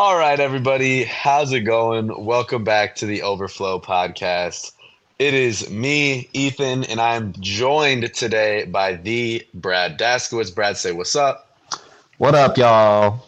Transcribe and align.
All 0.00 0.16
right, 0.16 0.38
everybody, 0.38 1.02
how's 1.02 1.52
it 1.52 1.62
going? 1.62 2.24
Welcome 2.24 2.62
back 2.62 2.94
to 2.94 3.06
the 3.06 3.22
Overflow 3.22 3.80
podcast. 3.80 4.70
It 5.18 5.34
is 5.34 5.68
me, 5.70 6.28
Ethan, 6.32 6.84
and 6.84 7.00
I'm 7.00 7.32
joined 7.40 8.14
today 8.14 8.64
by 8.66 8.94
the 8.94 9.44
Brad 9.54 9.98
Daskowitz. 9.98 10.54
Brad, 10.54 10.76
say 10.76 10.92
what's 10.92 11.16
up. 11.16 11.58
What 12.18 12.36
up, 12.36 12.56
y'all? 12.56 13.26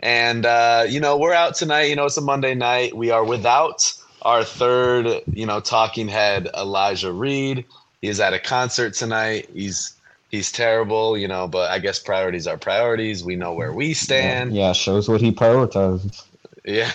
And 0.00 0.46
uh, 0.46 0.86
you 0.88 1.00
know, 1.00 1.18
we're 1.18 1.34
out 1.34 1.54
tonight. 1.54 1.90
You 1.90 1.96
know, 1.96 2.06
it's 2.06 2.16
a 2.16 2.22
Monday 2.22 2.54
night. 2.54 2.96
We 2.96 3.10
are 3.10 3.22
without 3.22 3.92
our 4.22 4.44
third, 4.44 5.20
you 5.30 5.44
know, 5.44 5.60
talking 5.60 6.08
head, 6.08 6.48
Elijah 6.56 7.12
Reed. 7.12 7.66
He's 8.00 8.20
at 8.20 8.32
a 8.32 8.38
concert 8.38 8.94
tonight. 8.94 9.50
He's 9.52 9.97
he's 10.28 10.52
terrible, 10.52 11.16
you 11.16 11.28
know, 11.28 11.48
but 11.48 11.70
I 11.70 11.78
guess 11.78 11.98
priorities 11.98 12.46
are 12.46 12.56
priorities. 12.56 13.24
We 13.24 13.36
know 13.36 13.52
where 13.54 13.72
we 13.72 13.94
stand. 13.94 14.54
Yeah, 14.54 14.72
shows 14.72 15.08
what 15.08 15.20
he 15.20 15.32
prioritizes. 15.32 16.24
Yeah. 16.64 16.92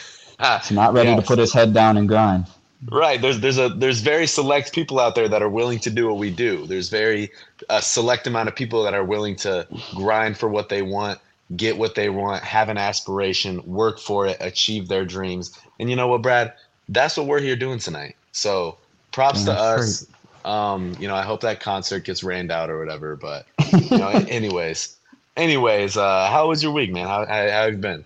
He's 0.61 0.71
not 0.71 0.93
ready 0.93 1.09
Yeah. 1.09 1.15
to 1.17 1.21
put 1.21 1.39
his 1.39 1.53
head 1.53 1.73
down 1.73 1.97
and 1.97 2.07
grind. 2.07 2.45
Right. 2.91 3.21
There's 3.21 3.39
there's 3.39 3.57
a 3.57 3.69
there's 3.69 4.01
very 4.01 4.27
select 4.27 4.73
people 4.73 4.99
out 4.99 5.15
there 5.15 5.29
that 5.29 5.41
are 5.41 5.49
willing 5.49 5.79
to 5.79 5.89
do 5.89 6.07
what 6.07 6.17
we 6.17 6.29
do. 6.29 6.65
There's 6.67 6.89
very 6.89 7.31
a 7.69 7.81
select 7.81 8.27
amount 8.27 8.49
of 8.49 8.55
people 8.55 8.83
that 8.83 8.93
are 8.93 9.05
willing 9.05 9.37
to 9.37 9.65
grind 9.95 10.37
for 10.37 10.49
what 10.49 10.67
they 10.67 10.81
want, 10.81 11.19
get 11.55 11.77
what 11.77 11.95
they 11.95 12.09
want, 12.09 12.43
have 12.43 12.67
an 12.67 12.77
aspiration, 12.77 13.61
work 13.65 13.99
for 13.99 14.27
it, 14.27 14.35
achieve 14.41 14.89
their 14.89 15.05
dreams. 15.05 15.57
And 15.79 15.89
you 15.89 15.95
know 15.95 16.07
what, 16.07 16.21
Brad? 16.21 16.53
That's 16.89 17.15
what 17.15 17.25
we're 17.27 17.39
here 17.39 17.55
doing 17.55 17.79
tonight. 17.79 18.17
So 18.33 18.77
props 19.13 19.45
Yeah, 19.47 19.53
to 19.53 19.59
us. 19.61 20.05
Um, 20.45 20.95
you 20.99 21.07
know, 21.07 21.15
I 21.15 21.21
hope 21.23 21.41
that 21.41 21.59
concert 21.59 22.03
gets 22.05 22.23
rained 22.23 22.51
out 22.51 22.69
or 22.69 22.79
whatever. 22.79 23.15
But 23.15 23.45
you 23.73 23.97
know, 23.97 24.09
anyways, 24.27 24.95
anyways, 25.37 25.97
uh, 25.97 26.29
how 26.29 26.49
was 26.49 26.61
your 26.63 26.71
week, 26.73 26.91
man? 26.91 27.07
How 27.07 27.25
how, 27.25 27.33
how 27.49 27.63
have 27.63 27.73
you 27.73 27.79
been? 27.79 28.05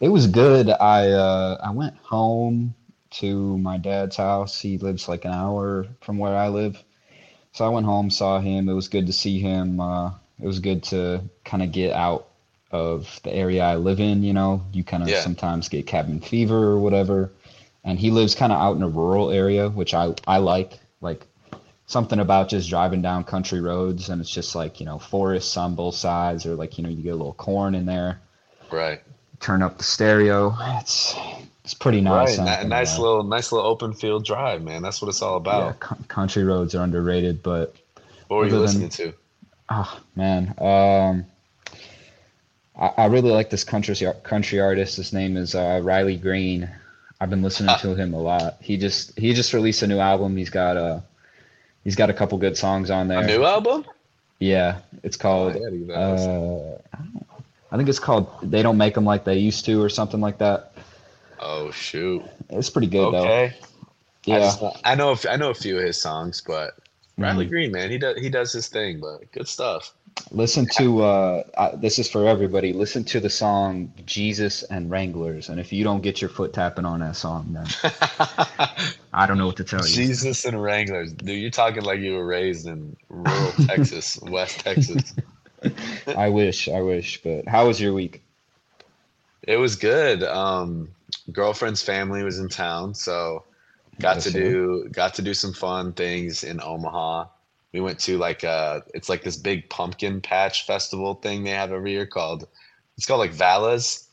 It 0.00 0.08
was 0.08 0.26
good. 0.26 0.70
I 0.70 1.10
uh, 1.10 1.58
I 1.62 1.70
went 1.72 1.96
home 1.98 2.74
to 3.12 3.58
my 3.58 3.76
dad's 3.76 4.16
house. 4.16 4.60
He 4.60 4.78
lives 4.78 5.08
like 5.08 5.24
an 5.24 5.32
hour 5.32 5.86
from 6.00 6.18
where 6.18 6.36
I 6.36 6.48
live. 6.48 6.82
So 7.52 7.64
I 7.64 7.68
went 7.68 7.86
home, 7.86 8.10
saw 8.10 8.38
him. 8.40 8.68
It 8.68 8.74
was 8.74 8.88
good 8.88 9.06
to 9.08 9.12
see 9.12 9.40
him. 9.40 9.80
Uh, 9.80 10.12
it 10.40 10.46
was 10.46 10.60
good 10.60 10.84
to 10.84 11.22
kind 11.44 11.62
of 11.62 11.72
get 11.72 11.92
out 11.92 12.28
of 12.70 13.20
the 13.24 13.34
area 13.34 13.64
I 13.64 13.76
live 13.76 13.98
in. 14.00 14.22
You 14.22 14.32
know, 14.32 14.62
you 14.72 14.84
kind 14.84 15.02
of 15.02 15.08
Yeah. 15.08 15.20
sometimes 15.20 15.68
get 15.68 15.86
cabin 15.86 16.20
fever 16.20 16.56
or 16.56 16.78
whatever. 16.78 17.30
And 17.82 17.98
he 17.98 18.10
lives 18.10 18.34
kind 18.34 18.52
of 18.52 18.60
out 18.60 18.76
in 18.76 18.82
a 18.82 18.88
rural 18.88 19.30
area, 19.30 19.68
which 19.68 19.94
I 19.94 20.14
I 20.26 20.38
like. 20.38 20.78
Like 21.00 21.26
something 21.90 22.20
about 22.20 22.48
just 22.48 22.70
driving 22.70 23.02
down 23.02 23.24
country 23.24 23.60
roads 23.60 24.10
and 24.10 24.20
it's 24.20 24.30
just 24.30 24.54
like 24.54 24.78
you 24.78 24.86
know 24.86 24.98
forests 24.98 25.56
on 25.56 25.74
both 25.74 25.96
sides, 25.96 26.46
or 26.46 26.54
like 26.54 26.78
you 26.78 26.84
know 26.84 26.90
you 26.90 27.02
get 27.02 27.10
a 27.10 27.16
little 27.16 27.34
corn 27.34 27.74
in 27.74 27.84
there. 27.84 28.20
Right. 28.70 29.00
Turn 29.40 29.62
up 29.62 29.76
the 29.78 29.84
stereo. 29.84 30.54
It's 30.80 31.14
it's 31.64 31.74
pretty 31.74 32.00
nice. 32.00 32.38
Right. 32.38 32.46
I 32.46 32.50
Ni- 32.52 32.56
think, 32.58 32.68
nice 32.68 32.98
uh, 32.98 33.02
little 33.02 33.22
nice 33.24 33.50
little 33.52 33.66
open 33.68 33.92
field 33.92 34.24
drive, 34.24 34.62
man. 34.62 34.82
That's 34.82 35.02
what 35.02 35.08
it's 35.08 35.20
all 35.22 35.42
yeah, 35.44 35.70
about. 35.70 35.82
c- 35.98 36.04
country 36.08 36.44
roads 36.44 36.74
are 36.74 36.84
underrated, 36.84 37.42
but 37.42 37.74
What 38.28 38.36
were 38.36 38.46
you 38.46 38.56
other 38.56 38.66
than- 38.66 38.82
listening 38.82 38.88
to? 38.90 39.12
oh 39.70 40.00
man, 40.14 40.54
um, 40.58 41.24
I, 42.78 43.02
I 43.02 43.06
really 43.06 43.30
like 43.30 43.50
this 43.50 43.64
country 43.64 43.96
country 44.22 44.60
artist. 44.60 44.96
His 44.96 45.12
name 45.12 45.36
is 45.36 45.54
uh, 45.54 45.80
Riley 45.82 46.16
Green. 46.16 46.70
I've 47.20 47.30
been 47.30 47.42
listening 47.42 47.74
to 47.80 47.94
him 47.94 48.14
a 48.14 48.20
lot. 48.20 48.56
He 48.60 48.76
just 48.78 49.18
he 49.18 49.34
just 49.34 49.52
released 49.52 49.82
a 49.82 49.86
new 49.86 49.98
album. 49.98 50.36
He's 50.36 50.50
got 50.50 50.76
a 50.76 51.02
he's 51.84 51.96
got 51.96 52.10
a 52.10 52.12
couple 52.12 52.38
good 52.38 52.56
songs 52.56 52.90
on 52.90 53.08
there. 53.08 53.20
A 53.20 53.26
new 53.26 53.44
album? 53.44 53.84
Yeah, 54.38 54.78
it's 55.02 55.16
called. 55.16 55.52
I 55.56 55.58
gotta 55.58 55.70
give 55.76 55.86
that 55.88 55.98
a 55.98 56.12
listen. 56.12 56.30
Uh, 56.30 56.78
I. 56.96 57.36
I 57.72 57.76
think 57.76 57.88
it's 57.88 58.00
called 58.00 58.26
"They 58.42 58.62
Don't 58.62 58.78
Make 58.78 58.94
Them 58.94 59.04
Like 59.04 59.24
They 59.24 59.38
Used 59.38 59.64
to" 59.66 59.80
or 59.82 59.88
something 59.88 60.20
like 60.20 60.38
that. 60.38 60.72
Oh 61.38 61.70
shoot. 61.70 62.22
It's 62.48 62.68
pretty 62.68 62.88
good 62.88 63.12
though. 63.14 63.22
Okay. 63.22 63.54
I, 63.54 63.56
Yeah, 64.26 64.38
just, 64.40 64.62
I 64.84 64.94
know 64.96 65.10
a 65.10 65.12
f- 65.12 65.26
I 65.28 65.36
know 65.36 65.50
a 65.50 65.54
few 65.54 65.78
of 65.78 65.84
his 65.84 66.00
songs, 66.00 66.42
but 66.44 66.74
Riley 67.16 67.46
Mhm. 67.46 67.50
Green, 67.50 67.72
man, 67.72 67.90
he 67.90 67.98
does 67.98 68.18
he 68.18 68.28
does 68.28 68.52
his 68.52 68.68
thing, 68.68 68.98
but 69.00 69.30
good 69.32 69.46
stuff. 69.46 69.94
Listen 70.30 70.66
to. 70.76 71.02
Uh, 71.02 71.42
uh, 71.56 71.76
this 71.76 71.98
is 71.98 72.10
for 72.10 72.26
everybody. 72.26 72.72
Listen 72.72 73.04
to 73.04 73.20
the 73.20 73.30
song 73.30 73.92
"Jesus 74.06 74.62
and 74.64 74.90
Wranglers," 74.90 75.48
and 75.48 75.60
if 75.60 75.72
you 75.72 75.84
don't 75.84 76.02
get 76.02 76.20
your 76.20 76.30
foot 76.30 76.52
tapping 76.52 76.84
on 76.84 77.00
that 77.00 77.16
song, 77.16 77.46
then 77.52 77.66
I 79.12 79.26
don't 79.26 79.38
know 79.38 79.46
what 79.46 79.56
to 79.56 79.64
tell 79.64 79.86
you. 79.86 79.96
Jesus 79.96 80.44
and 80.44 80.60
Wranglers, 80.60 81.12
dude, 81.12 81.40
you're 81.40 81.50
talking 81.50 81.82
like 81.82 82.00
you 82.00 82.14
were 82.14 82.26
raised 82.26 82.66
in 82.66 82.96
rural 83.08 83.52
Texas, 83.52 84.18
West 84.22 84.60
Texas. 84.60 85.14
I 86.14 86.28
wish, 86.28 86.68
I 86.68 86.80
wish. 86.80 87.22
But 87.22 87.48
how 87.48 87.66
was 87.66 87.80
your 87.80 87.92
week? 87.92 88.22
It 89.46 89.56
was 89.56 89.76
good. 89.76 90.22
Um, 90.22 90.90
girlfriend's 91.32 91.82
family 91.82 92.22
was 92.22 92.38
in 92.38 92.48
town, 92.48 92.94
so 92.94 93.44
got 94.00 94.14
Yes, 94.16 94.24
to 94.24 94.30
do 94.30 94.88
got 94.92 95.14
to 95.14 95.22
do 95.22 95.34
some 95.34 95.52
fun 95.52 95.92
things 95.92 96.44
in 96.44 96.60
Omaha. 96.62 97.26
We 97.72 97.80
went 97.80 97.98
to 98.00 98.18
like 98.18 98.42
uh 98.44 98.80
it's 98.94 99.08
like 99.08 99.22
this 99.22 99.36
big 99.36 99.68
pumpkin 99.70 100.20
patch 100.20 100.66
festival 100.66 101.14
thing 101.14 101.44
they 101.44 101.50
have 101.50 101.72
every 101.72 101.92
year 101.92 102.06
called 102.06 102.46
it's 102.96 103.06
called 103.06 103.20
like 103.20 103.32
Vala's. 103.32 104.06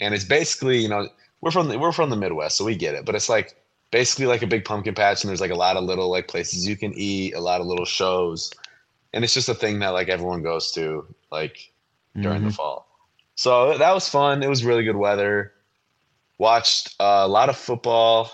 And 0.00 0.12
it's 0.12 0.24
basically, 0.24 0.78
you 0.78 0.88
know, 0.88 1.08
we're 1.40 1.52
from 1.52 1.68
the, 1.68 1.78
we're 1.78 1.92
from 1.92 2.10
the 2.10 2.16
Midwest, 2.16 2.56
so 2.56 2.64
we 2.64 2.74
get 2.74 2.94
it. 2.94 3.04
But 3.04 3.14
it's 3.14 3.28
like 3.28 3.54
basically 3.92 4.26
like 4.26 4.42
a 4.42 4.46
big 4.46 4.64
pumpkin 4.64 4.94
patch 4.94 5.22
and 5.22 5.28
there's 5.28 5.40
like 5.40 5.52
a 5.52 5.54
lot 5.56 5.76
of 5.76 5.84
little 5.84 6.10
like 6.10 6.26
places 6.26 6.66
you 6.66 6.76
can 6.76 6.92
eat, 6.94 7.34
a 7.34 7.40
lot 7.40 7.60
of 7.60 7.66
little 7.68 7.84
shows. 7.84 8.50
And 9.12 9.22
it's 9.24 9.32
just 9.34 9.48
a 9.48 9.54
thing 9.54 9.78
that 9.78 9.90
like 9.90 10.08
everyone 10.08 10.42
goes 10.42 10.72
to 10.72 11.06
like 11.30 11.70
during 12.20 12.42
the 12.42 12.50
Mhm. 12.50 12.54
fall. 12.54 12.88
So 13.36 13.78
that 13.78 13.92
was 13.94 14.08
fun. 14.08 14.42
It 14.42 14.48
was 14.48 14.64
really 14.64 14.82
good 14.84 14.96
weather. 14.96 15.52
Watched 16.38 16.96
uh, 17.00 17.22
a 17.24 17.28
lot 17.28 17.48
of 17.48 17.56
football 17.56 18.30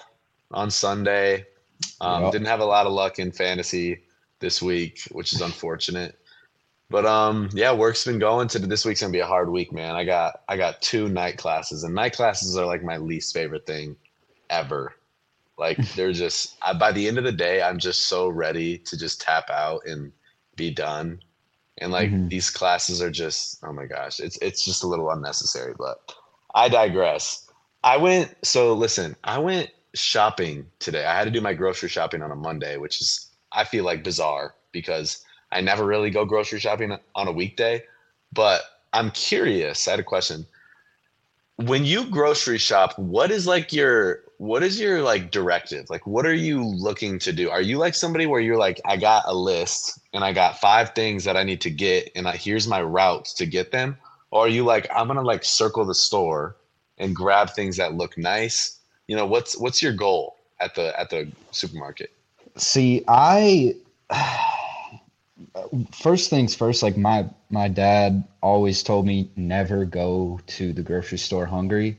on 0.50 0.70
Sunday. 0.70 1.44
Um, 2.00 2.24
Yep. 2.24 2.32
Didn't 2.32 2.46
have 2.48 2.60
a 2.60 2.64
lot 2.64 2.86
of 2.86 2.92
luck 2.92 3.18
in 3.18 3.30
fantasy 3.32 4.00
this 4.40 4.62
week, 4.62 5.00
which 5.12 5.32
is 5.32 5.40
unfortunate. 5.40 6.16
But 6.90 7.06
um, 7.06 7.50
yeah, 7.52 7.72
work's 7.72 8.04
been 8.04 8.18
going. 8.18 8.48
To 8.48 8.58
this 8.58 8.84
week's 8.84 9.00
gonna 9.00 9.12
be 9.12 9.20
a 9.20 9.26
hard 9.26 9.50
week, 9.50 9.72
man. 9.72 9.94
I 9.94 10.04
got 10.04 10.40
I 10.48 10.56
got 10.56 10.82
two 10.82 11.08
night 11.08 11.38
classes, 11.38 11.84
and 11.84 11.94
night 11.94 12.14
classes 12.14 12.56
are 12.56 12.66
like 12.66 12.82
my 12.82 12.96
least 12.98 13.32
favorite 13.34 13.66
thing 13.66 13.96
ever. 14.50 14.94
Like 15.58 15.92
they're 15.94 16.12
just 16.12 16.56
I, 16.62 16.72
by 16.74 16.92
the 16.92 17.06
end 17.06 17.18
of 17.18 17.24
the 17.24 17.32
day, 17.32 17.62
I'm 17.62 17.78
just 17.78 18.08
so 18.08 18.28
ready 18.28 18.78
to 18.78 18.96
just 18.98 19.20
tap 19.20 19.50
out 19.50 19.82
and 19.86 20.12
be 20.56 20.70
done. 20.70 21.20
And 21.78 21.92
like 21.92 22.12
Mhm. 22.12 22.28
these 22.28 22.50
classes 22.50 23.00
are 23.02 23.10
just 23.10 23.58
oh 23.64 23.72
my 23.72 23.86
gosh, 23.86 24.20
it's 24.20 24.38
it's 24.42 24.64
just 24.64 24.82
a 24.84 24.88
little 24.88 25.10
unnecessary. 25.10 25.74
But 25.78 25.98
I 26.54 26.68
digress. 26.68 27.48
I 27.84 27.96
went 27.98 28.34
so 28.44 28.74
listen, 28.74 29.16
I 29.24 29.38
went 29.38 29.70
shopping 29.94 30.66
today. 30.80 31.04
I 31.04 31.16
had 31.16 31.24
to 31.24 31.30
do 31.30 31.40
my 31.40 31.54
grocery 31.54 31.88
shopping 31.88 32.22
on 32.22 32.32
a 32.32 32.36
Monday, 32.36 32.76
which 32.76 33.00
is 33.00 33.29
I 33.52 33.64
feel 33.64 33.84
like 33.84 34.04
bizarre 34.04 34.54
because 34.72 35.24
I 35.52 35.60
never 35.60 35.84
really 35.84 36.10
go 36.10 36.24
grocery 36.24 36.60
shopping 36.60 36.96
on 37.14 37.28
a 37.28 37.32
weekday. 37.32 37.84
But 38.32 38.62
I'm 38.92 39.10
curious. 39.10 39.86
I 39.86 39.92
had 39.92 40.00
a 40.00 40.04
question. 40.04 40.46
When 41.56 41.84
you 41.84 42.08
grocery 42.10 42.58
shop, 42.58 42.98
what 42.98 43.30
is 43.30 43.46
like 43.46 43.72
your 43.72 44.20
what 44.38 44.62
is 44.62 44.80
your 44.80 45.02
like 45.02 45.30
directive? 45.30 45.90
Like 45.90 46.06
what 46.06 46.24
are 46.24 46.34
you 46.34 46.64
looking 46.64 47.18
to 47.18 47.32
do? 47.32 47.50
Are 47.50 47.60
you 47.60 47.76
like 47.76 47.94
somebody 47.94 48.26
where 48.26 48.40
you're 48.40 48.56
like 48.56 48.80
I 48.86 48.96
got 48.96 49.24
a 49.26 49.34
list 49.34 50.00
and 50.14 50.24
I 50.24 50.32
got 50.32 50.60
five 50.60 50.94
things 50.94 51.24
that 51.24 51.36
I 51.36 51.42
need 51.42 51.60
to 51.62 51.70
get 51.70 52.10
and 52.14 52.26
I, 52.26 52.36
here's 52.36 52.66
my 52.66 52.82
routes 52.82 53.34
to 53.34 53.46
get 53.46 53.72
them? 53.72 53.98
Or 54.30 54.46
are 54.46 54.48
you 54.48 54.64
like 54.64 54.86
I'm 54.94 55.08
going 55.08 55.18
to 55.18 55.22
like 55.22 55.44
circle 55.44 55.84
the 55.84 55.94
store 55.94 56.56
and 56.96 57.14
grab 57.14 57.50
things 57.50 57.76
that 57.76 57.94
look 57.94 58.16
nice? 58.16 58.78
You 59.08 59.16
know, 59.16 59.26
what's 59.26 59.58
what's 59.58 59.82
your 59.82 59.92
goal 59.92 60.36
at 60.60 60.74
the 60.74 60.98
at 60.98 61.10
the 61.10 61.30
supermarket? 61.50 62.10
See, 62.60 63.04
I 63.08 63.74
first 65.92 66.30
things 66.30 66.54
first, 66.54 66.82
like 66.82 66.96
my 66.96 67.26
my 67.50 67.68
dad 67.68 68.24
always 68.42 68.82
told 68.82 69.06
me 69.06 69.30
never 69.36 69.84
go 69.84 70.40
to 70.46 70.72
the 70.72 70.82
grocery 70.82 71.18
store 71.18 71.46
hungry. 71.46 71.98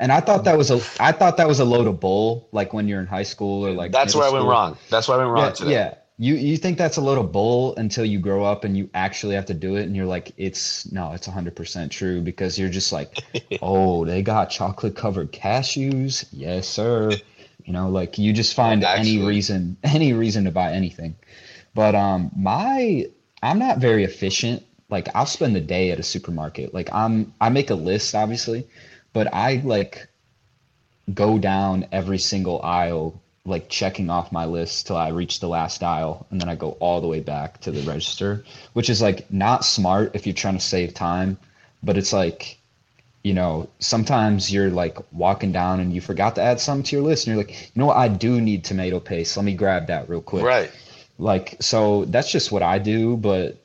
And 0.00 0.10
I 0.10 0.20
thought 0.20 0.44
that 0.44 0.58
was 0.58 0.70
a 0.70 0.80
I 1.00 1.12
thought 1.12 1.36
that 1.36 1.46
was 1.48 1.60
a 1.60 1.64
load 1.64 1.86
of 1.86 2.00
bull, 2.00 2.48
like 2.52 2.72
when 2.72 2.88
you're 2.88 3.00
in 3.00 3.06
high 3.06 3.22
school 3.22 3.66
or 3.66 3.72
like 3.72 3.92
That's 3.92 4.14
where 4.14 4.24
I 4.24 4.30
went 4.30 4.46
wrong. 4.46 4.76
That's 4.90 5.08
where 5.08 5.18
I 5.18 5.20
went 5.24 5.32
wrong 5.32 5.44
Yeah, 5.44 5.50
today. 5.50 5.72
yeah. 5.72 5.94
You 6.18 6.34
you 6.34 6.56
think 6.56 6.78
that's 6.78 6.96
a 6.96 7.00
load 7.00 7.18
of 7.18 7.32
bull 7.32 7.74
until 7.76 8.04
you 8.04 8.18
grow 8.18 8.44
up 8.44 8.64
and 8.64 8.76
you 8.76 8.90
actually 8.94 9.34
have 9.34 9.46
to 9.46 9.54
do 9.54 9.76
it 9.76 9.84
and 9.84 9.96
you're 9.96 10.06
like 10.06 10.32
it's 10.36 10.90
no, 10.92 11.12
it's 11.12 11.26
100% 11.28 11.90
true 11.90 12.20
because 12.20 12.58
you're 12.58 12.68
just 12.68 12.92
like, 12.92 13.22
"Oh, 13.62 14.04
they 14.04 14.22
got 14.22 14.50
chocolate 14.50 14.94
covered 14.96 15.32
cashews." 15.32 16.24
Yes, 16.32 16.68
sir. 16.68 17.20
You 17.64 17.72
know, 17.72 17.88
like 17.88 18.18
you 18.18 18.32
just 18.32 18.54
find 18.54 18.84
any 18.84 19.18
reason 19.18 19.76
any 19.84 20.12
reason 20.12 20.44
to 20.44 20.50
buy 20.50 20.72
anything. 20.72 21.16
But 21.74 21.94
um 21.94 22.30
my 22.36 23.06
I'm 23.42 23.58
not 23.58 23.78
very 23.78 24.04
efficient. 24.04 24.62
Like 24.90 25.08
I'll 25.14 25.26
spend 25.26 25.56
the 25.56 25.60
day 25.60 25.90
at 25.90 25.98
a 25.98 26.02
supermarket. 26.02 26.74
Like 26.74 26.88
I'm 26.92 27.34
I 27.40 27.48
make 27.48 27.70
a 27.70 27.74
list 27.74 28.14
obviously, 28.14 28.68
but 29.12 29.32
I 29.32 29.62
like 29.64 30.08
go 31.12 31.38
down 31.38 31.86
every 31.92 32.18
single 32.18 32.62
aisle 32.62 33.20
like 33.46 33.68
checking 33.68 34.08
off 34.08 34.32
my 34.32 34.46
list 34.46 34.86
till 34.86 34.96
I 34.96 35.08
reach 35.08 35.40
the 35.40 35.48
last 35.48 35.82
aisle 35.82 36.26
and 36.30 36.40
then 36.40 36.48
I 36.48 36.54
go 36.54 36.70
all 36.80 37.00
the 37.00 37.06
way 37.06 37.20
back 37.20 37.60
to 37.62 37.70
the 37.70 37.82
register, 37.82 38.42
which 38.72 38.88
is 38.88 39.02
like 39.02 39.30
not 39.30 39.64
smart 39.64 40.12
if 40.14 40.26
you're 40.26 40.34
trying 40.34 40.54
to 40.54 40.64
save 40.64 40.94
time, 40.94 41.36
but 41.82 41.98
it's 41.98 42.12
like 42.12 42.58
you 43.24 43.32
know, 43.32 43.68
sometimes 43.78 44.52
you're 44.52 44.70
like 44.70 44.98
walking 45.10 45.50
down 45.50 45.80
and 45.80 45.92
you 45.94 46.00
forgot 46.00 46.34
to 46.36 46.42
add 46.42 46.60
something 46.60 46.84
to 46.84 46.96
your 46.96 47.04
list 47.04 47.26
and 47.26 47.34
you're 47.34 47.44
like, 47.44 47.70
you 47.74 47.80
know 47.80 47.86
what, 47.86 47.96
I 47.96 48.06
do 48.06 48.40
need 48.40 48.64
tomato 48.64 49.00
paste. 49.00 49.36
Let 49.36 49.44
me 49.44 49.54
grab 49.54 49.86
that 49.86 50.08
real 50.10 50.20
quick. 50.20 50.44
Right. 50.44 50.70
Like 51.18 51.56
so 51.60 52.04
that's 52.04 52.30
just 52.30 52.52
what 52.52 52.62
I 52.62 52.78
do, 52.78 53.16
but 53.16 53.56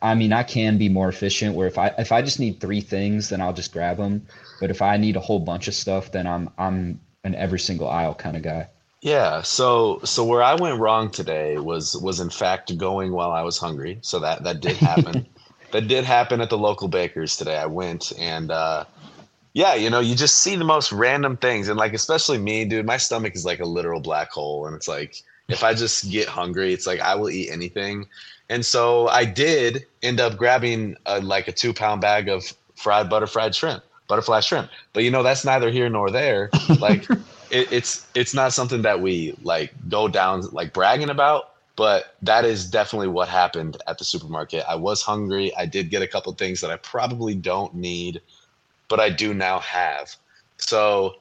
I 0.00 0.14
mean, 0.14 0.32
I 0.32 0.44
can 0.44 0.78
be 0.78 0.88
more 0.88 1.08
efficient 1.08 1.54
where 1.56 1.66
if 1.66 1.78
I 1.78 1.88
if 1.98 2.12
I 2.12 2.22
just 2.22 2.38
need 2.38 2.60
3 2.60 2.80
things, 2.80 3.28
then 3.28 3.40
I'll 3.40 3.52
just 3.52 3.72
grab 3.72 3.96
them. 3.96 4.26
But 4.60 4.70
if 4.70 4.82
I 4.82 4.96
need 4.96 5.16
a 5.16 5.20
whole 5.20 5.40
bunch 5.40 5.66
of 5.68 5.74
stuff, 5.74 6.12
then 6.12 6.26
I'm 6.26 6.50
I'm 6.56 7.00
an 7.24 7.34
every 7.34 7.58
single 7.58 7.88
aisle 7.88 8.14
kind 8.14 8.36
of 8.36 8.42
guy. 8.42 8.68
Yeah, 9.00 9.42
so 9.42 10.00
so 10.04 10.24
where 10.24 10.42
I 10.42 10.54
went 10.54 10.78
wrong 10.78 11.10
today 11.10 11.58
was 11.58 11.96
was 11.96 12.20
in 12.20 12.30
fact 12.30 12.76
going 12.78 13.12
while 13.12 13.32
I 13.32 13.42
was 13.42 13.58
hungry. 13.58 13.98
So 14.02 14.20
that 14.20 14.44
that 14.44 14.60
did 14.60 14.76
happen. 14.76 15.26
that 15.72 15.88
did 15.88 16.04
happen 16.04 16.40
at 16.40 16.50
the 16.50 16.58
local 16.58 16.88
Baker's 16.88 17.36
today. 17.36 17.56
I 17.56 17.66
went 17.66 18.12
and 18.18 18.50
uh 18.50 18.84
yeah, 19.54 19.74
you 19.74 19.90
know, 19.90 20.00
you 20.00 20.14
just 20.14 20.36
see 20.40 20.54
the 20.56 20.64
most 20.64 20.92
random 20.92 21.36
things. 21.36 21.68
And 21.68 21.78
like, 21.78 21.92
especially 21.92 22.38
me, 22.38 22.64
dude, 22.64 22.86
my 22.86 22.96
stomach 22.96 23.34
is 23.34 23.44
like 23.44 23.58
a 23.58 23.64
literal 23.64 24.00
black 24.00 24.30
hole. 24.30 24.66
And 24.66 24.76
it's 24.76 24.86
like, 24.86 25.22
if 25.48 25.64
I 25.64 25.74
just 25.74 26.10
get 26.10 26.28
hungry, 26.28 26.72
it's 26.72 26.86
like 26.86 27.00
I 27.00 27.14
will 27.16 27.30
eat 27.30 27.50
anything. 27.50 28.06
And 28.50 28.64
so 28.64 29.08
I 29.08 29.24
did 29.24 29.84
end 30.02 30.20
up 30.20 30.36
grabbing 30.36 30.96
a, 31.06 31.20
like 31.20 31.48
a 31.48 31.52
two 31.52 31.72
pound 31.72 32.00
bag 32.00 32.28
of 32.28 32.52
fried 32.76 33.10
butter 33.10 33.26
fried 33.26 33.54
shrimp, 33.54 33.82
butterfly 34.06 34.40
shrimp. 34.40 34.70
But 34.92 35.04
you 35.04 35.10
know, 35.10 35.22
that's 35.22 35.44
neither 35.44 35.70
here 35.70 35.88
nor 35.88 36.10
there. 36.10 36.50
Like, 36.78 37.08
it, 37.50 37.72
it's 37.72 38.06
it's 38.14 38.34
not 38.34 38.52
something 38.52 38.82
that 38.82 39.00
we 39.00 39.34
like 39.42 39.72
go 39.88 40.06
down 40.06 40.42
like 40.52 40.72
bragging 40.72 41.10
about. 41.10 41.54
But 41.78 42.16
that 42.20 42.44
is 42.44 42.68
definitely 42.70 43.08
what 43.08 43.28
happened 43.28 43.80
at 43.86 43.96
the 43.96 44.04
supermarket. 44.04 44.64
I 44.68 44.74
was 44.74 45.00
hungry. 45.00 45.56
I 45.56 45.64
did 45.64 45.88
get 45.88 46.02
a 46.02 46.08
couple 46.08 46.30
things 46.34 46.60
that 46.60 46.70
I 46.70 46.76
probably 46.76 47.34
don't 47.34 47.74
need 47.74 48.20
but 48.88 49.00
I 49.00 49.10
do 49.10 49.32
now 49.32 49.60
have. 49.60 50.16
So 50.56 51.16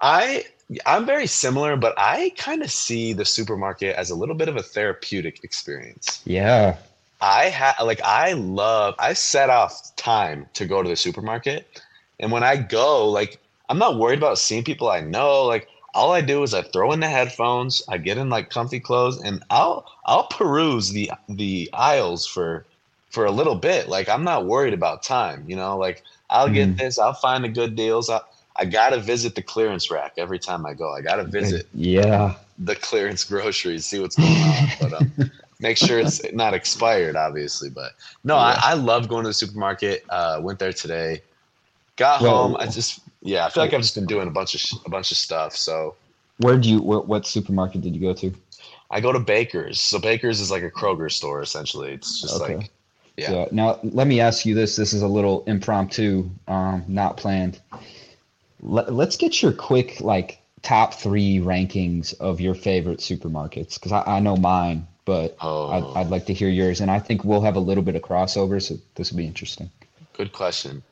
I 0.00 0.44
I'm 0.84 1.06
very 1.06 1.26
similar, 1.26 1.76
but 1.76 1.94
I 1.96 2.32
kind 2.36 2.62
of 2.62 2.70
see 2.70 3.12
the 3.12 3.24
supermarket 3.24 3.96
as 3.96 4.10
a 4.10 4.14
little 4.14 4.34
bit 4.34 4.48
of 4.48 4.56
a 4.56 4.62
therapeutic 4.62 5.42
experience. 5.42 6.22
Yeah. 6.24 6.76
I 7.20 7.44
have 7.46 7.76
like 7.82 8.00
I 8.02 8.32
love 8.34 8.94
I 8.98 9.14
set 9.14 9.50
off 9.50 9.94
time 9.96 10.46
to 10.54 10.66
go 10.66 10.82
to 10.82 10.88
the 10.88 10.96
supermarket. 10.96 11.82
And 12.20 12.30
when 12.30 12.44
I 12.44 12.56
go, 12.56 13.08
like 13.08 13.40
I'm 13.68 13.78
not 13.78 13.98
worried 13.98 14.18
about 14.18 14.38
seeing 14.38 14.62
people 14.62 14.88
I 14.88 15.00
know. 15.00 15.44
Like 15.44 15.68
all 15.96 16.12
I 16.12 16.20
do 16.20 16.42
is 16.42 16.52
I 16.52 16.62
throw 16.62 16.92
in 16.92 17.00
the 17.00 17.08
headphones, 17.08 17.82
I 17.88 17.98
get 17.98 18.18
in 18.18 18.28
like 18.28 18.50
comfy 18.50 18.78
clothes, 18.78 19.20
and 19.22 19.42
I'll 19.50 19.86
I'll 20.04 20.28
peruse 20.28 20.90
the 20.90 21.10
the 21.28 21.70
aisles 21.72 22.26
for 22.26 22.64
for 23.10 23.24
a 23.24 23.30
little 23.30 23.54
bit. 23.54 23.88
Like 23.88 24.08
I'm 24.08 24.22
not 24.22 24.46
worried 24.46 24.74
about 24.74 25.02
time, 25.02 25.44
you 25.48 25.56
know, 25.56 25.76
like 25.78 26.04
I'll 26.28 26.50
get 26.50 26.68
mm. 26.68 26.78
this. 26.78 26.98
I'll 26.98 27.14
find 27.14 27.42
the 27.42 27.48
good 27.48 27.74
deals. 27.74 28.10
I, 28.10 28.20
I 28.56 28.66
gotta 28.66 28.98
visit 28.98 29.34
the 29.34 29.42
clearance 29.42 29.90
rack 29.90 30.12
every 30.18 30.38
time 30.38 30.66
I 30.66 30.74
go. 30.74 30.92
I 30.92 31.00
gotta 31.00 31.24
visit. 31.24 31.66
Yeah. 31.74 32.34
The 32.58 32.76
clearance 32.76 33.24
groceries, 33.24 33.86
see 33.86 33.98
what's 33.98 34.16
going 34.16 34.30
on. 34.30 34.68
But 34.80 34.92
um, 34.92 35.30
make 35.60 35.76
sure 35.76 35.98
it's 35.98 36.20
not 36.32 36.54
expired, 36.54 37.16
obviously. 37.16 37.70
But 37.70 37.92
no, 38.24 38.36
yeah. 38.36 38.60
I, 38.62 38.70
I 38.70 38.74
love 38.74 39.08
going 39.08 39.24
to 39.24 39.30
the 39.30 39.34
supermarket. 39.34 40.04
Uh, 40.08 40.40
went 40.42 40.58
there 40.58 40.72
today. 40.72 41.22
Got 41.96 42.20
well, 42.20 42.48
home. 42.48 42.56
I 42.58 42.66
just 42.66 43.00
yeah, 43.26 43.46
I 43.46 43.50
feel 43.50 43.62
like 43.62 43.74
I've 43.74 43.80
just 43.80 43.94
been 43.94 44.06
doing 44.06 44.28
a 44.28 44.30
bunch 44.30 44.54
of 44.54 44.80
a 44.84 44.90
bunch 44.90 45.10
of 45.10 45.16
stuff. 45.16 45.56
So. 45.56 45.94
Where 46.38 46.58
do 46.58 46.68
you 46.68 46.82
what, 46.82 47.08
what 47.08 47.26
supermarket 47.26 47.80
did 47.80 47.94
you 47.94 48.00
go 48.00 48.12
to? 48.12 48.34
I 48.90 49.00
go 49.00 49.10
to 49.10 49.18
Baker's. 49.18 49.80
So 49.80 49.98
Baker's 49.98 50.40
is 50.40 50.50
like 50.50 50.62
a 50.62 50.70
Kroger 50.70 51.10
store 51.10 51.40
essentially. 51.40 51.92
It's 51.92 52.20
just 52.20 52.42
okay. 52.42 52.56
like 52.56 52.70
yeah. 53.16 53.28
So 53.28 53.48
now 53.52 53.80
let 53.82 54.06
me 54.06 54.20
ask 54.20 54.44
you 54.44 54.54
this. 54.54 54.76
This 54.76 54.92
is 54.92 55.02
a 55.02 55.08
little 55.08 55.44
impromptu, 55.46 56.28
um, 56.46 56.84
not 56.86 57.16
planned. 57.16 57.60
Let, 58.60 58.92
let's 58.92 59.16
get 59.16 59.42
your 59.42 59.52
quick 59.52 60.00
like 60.00 60.40
top 60.62 60.94
three 60.94 61.38
rankings 61.38 62.18
of 62.20 62.40
your 62.40 62.54
favorite 62.54 62.98
supermarkets 62.98 63.74
because 63.74 63.92
I, 63.92 64.02
I, 64.02 64.20
know 64.20 64.36
mine, 64.36 64.86
but 65.04 65.36
oh. 65.40 65.70
I'd, 65.70 66.00
I'd, 66.00 66.10
like 66.10 66.26
to 66.26 66.34
hear 66.34 66.48
yours, 66.48 66.80
and 66.80 66.90
I 66.90 66.98
think 66.98 67.24
we'll 67.24 67.42
have 67.42 67.56
a 67.56 67.60
little 67.60 67.84
bit 67.84 67.94
of 67.94 68.02
crossover, 68.02 68.60
so 68.60 68.76
this 68.96 69.10
will 69.10 69.18
be 69.18 69.26
interesting. 69.26 69.70
Good 70.12 70.32
question. 70.32 70.82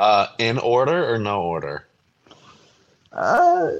Uh, 0.00 0.28
in 0.38 0.56
order 0.56 1.12
or 1.12 1.18
no 1.18 1.42
order? 1.42 1.84
Uh, 3.12 3.72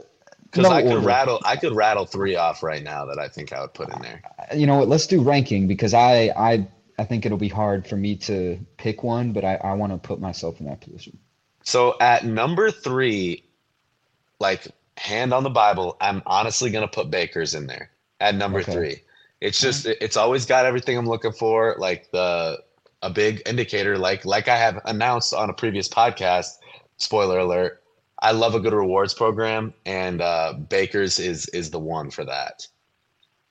because 0.45 0.65
no 0.65 0.71
I 0.71 0.83
could 0.83 0.93
order. 0.93 1.07
rattle, 1.07 1.41
I 1.47 1.57
could 1.57 1.73
rattle 1.73 2.05
three 2.05 2.37
off 2.37 2.63
right 2.63 2.83
now 2.83 3.07
that 3.07 3.19
I 3.19 3.27
think 3.27 3.55
I 3.55 3.63
would 3.63 3.73
put 3.73 3.91
in 3.91 4.03
there. 4.03 4.21
You 4.55 4.67
know 4.67 4.81
what? 4.81 4.89
Let's 4.89 5.07
do 5.07 5.23
ranking 5.23 5.67
because 5.67 5.95
I 5.95 6.31
I 6.37 6.69
I 6.99 7.05
think 7.05 7.25
it'll 7.25 7.39
be 7.39 7.49
hard 7.49 7.87
for 7.87 7.97
me 7.97 8.17
to 8.17 8.59
pick 8.77 9.03
one, 9.03 9.33
but 9.33 9.47
I, 9.47 9.55
I 9.65 9.73
want 9.73 9.93
to 9.93 9.99
put 9.99 10.21
myself 10.21 10.61
in 10.61 10.67
that 10.67 10.83
position. 10.83 11.17
So 11.63 11.97
at 12.03 12.27
number 12.27 12.71
three, 12.71 13.43
like 14.41 14.67
hand 14.99 15.33
on 15.33 15.43
the 15.43 15.49
Bible, 15.49 15.97
I'm 16.03 16.23
honestly 16.27 16.69
gonna 16.71 16.87
put 16.87 17.11
Baker's 17.11 17.55
in 17.55 17.67
there 17.67 17.91
at 18.21 18.35
number 18.35 18.59
okay. 18.59 18.73
three. 18.73 19.03
It's 19.41 19.59
just 19.59 19.87
it's 19.87 20.19
always 20.19 20.45
got 20.45 20.67
everything 20.67 20.99
I'm 20.99 21.09
looking 21.09 21.33
for, 21.33 21.77
like 21.79 22.11
the 22.11 22.59
a 23.03 23.11
big 23.11 23.43
indicator, 23.47 23.99
like 23.99 24.25
like 24.25 24.49
I 24.49 24.57
have 24.57 24.81
announced 24.85 25.35
on 25.35 25.51
a 25.51 25.55
previous 25.55 25.89
podcast. 25.89 26.59
Spoiler 26.97 27.39
alert: 27.39 27.83
I 28.21 28.33
love 28.33 28.55
a 28.55 28.61
good 28.61 28.73
rewards 28.73 29.15
program, 29.15 29.73
and 29.87 30.21
uh, 30.21 30.55
Baker's 30.69 31.19
is 31.19 31.47
is 31.49 31.71
the 31.71 31.79
one 31.79 32.11
for 32.11 32.25
that. 32.25 32.67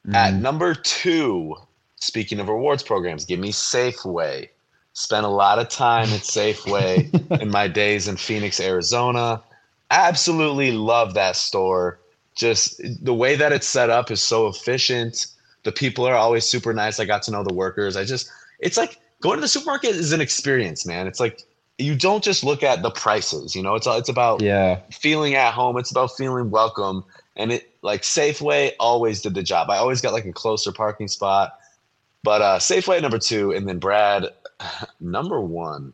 Mm. 0.08 0.16
At 0.16 0.34
number 0.36 0.74
two, 0.74 1.56
Speaking 2.00 2.40
of 2.40 2.48
rewards 2.48 2.82
programs, 2.82 3.26
give 3.26 3.40
me 3.40 3.52
Safeway. 3.52 4.50
Spent 4.94 5.26
a 5.26 5.30
lot 5.30 5.60
of 5.60 5.70
time 5.70 6.10
at 6.10 6.22
Safeway 6.22 7.10
in 7.42 7.50
my 7.50 7.68
days 7.68 8.08
in 8.08 8.16
Phoenix, 8.16 8.60
Arizona. 8.60 9.44
Absolutely 9.92 10.72
love 10.72 11.14
that 11.14 11.36
store. 11.36 12.00
Just 12.36 12.82
the 13.04 13.14
way 13.14 13.36
that 13.36 13.52
it's 13.52 13.68
set 13.68 13.90
up 13.90 14.12
is 14.12 14.22
so 14.22 14.48
efficient. 14.48 15.28
The 15.64 15.74
people 15.74 16.06
are 16.06 16.16
always 16.16 16.46
super 16.46 16.74
nice. 16.74 17.00
I 17.00 17.06
got 17.06 17.22
to 17.24 17.32
know 17.32 17.44
the 17.44 17.54
workers. 17.54 17.98
I 17.98 18.06
just, 18.06 18.32
it's 18.60 18.78
like 18.78 18.98
going 19.22 19.38
to 19.38 19.42
the 19.42 19.48
supermarket 19.48 19.92
is 19.92 20.12
an 20.12 20.22
experience, 20.22 20.86
man. 20.86 21.08
It's 21.08 21.20
like 21.20 21.44
you 21.78 21.96
don't 21.96 22.24
just 22.24 22.44
look 22.44 22.62
at 22.64 22.82
the 22.82 22.92
prices. 22.92 23.56
You 23.56 23.64
know, 23.64 23.76
it's 23.76 23.88
it's 23.88 24.10
about 24.10 24.42
yeah 24.42 24.80
feeling 24.92 25.36
at 25.36 25.54
home. 25.54 25.78
It's 25.78 25.92
about 25.92 26.16
feeling 26.16 26.52
welcome. 26.52 27.04
And 27.36 27.54
it 27.54 27.74
like 27.82 28.02
Safeway 28.02 28.74
always 28.80 29.22
did 29.22 29.34
the 29.34 29.44
job. 29.44 29.70
I 29.70 29.78
always 29.78 30.02
got 30.02 30.14
like 30.14 30.26
a 30.26 30.34
closer 30.34 30.72
parking 30.72 31.08
spot. 31.08 31.58
But 32.22 32.42
uh, 32.42 32.60
Safeway 32.60 33.02
number 33.02 33.18
two, 33.18 33.52
and 33.52 33.68
then 33.68 33.80
Brad 33.80 34.28
number 35.00 35.40
one. 35.40 35.94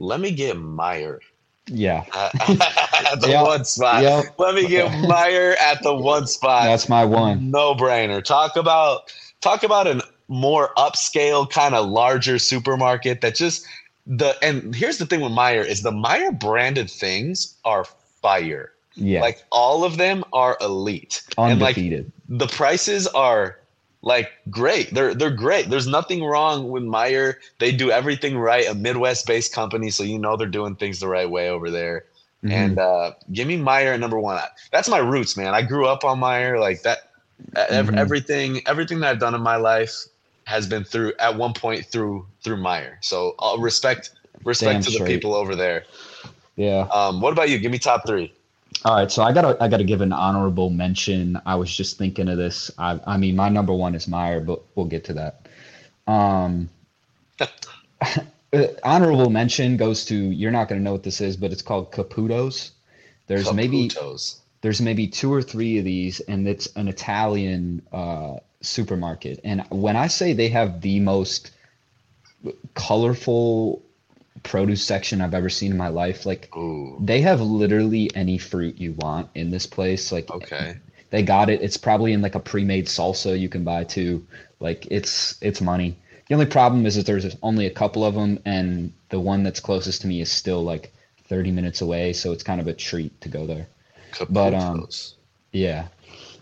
Let 0.00 0.20
me 0.20 0.30
get 0.30 0.56
Meijer. 0.56 1.18
Yeah. 1.66 2.04
at 2.14 3.20
the 3.20 3.28
yep. 3.28 3.44
one 3.44 3.64
spot. 3.64 4.02
Yep. 4.02 4.38
Let 4.38 4.54
me 4.54 4.68
get 4.68 4.90
Meijer 4.92 5.56
at 5.56 5.82
the 5.82 5.92
one 5.92 6.28
spot. 6.28 6.64
That's 6.64 6.88
my 6.88 7.04
one. 7.04 7.50
No 7.50 7.74
brainer. 7.74 8.22
Talk 8.22 8.56
about 8.56 9.12
talk 9.40 9.64
about 9.64 9.86
a 9.86 10.02
more 10.28 10.70
upscale 10.76 11.48
kind 11.48 11.74
of 11.74 11.88
larger 11.88 12.38
supermarket 12.38 13.22
that 13.22 13.34
just 13.34 13.66
the 14.06 14.36
and 14.42 14.74
here's 14.74 14.98
the 14.98 15.06
thing 15.06 15.20
with 15.20 15.32
Meijer 15.32 15.64
is 15.64 15.82
the 15.82 15.90
Meijer 15.90 16.38
branded 16.38 16.90
things 16.90 17.56
are 17.64 17.84
fire. 17.84 18.72
Yeah. 18.94 19.20
Like 19.20 19.44
all 19.50 19.84
of 19.84 19.96
them 19.96 20.24
are 20.32 20.56
elite. 20.60 21.22
Undefeated. 21.36 22.12
And 22.28 22.38
like 22.38 22.40
the 22.40 22.54
prices 22.54 23.06
are 23.08 23.58
like 24.02 24.32
great. 24.50 24.92
They're 24.94 25.14
they're 25.14 25.30
great. 25.30 25.70
There's 25.70 25.86
nothing 25.86 26.24
wrong 26.24 26.70
with 26.70 26.82
Meijer. 26.82 27.34
They 27.58 27.72
do 27.72 27.90
everything 27.90 28.38
right. 28.38 28.66
A 28.68 28.74
Midwest 28.74 29.26
based 29.26 29.52
company, 29.52 29.90
so 29.90 30.02
you 30.04 30.18
know 30.18 30.36
they're 30.36 30.46
doing 30.46 30.76
things 30.76 31.00
the 31.00 31.08
right 31.08 31.28
way 31.28 31.50
over 31.50 31.70
there. 31.70 32.04
Mm-hmm. 32.44 32.52
And 32.52 32.78
uh, 32.78 33.12
give 33.32 33.48
me 33.48 33.58
Meijer 33.58 33.94
at 33.94 34.00
number 34.00 34.18
one. 34.18 34.40
That's 34.70 34.88
my 34.88 34.98
roots, 34.98 35.36
man. 35.36 35.54
I 35.54 35.62
grew 35.62 35.86
up 35.86 36.04
on 36.04 36.20
Meijer. 36.20 36.60
Like 36.60 36.82
that, 36.82 37.10
mm-hmm. 37.52 37.98
everything 37.98 38.66
everything 38.66 39.00
that 39.00 39.10
I've 39.10 39.20
done 39.20 39.34
in 39.34 39.42
my 39.42 39.56
life 39.56 40.06
has 40.48 40.66
been 40.66 40.82
through 40.82 41.12
at 41.18 41.36
one 41.36 41.52
point 41.52 41.84
through 41.84 42.26
through 42.42 42.56
Meijer. 42.56 42.94
So 43.02 43.34
I'll 43.38 43.58
respect 43.58 44.12
respect 44.44 44.72
Damn 44.72 44.82
to 44.82 44.90
straight. 44.90 45.06
the 45.06 45.14
people 45.14 45.34
over 45.34 45.54
there. 45.54 45.84
Yeah. 46.56 46.88
Um, 46.90 47.20
what 47.20 47.34
about 47.34 47.50
you? 47.50 47.58
Give 47.58 47.70
me 47.70 47.78
top 47.78 48.06
three. 48.06 48.32
All 48.84 48.94
right, 48.94 49.10
so 49.10 49.22
I 49.22 49.32
gotta 49.32 49.62
I 49.62 49.68
gotta 49.68 49.84
give 49.84 50.00
an 50.00 50.12
honorable 50.12 50.70
mention. 50.70 51.38
I 51.44 51.54
was 51.54 51.74
just 51.74 51.98
thinking 51.98 52.28
of 52.28 52.38
this. 52.38 52.70
I 52.78 52.98
I 53.06 53.18
mean, 53.18 53.36
my 53.36 53.50
number 53.50 53.74
one 53.74 53.94
is 53.94 54.06
Meijer, 54.06 54.44
but 54.44 54.62
we'll 54.74 54.86
get 54.86 55.04
to 55.04 55.12
that. 55.14 55.46
Um, 56.06 56.70
honorable 58.82 59.28
mention 59.28 59.76
goes 59.76 60.06
to 60.06 60.16
you're 60.16 60.50
not 60.50 60.68
gonna 60.68 60.80
know 60.80 60.92
what 60.92 61.02
this 61.02 61.20
is, 61.20 61.36
but 61.36 61.52
it's 61.52 61.62
called 61.62 61.92
Caputo's. 61.92 62.72
There's 63.26 63.48
Caputo's. 63.48 63.54
maybe 63.54 63.90
there's 64.62 64.80
maybe 64.80 65.06
two 65.06 65.30
or 65.30 65.42
three 65.42 65.76
of 65.78 65.84
these, 65.84 66.20
and 66.20 66.48
it's 66.48 66.68
an 66.74 66.88
Italian 66.88 67.82
uh, 67.92 68.36
supermarket. 68.60 69.40
And 69.44 69.64
when 69.70 69.96
I 69.96 70.06
say 70.08 70.32
they 70.32 70.48
have 70.48 70.80
the 70.80 71.00
most 71.00 71.50
colorful 72.74 73.82
produce 74.42 74.84
section 74.84 75.20
I've 75.20 75.34
ever 75.34 75.48
seen 75.48 75.72
in 75.72 75.76
my 75.76 75.88
life. 75.88 76.26
Like 76.26 76.54
Ooh. 76.56 76.96
they 77.00 77.20
have 77.20 77.40
literally 77.40 78.10
any 78.14 78.38
fruit 78.38 78.78
you 78.78 78.92
want 78.92 79.28
in 79.34 79.50
this 79.50 79.66
place. 79.66 80.12
Like 80.12 80.30
okay. 80.30 80.76
They 81.10 81.22
got 81.22 81.48
it. 81.48 81.62
It's 81.62 81.76
probably 81.76 82.12
in 82.12 82.20
like 82.20 82.34
a 82.34 82.40
pre-made 82.40 82.86
salsa 82.86 83.38
you 83.38 83.48
can 83.48 83.64
buy 83.64 83.84
too. 83.84 84.26
Like 84.60 84.86
it's 84.90 85.36
it's 85.40 85.60
money. 85.60 85.96
The 86.28 86.34
only 86.34 86.46
problem 86.46 86.84
is 86.84 86.96
that 86.96 87.06
there's 87.06 87.36
only 87.42 87.66
a 87.66 87.70
couple 87.70 88.04
of 88.04 88.14
them 88.14 88.38
and 88.44 88.92
the 89.08 89.20
one 89.20 89.42
that's 89.42 89.60
closest 89.60 90.02
to 90.02 90.06
me 90.06 90.20
is 90.20 90.30
still 90.30 90.62
like 90.62 90.92
30 91.24 91.50
minutes 91.50 91.80
away, 91.80 92.12
so 92.12 92.32
it's 92.32 92.42
kind 92.42 92.60
of 92.60 92.68
a 92.68 92.74
treat 92.74 93.18
to 93.22 93.28
go 93.28 93.46
there. 93.46 93.66
But 94.28 94.54
um, 94.54 94.88
yeah. 95.52 95.88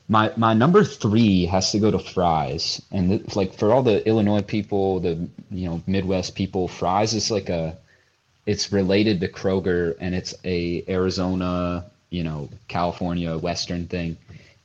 My 0.08 0.32
my 0.36 0.54
number 0.54 0.84
three 0.84 1.46
has 1.46 1.72
to 1.72 1.78
go 1.80 1.90
to 1.90 1.98
Fry's, 1.98 2.80
and 2.92 3.10
th- 3.10 3.36
like 3.36 3.54
for 3.54 3.72
all 3.72 3.82
the 3.82 4.06
Illinois 4.06 4.42
people, 4.42 5.00
the 5.00 5.28
you 5.50 5.68
know 5.68 5.82
Midwest 5.86 6.34
people, 6.34 6.68
Fry's 6.68 7.14
is 7.14 7.30
like 7.30 7.48
a, 7.48 7.76
it's 8.46 8.72
related 8.72 9.20
to 9.20 9.28
Kroger, 9.28 9.96
and 10.00 10.14
it's 10.14 10.34
a 10.44 10.84
Arizona, 10.88 11.84
you 12.10 12.22
know, 12.24 12.48
California 12.68 13.36
Western 13.38 13.86
thing. 13.86 14.16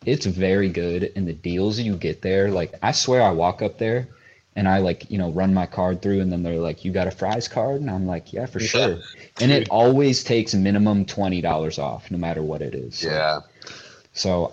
It's 0.05 0.25
very 0.25 0.69
good, 0.69 1.11
and 1.15 1.27
the 1.27 1.33
deals 1.33 1.79
you 1.79 1.95
get 1.97 2.21
there, 2.21 2.51
like 2.51 2.73
I 2.83 2.91
swear, 2.91 3.21
I 3.23 3.31
walk 3.31 3.61
up 3.61 3.77
there, 3.77 4.07
and 4.55 4.67
I 4.67 4.79
like 4.79 5.09
you 5.11 5.17
know 5.17 5.31
run 5.31 5.53
my 5.53 5.65
card 5.65 6.01
through, 6.01 6.21
and 6.21 6.31
then 6.31 6.43
they're 6.43 6.59
like, 6.59 6.85
"You 6.85 6.91
got 6.91 7.07
a 7.07 7.11
Fry's 7.11 7.47
card?" 7.47 7.81
And 7.81 7.89
I'm 7.89 8.07
like, 8.07 8.33
"Yeah, 8.33 8.45
for 8.47 8.59
Yeah. 8.59 8.67
sure." 8.67 8.99
And 9.39 9.51
it 9.51 9.69
always 9.69 10.23
takes 10.23 10.53
minimum 10.53 11.05
twenty 11.05 11.41
dollars 11.41 11.79
off, 11.79 12.11
no 12.11 12.17
matter 12.17 12.43
what 12.43 12.61
it 12.61 12.75
is. 12.75 13.01
Yeah. 13.03 13.39
So 13.41 13.43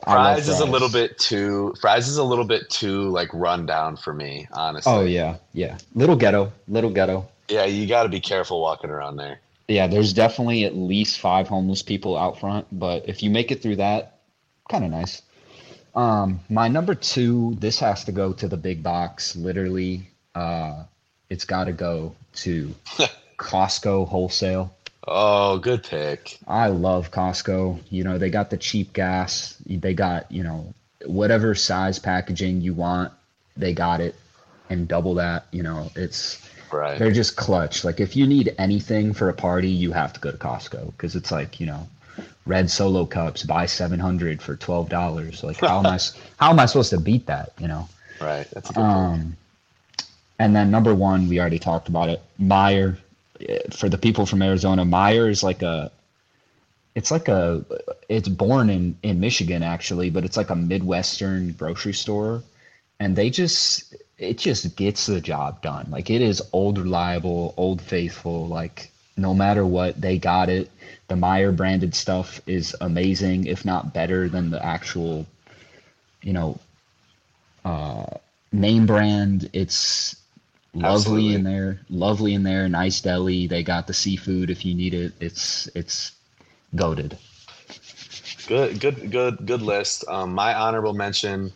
I 0.04 0.14
love 0.14 0.36
Fry's 0.36 0.48
is 0.48 0.60
a 0.60 0.64
little 0.64 0.88
bit 0.88 1.18
too 1.18 1.74
Fry's 1.80 2.08
is 2.08 2.16
a 2.16 2.24
little 2.24 2.44
bit 2.44 2.70
too 2.70 3.08
like 3.08 3.28
run 3.32 3.66
down 3.66 3.96
for 3.96 4.14
me, 4.14 4.48
honestly. 4.52 4.92
Oh 4.92 5.02
yeah, 5.02 5.36
yeah. 5.52 5.78
Little 5.94 6.16
ghetto, 6.16 6.52
little 6.68 6.90
ghetto. 6.90 7.28
Yeah, 7.48 7.64
you 7.64 7.86
got 7.86 8.04
to 8.04 8.08
be 8.08 8.20
careful 8.20 8.60
walking 8.60 8.90
around 8.90 9.16
there. 9.16 9.40
Yeah, 9.66 9.86
there's 9.86 10.12
definitely 10.12 10.64
at 10.64 10.76
least 10.76 11.20
five 11.20 11.48
homeless 11.48 11.82
people 11.82 12.16
out 12.16 12.38
front, 12.38 12.66
but 12.72 13.08
if 13.08 13.22
you 13.22 13.30
make 13.30 13.50
it 13.50 13.62
through 13.62 13.76
that, 13.76 14.20
kind 14.68 14.84
of 14.84 14.90
nice. 14.90 15.22
Um, 15.94 16.40
my 16.48 16.68
number 16.68 16.94
two, 16.94 17.56
this 17.58 17.80
has 17.80 18.04
to 18.04 18.12
go 18.12 18.32
to 18.32 18.48
the 18.48 18.56
big 18.56 18.82
box. 18.82 19.34
Literally, 19.34 20.08
uh, 20.34 20.84
it's 21.28 21.44
got 21.44 21.64
to 21.64 21.72
go 21.72 22.14
to 22.36 22.74
Costco 23.38 24.08
wholesale. 24.08 24.74
Oh, 25.10 25.58
good 25.58 25.82
pick. 25.82 26.38
I 26.46 26.68
love 26.68 27.10
Costco. 27.10 27.80
You 27.90 28.04
know, 28.04 28.18
they 28.18 28.30
got 28.30 28.50
the 28.50 28.56
cheap 28.58 28.92
gas. 28.92 29.56
They 29.66 29.94
got, 29.94 30.30
you 30.30 30.42
know, 30.42 30.74
whatever 31.06 31.54
size 31.54 31.98
packaging 31.98 32.60
you 32.60 32.74
want, 32.74 33.12
they 33.56 33.72
got 33.72 34.00
it 34.00 34.14
and 34.68 34.86
double 34.86 35.14
that. 35.14 35.46
You 35.50 35.62
know, 35.62 35.90
it's 35.96 36.46
Right. 36.70 36.98
they're 36.98 37.12
just 37.12 37.36
clutch. 37.36 37.84
Like 37.84 38.00
if 38.00 38.16
you 38.16 38.26
need 38.26 38.54
anything 38.58 39.14
for 39.14 39.30
a 39.30 39.34
party, 39.34 39.70
you 39.70 39.92
have 39.92 40.12
to 40.12 40.20
go 40.20 40.30
to 40.30 40.36
Costco 40.36 40.92
because 40.92 41.16
it's 41.16 41.30
like, 41.30 41.58
you 41.58 41.66
know, 41.66 41.88
red 42.44 42.70
solo 42.70 43.06
cups 43.06 43.42
buy 43.42 43.64
700 43.66 44.42
for 44.42 44.56
$12. 44.56 45.42
Like 45.42 45.56
how 45.56 45.78
am 45.78 45.86
I 45.86 45.98
how 46.36 46.50
am 46.50 46.60
I 46.60 46.66
supposed 46.66 46.90
to 46.90 47.00
beat 47.00 47.26
that, 47.26 47.52
you 47.58 47.68
know? 47.68 47.88
Right. 48.20 48.46
That's 48.52 48.68
a 48.70 48.72
good 48.74 48.80
point. 48.82 48.96
Um, 48.96 49.36
and 50.38 50.54
then 50.54 50.70
number 50.70 50.94
one, 50.94 51.28
we 51.28 51.40
already 51.40 51.58
talked 51.58 51.88
about 51.88 52.10
it. 52.10 52.20
Meijer, 52.40 52.98
for 53.72 53.88
the 53.88 53.98
people 53.98 54.26
from 54.26 54.42
Arizona, 54.42 54.84
Meijer 54.84 55.30
is 55.30 55.42
like 55.42 55.62
a, 55.62 55.90
it's 56.94 57.10
like 57.10 57.28
a, 57.28 57.64
it's 58.08 58.28
born 58.28 58.70
in 58.70 58.96
in 59.02 59.20
Michigan 59.20 59.62
actually, 59.62 60.10
but 60.10 60.24
it's 60.24 60.36
like 60.36 60.50
a 60.50 60.56
midwestern 60.56 61.52
grocery 61.52 61.92
store, 61.92 62.42
and 63.00 63.14
they 63.16 63.30
just 63.30 63.94
it 64.18 64.38
just 64.38 64.76
gets 64.76 65.06
the 65.06 65.20
job 65.20 65.62
done. 65.62 65.86
Like 65.90 66.10
it 66.10 66.20
is 66.20 66.42
old 66.52 66.78
reliable, 66.78 67.54
old 67.56 67.80
faithful. 67.80 68.48
Like 68.48 68.90
no 69.16 69.34
matter 69.34 69.64
what, 69.64 70.00
they 70.00 70.18
got 70.18 70.48
it. 70.48 70.70
The 71.08 71.14
Meijer 71.14 71.56
branded 71.56 71.94
stuff 71.94 72.40
is 72.46 72.74
amazing, 72.80 73.46
if 73.46 73.64
not 73.64 73.94
better 73.94 74.28
than 74.28 74.50
the 74.50 74.64
actual, 74.64 75.26
you 76.22 76.32
know, 76.32 76.58
uh, 77.64 78.06
name 78.52 78.86
brand. 78.86 79.48
It's 79.52 80.16
lovely 80.74 80.92
Absolutely. 80.94 81.34
in 81.34 81.44
there, 81.44 81.80
lovely 81.88 82.34
in 82.34 82.42
there. 82.42 82.68
Nice 82.68 83.00
deli. 83.00 83.46
They 83.46 83.62
got 83.62 83.86
the 83.86 83.94
seafood 83.94 84.50
if 84.50 84.64
you 84.64 84.74
need 84.74 84.94
it. 84.94 85.12
It's 85.20 85.66
it's 85.74 86.12
goaded. 86.74 87.18
Good, 88.46 88.80
good, 88.80 89.10
good, 89.10 89.46
good 89.46 89.62
list. 89.62 90.04
Um, 90.08 90.32
my 90.32 90.54
honorable 90.54 90.94
mention 90.94 91.52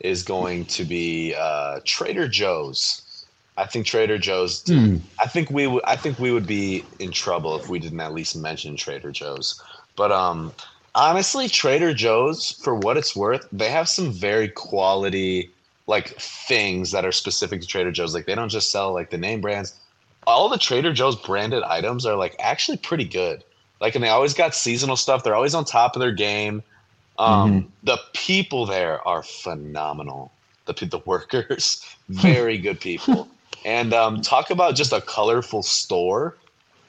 is 0.00 0.22
going 0.22 0.66
to 0.66 0.84
be 0.84 1.34
uh, 1.36 1.80
Trader 1.84 2.28
Joe's. 2.28 3.26
I 3.56 3.66
think 3.66 3.86
Trader 3.86 4.18
Joe's. 4.18 4.62
Hmm. 4.66 4.98
I 5.18 5.26
think 5.26 5.50
we 5.50 5.66
would. 5.66 5.82
I 5.84 5.96
think 5.96 6.18
we 6.18 6.30
would 6.30 6.46
be 6.46 6.84
in 6.98 7.10
trouble 7.10 7.56
if 7.56 7.68
we 7.68 7.78
didn't 7.78 8.00
at 8.00 8.12
least 8.12 8.36
mention 8.36 8.76
Trader 8.76 9.10
Joe's. 9.10 9.60
But 9.96 10.12
um, 10.12 10.52
honestly, 10.94 11.48
Trader 11.48 11.94
Joe's, 11.94 12.52
for 12.52 12.74
what 12.74 12.96
it's 12.96 13.16
worth, 13.16 13.48
they 13.50 13.70
have 13.70 13.88
some 13.88 14.12
very 14.12 14.48
quality 14.48 15.50
like 15.86 16.08
things 16.18 16.90
that 16.92 17.04
are 17.04 17.12
specific 17.12 17.60
to 17.60 17.66
Trader 17.66 17.92
Joe's. 17.92 18.14
Like 18.14 18.26
they 18.26 18.34
don't 18.34 18.48
just 18.48 18.70
sell 18.70 18.92
like 18.92 19.10
the 19.10 19.18
name 19.18 19.40
brands. 19.40 19.74
All 20.26 20.48
the 20.48 20.58
Trader 20.58 20.92
Joe's 20.92 21.16
branded 21.16 21.62
items 21.62 22.04
are 22.04 22.16
like 22.16 22.34
actually 22.38 22.78
pretty 22.78 23.04
good. 23.04 23.44
Like, 23.80 23.94
and 23.94 24.02
they 24.02 24.08
always 24.08 24.34
got 24.34 24.54
seasonal 24.54 24.96
stuff. 24.96 25.22
They're 25.22 25.34
always 25.34 25.54
on 25.54 25.64
top 25.64 25.94
of 25.96 26.00
their 26.00 26.12
game. 26.12 26.62
Um, 27.18 27.72
The 27.84 27.98
people 28.12 28.66
there 28.66 29.06
are 29.06 29.22
phenomenal. 29.22 30.32
The 30.66 30.72
the 30.86 30.98
workers, 31.04 31.84
very 32.08 32.58
good 32.58 32.80
people. 32.80 33.28
And 33.64 33.92
um, 33.92 34.20
talk 34.20 34.50
about 34.50 34.74
just 34.74 34.92
a 34.92 35.00
colorful 35.00 35.62
store. 35.62 36.36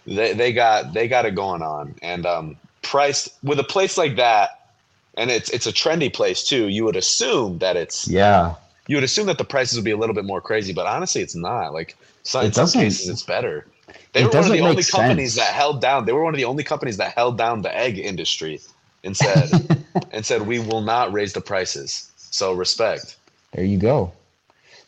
They 0.05 0.33
they 0.33 0.53
got 0.53 0.93
they 0.93 1.07
got 1.07 1.25
it 1.25 1.35
going 1.35 1.61
on. 1.61 1.95
And 2.01 2.25
um, 2.25 2.57
priced 2.81 3.29
with 3.43 3.59
a 3.59 3.63
place 3.63 3.97
like 3.97 4.15
that, 4.15 4.69
and 5.15 5.29
it's 5.29 5.49
it's 5.49 5.67
a 5.67 5.73
trendy 5.73 6.11
place 6.11 6.43
too. 6.43 6.67
You 6.67 6.85
would 6.85 6.95
assume 6.95 7.59
that 7.59 7.75
it's 7.75 8.07
Yeah. 8.07 8.55
You 8.87 8.95
would 8.95 9.03
assume 9.03 9.27
that 9.27 9.37
the 9.37 9.45
prices 9.45 9.77
would 9.77 9.85
be 9.85 9.91
a 9.91 9.97
little 9.97 10.15
bit 10.15 10.25
more 10.25 10.41
crazy, 10.41 10.73
but 10.73 10.85
honestly, 10.85 11.21
it's 11.21 11.35
not. 11.35 11.73
Like 11.73 11.95
so, 12.23 12.41
in 12.41 12.53
some 12.53 12.69
cases, 12.69 13.09
it's 13.09 13.23
better. 13.23 13.67
They 14.13 14.23
were 14.23 14.29
one 14.29 14.45
of 14.45 14.51
the 14.51 14.61
only 14.61 14.75
make 14.77 14.89
companies 14.89 15.35
that 15.35 15.53
held 15.53 15.81
down. 15.81 16.05
They 16.05 16.13
were 16.13 16.23
one 16.23 16.33
of 16.33 16.37
the 16.37 16.45
only 16.45 16.63
companies 16.63 16.97
that 16.97 17.13
held 17.13 17.37
down 17.37 17.61
the 17.61 17.75
egg 17.75 17.97
industry 17.99 18.59
and 19.03 19.15
said 19.15 19.85
and 20.11 20.25
said 20.25 20.47
we 20.47 20.59
will 20.59 20.81
not 20.81 21.11
raise 21.13 21.33
the 21.33 21.41
prices. 21.41 22.11
So 22.17 22.53
respect. 22.53 23.15
There 23.53 23.63
you 23.63 23.77
go. 23.77 24.11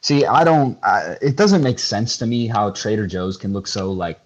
See, 0.02 0.26
I 0.26 0.44
don't. 0.44 0.78
I, 0.84 1.18
it 1.22 1.36
doesn't 1.36 1.64
make 1.64 1.80
sense 1.80 2.18
to 2.18 2.26
me 2.26 2.48
how 2.48 2.72
Trader 2.72 3.08
Joe's 3.08 3.38
can 3.38 3.54
look 3.54 3.68
so 3.68 3.92
like 3.92 4.20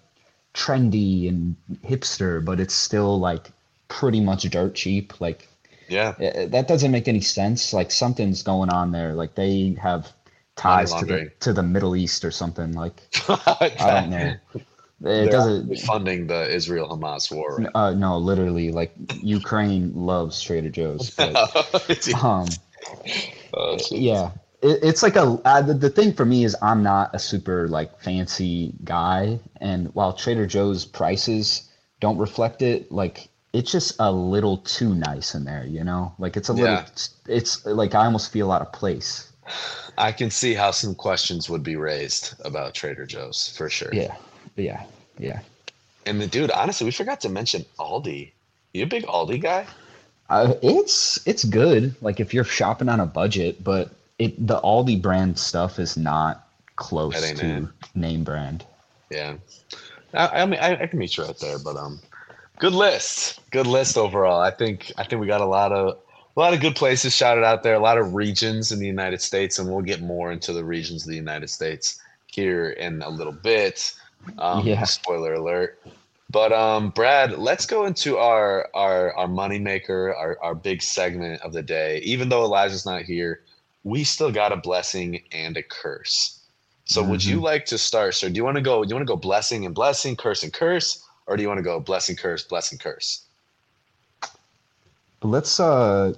trendy 0.54 1.28
and 1.28 1.56
hipster, 1.84 2.44
but 2.44 2.60
it's 2.60 2.74
still 2.74 3.18
like 3.18 3.50
pretty 3.88 4.20
much 4.20 4.48
dirt 4.50 4.74
cheap. 4.74 5.20
Like 5.20 5.48
Yeah, 5.88 6.14
that 6.46 6.68
doesn't 6.68 6.90
make 6.90 7.08
any 7.08 7.20
sense. 7.20 7.72
Like 7.72 7.90
something's 7.90 8.42
going 8.42 8.70
on 8.70 8.92
there. 8.92 9.14
Like 9.14 9.34
they 9.34 9.76
have 9.80 10.12
ties 10.56 10.92
to 10.94 11.04
the, 11.04 11.30
to 11.40 11.52
the 11.52 11.62
Middle 11.62 11.96
East 11.96 12.24
or 12.24 12.30
something. 12.30 12.72
Like 12.72 13.02
I 13.28 13.72
I 13.80 13.90
don't 13.90 14.10
know. 14.10 14.34
It 14.54 14.60
They're 15.00 15.26
doesn't. 15.28 15.78
funding 15.80 16.26
the 16.26 16.48
Israel 16.48 16.88
Hamas 16.88 17.30
war. 17.30 17.58
Right 17.58 17.68
Uh, 17.74 17.92
no, 17.94 18.16
literally, 18.18 18.70
like 18.70 18.94
Ukraine 19.22 19.92
loves 19.94 20.40
Trader 20.40 20.70
Joe's. 20.70 21.10
But, 21.10 21.34
um, 22.22 22.46
Oh, 23.56 23.78
shit. 23.78 24.00
yeah 24.00 24.30
it, 24.62 24.78
it's 24.82 25.02
like 25.02 25.16
a 25.16 25.40
uh, 25.44 25.62
the, 25.62 25.74
the 25.74 25.90
thing 25.90 26.12
for 26.12 26.24
me 26.24 26.44
is 26.44 26.56
i'm 26.62 26.82
not 26.82 27.14
a 27.14 27.18
super 27.18 27.68
like 27.68 28.00
fancy 28.00 28.74
guy 28.84 29.38
and 29.60 29.94
while 29.94 30.12
trader 30.12 30.46
joe's 30.46 30.84
prices 30.84 31.70
don't 32.00 32.18
reflect 32.18 32.62
it 32.62 32.90
like 32.90 33.28
it's 33.54 33.70
just 33.72 33.94
a 34.00 34.10
little 34.12 34.58
too 34.58 34.94
nice 34.94 35.34
in 35.34 35.44
there 35.44 35.64
you 35.66 35.82
know 35.84 36.12
like 36.18 36.36
it's 36.36 36.48
a 36.50 36.52
little 36.52 36.66
Yeah. 36.74 36.86
it's 37.28 37.64
like 37.64 37.94
i 37.94 38.04
almost 38.04 38.30
feel 38.32 38.52
out 38.52 38.60
of 38.62 38.72
place 38.72 39.30
I 39.98 40.10
can 40.10 40.30
see 40.30 40.54
how 40.54 40.70
some 40.70 40.94
questions 40.94 41.50
would 41.50 41.62
be 41.62 41.76
raised 41.76 42.34
about 42.44 42.72
Trader 42.74 43.04
Joe's 43.06 43.54
for 43.56 43.68
sure. 43.68 43.90
yeah 43.92 44.16
yeah 44.56 44.82
yeah 45.18 45.40
And 46.06 46.18
the 46.20 46.26
dude, 46.26 46.50
honestly, 46.50 46.86
we 46.86 46.90
forgot 46.90 47.20
to 47.22 47.28
mention 47.28 47.64
Aldi. 47.78 48.32
You 48.72 48.84
a 48.84 48.86
big 48.86 49.04
Aldi 49.04 49.40
guy? 49.42 49.66
uh, 50.30 50.54
it's 50.62 51.20
it's 51.26 51.44
good 51.44 51.94
like 52.00 52.20
if 52.20 52.32
you're 52.32 52.44
shopping 52.58 52.88
on 52.88 53.00
a 53.00 53.06
budget 53.06 53.62
but 53.62 53.90
it 54.18 54.32
the 54.46 54.58
aldi 54.62 54.96
brand 55.00 55.38
stuff 55.38 55.78
is 55.78 55.96
not 55.98 56.48
close 56.76 57.14
to 57.32 57.46
it. 57.46 57.68
name 57.94 58.24
brand 58.24 58.64
Yeah, 59.10 59.34
I, 60.14 60.42
I 60.42 60.46
mean, 60.46 60.58
I, 60.60 60.82
I 60.82 60.86
can 60.86 60.98
meet 60.98 61.16
you 61.18 61.24
right 61.24 61.38
there, 61.38 61.58
but 61.58 61.76
um, 61.76 62.00
good 62.58 62.72
list, 62.72 63.40
good 63.50 63.66
list 63.66 63.96
overall. 63.96 64.40
I 64.40 64.50
think 64.50 64.92
I 64.96 65.04
think 65.04 65.20
we 65.20 65.26
got 65.26 65.40
a 65.40 65.46
lot 65.46 65.72
of 65.72 65.98
a 66.36 66.40
lot 66.40 66.54
of 66.54 66.60
good 66.60 66.74
places 66.76 67.14
shouted 67.14 67.44
out 67.44 67.62
there, 67.62 67.74
a 67.74 67.80
lot 67.80 67.98
of 67.98 68.14
regions 68.14 68.72
in 68.72 68.78
the 68.78 68.86
United 68.86 69.20
States, 69.20 69.58
and 69.58 69.68
we'll 69.68 69.82
get 69.82 70.00
more 70.02 70.32
into 70.32 70.52
the 70.52 70.64
regions 70.64 71.04
of 71.04 71.10
the 71.10 71.16
United 71.16 71.48
States 71.48 72.00
here 72.26 72.70
in 72.70 73.02
a 73.02 73.08
little 73.08 73.32
bit. 73.32 73.94
Um, 74.38 74.66
Yeah. 74.66 74.84
Spoiler 74.84 75.34
alert. 75.34 75.80
But 76.30 76.52
um, 76.52 76.90
Brad, 76.90 77.38
let's 77.38 77.66
go 77.66 77.84
into 77.84 78.18
our 78.18 78.68
our 78.74 79.14
our 79.14 79.28
moneymaker, 79.28 80.16
our 80.16 80.38
our 80.42 80.54
big 80.54 80.82
segment 80.82 81.40
of 81.42 81.52
the 81.52 81.62
day. 81.62 81.98
Even 81.98 82.28
though 82.28 82.42
Elijah's 82.44 82.86
not 82.86 83.02
here, 83.02 83.42
we 83.84 84.02
still 84.02 84.32
got 84.32 84.50
a 84.50 84.56
blessing 84.56 85.22
and 85.30 85.56
a 85.56 85.62
curse. 85.62 86.40
So 86.86 87.02
would 87.02 87.24
you 87.24 87.40
like 87.40 87.64
to 87.66 87.78
start, 87.78 88.14
sir? 88.14 88.28
Do 88.28 88.36
you 88.36 88.44
want 88.44 88.56
to 88.56 88.62
go? 88.62 88.82
Do 88.82 88.88
you 88.88 88.94
want 88.94 89.06
to 89.06 89.12
go 89.12 89.16
blessing 89.16 89.64
and 89.64 89.74
blessing, 89.74 90.16
curse 90.16 90.42
and 90.42 90.52
curse, 90.52 91.02
or 91.26 91.36
do 91.36 91.42
you 91.42 91.48
want 91.48 91.58
to 91.58 91.62
go 91.62 91.80
blessing, 91.80 92.16
curse, 92.16 92.44
blessing, 92.44 92.78
curse? 92.78 93.24
Let's 95.22 95.58
uh 95.60 96.14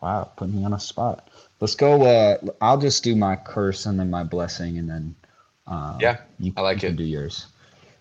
wow, 0.00 0.30
put 0.36 0.48
me 0.48 0.64
on 0.64 0.72
a 0.72 0.80
spot. 0.80 1.28
Let's 1.60 1.74
go 1.74 2.02
uh 2.02 2.38
I'll 2.60 2.78
just 2.78 3.04
do 3.04 3.14
my 3.16 3.36
curse 3.36 3.86
and 3.86 3.98
then 3.98 4.10
my 4.10 4.24
blessing 4.24 4.78
and 4.78 4.88
then 4.88 5.14
uh 5.66 6.02
Yeah, 6.02 6.18
you, 6.38 6.54
I 6.56 6.60
like 6.62 6.76
you 6.76 6.82
can 6.82 6.94
it. 6.94 6.96
do 6.96 7.04
yours. 7.04 7.46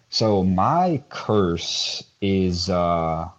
So 0.10 0.44
my 0.44 1.02
curse 1.10 2.04
is 2.22 2.70
uh, 2.70 3.30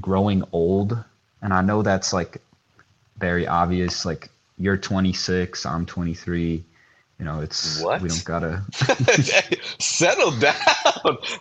growing 0.00 0.42
old, 0.52 0.96
and 1.42 1.52
I 1.52 1.62
know 1.62 1.82
that's 1.82 2.12
like 2.12 2.40
very 3.18 3.46
obvious. 3.46 4.04
Like 4.04 4.30
you're 4.58 4.76
26, 4.76 5.64
I'm 5.66 5.86
23. 5.86 6.64
You 7.18 7.24
know, 7.24 7.40
it's 7.40 7.82
What? 7.82 8.00
we 8.00 8.08
don't 8.08 8.24
gotta. 8.24 8.62
Settle 9.78 10.30
down. 10.32 10.54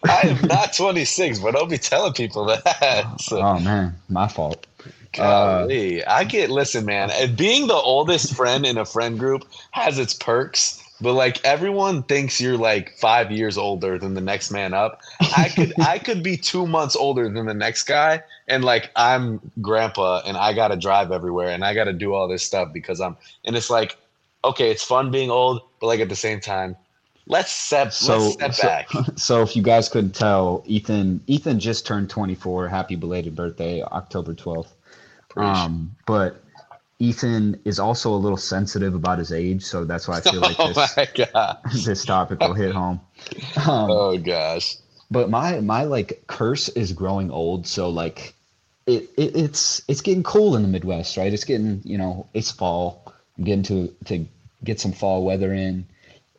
I 0.07 0.21
am 0.27 0.47
not 0.47 0.73
26, 0.75 1.39
but 1.39 1.53
don't 1.53 1.69
be 1.69 1.77
telling 1.77 2.13
people 2.13 2.45
that. 2.45 3.19
So, 3.19 3.41
Oh 3.41 3.59
man, 3.59 3.95
my 4.09 4.27
fault. 4.27 4.65
golly. 5.13 6.03
I 6.05 6.23
get, 6.23 6.49
listen, 6.49 6.85
man, 6.85 7.11
uh, 7.11 7.27
being 7.35 7.67
the 7.67 7.73
oldest 7.75 8.33
friend 8.35 8.65
in 8.65 8.77
a 8.77 8.85
friend 8.85 9.17
group 9.19 9.43
has 9.71 9.97
its 9.99 10.13
perks, 10.13 10.81
but 11.01 11.13
like 11.13 11.43
everyone 11.45 12.03
thinks 12.03 12.39
you're 12.41 12.57
like 12.57 12.91
five 12.97 13.31
years 13.31 13.57
older 13.57 13.97
than 13.97 14.13
the 14.13 14.21
next 14.21 14.51
man 14.51 14.73
up. 14.73 15.01
I 15.31 15.49
could, 15.49 15.73
I 15.79 15.99
could 15.99 16.23
be 16.23 16.37
two 16.37 16.65
months 16.67 16.95
older 16.95 17.29
than 17.29 17.45
the 17.45 17.53
next 17.53 17.83
guy, 17.83 18.23
and 18.47 18.63
like 18.63 18.91
I'm 18.95 19.51
grandpa 19.61 20.21
and 20.25 20.37
I 20.37 20.53
got 20.53 20.69
to 20.69 20.77
drive 20.77 21.11
everywhere 21.11 21.49
and 21.49 21.63
I 21.63 21.73
got 21.73 21.85
to 21.85 21.93
do 21.93 22.13
all 22.13 22.27
this 22.27 22.43
stuff 22.43 22.73
because 22.73 22.99
I'm, 23.01 23.17
and 23.45 23.55
it's 23.55 23.69
like, 23.69 23.97
okay, 24.43 24.69
it's 24.71 24.83
fun 24.83 25.11
being 25.11 25.29
old, 25.31 25.61
but 25.79 25.87
like 25.87 25.99
at 25.99 26.09
the 26.09 26.15
same 26.15 26.39
time, 26.39 26.75
let's 27.27 27.51
step, 27.51 27.93
So, 27.93 28.13
let's 28.13 28.33
step 28.33 28.53
so, 28.53 28.67
back. 28.67 28.89
so 29.15 29.41
if 29.41 29.55
you 29.55 29.61
guys 29.63 29.89
couldn't 29.89 30.15
tell, 30.15 30.63
Ethan 30.65 31.21
Ethan 31.27 31.59
just 31.59 31.85
turned 31.85 32.09
24. 32.09 32.67
Happy 32.67 32.95
belated 32.95 33.35
birthday, 33.35 33.81
October 33.83 34.33
12th. 34.33 34.73
Um, 35.37 35.95
but 36.05 36.43
Ethan 36.99 37.59
is 37.65 37.79
also 37.79 38.13
a 38.13 38.17
little 38.17 38.37
sensitive 38.37 38.95
about 38.95 39.19
his 39.19 39.31
age, 39.31 39.63
so 39.63 39.85
that's 39.85 40.07
why 40.07 40.17
I 40.17 40.21
feel 40.21 40.41
like 40.41 40.55
oh 40.59 40.73
this 40.73 40.95
god. 41.13 41.57
this 41.85 42.05
topic 42.05 42.41
will 42.41 42.53
hit 42.53 42.73
home. 42.73 43.01
Um, 43.67 43.89
Oh 43.89 44.17
gosh. 44.17 44.77
but 45.11 45.29
my 45.29 45.59
my 45.59 45.83
like 45.83 46.23
curse 46.27 46.69
is 46.69 46.93
growing 46.93 47.31
old, 47.31 47.67
so 47.67 47.89
like 47.89 48.33
it, 48.87 49.09
it 49.17 49.35
it's 49.35 49.81
it's 49.87 50.01
getting 50.01 50.23
cold 50.23 50.55
in 50.55 50.61
the 50.63 50.67
Midwest, 50.67 51.17
right? 51.17 51.31
It's 51.33 51.43
getting 51.45 51.81
you 51.83 51.97
know 51.97 52.27
it's 52.33 52.51
fall. 52.51 53.06
Getting 53.41 53.63
to 53.63 53.95
to 54.05 54.25
get 54.63 54.79
some 54.79 54.91
fall 54.91 55.23
weather 55.23 55.53
in, 55.53 55.85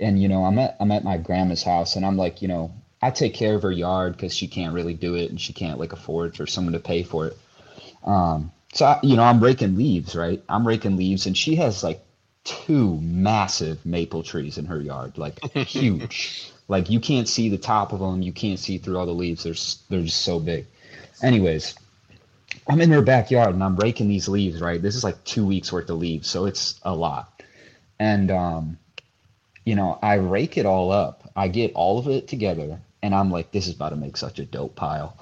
and 0.00 0.20
you 0.20 0.28
know 0.28 0.44
I'm 0.44 0.58
at 0.58 0.76
I'm 0.80 0.90
at 0.90 1.04
my 1.04 1.16
grandma's 1.16 1.62
house, 1.62 1.96
and 1.96 2.04
I'm 2.04 2.16
like 2.16 2.42
you 2.42 2.48
know 2.48 2.72
I 3.00 3.10
take 3.10 3.34
care 3.34 3.54
of 3.54 3.62
her 3.62 3.72
yard 3.72 4.12
because 4.12 4.34
she 4.34 4.48
can't 4.48 4.74
really 4.74 4.94
do 4.94 5.14
it, 5.14 5.30
and 5.30 5.40
she 5.40 5.52
can't 5.52 5.78
like 5.78 5.92
afford 5.92 6.36
for 6.36 6.46
someone 6.46 6.72
to 6.72 6.80
pay 6.80 7.02
for 7.02 7.28
it. 7.28 7.38
Um, 8.04 8.52
so 8.72 8.86
I, 8.86 9.00
you 9.02 9.16
know 9.16 9.22
I'm 9.22 9.42
raking 9.42 9.76
leaves, 9.76 10.16
right? 10.16 10.42
I'm 10.48 10.66
raking 10.66 10.96
leaves, 10.96 11.26
and 11.26 11.36
she 11.36 11.56
has 11.56 11.84
like 11.84 12.00
two 12.44 12.98
massive 13.00 13.84
maple 13.84 14.22
trees 14.22 14.58
in 14.58 14.66
her 14.66 14.80
yard, 14.80 15.18
like 15.18 15.42
huge. 15.52 16.52
Like 16.70 16.90
you 16.90 17.00
can't 17.00 17.26
see 17.26 17.48
the 17.48 17.56
top 17.56 17.94
of 17.94 18.00
them, 18.00 18.20
you 18.20 18.30
can't 18.30 18.58
see 18.58 18.76
through 18.76 18.98
all 18.98 19.06
the 19.06 19.12
leaves. 19.12 19.42
They're 19.42 19.54
they're 19.88 20.04
just 20.04 20.20
so 20.20 20.38
big. 20.38 20.66
Anyways, 21.22 21.74
I'm 22.68 22.80
in 22.80 22.90
her 22.90 23.02
backyard 23.02 23.54
and 23.54 23.64
I'm 23.64 23.76
raking 23.76 24.08
these 24.08 24.28
leaves. 24.28 24.60
Right, 24.60 24.80
this 24.80 24.96
is 24.96 25.04
like 25.04 25.22
two 25.24 25.46
weeks 25.46 25.72
worth 25.72 25.90
of 25.90 25.98
leaves, 25.98 26.28
so 26.28 26.46
it's 26.46 26.80
a 26.82 26.94
lot. 26.94 27.42
And 27.98 28.30
um, 28.30 28.78
you 29.64 29.74
know, 29.74 29.98
I 30.02 30.14
rake 30.14 30.56
it 30.56 30.66
all 30.66 30.90
up. 30.92 31.30
I 31.36 31.48
get 31.48 31.72
all 31.74 31.98
of 31.98 32.08
it 32.08 32.28
together, 32.28 32.80
and 33.02 33.14
I'm 33.14 33.30
like, 33.30 33.52
this 33.52 33.66
is 33.66 33.74
about 33.76 33.90
to 33.90 33.96
make 33.96 34.16
such 34.16 34.38
a 34.38 34.44
dope 34.44 34.76
pile. 34.76 35.16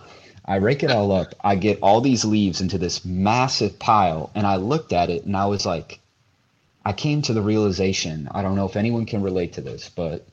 I 0.44 0.56
rake 0.56 0.84
it 0.84 0.90
all 0.90 1.10
up. 1.10 1.34
I 1.42 1.56
get 1.56 1.80
all 1.82 2.00
these 2.00 2.24
leaves 2.24 2.60
into 2.60 2.78
this 2.78 3.04
massive 3.04 3.78
pile, 3.78 4.30
and 4.34 4.46
I 4.46 4.56
looked 4.56 4.92
at 4.92 5.10
it 5.10 5.24
and 5.24 5.36
I 5.36 5.46
was 5.46 5.66
like, 5.66 5.98
I 6.84 6.92
came 6.92 7.22
to 7.22 7.32
the 7.32 7.42
realization. 7.42 8.28
I 8.30 8.42
don't 8.42 8.54
know 8.54 8.66
if 8.66 8.76
anyone 8.76 9.06
can 9.06 9.22
relate 9.22 9.54
to 9.54 9.60
this, 9.60 9.88
but 9.88 10.24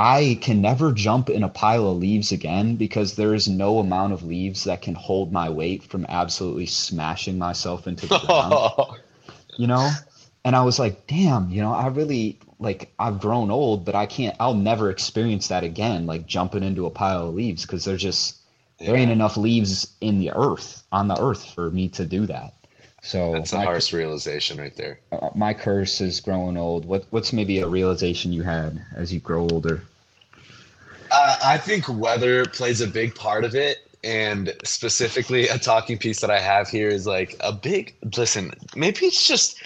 I 0.00 0.38
can 0.40 0.62
never 0.62 0.92
jump 0.92 1.28
in 1.28 1.42
a 1.42 1.48
pile 1.50 1.90
of 1.90 1.98
leaves 1.98 2.32
again 2.32 2.76
because 2.76 3.16
there 3.16 3.34
is 3.34 3.48
no 3.48 3.80
amount 3.80 4.14
of 4.14 4.22
leaves 4.22 4.64
that 4.64 4.80
can 4.80 4.94
hold 4.94 5.30
my 5.30 5.50
weight 5.50 5.82
from 5.82 6.06
absolutely 6.08 6.64
smashing 6.64 7.36
myself 7.36 7.86
into 7.86 8.06
the 8.06 8.16
ground, 8.26 8.62
you 9.56 9.66
know? 9.66 10.00
And 10.42 10.56
I 10.56 10.62
was 10.62 10.78
like, 10.78 11.06
damn, 11.06 11.50
you 11.50 11.60
know, 11.60 11.74
I 11.74 11.88
really 11.88 12.38
like 12.58 12.94
I've 12.98 13.20
grown 13.20 13.50
old, 13.50 13.84
but 13.84 13.94
I 13.94 14.06
can't 14.06 14.34
I'll 14.40 14.54
never 14.54 14.88
experience 14.88 15.48
that 15.48 15.64
again, 15.64 16.06
like 16.06 16.26
jumping 16.26 16.62
into 16.62 16.86
a 16.86 16.90
pile 16.90 17.28
of 17.28 17.34
leaves 17.34 17.66
because 17.66 17.84
there's 17.84 18.00
just 18.00 18.38
there 18.78 18.96
ain't 18.96 19.10
enough 19.10 19.36
leaves 19.36 19.86
in 20.00 20.18
the 20.18 20.30
earth 20.34 20.82
on 20.92 21.08
the 21.08 21.20
earth 21.20 21.44
for 21.52 21.70
me 21.70 21.90
to 21.90 22.06
do 22.06 22.24
that. 22.24 22.54
So 23.02 23.32
That's 23.32 23.52
a 23.52 23.60
harsh 23.60 23.92
realization 23.92 24.58
right 24.58 24.74
there. 24.76 25.00
uh, 25.12 25.28
my 25.34 25.52
curse 25.52 26.00
is 26.00 26.20
growing 26.20 26.56
old. 26.56 26.86
What 26.86 27.04
what's 27.10 27.34
maybe 27.34 27.58
a 27.58 27.68
realization 27.68 28.32
you 28.32 28.42
had 28.44 28.82
as 28.94 29.12
you 29.12 29.20
grow 29.20 29.46
older? 29.50 29.82
I 31.42 31.58
think 31.58 31.88
weather 31.88 32.44
plays 32.46 32.80
a 32.80 32.86
big 32.86 33.14
part 33.14 33.44
of 33.44 33.54
it. 33.54 33.78
And 34.02 34.54
specifically, 34.64 35.48
a 35.48 35.58
talking 35.58 35.98
piece 35.98 36.20
that 36.20 36.30
I 36.30 36.40
have 36.40 36.68
here 36.68 36.88
is 36.88 37.06
like 37.06 37.36
a 37.40 37.52
big 37.52 37.94
listen. 38.16 38.52
Maybe 38.74 39.06
it's 39.06 39.26
just 39.26 39.62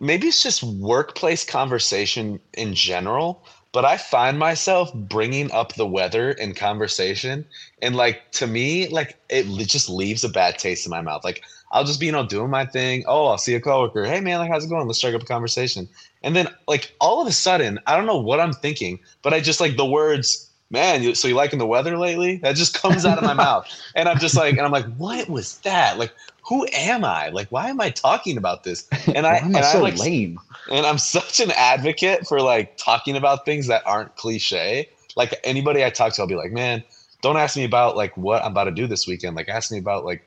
maybe 0.00 0.28
it's 0.28 0.42
just 0.42 0.62
workplace 0.62 1.44
conversation 1.44 2.40
in 2.54 2.74
general. 2.74 3.44
But 3.72 3.84
I 3.84 3.98
find 3.98 4.38
myself 4.38 4.92
bringing 4.94 5.52
up 5.52 5.74
the 5.74 5.86
weather 5.86 6.30
in 6.30 6.54
conversation, 6.54 7.44
and 7.82 7.94
like 7.94 8.32
to 8.32 8.46
me, 8.46 8.88
like 8.88 9.18
it 9.28 9.44
just 9.66 9.90
leaves 9.90 10.24
a 10.24 10.30
bad 10.30 10.58
taste 10.58 10.86
in 10.86 10.90
my 10.90 11.02
mouth. 11.02 11.22
Like 11.22 11.42
I'll 11.70 11.84
just 11.84 12.00
be, 12.00 12.06
you 12.06 12.12
know, 12.12 12.26
doing 12.26 12.48
my 12.48 12.64
thing. 12.64 13.04
Oh, 13.06 13.26
I'll 13.26 13.38
see 13.38 13.54
a 13.54 13.60
coworker. 13.60 14.06
Hey, 14.06 14.20
man, 14.20 14.38
like 14.38 14.50
how's 14.50 14.64
it 14.64 14.70
going? 14.70 14.86
Let's 14.86 14.98
strike 14.98 15.14
up 15.14 15.22
a 15.22 15.26
conversation. 15.26 15.88
And 16.22 16.34
then, 16.34 16.48
like 16.66 16.94
all 17.00 17.20
of 17.20 17.28
a 17.28 17.32
sudden, 17.32 17.78
I 17.86 17.96
don't 17.96 18.06
know 18.06 18.18
what 18.18 18.40
I'm 18.40 18.54
thinking, 18.54 18.98
but 19.22 19.34
I 19.34 19.40
just 19.40 19.60
like 19.60 19.76
the 19.76 19.84
words 19.84 20.47
man, 20.70 21.02
you, 21.02 21.14
so 21.14 21.28
you 21.28 21.34
liking 21.34 21.58
the 21.58 21.66
weather 21.66 21.96
lately? 21.98 22.38
That 22.42 22.56
just 22.56 22.74
comes 22.74 23.04
out 23.06 23.18
of 23.18 23.24
my 23.24 23.34
mouth. 23.34 23.66
And 23.94 24.08
I'm 24.08 24.18
just 24.18 24.36
like, 24.36 24.56
and 24.56 24.66
I'm 24.66 24.72
like, 24.72 24.86
what 24.96 25.28
was 25.28 25.58
that? 25.64 25.98
Like, 25.98 26.12
who 26.48 26.66
am 26.72 27.04
I? 27.04 27.28
Like, 27.30 27.48
why 27.50 27.68
am 27.68 27.80
I 27.80 27.90
talking 27.90 28.36
about 28.36 28.64
this? 28.64 28.88
And 29.14 29.26
I, 29.26 29.40
am 29.44 29.54
and 29.54 29.56
I 29.56 29.60
I 29.64 29.76
so 29.76 29.80
like, 29.80 29.96
lame? 29.96 30.40
and 30.70 30.86
I'm 30.86 30.98
such 30.98 31.40
an 31.40 31.50
advocate 31.52 32.26
for 32.26 32.40
like 32.40 32.70
talking 32.76 33.16
about 33.16 33.44
things 33.44 33.66
that 33.68 33.82
aren't 33.86 34.14
cliche. 34.16 34.88
Like 35.16 35.34
anybody 35.44 35.84
I 35.84 35.90
talk 35.90 36.12
to, 36.14 36.22
I'll 36.22 36.28
be 36.28 36.36
like, 36.36 36.52
man, 36.52 36.84
don't 37.22 37.36
ask 37.36 37.56
me 37.56 37.64
about 37.64 37.96
like 37.96 38.16
what 38.16 38.42
I'm 38.44 38.52
about 38.52 38.64
to 38.64 38.72
do 38.72 38.86
this 38.86 39.06
weekend. 39.06 39.36
Like 39.36 39.48
ask 39.48 39.70
me 39.72 39.78
about 39.78 40.04
like 40.04 40.22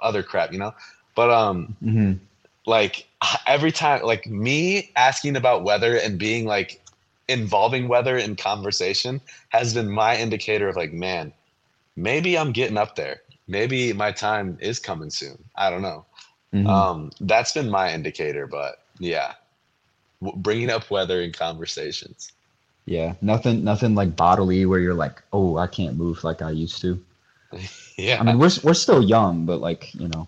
other 0.00 0.22
crap, 0.22 0.52
you 0.52 0.58
know? 0.58 0.72
But 1.14 1.30
um 1.30 1.70
hmm 1.80 2.12
like 2.66 3.06
every 3.46 3.72
time 3.72 4.02
like 4.02 4.26
me 4.26 4.90
asking 4.96 5.36
about 5.36 5.64
weather 5.64 5.96
and 5.96 6.18
being 6.18 6.46
like 6.46 6.81
involving 7.28 7.88
weather 7.88 8.16
in 8.16 8.36
conversation 8.36 9.20
has 9.48 9.74
been 9.74 9.90
my 9.90 10.16
indicator 10.16 10.68
of 10.68 10.76
like 10.76 10.92
man 10.92 11.32
maybe 11.96 12.36
i'm 12.38 12.52
getting 12.52 12.78
up 12.78 12.96
there. 12.96 13.20
Maybe 13.48 13.92
my 13.92 14.12
time 14.12 14.56
is 14.60 14.78
coming 14.78 15.10
soon. 15.10 15.36
I 15.56 15.68
don't 15.70 15.82
know. 15.82 16.04
Mhm. 16.54 16.66
um 16.66 17.10
that's 17.20 17.52
been 17.52 17.70
my 17.70 17.92
indicator 17.92 18.46
but 18.46 18.84
yeah. 18.98 19.34
W- 20.22 20.40
bringing 20.40 20.70
up 20.70 20.90
weather 20.90 21.20
in 21.22 21.32
conversations. 21.32 22.32
Yeah, 22.86 23.14
nothing, 23.20 23.62
nothing 23.64 23.94
like 23.94 24.16
bodily 24.16 24.66
where 24.66 24.80
you're 24.80 24.94
like, 24.94 25.22
oh, 25.32 25.56
I 25.56 25.68
can't 25.68 25.96
move 25.96 26.24
like 26.24 26.42
I 26.42 26.50
used 26.50 26.80
to. 26.80 27.00
yeah. 27.96 28.18
I 28.20 28.24
mean, 28.24 28.38
we're 28.38 28.50
we're 28.64 28.74
still 28.74 29.02
young, 29.02 29.46
but 29.46 29.60
like 29.60 29.94
you 29.94 30.08
know, 30.08 30.26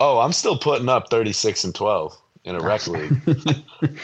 oh 0.00 0.18
i'm 0.20 0.32
still 0.32 0.58
putting 0.58 0.88
up 0.88 1.10
36 1.10 1.64
and 1.64 1.74
12 1.74 2.16
in 2.44 2.56
a 2.56 2.60
rec 2.60 2.86
league 2.94 3.16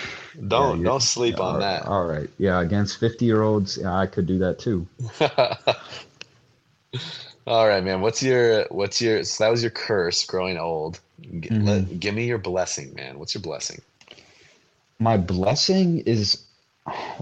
don't 0.48 0.78
you're- 0.78 0.84
don't 0.88 1.02
sleep 1.02 1.38
all 1.40 1.54
on 1.54 1.60
that 1.60 1.86
All 1.86 2.06
right, 2.06 2.28
yeah, 2.38 2.60
against 2.60 2.98
fifty 2.98 3.24
year 3.26 3.42
olds, 3.42 3.76
yeah, 3.78 3.94
I 3.96 4.06
could 4.06 4.26
do 4.26 4.38
that 4.38 4.58
too. 4.58 4.86
All 7.46 7.66
right, 7.66 7.82
man. 7.82 8.00
What's 8.00 8.22
your 8.22 8.66
what's 8.70 9.00
your 9.00 9.24
so 9.24 9.44
that 9.44 9.50
was 9.50 9.62
your 9.62 9.70
curse 9.70 10.24
growing 10.24 10.58
old. 10.58 11.00
G- 11.20 11.48
Mm-hmm. 11.48 11.66
let- 11.66 12.00
give 12.00 12.14
me 12.14 12.26
your 12.26 12.38
blessing, 12.38 12.94
man. 12.94 13.18
What's 13.18 13.34
your 13.34 13.42
blessing? 13.42 13.80
My 14.98 15.16
blessing 15.16 16.00
is 16.00 16.42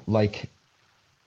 like 0.06 0.50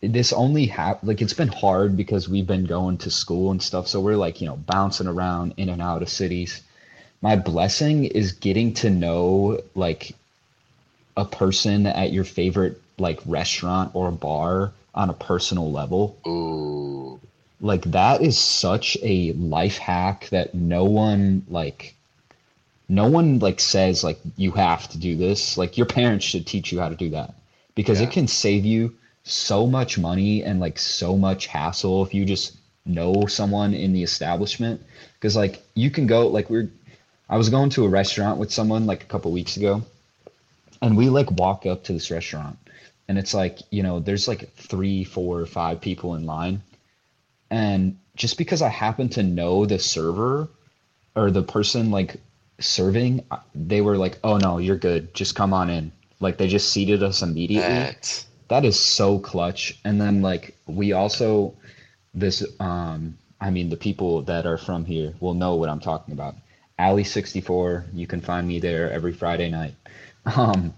this 0.01 0.33
only 0.33 0.65
hap 0.65 1.03
like 1.03 1.21
it's 1.21 1.33
been 1.33 1.47
hard 1.47 1.95
because 1.95 2.27
we've 2.27 2.47
been 2.47 2.65
going 2.65 2.97
to 2.99 3.11
school 3.11 3.51
and 3.51 3.61
stuff, 3.61 3.87
so 3.87 3.99
we're 4.01 4.15
like 4.17 4.41
you 4.41 4.47
know 4.47 4.57
bouncing 4.57 5.07
around 5.07 5.53
in 5.57 5.69
and 5.69 5.81
out 5.81 6.01
of 6.01 6.09
cities. 6.09 6.61
My 7.21 7.35
blessing 7.35 8.05
is 8.05 8.31
getting 8.33 8.73
to 8.75 8.89
know 8.89 9.61
like 9.75 10.15
a 11.17 11.25
person 11.25 11.85
at 11.87 12.11
your 12.11 12.23
favorite 12.23 12.81
like 12.97 13.19
restaurant 13.25 13.91
or 13.93 14.11
bar 14.11 14.71
on 14.93 15.09
a 15.09 15.13
personal 15.13 15.71
level. 15.71 16.17
Ooh. 16.27 17.19
like 17.61 17.83
that 17.91 18.21
is 18.21 18.37
such 18.37 18.97
a 19.03 19.31
life 19.33 19.77
hack 19.77 20.27
that 20.29 20.53
no 20.55 20.83
one 20.85 21.43
like 21.47 21.93
no 22.89 23.07
one 23.07 23.39
like 23.39 23.59
says 23.59 24.03
like 24.03 24.19
you 24.35 24.51
have 24.51 24.87
to 24.89 24.97
do 24.97 25.15
this 25.15 25.57
like 25.57 25.77
your 25.77 25.85
parents 25.85 26.25
should 26.25 26.45
teach 26.45 26.71
you 26.71 26.79
how 26.79 26.89
to 26.89 26.95
do 26.95 27.09
that 27.09 27.33
because 27.75 27.99
Yeah. 28.01 28.07
it 28.07 28.11
can 28.11 28.27
save 28.27 28.65
you 28.65 28.93
so 29.23 29.67
much 29.67 29.97
money 29.97 30.43
and 30.43 30.59
like 30.59 30.77
so 30.79 31.15
much 31.15 31.45
hassle 31.47 32.03
if 32.03 32.13
you 32.13 32.25
just 32.25 32.57
know 32.85 33.25
someone 33.27 33.73
in 33.73 33.93
the 33.93 34.01
establishment 34.03 34.81
because 35.15 35.35
like 35.35 35.61
you 35.75 35.89
can 35.91 36.07
go 36.07 36.27
like 36.27 36.49
we're 36.49 36.69
i 37.29 37.37
was 37.37 37.49
going 37.49 37.69
to 37.69 37.85
a 37.85 37.89
restaurant 37.89 38.39
with 38.39 38.51
someone 38.51 38.85
like 38.87 39.03
a 39.03 39.05
couple 39.05 39.31
weeks 39.31 39.55
ago 39.57 39.83
and 40.81 40.97
we 40.97 41.09
like 41.09 41.31
walk 41.31 41.65
up 41.65 41.83
to 41.85 41.93
this 41.93 42.11
restaurant 42.11 42.57
and 43.07 43.17
it's 43.19 43.33
like 43.33 43.59
you 43.71 43.83
know 43.83 43.99
there's 43.99 44.27
like 44.27 44.53
three 44.55 45.03
four 45.03 45.45
five 45.45 45.81
people 45.81 46.15
in 46.15 46.25
line. 46.25 46.63
And 47.51 47.97
just 48.15 48.37
because 48.37 48.61
i 48.61 48.69
happen 48.69 49.09
to 49.09 49.23
know 49.23 49.65
the 49.65 49.79
server 49.79 50.49
or 51.15 51.31
the 51.31 51.43
person 51.43 51.91
like 51.91 52.17
serving 52.59 53.25
they 53.55 53.81
were 53.81 53.97
like 53.97 54.19
oh 54.23 54.37
no 54.37 54.57
you're 54.59 54.77
good. 54.77 55.13
Just 55.13 55.35
come 55.35 55.53
on 55.53 55.69
in. 55.69 55.91
Like 56.19 56.37
they 56.37 56.47
just 56.47 56.71
seated 56.71 57.03
us 57.03 57.21
immediately. 57.21 57.61
That- 57.69 58.25
that 58.49 58.65
is 58.65 58.79
so 58.79 59.19
clutch. 59.19 59.79
And 59.85 59.99
then 60.01 60.21
like 60.21 60.57
we 60.67 60.93
also 60.93 61.55
this 62.13 62.43
um 62.59 63.17
i 63.41 63.49
mean 63.49 63.69
the 63.69 63.77
people 63.77 64.23
that 64.23 64.45
are 64.45 64.57
from 64.57 64.85
here 64.85 65.13
will 65.21 65.33
know 65.35 65.55
what 65.55 65.69
i'm 65.69 65.79
talking 65.81 66.13
about. 66.13 66.35
Alley 66.79 67.03
64 67.05 67.85
you 67.93 68.07
can 68.07 68.21
find 68.21 68.47
me 68.47 68.59
there 68.59 68.91
every 68.91 69.13
friday 69.13 69.49
night 69.49 69.75
um 70.25 70.73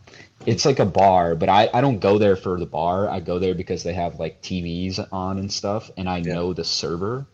it's 0.46 0.66
like 0.66 0.80
a 0.80 0.86
bar 0.86 1.36
but 1.36 1.50
i 1.50 1.70
i 1.74 1.82
don't 1.82 2.00
go 2.00 2.18
there 2.18 2.36
for 2.36 2.60
the 2.60 2.66
bar. 2.66 3.10
I 3.10 3.20
go 3.20 3.40
there 3.40 3.56
because 3.56 3.84
they 3.84 3.94
have 3.94 4.20
like 4.20 4.42
tvs 4.42 5.06
on 5.12 5.38
and 5.38 5.52
stuff 5.52 5.90
and 5.98 6.10
i 6.10 6.18
Yeah. 6.18 6.34
know 6.36 6.54
the 6.54 6.64
server. 6.64 7.26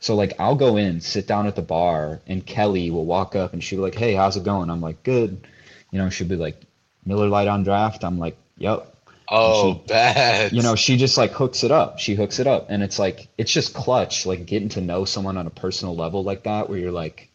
So 0.00 0.14
like 0.14 0.34
i'll 0.38 0.56
go 0.56 0.76
in 0.76 1.00
sit 1.00 1.26
down 1.26 1.46
at 1.46 1.56
the 1.56 1.62
bar 1.62 2.20
and 2.26 2.44
kelly 2.44 2.90
will 2.90 3.06
walk 3.06 3.34
up 3.34 3.52
and 3.52 3.62
she'll 3.62 3.78
be 3.78 3.82
like 3.82 3.94
hey 3.94 4.14
how's 4.14 4.36
it 4.36 4.44
going? 4.44 4.70
I'm 4.70 4.80
like 4.80 5.02
good. 5.02 5.46
You 5.90 5.98
know 5.98 6.10
she'll 6.10 6.28
be 6.28 6.36
like 6.36 6.60
Miller 7.04 7.28
Lite 7.28 7.48
on 7.48 7.62
draft? 7.62 8.04
I'm 8.04 8.18
like 8.18 8.36
yep 8.58 8.92
oh, 9.28 9.74
She- 9.74 9.82
bad. 9.88 10.52
you 10.52 10.62
know 10.62 10.74
she 10.76 10.96
just 10.96 11.16
like 11.16 11.32
hooks 11.32 11.64
it 11.64 11.70
up. 11.70 11.98
She 11.98 12.14
hooks 12.14 12.38
it 12.38 12.46
up 12.46 12.66
and 12.68 12.82
it's 12.82 12.98
like 12.98 13.28
it's 13.38 13.52
just 13.52 13.74
clutch 13.74 14.26
like 14.26 14.44
getting 14.46 14.68
to 14.70 14.80
know 14.80 15.04
someone 15.04 15.36
on 15.36 15.46
a 15.46 15.50
personal 15.50 15.96
level 15.96 16.22
like 16.24 16.44
that 16.44 16.68
where 16.68 16.78
you're 16.78 16.92
like 16.92 17.28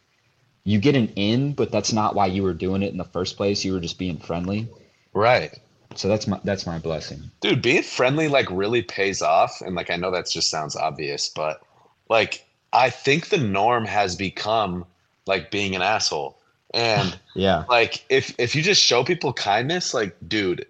you 0.63 0.79
get 0.79 0.95
an 0.95 1.09
in 1.15 1.53
but 1.53 1.71
that's 1.71 1.91
not 1.93 2.15
why 2.15 2.27
you 2.27 2.43
were 2.43 2.53
doing 2.53 2.83
it 2.83 2.91
in 2.91 2.97
the 2.97 3.03
first 3.03 3.37
place. 3.37 3.63
You 3.65 3.73
were 3.73 3.79
just 3.79 3.97
being 3.97 4.17
friendly. 4.17 4.67
Right. 5.13 5.59
so 5.95 6.07
that's 6.07 6.27
my 6.27 6.39
that's 6.43 6.65
my 6.65 6.79
blessing. 6.79 7.31
Dude 7.41 7.61
being 7.61 7.83
friendly 7.83 8.27
like 8.27 8.47
really 8.49 8.81
pays 8.81 9.21
off. 9.21 9.61
And 9.61 9.75
like 9.75 9.89
i 9.89 9.95
know 9.95 10.11
that 10.11 10.29
just 10.29 10.49
sounds 10.49 10.75
obvious 10.75 11.29
but 11.29 11.61
like 12.09 12.45
i 12.73 12.89
think 12.89 13.29
the 13.29 13.37
norm 13.37 13.85
has 13.85 14.15
become 14.15 14.85
like 15.25 15.51
being 15.51 15.75
an 15.75 15.81
asshole. 15.81 16.37
And 16.73 17.19
yeah. 17.35 17.65
like 17.69 18.05
if 18.09 18.33
if 18.39 18.55
you 18.55 18.61
just 18.61 18.81
show 18.81 19.03
people 19.03 19.33
kindness 19.33 19.93
like 19.93 20.15
dude 20.27 20.65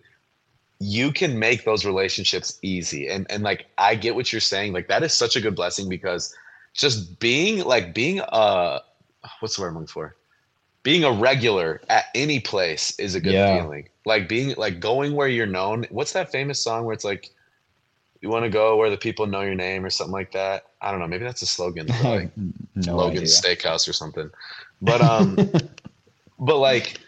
you 0.84 1.14
can 1.14 1.38
make 1.38 1.64
those 1.64 1.86
relationships 1.86 2.58
easy. 2.64 3.08
And 3.10 3.30
and 3.30 3.44
like 3.44 3.68
i 3.78 3.94
get 3.96 4.16
what 4.16 4.32
you're 4.32 4.40
saying. 4.40 4.72
Like 4.74 4.88
that 4.88 5.04
is 5.04 5.14
such 5.14 5.36
a 5.36 5.42
good 5.42 5.56
blessing 5.56 5.90
because 5.90 6.34
just 6.74 7.20
being 7.20 7.66
like 7.66 7.94
being 7.94 8.22
uh 8.22 8.80
what's 9.40 9.56
the 9.56 9.62
word 9.62 9.70
i'm 9.70 9.76
looking 9.76 9.88
for 9.88 10.16
being 10.84 11.04
a 11.04 11.12
regular 11.12 11.82
at 11.90 12.06
any 12.16 12.40
place 12.40 12.98
is 13.00 13.16
a 13.16 13.20
good 13.20 13.34
Yeah. 13.34 13.46
feeling 13.46 13.88
like 14.06 14.28
being 14.28 14.54
like 14.58 14.80
going 14.80 15.14
where 15.16 15.28
you're 15.28 15.46
known 15.46 15.86
what's 15.90 16.14
that 16.14 16.32
famous 16.32 16.60
song 16.60 16.86
where 16.86 16.94
it's 16.94 17.04
like 17.04 17.30
you 18.22 18.30
want 18.30 18.44
to 18.44 18.50
go 18.50 18.76
where 18.78 18.90
the 18.90 18.98
people 18.98 19.26
know 19.26 19.42
your 19.42 19.56
name 19.56 19.84
or 19.86 19.90
something 19.90 20.14
like 20.14 20.32
that 20.32 20.64
i 20.82 20.92
don't 20.92 21.00
know 21.00 21.08
maybe 21.08 21.24
that's 21.24 21.42
a 21.42 21.48
slogan 21.48 21.88
for 21.90 22.06
like 22.06 22.30
no 22.76 22.98
Logan's 22.98 23.40
idea. 23.40 23.42
Steakhouse 23.42 23.88
or 23.88 23.94
something. 23.94 24.30
But 24.82 25.02
um, 25.02 25.42
but 26.40 26.58
like, 26.58 27.00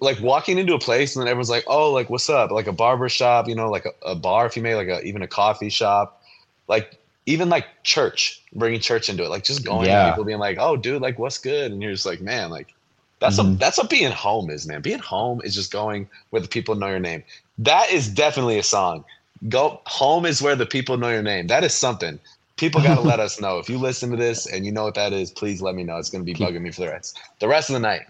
like 0.00 0.20
walking 0.20 0.58
into 0.58 0.74
a 0.74 0.78
place 0.78 1.14
and 1.14 1.22
then 1.22 1.28
everyone's 1.28 1.50
like, 1.50 1.64
"Oh, 1.66 1.92
like 1.92 2.10
what's 2.10 2.28
up?" 2.28 2.50
Like 2.50 2.66
a 2.66 2.72
barber 2.72 3.08
shop, 3.08 3.48
you 3.48 3.54
know, 3.54 3.70
like 3.70 3.86
a, 3.86 3.92
a 4.10 4.14
bar 4.14 4.46
if 4.46 4.56
you 4.56 4.62
may, 4.62 4.74
like 4.74 4.88
a 4.88 5.02
even 5.02 5.22
a 5.22 5.28
coffee 5.28 5.68
shop, 5.68 6.20
like 6.68 6.98
even 7.26 7.48
like 7.50 7.66
church, 7.84 8.42
bringing 8.54 8.80
church 8.80 9.08
into 9.08 9.24
it, 9.24 9.30
like 9.30 9.44
just 9.44 9.64
going 9.64 9.90
Yeah. 9.90 9.92
to 9.92 9.96
people 9.98 10.24
being 10.24 10.38
like, 10.38 10.58
"Oh, 10.60 10.76
dude, 10.76 11.02
like 11.02 11.18
what's 11.18 11.38
good?" 11.38 11.72
And 11.72 11.82
you're 11.82 11.92
just 11.92 12.06
like, 12.06 12.20
"Man, 12.20 12.50
like." 12.50 12.74
That's 13.20 13.38
a 13.38 13.44
Mhm. 13.44 13.58
that's 13.58 13.78
what 13.78 13.90
being 13.90 14.12
home 14.12 14.50
is, 14.50 14.66
man. 14.66 14.82
Being 14.82 14.98
home 14.98 15.40
is 15.44 15.54
just 15.54 15.72
going 15.72 16.08
where 16.30 16.42
the 16.42 16.48
people 16.48 16.74
know 16.74 16.88
your 16.88 17.00
name. 17.00 17.24
That 17.58 17.90
is 17.90 18.08
definitely 18.08 18.58
a 18.58 18.62
song. 18.62 19.04
Go 19.48 19.80
home 19.86 20.26
is 20.26 20.42
where 20.42 20.56
the 20.56 20.66
people 20.66 20.96
know 20.98 21.10
your 21.10 21.22
name. 21.22 21.46
That 21.48 21.64
is 21.64 21.74
something. 21.74 22.20
People 22.56 22.80
got 22.80 22.94
to 22.96 23.00
let 23.00 23.20
us 23.20 23.40
know. 23.40 23.58
If 23.58 23.68
you 23.68 23.78
listen 23.78 24.10
to 24.10 24.16
this 24.16 24.46
and 24.46 24.64
you 24.66 24.72
know 24.72 24.84
what 24.84 24.94
that 24.94 25.12
is, 25.12 25.30
please 25.30 25.62
let 25.62 25.74
me 25.74 25.84
know. 25.84 25.96
It's 25.98 26.10
going 26.10 26.24
to 26.24 26.32
be 26.32 26.36
bugging 26.38 26.62
me 26.62 26.70
for 26.70 26.82
the 26.82 26.88
rest 26.88 27.18
the 27.40 27.48
rest 27.48 27.68
of 27.70 27.74
the 27.74 27.80
night. 27.80 28.02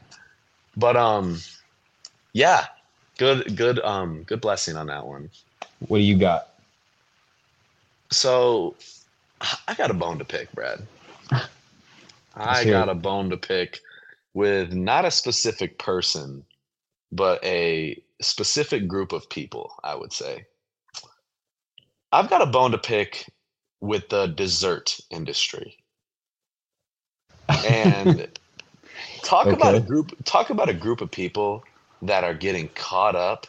But 0.77 0.97
um 0.97 1.45
yeah, 2.33 2.67
good 3.19 3.57
good 3.57 3.79
um 3.81 4.25
good 4.25 4.41
blessing 4.41 4.77
on 4.77 4.87
that 4.87 5.07
one. 5.07 5.31
what 5.89 5.99
do 5.99 6.05
you 6.05 6.17
got 6.17 6.49
So 8.11 8.77
I 9.41 9.75
got 9.75 9.91
a 9.91 9.95
bone 9.95 10.19
to 10.19 10.25
pick, 10.25 10.51
Brad. 10.53 10.87
I 12.35 12.65
got 12.65 12.89
it. 12.89 12.93
a 12.93 12.95
bone 12.95 13.31
to 13.31 13.37
pick 13.37 13.81
with 14.35 14.73
not 14.73 15.05
a 15.05 15.11
specific 15.11 15.79
person, 15.79 16.45
but 17.13 17.43
a 17.45 18.03
specific 18.21 18.89
group 18.89 19.13
of 19.13 19.29
people, 19.29 19.73
I 19.83 19.95
would 19.95 20.13
say. 20.13 20.47
I've 22.13 22.31
got 22.31 22.43
a 22.43 22.47
bone 22.47 22.71
to 22.73 22.79
pick 22.79 23.27
with 23.81 24.09
the 24.09 24.27
dessert 24.27 24.99
industry. 25.11 25.77
And 27.67 28.29
talk 29.23 29.47
about 29.47 29.75
a 29.75 29.81
group 29.81 30.13
talk 30.25 30.51
about 30.51 30.69
a 30.69 30.75
group 30.75 31.01
of 31.01 31.11
people 31.11 31.63
that 32.03 32.25
are 32.25 32.35
getting 32.35 32.69
caught 32.71 33.17
up 33.17 33.47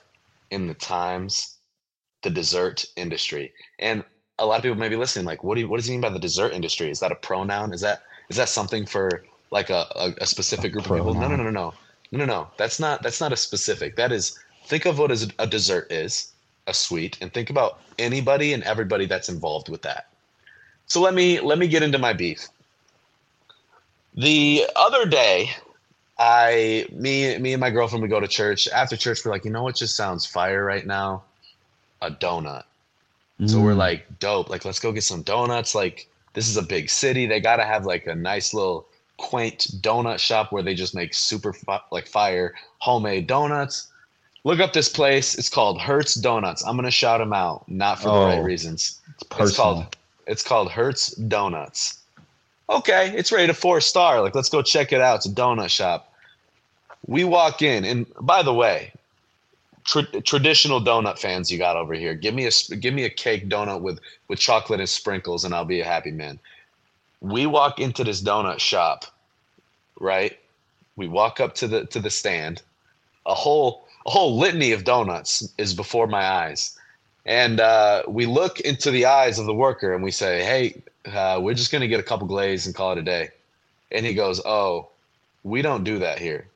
in 0.52 0.68
the 0.68 0.74
times 0.74 1.58
the 2.24 2.30
dessert 2.30 2.86
industry. 2.96 3.54
And 3.80 4.04
a 4.40 4.46
lot 4.46 4.58
of 4.58 4.64
people 4.64 4.78
may 4.78 4.90
be 4.90 4.96
listening 4.96 5.26
like 5.26 5.44
what 5.44 5.56
do 5.56 5.62
you, 5.62 5.68
what 5.68 5.78
does 5.78 5.86
he 5.86 5.92
mean 5.94 6.02
by 6.02 6.10
the 6.10 6.20
dessert 6.20 6.54
industry? 6.54 6.90
Is 6.90 7.00
that 7.00 7.12
a 7.12 7.16
pronoun? 7.16 7.74
Is 7.74 7.82
that 7.82 8.04
is 8.30 8.38
that 8.38 8.50
something 8.50 8.86
for 8.86 9.24
like 9.52 9.70
a, 9.70 9.88
a, 9.96 10.14
a 10.22 10.26
specific 10.26 10.74
group 10.74 10.86
of 10.86 10.98
people? 10.98 11.14
No, 11.14 11.28
no, 11.28 11.36
no, 11.36 11.44
no, 11.44 11.52
no. 11.52 11.74
No, 12.12 12.20
no, 12.20 12.26
no. 12.26 12.48
That's 12.58 12.80
not 12.80 13.04
that's 13.04 13.20
not 13.20 13.34
a 13.34 13.38
specific. 13.38 13.96
That 13.96 14.12
is 14.12 14.38
think 14.66 14.86
of 14.86 15.00
what 15.00 15.12
is 15.12 15.32
a 15.40 15.48
dessert 15.48 15.92
is, 15.92 16.32
a 16.68 16.74
sweet, 16.74 17.18
and 17.22 17.34
think 17.34 17.50
about 17.50 17.80
anybody 17.98 18.54
and 18.54 18.64
everybody 18.64 19.06
that's 19.06 19.30
involved 19.30 19.70
with 19.70 19.82
that. 19.84 20.08
So 20.86 21.02
let 21.02 21.14
me 21.14 21.40
let 21.40 21.58
me 21.58 21.68
get 21.68 21.84
into 21.84 21.98
my 21.98 22.14
beef. 22.14 22.48
The 24.16 24.66
other 24.76 25.06
day, 25.06 25.52
I 26.18 26.88
me 26.92 27.38
me 27.38 27.54
and 27.54 27.60
my 27.60 27.70
girlfriend 27.70 28.02
would 28.02 28.12
go 28.12 28.20
to 28.20 28.28
church. 28.28 28.68
After 28.70 28.96
church, 28.96 29.24
we're 29.24 29.32
like, 29.32 29.46
you 29.46 29.52
know 29.52 29.64
what 29.64 29.76
just 29.76 29.96
sounds 29.96 30.26
fire 30.26 30.64
right 30.64 30.86
now? 30.86 31.24
A 32.02 32.10
donut. 32.12 32.64
So 33.46 33.60
we're 33.60 33.74
Mm. 33.74 33.78
like, 33.78 34.20
dope. 34.20 34.50
Like, 34.50 34.66
let's 34.66 34.80
go 34.80 34.92
get 34.92 35.04
some 35.04 35.22
donuts. 35.22 35.76
Like, 35.76 36.08
this 36.34 36.48
is 36.48 36.58
a 36.58 36.64
big 36.64 36.90
city. 36.90 37.26
They 37.28 37.40
gotta 37.40 37.64
have 37.66 37.86
like 37.86 38.08
a 38.08 38.16
nice 38.16 38.54
little 38.54 38.88
quaint 39.18 39.68
donut 39.82 40.20
shop 40.20 40.52
where 40.52 40.64
they 40.64 40.74
just 40.76 40.96
make 40.96 41.14
super 41.14 41.54
fi- 41.54 41.82
like 41.92 42.08
fire 42.08 42.56
homemade 42.80 43.28
donuts. 43.28 43.88
Look 44.44 44.60
up 44.60 44.74
this 44.74 44.90
place. 44.90 45.36
It's 45.38 45.50
called 45.50 45.80
Hurts 45.82 46.16
Donuts. 46.16 46.64
I'm 46.66 46.76
gonna 46.76 46.90
shout 46.92 47.20
them 47.20 47.34
out, 47.34 47.64
not 47.68 48.00
for 48.00 48.10
the 48.10 48.16
right 48.26 48.40
Oh, 48.40 48.44
reasons. 48.44 49.00
it's 49.10 49.24
It's 49.40 49.56
called 49.58 49.96
it's 50.26 50.44
called 50.44 50.72
Hurts 50.72 51.12
Donuts. 51.16 52.00
Okay, 52.70 53.14
it's 53.16 53.32
rated 53.32 53.56
four 53.56 53.80
star. 53.82 54.22
Like, 54.22 54.36
let's 54.36 54.50
go 54.50 54.62
check 54.62 54.92
it 54.92 55.00
out. 55.02 55.18
It's 55.18 55.26
a 55.26 55.30
donut 55.30 55.70
shop. 55.70 56.12
We 57.08 57.24
walk 57.24 57.62
in, 57.62 57.86
and 57.86 58.06
by 58.20 58.42
the 58.44 58.54
way, 58.54 58.92
tra- 59.88 60.22
traditional 60.24 60.82
donut 60.82 61.20
fans 61.20 61.52
you 61.52 61.60
got 61.60 61.78
over 61.78 61.96
here, 61.96 62.16
give 62.16 62.36
me 62.36 62.48
a 62.48 62.76
give 62.78 62.94
me 62.94 63.06
a 63.06 63.12
cake 63.12 63.50
donut 63.50 63.82
with 63.82 64.00
with 64.30 64.40
chocolate 64.40 64.82
and 64.82 64.90
sprinkles, 64.90 65.46
and 65.46 65.56
I'll 65.56 65.66
be 65.66 65.82
a 65.82 65.86
happy 65.86 66.12
man. 66.12 66.40
We 67.22 67.48
walk 67.48 67.80
into 67.80 68.04
this 68.06 68.24
donut 68.24 68.60
shop, 68.60 69.06
right? 70.00 70.38
We 70.98 71.08
walk 71.10 71.40
up 71.42 71.56
to 71.58 71.68
the 71.68 71.86
to 71.88 72.00
the 72.02 72.12
stand. 72.12 72.64
A 73.26 73.36
whole 73.36 73.88
a 74.06 74.12
whole 74.12 74.38
litany 74.38 74.74
of 74.74 74.86
donuts 74.86 75.50
is 75.58 75.74
before 75.76 76.08
my 76.08 76.24
eyes 76.26 76.78
and 77.28 77.60
uh, 77.60 78.04
we 78.08 78.26
look 78.26 78.62
into 78.62 78.90
the 78.90 79.06
eyes 79.06 79.38
of 79.38 79.46
the 79.46 79.54
worker 79.54 79.94
and 79.94 80.04
we 80.04 80.12
say, 80.12 80.44
"Hey, 80.44 80.82
uh, 81.14 81.40
we're 81.42 81.54
just 81.56 81.72
gonna 81.72 81.88
get 81.88 82.00
a 82.00 82.04
couple 82.04 82.28
glaze 82.28 82.66
and 82.66 82.76
call 82.76 82.94
it 82.94 83.00
a 83.00 83.04
day." 83.04 83.30
And 83.92 84.06
he 84.06 84.14
goes, 84.14 84.42
"Oh, 84.46 84.90
we 85.44 85.62
don't 85.62 85.84
do 85.84 86.00
that 86.00 86.20
here." 86.20 86.48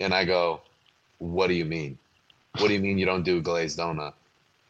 And 0.00 0.14
I 0.14 0.24
go, 0.26 0.60
"What 1.18 1.48
do 1.48 1.54
you 1.54 1.64
mean? 1.64 1.98
What 2.60 2.68
do 2.68 2.74
you 2.74 2.80
mean 2.80 2.98
you 2.98 3.06
don't 3.06 3.22
do 3.22 3.40
glazed 3.40 3.78
donut?" 3.78 4.12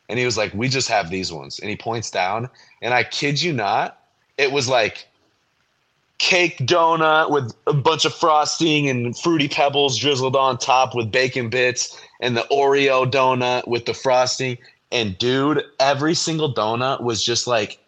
And 0.09 0.19
he 0.19 0.25
was 0.25 0.37
like, 0.37 0.55
"We 0.55 0.69
just 0.69 0.89
have 0.89 1.11
these 1.11 1.33
ones." 1.33 1.59
And 1.59 1.71
he 1.71 1.77
points 1.77 2.11
down, 2.11 2.49
and 2.83 2.95
I 2.95 3.05
kid 3.05 3.43
you 3.43 3.53
not, 3.53 3.99
it 4.39 4.53
was 4.53 4.69
like 4.69 5.07
cake 6.19 6.59
donut 6.59 7.31
with 7.31 7.55
a 7.67 7.73
bunch 7.73 8.05
of 8.05 8.15
frosting 8.15 8.89
and 8.89 9.17
fruity 9.19 9.49
pebbles 9.49 9.99
drizzled 9.99 10.35
on 10.37 10.57
top 10.57 10.95
with 10.95 11.13
bacon 11.13 11.51
bits 11.51 12.01
and 12.21 12.37
the 12.37 12.47
Oreo 12.51 13.11
donut 13.11 13.69
with 13.69 13.85
the 13.85 13.95
frosting. 13.95 14.57
And 14.91 15.19
dude, 15.19 15.63
every 15.79 16.15
single 16.15 16.53
donut 16.53 17.03
was 17.03 17.23
just 17.23 17.47
like 17.47 17.79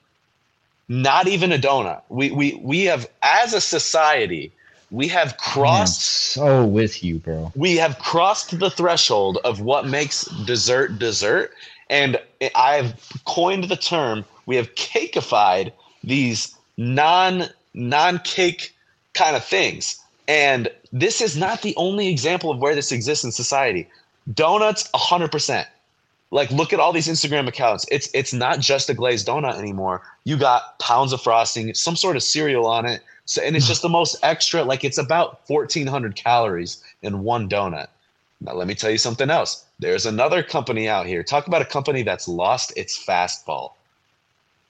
not 0.89 1.29
even 1.29 1.53
a 1.53 1.59
donut. 1.59 2.03
We 2.09 2.31
we 2.31 2.55
we 2.63 2.85
have 2.85 3.09
as 3.23 3.55
a 3.55 3.61
society, 3.61 4.53
we 4.91 5.09
have 5.09 5.37
crossed 5.37 6.01
so 6.01 6.65
with 6.65 7.05
you 7.05 7.19
bro 7.19 7.53
we 7.55 7.77
have 7.77 7.99
crossed 7.99 8.59
the 8.59 8.71
threshold 8.71 9.39
of 9.45 9.61
what 9.61 9.87
makes 9.87 10.25
dessert 10.47 10.99
dessert 10.99 11.53
and 11.91 12.19
i've 12.55 12.95
coined 13.25 13.65
the 13.65 13.77
term 13.77 14.25
we 14.47 14.57
have 14.57 14.75
cakeified 14.75 15.73
these 16.03 16.55
non 16.77 17.45
non 17.75 18.19
cake 18.21 18.75
kind 19.15 19.37
of 19.37 19.45
things 19.45 20.01
and 20.27 20.69
this 20.93 21.21
is 21.21 21.37
not 21.37 21.63
the 21.63 21.75
only 21.77 22.09
example 22.09 22.51
of 22.51 22.59
where 22.59 22.75
this 22.75 22.93
exists 22.93 23.25
in 23.25 23.33
society 23.33 23.89
donuts 24.35 24.89
100% 24.95 25.67
Like 26.31 26.51
look 26.51 26.73
at 26.73 26.81
all 26.81 26.93
these 26.93 27.09
Instagram 27.09 27.49
accounts. 27.49 27.87
It's 27.91 28.11
it's 28.13 28.35
not 28.35 28.61
just 28.61 28.91
a 28.91 28.95
glazed 28.95 29.27
donut 29.27 29.59
anymore. 29.59 30.03
You 30.25 30.37
got 30.37 30.79
pounds 30.79 31.13
of 31.15 31.23
frosting, 31.23 31.73
some 31.75 31.97
sort 31.97 32.17
of 32.17 32.23
cereal 32.23 32.67
on 32.67 32.85
it. 32.85 33.03
So 33.29 33.43
and 33.43 33.55
it's 33.55 33.69
just 33.69 33.83
the 33.83 33.91
most 33.91 34.17
extra 34.23 34.65
like 34.65 34.85
it's 34.85 34.97
about 34.97 35.47
1400 35.49 36.17
calories 36.17 36.83
in 37.03 37.21
one 37.21 37.47
donut. 37.47 37.89
Now 38.41 38.55
let 38.55 38.67
me 38.67 38.75
tell 38.75 38.91
you 38.91 38.97
something 38.97 39.29
else. 39.29 39.67
There's 39.79 40.07
another 40.07 40.43
company 40.43 40.89
out 40.89 41.05
here. 41.05 41.23
Talk 41.23 41.47
about 41.47 41.61
a 41.61 41.67
company 41.67 42.03
that's 42.03 42.27
lost 42.27 42.73
its 42.75 42.99
fastball. 42.99 43.73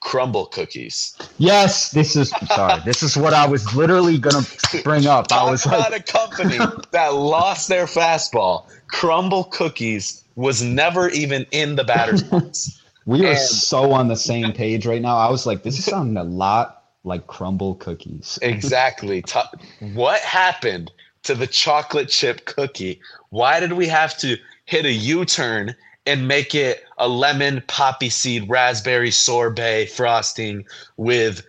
Crumbl 0.03 0.51
cookies. 0.51 1.17
Yes, 1.39 1.93
this 1.93 2.17
is 2.17 2.31
sorry. 2.49 2.83
this 2.85 3.05
is 3.05 3.17
what 3.17 3.33
I 3.33 3.47
was 3.47 3.77
literally 3.77 4.19
gonna 4.19 4.45
bring 4.83 5.07
up. 5.07 5.29
Talk 5.29 5.47
I 5.47 5.51
was 5.51 5.65
about 5.65 5.93
like, 5.93 6.09
a 6.09 6.13
company 6.13 6.59
that 6.91 7.15
lost 7.15 7.69
their 7.69 7.87
fastball. 7.87 8.67
Crumbl 8.93 9.53
cookies 9.53 10.25
was 10.35 10.65
never 10.65 11.09
even 11.11 11.47
in 11.53 11.77
the 11.77 11.85
batter's 11.85 12.25
box. 12.25 12.83
we 13.07 13.25
are 13.25 13.37
so 13.37 13.93
on 13.93 14.09
the 14.09 14.17
same 14.17 14.53
page 14.53 14.85
right 14.85 15.01
now. 15.01 15.17
I 15.17 15.31
was 15.31 15.47
like, 15.47 15.63
this 15.63 15.79
is 15.79 15.85
sounding 15.85 16.17
a 16.17 16.25
lot 16.25 16.78
like 17.05 17.27
Crumbl 17.27 17.79
cookies. 17.79 18.39
Exactly. 18.43 19.23
Ta- 19.23 19.51
what 19.95 20.21
happened 20.21 20.91
to 21.25 21.35
the 21.35 21.47
chocolate 21.47 22.09
chip 22.09 22.45
cookie? 22.45 23.01
Why 23.31 23.61
did 23.61 23.73
we 23.73 23.89
have 23.89 24.17
to 24.19 24.37
hit 24.65 24.85
a 24.85 24.93
U-turn 24.93 25.75
and 26.07 26.29
make 26.29 26.55
it 26.55 26.85
a 26.97 27.09
lemon 27.09 27.63
poppy 27.67 28.09
seed 28.09 28.49
raspberry 28.49 29.11
sorbet 29.11 29.87
frosting 29.87 30.65
with 30.97 31.45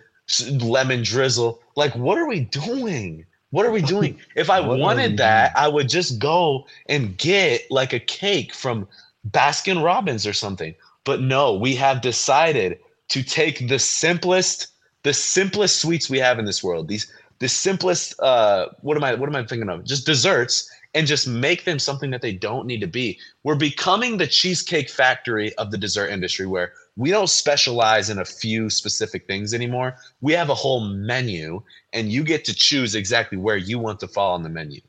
lemon 0.49 1.03
drizzle? 1.03 1.61
Like, 1.75 1.95
what 1.95 2.17
are 2.17 2.27
we 2.27 2.41
doing? 2.41 3.25
What 3.51 3.65
are 3.65 3.71
we 3.71 3.81
doing? 3.81 4.19
If 4.35 4.49
I 4.49 4.59
What 4.59 4.69
are 4.69 4.75
we 4.75 4.81
wanted 4.81 5.17
that, 5.17 5.57
I 5.57 5.67
would 5.67 5.89
just 5.89 6.19
go 6.19 6.67
and 6.87 7.17
get 7.17 7.69
like 7.71 7.93
a 7.93 7.99
cake 7.99 8.53
from 8.53 8.87
Baskin 9.29 9.83
Robbins 9.83 10.27
or 10.27 10.33
something. 10.33 10.75
But 11.03 11.21
no, 11.21 11.53
we 11.53 11.75
have 11.75 12.01
decided 12.01 12.79
to 13.09 13.23
take 13.23 13.67
the 13.67 13.79
simplest, 13.79 14.67
the 15.03 15.13
simplest 15.13 15.79
sweets 15.81 16.09
we 16.09 16.19
have 16.19 16.39
in 16.39 16.45
this 16.45 16.63
world. 16.63 16.87
These 16.87 17.11
the 17.39 17.47
simplest 17.49 18.19
uh 18.19 18.67
what 18.81 18.97
am 18.97 19.03
I 19.03 19.15
what 19.15 19.29
am 19.29 19.35
I 19.35 19.45
thinking 19.45 19.69
of? 19.69 19.83
Just 19.85 20.05
desserts 20.05 20.69
and 20.95 21.05
just 21.05 21.27
make 21.27 21.65
them 21.65 21.77
something 21.77 22.09
that 22.11 22.21
they 22.21 22.33
don't 22.33 22.65
need 22.65 22.81
to 22.81 22.87
be. 22.87 23.19
We're 23.43 23.55
becoming 23.55 24.17
the 24.17 24.27
cheesecake 24.27 24.89
factory 24.89 25.53
of 25.55 25.71
the 25.71 25.77
dessert 25.77 26.09
industry 26.09 26.47
where 26.47 26.73
we 26.97 27.11
don't 27.11 27.29
specialize 27.29 28.09
in 28.09 28.17
a 28.17 28.25
few 28.25 28.69
specific 28.69 29.27
things 29.27 29.53
anymore. 29.53 29.95
We 30.21 30.33
have 30.33 30.49
a 30.49 30.55
whole 30.55 30.81
menu 30.81 31.61
and 31.93 32.11
you 32.11 32.23
get 32.23 32.43
to 32.45 32.55
choose 32.55 32.95
exactly 32.95 33.37
where 33.37 33.55
you 33.57 33.77
want 33.79 33.99
to 34.01 34.07
fall 34.07 34.33
on 34.33 34.43
the 34.43 34.49
menu. 34.49 34.81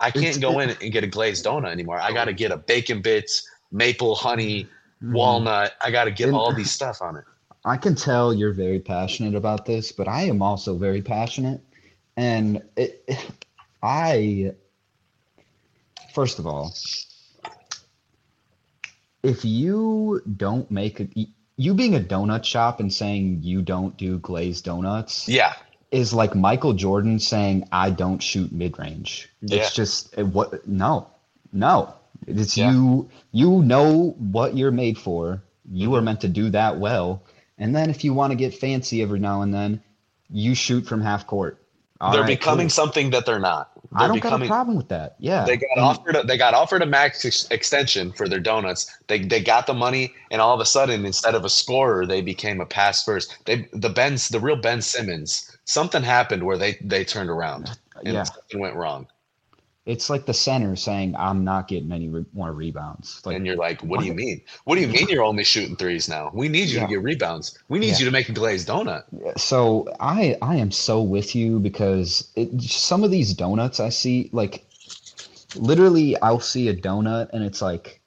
I 0.00 0.10
can't 0.10 0.40
go 0.40 0.58
in 0.58 0.70
and 0.70 0.92
get 0.92 1.04
a 1.04 1.06
glazed 1.06 1.44
donut 1.44 1.70
anymore. 1.70 1.98
I 2.00 2.12
got 2.12 2.24
to 2.24 2.32
get 2.34 2.50
a 2.50 2.56
bacon 2.56 3.00
bits, 3.00 3.48
maple 3.72 4.14
honey, 4.16 4.68
Mhm. 5.02 5.12
walnut. 5.12 5.74
I 5.80 5.90
got 5.90 6.04
to 6.04 6.10
get 6.10 6.30
all 6.32 6.52
these 6.52 6.70
stuff 6.70 7.00
on 7.00 7.16
it. 7.16 7.24
I 7.64 7.76
can 7.78 7.94
tell 7.94 8.32
you're 8.34 8.52
very 8.52 8.80
passionate 8.80 9.34
about 9.34 9.64
this, 9.64 9.92
but 9.92 10.06
I 10.08 10.22
am 10.22 10.42
also 10.42 10.76
very 10.76 11.00
passionate. 11.02 11.62
And 12.16 12.62
it, 12.76 13.08
I, 13.82 14.52
first 16.12 16.38
of 16.38 16.46
all, 16.46 16.74
if 19.22 19.44
you 19.44 20.20
don't 20.36 20.70
make 20.70 21.00
a, 21.00 21.08
you 21.56 21.74
being 21.74 21.94
a 21.94 22.00
donut 22.00 22.44
shop 22.44 22.80
and 22.80 22.92
saying 22.92 23.40
you 23.42 23.62
don't 23.62 23.96
do 23.96 24.18
glazed 24.18 24.64
donuts 24.64 25.28
Yeah. 25.28 25.54
is 25.90 26.12
like 26.12 26.34
Michael 26.34 26.74
Jordan 26.74 27.18
saying 27.18 27.66
I 27.72 27.90
don't 27.90 28.22
shoot 28.22 28.52
mid 28.52 28.78
range. 28.78 29.30
Yeah. 29.40 29.60
It's 29.60 29.74
just 29.74 30.16
it- 30.18 30.26
what 30.26 30.66
no, 30.68 31.08
no. 31.52 31.94
It's 32.26 32.56
Yeah. 32.56 32.72
you. 32.72 33.08
You 33.32 33.62
know 33.62 34.10
what 34.18 34.56
you're 34.56 34.70
made 34.70 34.98
for. 34.98 35.42
You 35.70 35.88
Mm-hmm. 35.88 35.96
are 35.96 36.02
meant 36.02 36.20
to 36.22 36.28
do 36.28 36.50
that 36.50 36.78
well. 36.78 37.22
And 37.58 37.74
then 37.74 37.90
if 37.90 38.04
you 38.04 38.12
want 38.14 38.30
to 38.32 38.36
get 38.36 38.54
fancy 38.54 39.02
every 39.02 39.18
now 39.20 39.42
and 39.42 39.52
then, 39.54 39.80
you 40.30 40.54
shoot 40.54 40.86
from 40.86 41.00
half 41.00 41.26
court. 41.26 41.60
All 42.00 42.10
they're 42.12 42.22
right, 42.22 42.26
becoming 42.26 42.66
cool. 42.66 42.70
something 42.70 43.10
that 43.10 43.24
they're 43.24 43.38
not. 43.38 43.70
I 43.94 44.00
They're 44.00 44.08
don't 44.08 44.20
got 44.20 44.42
a 44.42 44.46
problem 44.46 44.76
with 44.76 44.88
that. 44.88 45.14
Yeah. 45.20 45.44
they 45.44 45.56
got 45.56 45.68
And- 45.76 45.84
offered 45.84 46.16
a, 46.16 46.22
they 46.24 46.36
got 46.36 46.52
offered 46.52 46.82
a 46.82 46.86
max 46.86 47.24
ex- 47.24 47.48
extension 47.50 48.10
for 48.12 48.28
their 48.28 48.40
donuts. 48.40 48.92
They 49.06 49.20
they 49.20 49.40
got 49.40 49.66
the 49.68 49.74
money 49.74 50.12
and 50.32 50.40
all 50.40 50.52
of 50.52 50.60
a 50.60 50.64
sudden 50.66 51.06
instead 51.06 51.36
of 51.36 51.44
a 51.44 51.48
scorer 51.48 52.04
they 52.04 52.20
became 52.20 52.60
a 52.60 52.66
pass 52.66 53.04
first. 53.04 53.36
They 53.44 53.68
the 53.72 53.88
Ben's 53.90 54.28
the 54.28 54.40
real 54.40 54.56
Ben 54.56 54.82
Simmons. 54.82 55.56
Something 55.66 56.02
happened 56.02 56.42
where 56.42 56.58
they 56.58 56.76
they 56.80 57.04
turned 57.04 57.30
around 57.30 57.70
and 58.04 58.14
Yeah. 58.14 58.24
something 58.24 58.58
went 58.58 58.74
wrong. 58.74 59.06
It's 59.86 60.08
like 60.08 60.24
the 60.24 60.32
center 60.32 60.76
saying 60.76 61.14
I'm 61.16 61.44
not 61.44 61.68
getting 61.68 61.92
any 61.92 62.08
re- 62.08 62.24
more 62.32 62.52
rebounds. 62.52 63.20
Like 63.26 63.36
and 63.36 63.44
you're 63.46 63.56
like, 63.56 63.82
what 63.82 64.00
do 64.00 64.06
you 64.06 64.14
mean? 64.14 64.40
What 64.64 64.76
do 64.76 64.80
you 64.80 64.88
mean 64.88 65.08
you're 65.10 65.22
only 65.22 65.44
shooting 65.44 65.76
threes 65.76 66.08
now? 66.08 66.30
We 66.32 66.48
need 66.48 66.70
you 66.70 66.76
Yeah. 66.76 66.86
to 66.86 66.88
get 66.88 67.02
rebounds. 67.02 67.58
We 67.68 67.78
need 67.78 67.88
Yeah. 67.90 67.98
you 67.98 68.04
to 68.06 68.10
make 68.10 68.28
a 68.30 68.32
glazed 68.32 68.68
donut. 68.68 69.04
so 69.38 69.86
I 70.00 70.36
I 70.40 70.56
am 70.56 70.70
so 70.70 71.02
with 71.02 71.34
you 71.36 71.58
because 71.60 72.28
it, 72.34 72.62
some 72.62 73.04
of 73.04 73.10
these 73.10 73.34
donuts 73.34 73.78
I 73.78 73.90
see 73.90 74.30
like 74.32 74.64
literally 75.56 76.16
I'll 76.22 76.40
see 76.40 76.68
a 76.68 76.74
donut 76.74 77.28
and 77.32 77.44
it's 77.44 77.60
like 77.60 78.00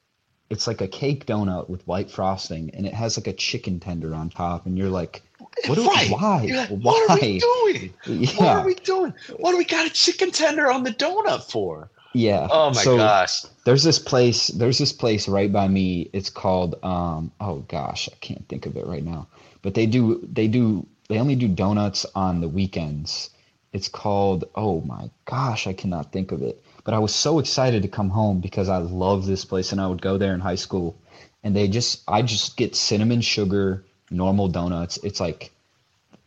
it's 0.49 0.65
like 0.65 0.81
a 0.81 0.87
cake 0.87 1.25
donut 1.25 1.69
with 1.69 1.85
white 1.87 2.09
frosting 2.09 2.71
and 2.73 2.85
it 2.87 2.93
has 2.93 3.17
like 3.17 3.27
a 3.27 3.33
chicken 3.33 3.79
tender 3.79 4.15
on 4.15 4.29
top 4.29 4.65
and 4.65 4.77
you're 4.77 4.89
like 4.89 5.21
what 5.65 5.75
do, 5.75 5.85
Right. 5.85 6.09
why 6.11 6.41
like, 6.51 6.69
why 6.69 6.77
What 6.91 7.09
are 7.11 7.15
we 7.15 7.39
doing? 7.39 7.93
What 8.37 8.47
are 8.47 8.65
we 8.65 8.75
doing? 8.75 9.13
What 9.37 9.51
do 9.51 9.57
we 9.57 9.65
got 9.65 9.87
a 9.87 9.89
chicken 9.89 10.31
tender 10.31 10.71
on 10.71 10.83
the 10.83 10.91
donut 10.91 11.49
for? 11.51 11.89
yeah 12.13 12.47
Oh 12.49 12.69
my 12.71 12.83
So, 12.83 12.97
gosh. 12.97 13.43
there's 13.65 13.83
this 13.83 13.99
place 13.99 14.47
there's 14.47 14.77
this 14.77 14.93
place 14.93 15.27
right 15.27 15.51
by 15.51 15.67
me 15.67 16.09
it's 16.13 16.29
called 16.29 16.75
um 16.83 17.31
oh 17.41 17.59
gosh 17.67 18.07
i 18.11 18.15
can't 18.21 18.47
think 18.47 18.65
of 18.65 18.75
it 18.77 18.85
right 18.87 19.03
now 19.03 19.27
but 19.61 19.73
they 19.73 19.85
do 19.85 20.19
they 20.31 20.47
do 20.47 20.85
they 21.09 21.19
only 21.19 21.35
do 21.35 21.47
donuts 21.47 22.05
on 22.15 22.41
the 22.41 22.47
weekends 22.47 23.29
it's 23.73 23.89
called 23.89 24.45
oh 24.55 24.81
my 24.81 25.09
gosh 25.25 25.67
i 25.67 25.73
cannot 25.73 26.11
think 26.11 26.31
of 26.31 26.41
it 26.41 26.63
but 26.85 26.93
i 26.93 26.99
was 26.99 27.13
so 27.13 27.39
excited 27.39 27.81
to 27.81 27.87
come 27.89 28.09
home 28.09 28.39
because 28.39 28.69
i 28.69 28.77
love 28.77 29.25
this 29.25 29.43
place 29.45 29.71
and 29.71 29.81
i 29.81 29.87
would 29.87 30.01
go 30.01 30.17
there 30.17 30.33
in 30.33 30.39
high 30.39 30.55
school 30.55 30.97
and 31.43 31.55
they 31.55 31.67
just 31.67 32.01
i 32.07 32.21
just 32.21 32.55
get 32.57 32.75
cinnamon 32.75 33.21
sugar 33.21 33.83
normal 34.09 34.47
donuts 34.47 34.97
it's 35.03 35.19
like 35.19 35.51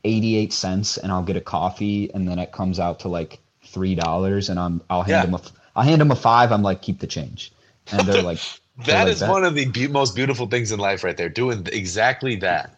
88 0.04 0.52
cents 0.52 0.96
and 0.98 1.12
i'll 1.12 1.22
get 1.22 1.36
a 1.36 1.40
coffee 1.40 2.10
and 2.14 2.28
then 2.28 2.38
it 2.38 2.52
comes 2.52 2.78
out 2.80 3.00
to 3.00 3.08
like 3.08 3.38
three 3.64 3.94
dollars 3.94 4.48
and 4.48 4.58
i'm 4.58 4.80
i'll 4.90 5.02
hand 5.02 5.10
Yeah. 5.10 5.26
them 5.26 5.34
a 5.34 5.42
i'll 5.76 5.84
hand 5.84 6.00
them 6.00 6.10
a 6.10 6.16
five 6.16 6.52
i'm 6.52 6.62
like 6.62 6.82
keep 6.82 6.98
the 7.00 7.06
change 7.06 7.52
and 7.92 8.06
they're 8.06 8.22
like 8.22 8.38
they're 8.84 8.96
That 8.96 9.04
like 9.04 9.12
is 9.12 9.22
one 9.22 9.44
of 9.44 9.54
the 9.54 9.66
be- 9.66 9.88
most 9.88 10.14
beautiful 10.16 10.46
things 10.46 10.72
in 10.72 10.78
life, 10.80 11.04
right 11.04 11.16
there. 11.16 11.28
Doing 11.28 11.66
exactly 11.72 12.36
that. 12.36 12.70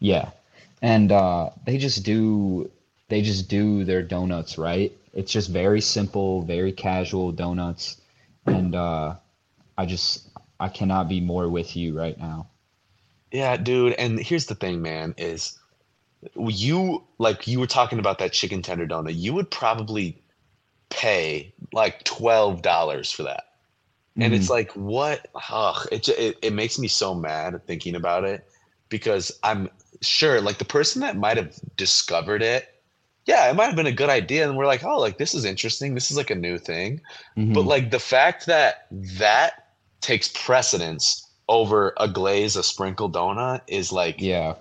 yeah 0.00 0.30
and 0.80 1.12
uh 1.12 1.50
they 1.66 1.78
just 1.78 2.04
do 2.04 2.70
they 3.08 3.20
just 3.22 3.48
do 3.48 3.84
their 3.84 4.02
donuts 4.02 4.58
right 4.58 4.92
it's 5.14 5.30
just 5.32 5.50
very 5.50 5.80
simple 5.80 6.42
very 6.42 6.72
casual 6.72 7.32
donuts 7.32 8.00
and 8.46 8.74
uh 8.74 9.14
i 9.78 9.84
just 9.86 10.28
i 10.58 10.68
cannot 10.68 11.08
be 11.08 11.20
more 11.20 11.48
with 11.48 11.76
you 11.76 11.96
right 11.96 12.18
now 12.18 12.46
Yeah, 13.32 13.56
dude. 13.56 13.94
And 13.94 14.20
here's 14.20 14.46
the 14.46 14.54
thing, 14.54 14.82
man, 14.82 15.14
is 15.16 15.58
you 16.36 17.02
like 17.18 17.46
you 17.46 17.58
were 17.58 17.66
talking 17.66 17.98
about 17.98 18.18
that 18.18 18.32
chicken 18.32 18.62
tender 18.62 18.86
donut. 18.86 19.14
You 19.16 19.34
would 19.34 19.50
probably 19.50 20.22
pay 20.90 21.52
like 21.72 22.04
twelve 22.04 22.62
dollars 22.62 23.10
for 23.10 23.24
that. 23.24 23.44
And 24.20 24.34
it's 24.34 24.50
like, 24.50 24.70
what? 24.72 25.26
Ugh, 25.50 25.88
it, 25.90 26.08
it 26.08 26.36
it 26.42 26.52
makes 26.52 26.78
me 26.78 26.88
so 26.88 27.14
mad 27.14 27.60
thinking 27.66 27.94
about 27.94 28.24
it 28.24 28.46
because 28.90 29.32
I'm 29.42 29.70
sure, 30.02 30.40
like 30.40 30.58
the 30.58 30.66
person 30.66 31.00
that 31.00 31.16
might 31.16 31.38
have 31.38 31.54
discovered 31.76 32.42
it, 32.42 32.68
yeah, 33.24 33.50
it 33.50 33.54
might 33.54 33.66
have 33.66 33.76
been 33.76 33.86
a 33.86 33.92
good 33.92 34.10
idea, 34.10 34.46
and 34.46 34.56
we're 34.58 34.66
like, 34.66 34.84
oh, 34.84 35.00
like 35.00 35.16
this 35.16 35.34
is 35.34 35.46
interesting. 35.46 35.94
This 35.94 36.10
is 36.10 36.16
like 36.18 36.30
a 36.30 36.34
new 36.34 36.58
thing. 36.58 37.00
Mhm. 37.38 37.54
But 37.54 37.64
like 37.64 37.90
the 37.90 37.98
fact 37.98 38.46
that 38.46 38.86
that 39.18 39.54
takes 40.02 40.28
precedence 40.28 41.26
over 41.52 41.92
a 41.98 42.08
glaze, 42.08 42.56
a 42.56 42.62
sprinkle 42.62 43.10
donut 43.10 43.60
is 43.66 43.92
like 43.92 44.16
yeah 44.20 44.54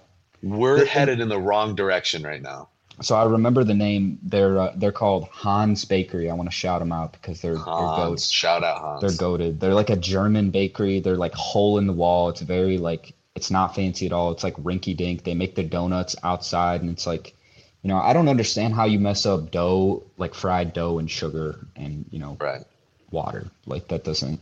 we're 0.44 0.80
The- 0.80 0.86
headed 0.86 1.20
in 1.20 1.30
the 1.30 1.40
wrong 1.40 1.76
direction 1.76 2.24
right 2.24 2.42
now. 2.42 2.68
so 3.02 3.16
i 3.16 3.24
remember 3.24 3.64
the 3.64 3.74
name 3.88 4.20
they're 4.34 4.58
uh, 4.60 4.74
they're 4.76 4.92
called 5.04 5.24
hans 5.44 5.86
bakery 5.86 6.30
i 6.30 6.34
want 6.34 6.50
to 6.50 6.56
shout 6.64 6.80
them 6.82 6.92
out 6.92 7.14
because 7.14 7.42
they're 7.42 7.56
they're 7.56 7.96
goats 8.02 8.30
shout 8.30 8.64
out 8.64 8.80
Hans. 8.82 9.02
They're 9.02 9.18
goaded. 9.18 9.60
They're 9.60 9.74
like 9.82 9.90
a 9.90 9.96
German 10.14 10.52
bakery. 10.52 11.00
They're 11.00 11.22
like 11.26 11.34
hole 11.34 11.78
in 11.80 11.88
the 11.88 11.98
wall. 12.04 12.30
It's 12.30 12.42
very 12.42 12.78
like 12.78 13.14
it's 13.36 13.50
not 13.50 13.74
fancy 13.76 14.06
at 14.06 14.14
all. 14.14 14.32
It's 14.34 14.44
like 14.44 14.56
rinky 14.70 14.94
dink. 14.96 15.24
They 15.24 15.34
make 15.34 15.56
their 15.56 15.70
donuts 15.78 16.16
outside, 16.24 16.82
and 16.82 16.90
it's 16.92 17.08
like, 17.08 17.34
you 17.82 17.88
know, 17.90 17.98
I 17.98 18.12
don't 18.14 18.28
understand 18.36 18.76
how 18.76 18.86
you 18.86 19.00
mess 19.00 19.26
up 19.26 19.50
dough 19.52 20.04
like 20.18 20.34
fried 20.36 20.74
dough 20.74 21.00
and 21.00 21.10
sugar 21.10 21.50
and 21.76 22.06
you 22.12 22.20
know 22.20 22.38
right. 22.40 22.64
water. 23.10 23.44
Like 23.66 23.88
that 23.88 24.04
doesn't 24.04 24.40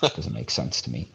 doesn't 0.00 0.34
make 0.34 0.50
sense 0.50 0.80
to 0.82 0.90
me. 0.90 1.08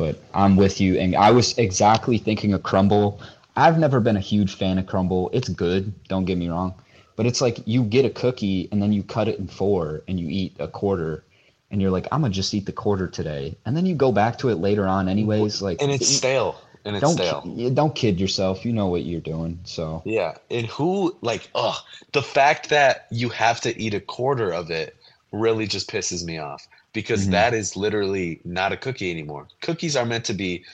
But 0.00 0.18
I'm 0.32 0.56
with 0.56 0.80
you, 0.80 0.98
and 0.98 1.14
I 1.14 1.30
was 1.30 1.58
exactly 1.58 2.16
thinking 2.16 2.54
of 2.54 2.62
Crumbl. 2.62 3.20
I've 3.54 3.78
never 3.78 4.00
been 4.00 4.16
a 4.16 4.20
huge 4.20 4.54
fan 4.54 4.78
of 4.78 4.86
Crumbl. 4.86 5.28
It's 5.34 5.50
good. 5.50 5.92
Don't 6.08 6.24
get 6.24 6.38
me 6.38 6.48
wrong. 6.48 6.72
But 7.16 7.26
it's 7.26 7.42
like 7.42 7.58
you 7.66 7.84
get 7.84 8.06
a 8.06 8.08
cookie 8.08 8.66
and 8.72 8.82
then 8.82 8.94
you 8.94 9.02
cut 9.02 9.28
it 9.28 9.38
in 9.38 9.46
four 9.46 10.00
and 10.08 10.18
you 10.18 10.26
eat 10.30 10.54
a 10.58 10.66
quarter 10.66 11.22
and 11.70 11.82
you're 11.82 11.90
like, 11.90 12.08
I'm 12.10 12.22
gonna 12.22 12.32
just 12.32 12.54
eat 12.54 12.64
the 12.64 12.72
quarter 12.72 13.08
today, 13.08 13.58
and 13.66 13.76
then 13.76 13.84
you 13.84 13.94
go 13.94 14.10
back 14.10 14.38
to 14.38 14.48
it 14.48 14.54
later 14.54 14.86
on 14.86 15.06
anyways. 15.06 15.60
Like, 15.60 15.82
and 15.82 15.92
it's 15.92 16.08
stale. 16.08 16.58
And 16.86 16.96
it's 16.96 17.02
don't 17.02 17.12
stale. 17.12 17.70
don't 17.74 17.94
kid 17.94 18.18
yourself. 18.18 18.64
You 18.64 18.72
know 18.72 18.86
what 18.86 19.04
you're 19.04 19.20
doing. 19.20 19.60
So 19.64 20.00
Yeah, 20.06 20.32
and 20.50 20.66
who 20.66 21.14
like 21.20 21.50
oh 21.54 21.78
the 22.12 22.22
fact 22.22 22.70
that 22.70 23.06
you 23.10 23.28
have 23.28 23.60
to 23.60 23.78
eat 23.78 23.92
a 23.92 24.00
quarter 24.00 24.50
of 24.50 24.70
it 24.70 24.96
really 25.30 25.66
just 25.66 25.90
pisses 25.90 26.24
me 26.24 26.38
off 26.38 26.66
because 26.92 27.26
Mhm. 27.26 27.30
that 27.32 27.54
is 27.54 27.76
literally 27.76 28.40
not 28.44 28.72
a 28.72 28.76
cookie 28.76 29.10
anymore. 29.10 29.48
Cookies 29.60 29.96
are 29.96 30.06
meant 30.06 30.24
to 30.26 30.34
be 30.34 30.64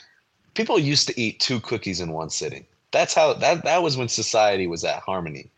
people 0.54 0.78
used 0.78 1.06
to 1.08 1.20
eat 1.20 1.38
two 1.40 1.60
cookies 1.60 2.00
in 2.00 2.12
one 2.12 2.30
sitting. 2.30 2.66
That's 2.90 3.14
how 3.14 3.34
that 3.34 3.64
that 3.64 3.82
was 3.82 3.96
when 3.96 4.08
society 4.08 4.66
was 4.66 4.84
at 4.84 5.00
harmony. 5.02 5.50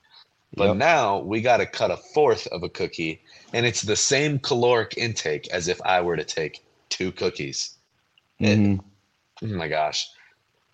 But 0.56 0.68
Yep. 0.68 0.76
now 0.76 1.18
we 1.18 1.40
got 1.40 1.58
to 1.58 1.66
cut 1.66 1.90
a 1.90 1.96
fourth 1.96 2.46
of 2.48 2.62
a 2.62 2.68
cookie 2.68 3.20
and 3.52 3.64
it's 3.66 3.82
the 3.82 3.96
same 3.96 4.38
caloric 4.38 4.94
intake 4.96 5.48
as 5.48 5.68
if 5.68 5.80
I 5.84 6.00
were 6.00 6.16
to 6.16 6.24
take 6.24 6.64
two 6.88 7.12
cookies. 7.12 7.74
It- 8.40 8.58
Mhm. 8.58 8.80
Oh 9.42 9.46
my 9.46 9.68
gosh. 9.68 10.08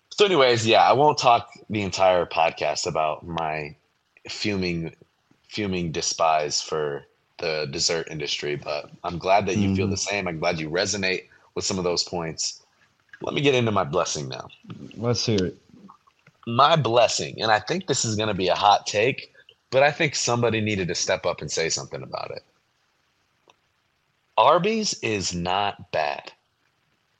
So, 0.09 0.25
anyways, 0.25 0.65
yeah, 0.65 0.81
I 0.81 0.93
won't 0.93 1.17
talk 1.17 1.51
the 1.69 1.81
entire 1.81 2.25
podcast 2.25 2.87
about 2.87 3.27
my 3.27 3.75
fuming, 4.29 4.95
fuming 5.49 5.91
despise 5.91 6.61
for 6.61 7.05
the 7.37 7.67
dessert 7.71 8.07
industry, 8.09 8.55
but 8.55 8.91
I'm 9.03 9.17
glad 9.17 9.45
that 9.47 9.57
you 9.57 9.69
feel 9.69 9.87
Mhm. 9.87 9.91
the 9.91 9.97
same. 9.97 10.27
I'm 10.27 10.39
glad 10.39 10.59
you 10.59 10.69
resonate 10.69 11.25
with 11.55 11.65
some 11.65 11.77
of 11.77 11.83
those 11.83 12.03
points. 12.03 12.61
Let 13.21 13.33
me 13.33 13.41
get 13.41 13.55
into 13.55 13.71
my 13.71 13.83
blessing 13.83 14.29
now. 14.29 14.49
let's 14.97 15.25
hear 15.25 15.45
it. 15.45 15.57
My 16.47 16.75
blessing, 16.75 17.41
and 17.41 17.51
I 17.51 17.59
think 17.59 17.87
this 17.87 18.05
is 18.05 18.15
going 18.15 18.27
to 18.29 18.33
be 18.35 18.47
a 18.47 18.55
hot 18.55 18.85
take, 18.87 19.33
but 19.71 19.83
I 19.83 19.91
think 19.91 20.15
somebody 20.15 20.61
needed 20.61 20.87
to 20.89 20.95
step 20.95 21.25
up 21.25 21.41
and 21.41 21.51
say 21.51 21.69
something 21.69 22.01
about 22.03 22.31
it. 22.31 22.43
Arby's 24.37 24.93
is 25.01 25.33
not 25.33 25.91
bad. 25.91 26.31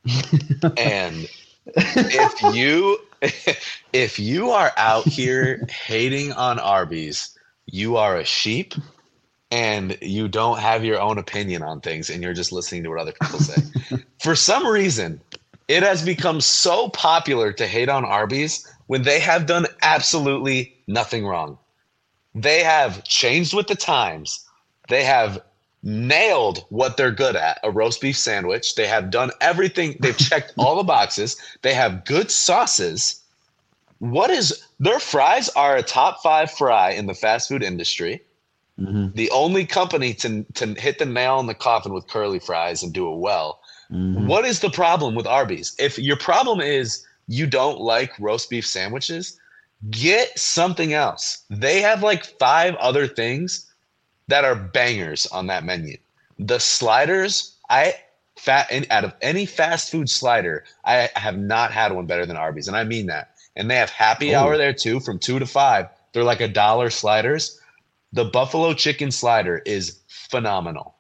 and 0.78 1.28
if 1.76 2.42
you 2.42 3.00
if 3.94 4.20
you 4.20 4.52
are 4.52 4.72
out 4.78 5.08
here 5.08 5.66
hating 5.70 6.32
on 6.34 6.60
Arby's, 6.60 7.38
you 7.66 7.98
are 7.98 8.18
a 8.18 8.24
sheep 8.26 8.74
and 9.56 9.98
you 10.02 10.28
don't 10.28 10.60
have 10.60 10.84
your 10.84 11.00
own 11.00 11.18
opinion 11.18 11.64
on 11.64 11.80
things 11.80 12.10
and 12.10 12.22
you're 12.22 12.34
just 12.34 12.52
listening 12.52 12.84
to 12.84 12.90
what 12.90 13.00
other 13.00 13.14
people 13.14 13.40
say. 13.40 13.64
For 14.20 14.36
some 14.36 14.68
reason, 14.68 15.22
it 15.70 15.82
has 15.82 16.04
become 16.04 16.42
so 16.42 16.90
popular 16.90 17.54
to 17.54 17.66
hate 17.66 17.88
on 17.88 18.04
Arby's 18.04 18.70
when 18.88 19.04
they 19.04 19.18
have 19.22 19.46
done 19.46 19.66
absolutely 19.82 20.76
nothing 20.88 21.26
wrong. 21.26 21.58
They 22.36 22.64
have 22.64 23.06
changed 23.06 23.54
with 23.54 23.68
the 23.68 23.76
times. 23.76 24.46
They 24.90 25.06
have 25.06 25.42
nailed 25.84 26.66
what 26.68 26.98
they're 26.98 27.12
good 27.12 27.38
at 27.38 27.62
a 27.64 27.72
roast 27.72 28.02
beef 28.02 28.18
sandwich. 28.18 28.76
They 28.76 28.88
have 28.88 29.10
done 29.10 29.32
everything, 29.40 29.96
they've 30.02 30.18
checked 30.18 30.52
all 30.58 30.76
the 30.76 30.84
boxes. 30.84 31.38
They 31.62 31.74
have 31.74 32.04
good 32.04 32.30
sauces. 32.30 33.22
What 34.00 34.32
is 34.32 34.66
their 34.82 35.00
fries 35.00 35.48
are 35.56 35.78
a 35.78 35.82
top 35.82 36.22
five 36.22 36.52
fry 36.52 36.90
in 36.90 37.06
the 37.06 37.14
fast 37.14 37.48
food 37.48 37.64
industry. 37.64 38.20
Mhm. 38.80 39.16
The 39.16 39.30
only 39.32 39.66
company 39.66 40.14
to, 40.16 40.44
to 40.56 40.68
hit 40.74 41.00
the 41.00 41.06
nail 41.06 41.40
in 41.40 41.48
the 41.48 41.54
coffin 41.54 41.94
with 41.94 42.08
curly 42.08 42.40
fries 42.40 42.84
and 42.84 42.94
do 42.94 43.12
it 43.12 43.18
well. 43.18 43.60
Mhm. 43.92 44.26
What 44.28 44.46
is 44.46 44.60
the 44.60 44.70
problem 44.70 45.16
with 45.16 45.28
Arby's? 45.28 45.76
If 45.80 45.98
your 45.98 46.18
problem 46.18 46.60
is 46.60 47.06
you 47.28 47.48
don't 47.48 47.80
like 47.80 48.12
roast 48.20 48.50
beef 48.50 48.66
sandwiches, 48.68 49.40
get 49.92 50.38
something 50.38 50.94
else. 50.94 51.40
They 51.50 51.82
have 51.82 52.04
like 52.04 52.26
five 52.40 52.76
other 52.76 53.08
things 53.08 53.66
that 54.28 54.44
are 54.44 54.56
bangers 54.56 55.26
on 55.28 55.48
that 55.48 55.64
menu. 55.64 55.98
The 56.40 56.60
sliders, 56.60 57.54
I 57.70 57.96
fat 58.36 58.68
and 58.70 58.86
out 58.90 59.06
of 59.06 59.14
any 59.22 59.46
fast 59.46 59.90
food 59.92 60.10
slider, 60.10 60.66
I 60.84 61.10
have 61.16 61.38
not 61.38 61.72
had 61.72 61.94
one 61.94 62.06
better 62.08 62.26
than 62.26 62.36
Arby's, 62.36 62.68
and 62.68 62.76
I 62.76 62.84
mean 62.84 63.06
that. 63.08 63.30
And 63.56 63.72
they 63.72 63.76
have 63.78 63.90
happy 63.90 64.36
Oh. 64.36 64.40
hour 64.42 64.58
there 64.58 64.74
too, 64.74 65.00
from 65.00 65.20
two 65.20 65.40
to 65.40 65.46
five. 65.46 65.88
They're 66.12 66.24
like 66.26 66.42
a 66.42 66.48
dollar 66.50 66.90
sliders. 66.90 67.58
The 68.14 68.26
buffalo 68.26 68.74
chicken 68.74 69.12
slider 69.12 69.62
is 69.66 70.00
phenomenal. 70.08 70.96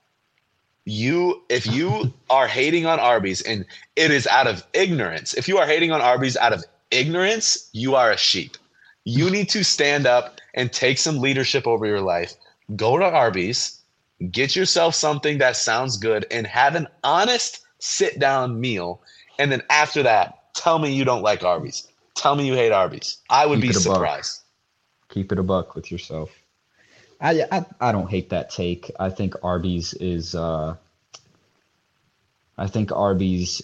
You, 0.85 1.41
if 1.49 1.65
you 1.65 2.13
are 2.29 2.47
hating 2.47 2.85
on 2.85 2.99
Arby's, 2.99 3.41
and 3.41 3.65
it 3.95 4.11
is 4.11 4.27
out 4.27 4.47
of 4.47 4.65
ignorance, 4.73 5.33
if 5.33 5.47
you 5.47 5.57
are 5.57 5.65
hating 5.65 5.91
on 5.91 6.01
Arby's 6.01 6.37
out 6.37 6.53
of 6.53 6.63
ignorance, 6.91 7.69
you 7.73 7.95
are 7.95 8.11
a 8.11 8.17
sheep. 8.17 8.57
You 9.03 9.29
need 9.35 9.49
to 9.49 9.63
stand 9.63 10.05
up 10.05 10.39
and 10.53 10.71
take 10.71 10.97
some 10.97 11.19
leadership 11.19 11.67
over 11.67 11.85
your 11.85 12.01
life. 12.01 12.33
Go 12.75 12.97
to 12.97 13.05
Arby's, 13.05 13.79
get 14.31 14.55
yourself 14.55 14.95
something 14.95 15.37
that 15.39 15.55
sounds 15.55 15.97
good, 15.97 16.25
and 16.31 16.47
have 16.47 16.75
an 16.75 16.87
honest 17.03 17.61
sit 17.79 18.19
down 18.19 18.59
meal. 18.59 19.01
And 19.37 19.51
then 19.51 19.61
after 19.69 20.01
that, 20.03 20.53
tell 20.53 20.79
me 20.79 20.93
you 20.93 21.05
don't 21.05 21.21
like 21.21 21.43
Arby's. 21.43 21.87
Tell 22.15 22.35
me 22.35 22.47
you 22.47 22.53
hate 22.53 22.71
Arby's. 22.71 23.17
I 23.29 23.45
would 23.45 23.57
Keep 23.57 23.61
be 23.61 23.69
a 23.69 23.73
buck. 23.73 23.81
surprised. 23.83 24.41
Keep 25.09 25.31
it 25.31 25.39
a 25.39 25.43
buck 25.43 25.75
with 25.75 25.91
yourself. 25.91 26.29
I, 27.19 27.43
I 27.51 27.65
I 27.79 27.91
don't 27.91 28.09
hate 28.09 28.29
that 28.29 28.49
take. 28.49 28.91
I 28.99 29.09
think 29.09 29.35
Arby's 29.43 29.93
is 29.93 30.35
uh 30.35 30.75
I 32.57 32.67
think 32.67 32.91
Arby's 32.91 33.61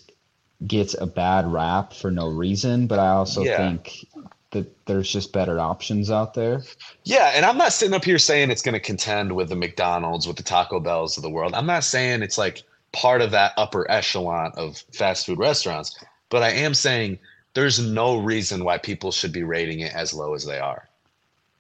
gets 0.67 0.95
a 0.99 1.07
bad 1.07 1.47
rap 1.47 1.93
for 1.93 2.11
no 2.11 2.27
reason, 2.27 2.87
but 2.87 2.99
I 2.99 3.09
also 3.09 3.45
Yeah. 3.45 3.47
think 3.47 4.05
that 4.51 4.67
there's 4.87 5.09
just 5.11 5.33
better 5.33 5.59
options 5.59 6.11
out 6.11 6.33
there. 6.33 6.67
Yeah, 7.03 7.31
and 7.35 7.45
I'm 7.45 7.57
not 7.57 7.73
sitting 7.73 7.93
up 7.93 8.03
here 8.05 8.17
saying 8.17 8.49
it's 8.51 8.61
going 8.61 8.73
to 8.73 8.79
contend 8.79 9.33
with 9.35 9.49
the 9.49 9.55
McDonald's, 9.55 10.27
with 10.27 10.37
the 10.37 10.43
Taco 10.43 10.79
Bells 10.79 11.17
of 11.17 11.23
the 11.23 11.29
world. 11.29 11.53
I'm 11.53 11.65
not 11.65 11.83
saying 11.83 12.21
it's 12.23 12.37
like 12.37 12.63
part 12.93 13.21
of 13.21 13.31
that 13.31 13.53
upper 13.57 13.89
echelon 13.89 14.51
of 14.55 14.83
fast 14.93 15.25
food 15.25 15.39
restaurants, 15.39 15.95
but 16.29 16.43
I 16.43 16.51
am 16.51 16.73
saying 16.73 17.19
there's 17.53 17.79
no 17.79 18.17
reason 18.17 18.63
why 18.63 18.77
people 18.77 19.11
should 19.11 19.31
be 19.31 19.43
rating 19.43 19.79
it 19.81 19.93
as 19.93 20.13
low 20.13 20.33
as 20.33 20.45
they 20.45 20.59
are. 20.59 20.89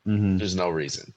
hmm 0.05 0.39
There's 0.39 0.55
no 0.55 0.67
reason. 0.69 1.13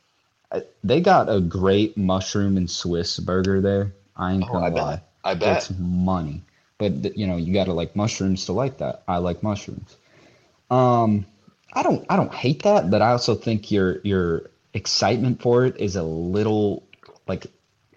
They 0.83 1.01
got 1.01 1.29
a 1.29 1.41
great 1.41 1.97
mushroom 1.97 2.57
and 2.57 2.71
Swiss 2.71 3.19
burger 3.19 3.61
there. 3.61 3.95
I 4.17 4.33
ain't 4.33 4.49
Oh, 4.49 4.53
gonna 4.53 4.67
I 4.67 4.71
bet. 4.71 4.85
lie. 4.85 5.03
I 5.25 5.35
bet. 5.35 5.57
It's 5.57 5.71
money. 5.79 6.43
But 6.79 7.17
you 7.17 7.27
know, 7.27 7.37
you 7.37 7.53
got 7.55 7.65
to 7.65 7.73
like 7.73 7.97
mushrooms 7.97 8.45
to 8.47 8.53
like 8.53 8.79
that. 8.79 9.03
I 9.09 9.19
like 9.19 9.43
mushrooms. 9.43 9.97
Um, 10.71 11.27
I 11.73 11.83
don't 11.83 12.05
I 12.11 12.17
don't 12.17 12.33
hate 12.35 12.63
that, 12.63 12.91
but 12.91 13.03
I 13.03 13.13
also 13.13 13.35
think 13.35 13.71
your 13.71 14.01
your 14.03 14.51
excitement 14.75 15.41
for 15.41 15.65
it 15.67 15.77
is 15.79 15.97
a 15.97 16.03
little 16.03 16.83
like 17.27 17.47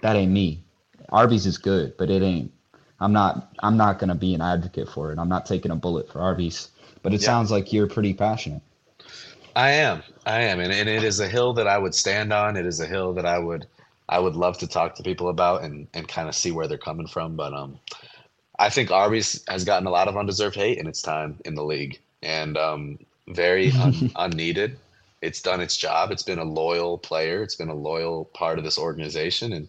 that 0.02 0.16
ain't 0.16 0.32
me. 0.32 0.64
Arby's 1.10 1.46
is 1.46 1.58
good, 1.58 1.96
but 1.98 2.10
it 2.10 2.22
ain't. 2.22 2.52
I'm 3.00 3.14
not 3.14 3.54
I'm 3.60 3.78
not 3.78 4.00
gonna 4.00 4.16
be 4.16 4.34
an 4.36 4.42
advocate 4.42 4.90
for 4.90 5.12
it. 5.12 5.20
I'm 5.20 5.30
not 5.30 5.46
taking 5.46 5.72
a 5.72 5.76
bullet 5.76 6.10
for 6.12 6.22
Arby's. 6.22 6.70
But 7.04 7.14
it 7.14 7.22
Yeah. 7.22 7.28
sounds 7.28 7.52
like 7.52 7.74
you're 7.74 7.88
pretty 7.88 8.14
passionate. 8.14 8.62
I 9.58 9.72
am. 9.72 10.04
I 10.24 10.42
am. 10.44 10.60
And, 10.60 10.72
and 10.72 10.88
it 10.88 11.04
is 11.04 11.20
a 11.20 11.28
hill 11.28 11.54
that 11.54 11.68
I 11.68 11.80
would 11.80 11.96
stand 11.96 12.32
on. 12.32 12.56
It 12.56 12.68
is 12.68 12.80
a 12.80 12.86
hill 12.86 13.14
that 13.16 13.26
I 13.26 13.40
would 13.40 13.66
I 14.08 14.20
would 14.20 14.36
love 14.36 14.60
to 14.60 14.68
talk 14.68 14.94
to 14.96 15.04
people 15.04 15.30
about 15.30 15.64
and, 15.64 15.88
and 15.96 16.08
kind 16.08 16.30
of 16.30 16.36
see 16.36 16.52
where 16.52 16.68
they're 16.68 16.78
coming 16.78 17.08
from. 17.08 17.36
But 17.36 17.54
um 17.54 17.80
I 18.60 18.70
think 18.70 18.92
Arby's 18.92 19.44
has 19.48 19.66
gotten 19.66 19.88
a 19.88 19.92
lot 19.92 20.08
of 20.08 20.16
undeserved 20.16 20.56
hate 20.56 20.78
in 20.78 20.86
its 20.86 21.02
time 21.02 21.40
in 21.44 21.56
the 21.56 21.64
league. 21.66 22.00
And 22.22 22.56
um 22.56 23.00
very 23.30 23.72
un, 23.82 24.12
unneeded. 24.16 24.78
It's 25.24 25.42
done 25.42 25.60
its 25.60 25.76
job. 25.76 26.12
It's 26.12 26.22
been 26.22 26.38
a 26.38 26.44
loyal 26.44 27.00
player. 27.00 27.42
It's 27.42 27.56
been 27.56 27.70
a 27.70 27.74
loyal 27.76 28.26
part 28.26 28.60
of 28.60 28.64
this 28.64 28.78
organization. 28.78 29.54
And 29.54 29.68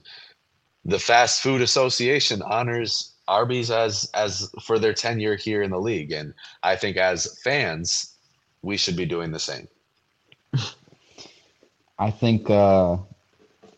the 0.84 0.98
Fast 0.98 1.42
Food 1.42 1.62
Association 1.62 2.42
honors 2.42 3.14
Arby's 3.26 3.70
as 3.70 4.10
as 4.12 4.50
for 4.62 4.78
their 4.78 4.92
tenure 4.92 5.36
here 5.36 5.62
in 5.62 5.70
the 5.70 5.80
league. 5.80 6.12
And 6.12 6.34
I 6.62 6.76
think 6.76 6.98
as 6.98 7.40
fans, 7.42 8.14
we 8.60 8.76
should 8.76 8.96
be 8.96 9.06
doing 9.06 9.32
the 9.32 9.38
same. 9.38 9.66
I 11.98 12.10
think 12.10 12.50
uh, 12.50 12.96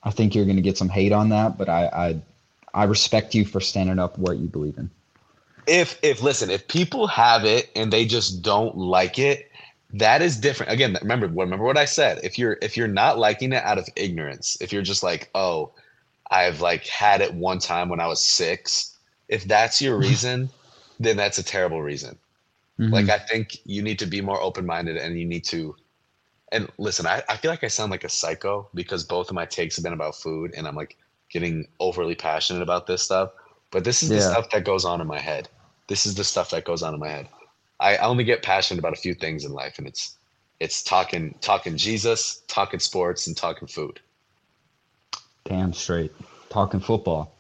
I 0.02 0.11
think 0.11 0.35
you're 0.35 0.46
gonna 0.46 0.61
get 0.61 0.78
some 0.78 0.88
hate 0.88 1.12
on 1.12 1.30
that, 1.30 1.59
but 1.59 1.68
I 1.68 1.87
I, 1.87 2.22
I 2.83 2.85
respect 2.85 3.35
you 3.35 3.44
for 3.44 3.61
standing 3.61 3.98
up 3.98 4.18
what 4.18 4.38
you 4.38 4.48
believe 4.48 4.78
in. 4.78 4.90
if 5.66 5.98
if 6.02 6.22
listen 6.22 6.50
if 6.50 6.66
people 6.68 7.06
have 7.06 7.44
it 7.44 7.70
and 7.76 7.92
they 7.92 8.04
just 8.04 8.42
don't 8.42 8.76
like 8.76 9.18
it 9.18 9.50
that 9.92 10.23
is 10.23 10.37
different. 10.38 10.73
Again 10.73 10.96
remember 11.02 11.27
remember 11.29 11.64
what 11.64 11.77
i 11.79 11.85
said. 11.85 12.21
If 12.23 12.38
you're 12.38 12.58
if 12.62 12.77
you're 12.77 12.88
not 12.88 13.18
liking 13.18 13.52
it 13.52 13.62
out 13.64 13.79
of 13.79 13.88
ignorance 13.96 14.56
if 14.60 14.73
you're 14.73 14.83
just 14.83 15.02
like 15.02 15.31
oh 15.35 15.73
i've 16.31 16.60
like 16.60 16.87
had 16.87 17.21
it 17.21 17.35
one 17.35 17.58
time 17.58 17.88
when 17.88 18.00
i 18.00 18.06
was 18.06 18.23
six 18.23 18.96
if 19.29 19.44
that's 19.44 19.83
your 19.83 19.96
reason 20.06 20.48
then 21.00 21.16
that's 21.16 21.38
a 21.38 21.42
terrible 21.42 21.83
reason. 21.83 22.18
Like 22.92 23.08
i 23.10 23.18
think 23.18 23.58
you 23.64 23.83
need 23.83 23.98
to 23.98 24.06
be 24.06 24.21
more 24.23 24.40
open-minded 24.40 24.96
and 24.96 25.18
you 25.18 25.27
need 25.27 25.44
to 25.46 25.77
and 26.53 26.69
listen 26.79 27.07
I, 27.07 27.23
I 27.29 27.37
feel 27.37 27.51
like 27.51 27.65
i 27.65 27.69
sound 27.69 27.90
like 27.90 28.05
a 28.05 28.09
psycho 28.09 28.69
because 28.75 29.05
both 29.05 29.29
of 29.29 29.35
my 29.35 29.46
takes 29.46 29.77
have 29.77 29.85
been 29.85 29.92
about 29.92 30.17
food 30.17 30.53
and 30.57 30.67
i'm 30.67 30.77
like 30.77 30.96
getting 31.31 31.67
overly 31.79 32.15
passionate 32.15 32.63
about 32.63 32.87
this 32.87 33.03
stuff 33.03 33.31
but 33.71 33.85
this 33.85 34.03
is 34.03 34.13
the 34.13 34.21
Yeah. 34.21 34.31
stuff 34.33 34.51
that 34.51 34.65
goes 34.65 34.85
on 34.85 35.01
in 35.01 35.07
my 35.07 35.21
head 35.21 35.48
this 35.88 36.07
is 36.07 36.15
the 36.15 36.25
stuff 36.25 36.51
that 36.51 36.65
goes 36.65 36.83
on 36.83 36.94
in 36.94 37.01
my 37.01 37.09
head 37.09 37.29
i 37.81 37.96
only 37.98 38.25
get 38.25 38.42
passionate 38.42 38.79
about 38.79 38.92
a 38.92 39.01
few 39.01 39.15
things 39.15 39.44
in 39.44 39.53
life 39.53 39.79
and 39.79 39.87
it's 39.87 40.17
it's 40.61 40.83
talking 40.83 41.35
talking 41.40 41.77
jesus 41.77 42.42
talking 42.48 42.81
sports 42.81 43.27
and 43.27 43.37
talking 43.37 43.69
food 43.69 44.01
damn 45.44 45.73
straight 45.73 46.13
talking 46.51 46.81
football. 46.81 47.38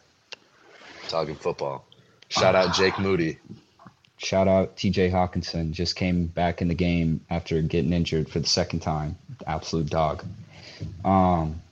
talking 1.08 1.36
football. 1.36 1.88
Shout 2.28 2.54
out 2.54 2.72
Jake 2.72 2.98
Moody. 2.98 3.38
Shout 4.22 4.48
out 4.48 4.76
TJ 4.76 5.10
Hockenson. 5.10 5.72
Just 5.72 5.96
came 5.96 6.26
back 6.26 6.60
in 6.60 6.68
the 6.68 6.74
game 6.74 7.20
after 7.30 7.60
getting 7.62 7.92
injured 7.92 8.28
for 8.28 8.38
the 8.38 8.46
second 8.46 8.80
time. 8.80 9.16
Absolute 9.46 9.88
dog. 9.88 10.24
Um, 11.04 11.62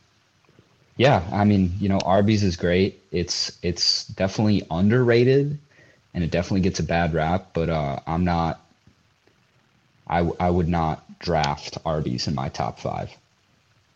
yeah, 0.97 1.23
I 1.31 1.45
mean, 1.45 1.75
you 1.79 1.91
know, 1.91 1.99
Arby's 1.99 2.43
is 2.43 2.57
great. 2.57 3.03
It's 3.13 3.59
it's 3.63 4.07
definitely 4.07 4.67
underrated, 4.71 5.59
and 6.15 6.25
it 6.25 6.31
definitely 6.31 6.63
gets 6.63 6.81
a 6.81 6.85
bad 6.85 7.13
rap. 7.13 7.51
But 7.53 7.69
uh, 7.69 8.01
I'm 8.07 8.25
not. 8.25 8.65
I 10.09 10.21
I 10.41 10.49
would 10.49 10.69
not 10.69 11.05
draft 11.19 11.77
Arby's 11.85 12.29
in 12.29 12.35
my 12.35 12.49
top 12.49 12.81
five. 12.81 13.11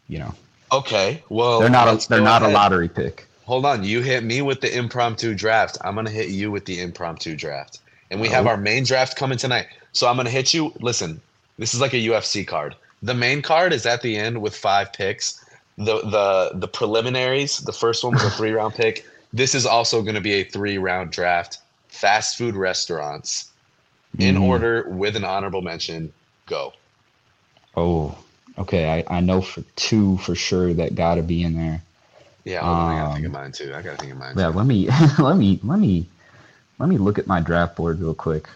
You 0.09 0.18
know, 0.18 0.34
Okay, 0.72 1.22
well 1.28 1.61
they're 1.61 1.68
not 1.68 1.88
a, 1.88 2.09
they're 2.09 2.22
not 2.22 2.42
a 2.42 2.48
lottery 2.48 2.88
pick. 2.88 3.26
Hold 3.44 3.66
on, 3.66 3.84
you 3.84 4.00
hit 4.00 4.24
me 4.24 4.40
with 4.40 4.62
the 4.62 4.74
impromptu 4.74 5.34
draft. 5.34 5.76
I'm 5.82 5.94
gonna 5.94 6.09
hit 6.09 6.30
you 6.30 6.50
with 6.50 6.64
the 6.64 6.80
impromptu 6.80 7.36
draft, 7.36 7.80
and 8.12 8.20
we 8.20 8.28
have 8.28 8.46
Oh. 8.46 8.50
our 8.50 8.56
main 8.56 8.84
draft 8.84 9.16
coming 9.16 9.38
tonight. 9.38 9.66
So 9.92 10.06
I'm 10.06 10.16
gonna 10.16 10.30
hit 10.30 10.54
you. 10.54 10.72
Listen, 10.80 11.20
this 11.58 11.74
is 11.74 11.80
like 11.80 11.94
a 11.94 11.96
UFC 11.98 12.46
card. 12.46 12.76
The 13.02 13.14
main 13.14 13.42
card 13.42 13.72
is 13.72 13.84
at 13.86 14.02
the 14.02 14.16
end 14.16 14.40
with 14.40 14.54
five 14.54 14.92
picks. 14.92 15.44
The 15.78 16.00
the 16.02 16.50
the 16.54 16.68
preliminaries. 16.68 17.58
The 17.58 17.72
first 17.72 18.04
one 18.04 18.12
was 18.14 18.22
a 18.24 18.30
three 18.38 18.52
round 18.52 18.74
pick. 18.74 19.04
This 19.32 19.54
is 19.54 19.64
also 19.66 20.02
going 20.02 20.14
to 20.14 20.20
be 20.20 20.34
a 20.34 20.44
three 20.44 20.76
round 20.78 21.10
draft. 21.10 21.58
Fast 21.88 22.36
food 22.36 22.54
restaurants 22.54 23.50
in 24.18 24.36
Mhm. 24.36 24.42
order 24.42 24.84
with 24.88 25.16
an 25.16 25.24
honorable 25.24 25.62
mention. 25.62 26.12
Go. 26.46 26.74
Oh, 27.76 28.16
okay. 28.58 29.02
I, 29.08 29.16
I 29.16 29.20
know 29.20 29.40
for 29.40 29.62
two 29.76 30.18
for 30.18 30.34
sure 30.34 30.74
that 30.74 30.94
got 30.94 31.14
to 31.14 31.22
be 31.22 31.42
in 31.42 31.54
there. 31.54 31.82
Yeah, 32.44 32.60
on, 32.60 32.92
I 32.92 32.98
gotta 33.00 33.14
think 33.14 33.26
of 33.26 33.34
Um, 33.34 33.40
mine 33.40 33.52
too. 33.52 33.72
I 33.74 33.82
gotta 33.82 33.96
think 33.96 34.12
of 34.12 34.18
mine. 34.18 34.34
Yeah, 34.36 34.50
too. 34.50 34.56
let 34.58 34.66
me 34.66 34.88
let 35.18 35.36
me 35.36 35.60
let 35.62 35.78
me 35.78 36.06
let 36.78 36.88
me 36.88 36.98
look 36.98 37.18
at 37.18 37.26
my 37.26 37.40
draft 37.40 37.76
board 37.76 38.00
real 38.00 38.14
quick, 38.14 38.48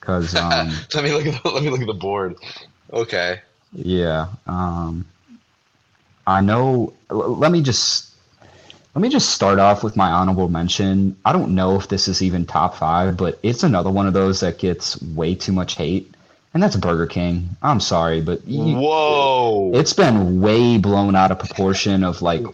cause 0.00 0.34
um, 0.36 0.70
let 0.94 1.04
me 1.04 1.12
look 1.12 1.26
at 1.26 1.42
the, 1.42 1.50
let 1.50 1.62
me 1.62 1.70
look 1.70 1.80
at 1.80 1.86
the 1.86 1.94
board. 1.94 2.36
Okay. 2.92 3.40
yeah, 3.72 4.28
um, 4.46 5.06
I 6.26 6.40
know. 6.40 6.92
l- 7.10 7.36
Let 7.36 7.52
me 7.52 7.62
just 7.62 8.12
let 8.94 9.02
me 9.02 9.08
just 9.08 9.30
start 9.30 9.58
off 9.58 9.84
with 9.84 9.96
my 9.96 10.10
honorable 10.10 10.48
mention. 10.48 11.16
I 11.24 11.32
don't 11.32 11.54
know 11.54 11.76
if 11.76 11.88
this 11.88 12.08
is 12.08 12.22
even 12.22 12.46
top 12.46 12.76
five, 12.76 13.16
but 13.16 13.38
it's 13.42 13.62
another 13.62 13.90
one 13.90 14.06
of 14.06 14.14
those 14.14 14.40
that 14.40 14.58
gets 14.58 15.00
way 15.02 15.34
too 15.34 15.52
much 15.52 15.76
hate, 15.76 16.14
and 16.54 16.62
that's 16.62 16.76
Burger 16.76 17.06
King. 17.06 17.50
I'm 17.62 17.80
sorry, 17.80 18.20
but 18.22 18.46
you, 18.46 18.76
Whoa. 18.76 19.72
it's 19.74 19.92
been 19.92 20.40
way 20.40 20.78
blown 20.78 21.14
out 21.14 21.30
of 21.32 21.38
proportion 21.38 22.04
of 22.04 22.22
like 22.22 22.44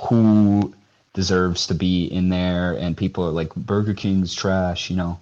who 0.00 0.74
deserves 1.16 1.66
to 1.66 1.74
be 1.74 2.04
in 2.06 2.28
there 2.28 2.74
and 2.74 2.96
people 2.96 3.24
are 3.26 3.30
like 3.32 3.52
burger 3.56 3.94
king's 3.94 4.32
trash 4.32 4.88
you 4.90 4.96
know? 4.96 5.18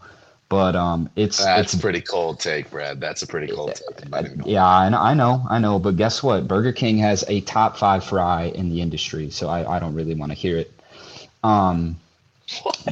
But 0.50 0.76
um 0.76 1.08
it's 1.16 1.38
That's 1.42 1.72
it's 1.72 1.80
a 1.80 1.82
pretty 1.82 2.02
cold 2.02 2.38
take, 2.38 2.70
Brad. 2.70 3.00
That's 3.00 3.22
a 3.22 3.26
pretty 3.26 3.46
cold 3.54 3.74
take. 3.74 4.04
I'm 4.04 4.10
not 4.10 4.24
even 4.26 4.38
gonna- 4.38 4.50
yeah 4.50 4.66
I 4.66 4.88
know, 4.90 4.98
I 5.00 5.14
know 5.14 5.42
i 5.48 5.58
know 5.58 5.78
but 5.78 5.96
guess 5.96 6.22
what? 6.22 6.46
Burger 6.46 6.72
king 6.72 6.98
has 6.98 7.24
a 7.28 7.40
top 7.40 7.78
five 7.78 8.04
fry 8.04 8.52
in 8.54 8.68
the 8.68 8.82
industry 8.82 9.30
so 9.30 9.48
i, 9.48 9.76
I 9.76 9.78
don't 9.78 9.94
really 9.94 10.14
want 10.14 10.30
to 10.32 10.36
hear 10.36 10.58
it. 10.58 10.70
Um 11.42 11.96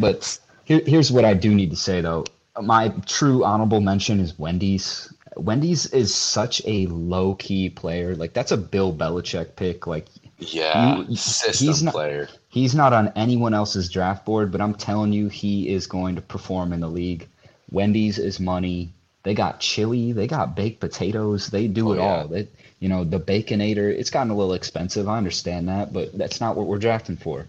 but 0.01 0.39
here, 0.65 0.81
here's 0.87 1.13
what 1.13 1.25
i 1.27 1.35
do 1.35 1.55
need 1.55 1.71
to 1.71 1.77
say 1.77 2.01
though. 2.01 2.25
My 2.61 2.89
true 3.07 3.45
honorable 3.45 3.81
mention 3.81 4.21
is 4.21 4.39
wendy's. 4.39 5.13
Wendy's 5.37 5.87
is 5.87 6.15
such 6.15 6.61
a 6.67 6.85
low-key 6.89 7.71
player. 7.71 8.15
Like 8.15 8.35
that's 8.35 8.53
a 8.53 8.57
bill 8.59 8.93
belichick 8.93 9.57
pick. 9.57 9.87
Like 9.87 10.07
Yeah, 10.39 10.99
You- 11.09 11.17
system 11.17 11.69
he's 11.69 11.83
not- 11.83 11.95
player. 11.95 12.29
He's 12.53 12.75
not 12.75 12.93
on 12.93 13.09
anyone 13.17 13.55
else's 13.55 13.89
draft 13.89 14.27
board, 14.27 14.53
but 14.53 14.61
I'm 14.61 14.75
telling 14.75 15.13
you, 15.13 15.29
he 15.29 15.71
is 15.71 15.87
going 15.87 16.17
to 16.17 16.21
perform 16.23 16.73
in 16.75 16.81
the 16.81 16.89
league. 16.89 17.27
Wendy's 17.71 18.19
is 18.19 18.39
money. 18.39 18.91
They 19.23 19.33
got 19.35 19.59
chili. 19.61 20.13
They 20.13 20.27
got 20.27 20.55
baked 20.55 20.79
potatoes. 20.81 21.47
They 21.47 21.67
do 21.67 21.89
Oh, 21.89 21.93
it 21.93 21.97
yeah. 21.97 22.03
all. 22.03 22.29
They, 22.29 22.49
you 22.79 22.91
know, 22.91 23.05
the 23.05 23.19
Baconator. 23.19 23.89
It's 23.91 24.11
gotten 24.11 24.31
a 24.31 24.37
little 24.37 24.53
expensive. 24.53 25.09
I 25.09 25.17
understand 25.17 25.69
that, 25.69 25.95
but 25.95 26.13
that's 26.19 26.41
not 26.43 26.55
what 26.57 26.67
we're 26.67 26.79
drafting 26.79 27.17
for. 27.17 27.49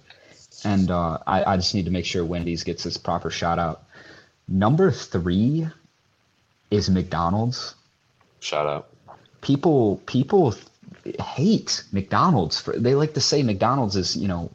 And 0.64 0.90
uh, 0.90 1.18
I, 1.28 1.44
I 1.44 1.58
just 1.58 1.76
need 1.76 1.86
to 1.86 1.92
make 1.92 2.06
sure 2.06 2.24
Wendy's 2.24 2.64
gets 2.64 2.86
its 2.86 2.96
proper 2.98 3.30
shout 3.30 3.60
out. 3.60 3.84
Number 4.48 4.90
three 4.92 5.68
is 6.72 6.90
McDonald's 6.90 7.76
Shout 8.40 8.68
out. 8.68 8.88
people 9.42 10.02
people 10.06 10.56
hate 11.20 11.84
McDonald's 11.92 12.60
for 12.62 12.78
they 12.80 12.96
like 12.96 13.14
to 13.16 13.22
say 13.22 13.44
McDonald's 13.44 13.96
is, 13.98 14.16
you 14.16 14.28
know, 14.30 14.50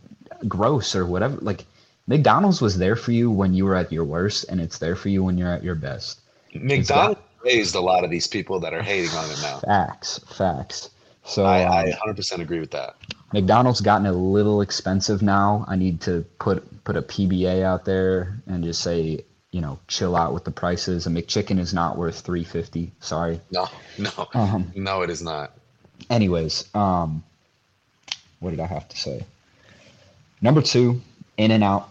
gross 0.46 0.94
or 0.94 1.06
whatever. 1.06 1.36
Like 1.40 1.64
McDonald's 2.06 2.60
was 2.60 2.78
there 2.78 2.96
for 2.96 3.12
you 3.12 3.30
when 3.30 3.54
you 3.54 3.64
were 3.64 3.74
at 3.76 3.92
your 3.92 4.04
worst 4.04 4.44
and 4.48 4.60
it's 4.60 4.78
there 4.78 4.96
for 4.96 5.08
you 5.08 5.22
when 5.24 5.36
you're 5.38 5.52
at 5.52 5.64
your 5.64 5.74
best. 5.74 6.20
McDonald's 6.54 7.20
raised 7.44 7.74
a 7.74 7.80
lot 7.80 8.04
of 8.04 8.10
these 8.10 8.26
people 8.26 8.60
that 8.60 8.72
are 8.74 8.82
hating 8.82 9.10
on 9.10 9.30
it 9.30 9.38
now. 9.42 9.58
Facts, 9.58 10.18
facts. 10.26 10.90
So 11.24 11.44
I, 11.44 11.60
I 11.60 11.90
um, 11.90 12.14
100% 12.14 12.40
agree 12.40 12.60
with 12.60 12.70
that. 12.70 12.96
McDonald's 13.32 13.82
gotten 13.82 14.06
a 14.06 14.12
little 14.12 14.62
expensive 14.62 15.20
now. 15.20 15.64
I 15.68 15.76
need 15.76 16.00
to 16.02 16.24
put 16.38 16.82
put 16.84 16.96
a 16.96 17.02
PBA 17.02 17.62
out 17.62 17.84
there 17.84 18.40
and 18.46 18.64
just 18.64 18.80
say, 18.80 19.24
you 19.50 19.60
know, 19.60 19.78
chill 19.88 20.16
out 20.16 20.32
with 20.32 20.44
the 20.44 20.50
prices. 20.50 21.06
A 21.06 21.10
McChicken 21.10 21.58
is 21.58 21.74
not 21.74 21.98
worth 21.98 22.20
350. 22.20 22.92
Sorry. 23.00 23.40
No, 23.50 23.68
no, 23.98 24.28
Um 24.32 24.72
no, 24.74 25.02
it 25.02 25.10
is 25.10 25.20
not. 25.20 25.52
anyways, 26.08 26.74
um, 26.74 27.22
what 28.40 28.50
did 28.50 28.60
I 28.60 28.66
have 28.66 28.88
to 28.88 28.96
say? 28.96 29.26
Number 30.40 30.62
two, 30.62 31.00
In 31.36 31.50
and 31.50 31.64
Out. 31.64 31.90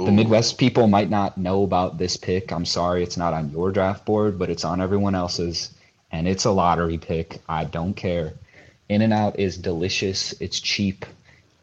Ooh, 0.00 0.06
The 0.06 0.12
Midwest 0.12 0.58
people 0.58 0.86
might 0.86 1.10
not 1.10 1.36
know 1.36 1.64
about 1.64 1.98
this 1.98 2.16
pick. 2.16 2.52
I'm 2.52 2.64
sorry, 2.64 3.02
it's 3.02 3.16
not 3.16 3.34
on 3.34 3.50
your 3.50 3.70
draft 3.72 4.04
board, 4.04 4.38
but 4.38 4.48
it's 4.48 4.64
on 4.64 4.80
everyone 4.80 5.14
else's, 5.14 5.72
and 6.12 6.28
it's 6.28 6.44
a 6.44 6.50
lottery 6.50 6.98
pick. 6.98 7.40
I 7.48 7.64
don't 7.64 7.94
care. 7.94 8.32
In 8.88 9.02
and 9.02 9.12
Out 9.12 9.38
is 9.38 9.56
delicious. 9.56 10.32
It's 10.40 10.60
cheap. 10.60 11.04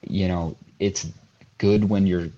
You 0.07 0.27
know, 0.27 0.55
it's 0.79 1.07
good 1.57 1.89
when 1.89 2.05
you're 2.07 2.29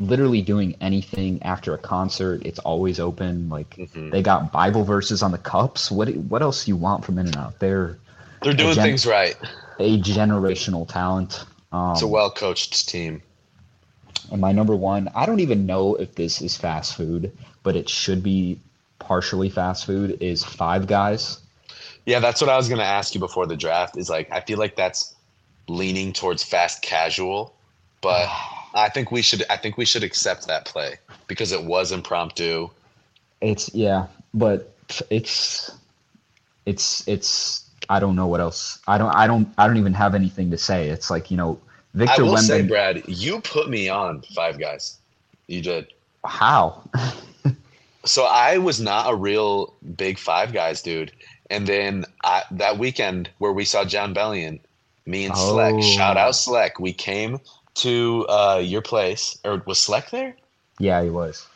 literally 0.00 0.42
doing 0.42 0.74
anything 0.80 1.42
after 1.42 1.74
a 1.74 1.78
concert. 1.78 2.42
It's 2.44 2.58
always 2.60 2.98
open. 2.98 3.48
Like 3.48 3.70
Mhm. 3.76 4.10
they 4.10 4.22
got 4.22 4.50
Bible 4.52 4.84
verses 4.84 5.22
on 5.22 5.30
the 5.32 5.38
cups. 5.38 5.90
What 5.90 6.08
what 6.16 6.42
else 6.42 6.66
you 6.66 6.76
want 6.76 7.04
from 7.04 7.18
In 7.18 7.26
and 7.26 7.36
Out? 7.36 7.58
They're 7.58 7.98
They're 8.42 8.52
doing 8.54 8.74
gen- 8.74 8.84
things 8.84 9.06
right. 9.06 9.36
a 9.78 9.98
generational 10.00 10.86
talent. 10.88 11.44
Um, 11.74 11.92
It's 11.92 12.02
a 12.02 12.06
well 12.06 12.30
coached 12.30 12.88
team. 12.88 13.20
and 14.30 14.40
my 14.40 14.52
number 14.52 14.76
one, 14.76 15.08
I 15.14 15.26
don't 15.26 15.40
even 15.40 15.66
know 15.66 15.96
if 15.96 16.14
this 16.14 16.40
is 16.40 16.56
fast 16.56 16.94
food, 16.96 17.32
but 17.64 17.74
it 17.74 17.88
should 17.88 18.22
be 18.22 18.60
partially 19.00 19.50
fast 19.50 19.84
food. 19.84 20.18
Is 20.22 20.44
Five 20.44 20.86
Guys? 20.86 21.40
Yeah, 22.06 22.20
that's 22.20 22.40
what 22.40 22.48
I 22.50 22.56
was 22.56 22.68
going 22.68 22.78
to 22.78 22.84
ask 22.86 23.14
you 23.14 23.20
before 23.20 23.46
the 23.46 23.56
draft. 23.56 23.96
Is 23.96 24.08
like, 24.08 24.30
I 24.30 24.40
feel 24.40 24.58
like 24.58 24.76
that's 24.76 25.14
leaning 25.68 26.12
towards 26.12 26.44
fast 26.44 26.80
casual, 26.82 27.54
but 28.00 28.28
I 28.74 28.88
think 28.88 29.10
we 29.10 29.22
should, 29.22 29.44
I 29.50 29.56
think 29.56 29.76
we 29.76 29.84
should 29.84 30.04
accept 30.04 30.46
that 30.46 30.64
play 30.66 30.98
because 31.26 31.52
it 31.52 31.64
was 31.64 31.90
impromptu. 31.92 32.68
It's 33.40 33.74
yeah, 33.74 34.06
but 34.32 34.74
it's 35.10 35.70
it's 36.66 37.06
it's. 37.08 37.68
I 37.88 38.00
don't 38.00 38.16
know 38.16 38.26
what 38.26 38.40
else. 38.40 38.78
I 38.86 38.98
don't. 38.98 39.14
I 39.14 39.26
don't. 39.26 39.48
I 39.58 39.66
don't 39.66 39.76
even 39.76 39.94
have 39.94 40.14
anything 40.14 40.50
to 40.50 40.58
say. 40.58 40.88
It's 40.88 41.10
like 41.10 41.30
you 41.30 41.36
know, 41.36 41.58
Victor. 41.94 42.22
I 42.22 42.24
will 42.24 42.36
say, 42.38 42.62
Brad, 42.62 43.02
you 43.06 43.40
put 43.40 43.68
me 43.68 43.88
on 43.88 44.22
Five 44.34 44.58
Guys. 44.58 44.98
You 45.46 45.60
did. 45.62 45.92
How? 46.24 46.82
So 48.06 48.24
I 48.26 48.58
was 48.58 48.82
not 48.82 49.10
a 49.10 49.16
real 49.16 49.72
big 49.96 50.18
Five 50.18 50.52
Guys 50.52 50.82
dude, 50.82 51.10
and 51.48 51.66
then 51.66 52.04
I, 52.22 52.42
that 52.50 52.76
weekend 52.78 53.30
where 53.38 53.52
we 53.52 53.64
saw 53.64 53.82
Jon 53.82 54.14
Bellion, 54.14 54.60
me 55.06 55.24
and 55.24 55.32
Sleck, 55.34 55.78
Oh. 55.78 55.80
shout 55.80 56.18
out 56.18 56.32
Sleck, 56.34 56.72
we 56.78 56.92
came 56.92 57.40
to 57.76 58.26
uh, 58.28 58.60
your 58.62 58.82
place, 58.82 59.38
or 59.42 59.62
was 59.64 59.78
Sleck 59.78 60.10
there? 60.10 60.36
yeah, 60.78 61.02
he 61.02 61.08
was. 61.08 61.46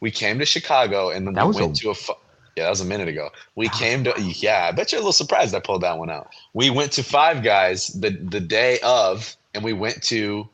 We 0.00 0.10
came 0.10 0.38
to 0.40 0.44
Chicago, 0.44 1.08
and 1.08 1.26
then 1.26 1.32
That 1.32 1.48
we 1.48 1.54
went 1.54 1.78
a- 1.78 1.80
to 1.80 1.90
a. 1.90 1.94
fu- 1.94 2.12
Yeah, 2.56 2.64
that 2.64 2.70
was 2.70 2.80
a 2.80 2.84
minute 2.84 3.08
ago. 3.08 3.30
We 3.56 3.68
came 3.68 4.04
to. 4.04 4.14
Yeah, 4.20 4.68
I 4.68 4.72
bet 4.72 4.92
you're 4.92 5.00
a 5.00 5.02
little 5.02 5.12
surprised 5.12 5.54
I 5.54 5.60
pulled 5.60 5.82
that 5.82 5.98
one 5.98 6.10
out. 6.10 6.30
We 6.52 6.70
went 6.70 6.92
to 6.92 7.02
Five 7.02 7.42
Guys 7.42 7.88
the 7.88 8.10
the 8.10 8.40
day 8.40 8.78
of, 8.82 9.36
and 9.54 9.64
we 9.64 9.72
went 9.72 10.02
to. 10.04 10.48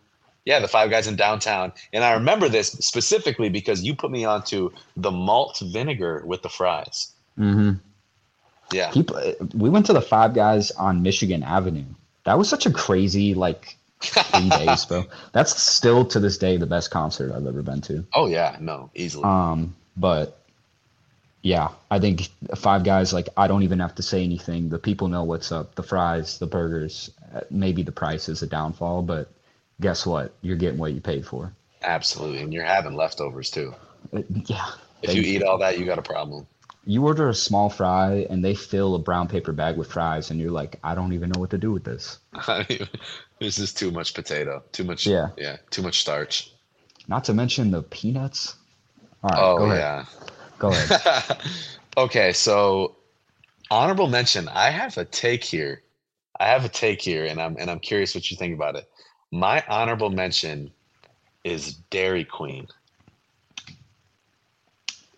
Yeah, 0.47 0.59
the 0.59 0.69
Five 0.69 0.91
Guys 0.91 1.07
in 1.07 1.17
downtown, 1.17 1.73
and 1.93 2.03
I 2.03 2.13
remember 2.13 2.49
this 2.49 2.73
specifically 2.73 3.51
because 3.51 3.83
you 3.83 3.95
put 3.95 4.11
me 4.11 4.25
onto 4.25 4.71
the 4.97 5.11
malt 5.11 5.63
vinegar 5.63 6.23
with 6.25 6.41
the 6.41 6.49
fries. 6.49 7.13
Mm-hmm. 7.39 7.73
Yeah, 8.73 8.93
we 9.55 9.69
went 9.69 9.87
to 9.87 9.93
the 9.93 10.01
Five 10.01 10.33
Guys 10.33 10.71
on 10.73 11.03
Michigan 11.03 11.43
Avenue. 11.43 11.85
That 12.25 12.39
was 12.39 12.49
such 12.49 12.65
a 12.65 12.71
crazy 12.71 13.35
like 13.35 13.77
three 14.01 14.49
days, 14.49 14.87
bro. 14.87 15.05
That's 15.33 15.61
still 15.61 16.05
to 16.07 16.21
this 16.21 16.39
day 16.39 16.57
the 16.57 16.67
best 16.67 16.91
concert 16.91 17.33
I've 17.33 17.47
ever 17.47 17.63
been 17.63 17.83
to. 17.83 18.07
Oh 18.15 18.27
yeah, 18.27 18.57
no, 18.61 18.91
easily. 18.95 19.25
Um, 19.25 19.77
but 19.97 20.40
yeah, 21.43 21.69
I 21.91 21.99
think 21.99 22.29
Five 22.57 22.85
Guys. 22.85 23.13
Like, 23.13 23.29
I 23.37 23.47
don't 23.49 23.63
even 23.63 23.79
have 23.81 23.95
to 23.97 24.03
say 24.03 24.23
anything. 24.25 24.69
The 24.69 24.79
people 24.79 25.09
know 25.09 25.25
what's 25.25 25.53
up. 25.53 25.75
The 25.75 25.83
fries, 25.83 26.39
the 26.39 26.47
burgers. 26.47 27.11
uh, 27.35 27.41
Maybe 27.51 27.83
the 27.83 27.93
price 27.93 28.29
is 28.29 28.43
a 28.43 28.47
downfall, 28.47 29.03
but 29.03 29.31
guess 29.81 30.05
what? 30.07 30.33
You're 30.43 30.57
getting 30.57 30.79
what 30.79 30.93
you 30.93 31.01
paid 31.01 31.27
for. 31.27 31.53
Absolutely, 31.83 32.41
and 32.43 32.53
you're 32.53 32.65
having 32.65 32.95
leftovers 32.95 33.51
too. 33.51 33.75
Uh, 34.15 34.23
yeah. 34.47 34.67
If 35.03 35.15
you 35.15 35.23
eat 35.23 35.43
all 35.43 35.59
that, 35.59 35.79
you 35.79 35.87
got 35.87 35.99
a 35.99 36.03
problem. 36.03 36.47
You 36.85 37.07
order 37.07 37.29
a 37.29 37.35
small 37.35 37.69
fry 37.71 38.27
and 38.31 38.45
they 38.45 38.55
fill 38.55 38.95
a 38.95 38.99
brown 38.99 39.29
paper 39.29 39.53
bag 39.53 39.77
with 39.79 39.91
fries, 39.93 40.31
and 40.31 40.39
you're 40.41 40.51
like, 40.51 40.79
I 40.85 40.95
don't 40.95 41.13
even 41.15 41.31
know 41.31 41.41
what 41.41 41.51
to 41.51 41.59
do 41.59 41.73
with 41.73 41.85
this. 41.85 42.19
this 43.39 43.59
is 43.59 43.73
too 43.73 43.91
much 43.91 44.13
potato, 44.15 44.63
too 44.73 44.85
much. 44.85 45.07
Yeah. 45.07 45.29
yeah, 45.39 45.57
too 45.71 45.83
much 45.83 46.01
starch. 46.01 46.53
Not 47.09 47.25
to 47.25 47.35
mention 47.35 47.71
the 47.71 47.83
peanuts. 47.83 48.57
All 49.23 49.31
right, 49.31 49.39
Oh 49.43 49.59
go 49.59 49.65
ahead. 49.67 49.79
yeah. 49.79 50.05
Go 50.61 50.69
ahead. 50.69 51.41
okay, 51.97 52.33
so 52.35 52.95
honorable 53.71 54.07
mention. 54.07 54.47
I 54.49 54.71
have 54.71 54.97
a 54.99 55.07
take 55.07 55.43
here. 55.43 55.83
I 56.39 56.47
have 56.47 56.65
a 56.65 56.69
take 56.69 57.01
here, 57.03 57.25
and 57.25 57.41
I'm 57.41 57.57
and 57.59 57.71
I'm 57.71 57.81
curious 57.81 58.15
what 58.15 58.31
you 58.31 58.37
think 58.37 58.55
about 58.55 58.77
it. 58.77 58.89
My 59.33 59.65
honorable 59.69 60.11
mention 60.11 60.71
is 61.45 61.75
Dairy 61.91 62.25
Queen. 62.25 62.69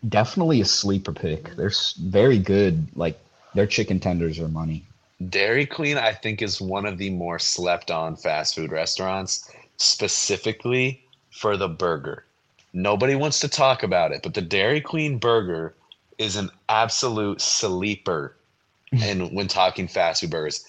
Definitely 0.09 0.61
a 0.61 0.65
sleeper 0.65 1.13
pick. 1.13 1.55
They're 1.57 1.73
very 2.01 2.39
good. 2.39 2.87
Like 2.97 3.19
their 3.55 3.67
chicken 3.67 3.99
tenders 3.99 4.39
are 4.39 4.49
money. 4.49 4.85
Dairy 5.29 5.67
Queen, 5.67 5.99
I 5.99 6.13
think, 6.13 6.41
is 6.41 6.61
one 6.61 6.87
of 6.87 6.99
the 6.99 7.11
more 7.11 7.39
slept 7.41 7.91
on 7.91 8.15
fast 8.15 8.55
food 8.55 8.71
restaurants, 8.71 9.51
specifically 9.77 11.03
for 11.31 11.57
the 11.57 11.69
burger. 11.69 12.25
Nobody 12.73 13.15
wants 13.15 13.41
to 13.41 13.49
talk 13.49 13.83
about 13.83 14.13
it, 14.13 14.23
but 14.23 14.35
the 14.35 14.41
Dairy 14.43 14.81
Queen 14.81 15.19
burger 15.19 15.75
is 16.19 16.37
an 16.37 16.51
absolute 16.69 17.41
sleeper 17.41 18.37
and 18.93 19.33
when 19.35 19.49
talking 19.49 19.89
fast 19.89 20.21
food 20.21 20.31
burgers. 20.31 20.65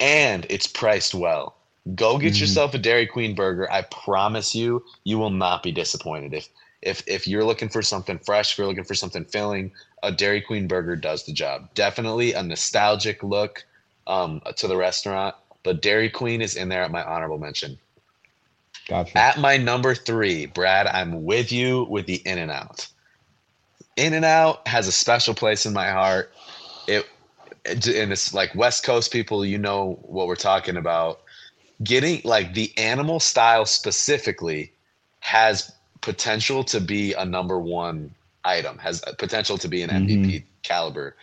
And 0.00 0.46
it's 0.50 0.66
priced 0.66 1.14
well. 1.14 1.56
Go 1.94 2.18
get 2.18 2.34
Mhm. 2.34 2.40
yourself 2.40 2.74
a 2.74 2.78
Dairy 2.78 3.06
Queen 3.06 3.34
burger. 3.34 3.70
I 3.70 3.82
promise 3.82 4.54
you, 4.54 4.84
you 5.04 5.18
will 5.18 5.30
not 5.30 5.62
be 5.62 5.72
disappointed. 5.72 6.34
If 6.34 6.48
if 6.82 7.02
if 7.06 7.26
you're 7.26 7.44
looking 7.44 7.68
for 7.68 7.82
something 7.82 8.18
fresh, 8.18 8.52
if 8.52 8.58
you're 8.58 8.66
looking 8.66 8.84
for 8.84 8.94
something 8.94 9.24
filling, 9.24 9.72
a 10.02 10.12
Dairy 10.12 10.40
Queen 10.40 10.66
burger 10.68 10.96
does 10.96 11.24
the 11.24 11.32
job. 11.32 11.68
Definitely 11.74 12.32
a 12.32 12.42
nostalgic 12.42 13.22
look 13.22 13.64
um, 14.06 14.40
to 14.56 14.66
the 14.68 14.76
restaurant, 14.76 15.34
but 15.62 15.80
Dairy 15.82 16.10
Queen 16.10 16.40
is 16.42 16.54
in 16.56 16.68
there 16.68 16.82
at 16.82 16.90
my 16.90 17.02
honorable 17.02 17.38
mention. 17.38 17.78
Gotcha. 18.88 19.18
At 19.18 19.38
my 19.38 19.56
number 19.56 19.94
three, 19.94 20.46
Brad, 20.46 20.86
I'm 20.86 21.24
with 21.24 21.50
you 21.50 21.84
with 21.84 22.06
the 22.06 22.22
In 22.24 22.38
and 22.38 22.50
Out. 22.50 22.86
In 23.96 24.14
and 24.14 24.24
Out 24.24 24.66
has 24.68 24.86
a 24.86 24.92
special 24.92 25.34
place 25.34 25.66
in 25.66 25.72
my 25.72 25.90
heart. 25.90 26.32
It 26.86 27.06
and 27.66 28.12
it's 28.12 28.32
like 28.32 28.54
West 28.54 28.84
Coast 28.84 29.12
people, 29.12 29.44
you 29.44 29.58
know 29.58 29.98
what 30.02 30.28
we're 30.28 30.36
talking 30.36 30.76
about. 30.76 31.20
Getting 31.82 32.20
like 32.24 32.54
the 32.54 32.72
animal 32.78 33.18
style 33.18 33.66
specifically 33.66 34.72
has 35.18 35.72
potential 36.00 36.62
to 36.64 36.80
be 36.80 37.12
a 37.14 37.24
number 37.24 37.58
one 37.58 38.14
item, 38.44 38.78
has 38.78 39.02
potential 39.18 39.58
to 39.58 39.68
be 39.68 39.82
an 39.82 39.90
MVP 39.90 40.44
caliber 40.62 41.16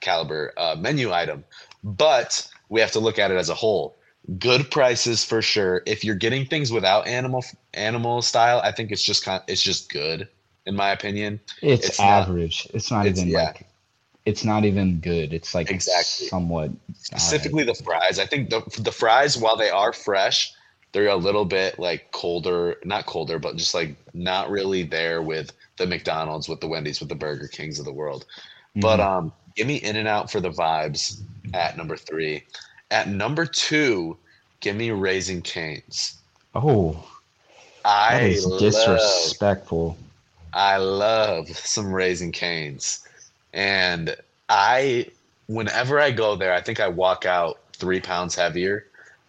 caliber 0.00 0.52
uh, 0.56 0.74
menu 0.76 1.12
item, 1.12 1.44
but 1.84 2.48
we 2.68 2.80
have 2.80 2.90
to 2.90 2.98
look 2.98 3.20
at 3.20 3.30
it 3.30 3.36
as 3.36 3.48
a 3.48 3.54
whole 3.54 3.97
good 4.38 4.70
prices 4.70 5.24
for 5.24 5.40
sure. 5.40 5.82
If 5.86 6.04
you're 6.04 6.14
getting 6.16 6.44
things 6.46 6.70
without 6.72 7.06
animal 7.06 7.44
animal 7.74 8.20
style, 8.22 8.60
I 8.62 8.72
think 8.72 8.90
it's 8.92 9.02
just 9.02 9.24
kind 9.24 9.42
it's 9.48 9.62
just 9.62 9.90
good 9.90 10.28
in 10.66 10.76
my 10.76 10.90
opinion. 10.90 11.40
it's, 11.62 11.88
it's 11.88 11.98
not- 11.98 12.28
average. 12.28 12.68
it's 12.74 12.90
not 12.90 13.06
it's- 13.06 13.18
even 13.18 13.30
yeah. 13.30 13.44
like. 13.44 13.64
It's 14.26 14.44
not 14.44 14.66
even 14.66 15.00
good. 15.00 15.32
It's 15.32 15.54
like 15.54 15.70
Exactly. 15.70 16.26
somewhat. 16.26 16.70
Specifically 16.92 17.64
the 17.64 17.72
fries. 17.72 18.18
I 18.18 18.26
think 18.26 18.50
the 18.50 18.60
the 18.78 18.92
fries 18.92 19.38
while 19.38 19.56
they 19.56 19.70
are 19.70 19.90
fresh, 19.94 20.52
they're 20.92 21.06
a 21.08 21.16
little 21.16 21.46
bit 21.46 21.78
like 21.78 22.10
colder, 22.12 22.76
not 22.84 23.06
colder, 23.06 23.38
but 23.38 23.56
just 23.56 23.72
like 23.72 23.96
not 24.12 24.50
really 24.50 24.82
there 24.82 25.22
with 25.22 25.52
the 25.78 25.86
McDonald's, 25.86 26.46
with 26.46 26.60
the 26.60 26.68
Wendy's, 26.68 27.00
with 27.00 27.08
the 27.08 27.14
Burger 27.14 27.48
Kings 27.48 27.78
of 27.78 27.86
the 27.86 27.92
world. 27.92 28.26
But 28.76 29.00
Mhm. 29.00 29.06
um 29.06 29.32
give 29.56 29.66
me 29.66 29.76
In 29.76 29.96
and 29.96 30.06
Out 30.06 30.30
for 30.30 30.40
the 30.40 30.50
vibes 30.50 31.22
at 31.54 31.78
number 31.78 31.96
3. 31.96 32.42
At 32.90 33.08
number 33.08 33.44
2, 33.44 34.16
give 34.60 34.76
me 34.76 34.90
Raising 34.90 35.42
Canes. 35.42 36.18
oh, 36.54 36.92
that 37.84 38.22
I 38.22 38.26
is 38.26 38.46
love 38.46 38.60
disrespectful. 38.60 39.96
I 40.52 40.78
love 40.78 41.48
some 41.48 41.92
Raising 41.92 42.32
Canes. 42.32 43.06
And 43.52 44.16
I, 44.48 45.06
whenever 45.46 46.00
I 46.00 46.10
go 46.10 46.36
there, 46.36 46.52
I 46.52 46.60
think 46.60 46.80
I 46.80 46.88
walk 46.88 47.26
out 47.26 47.60
three 47.74 48.00
pounds 48.00 48.34
heavier 48.34 48.86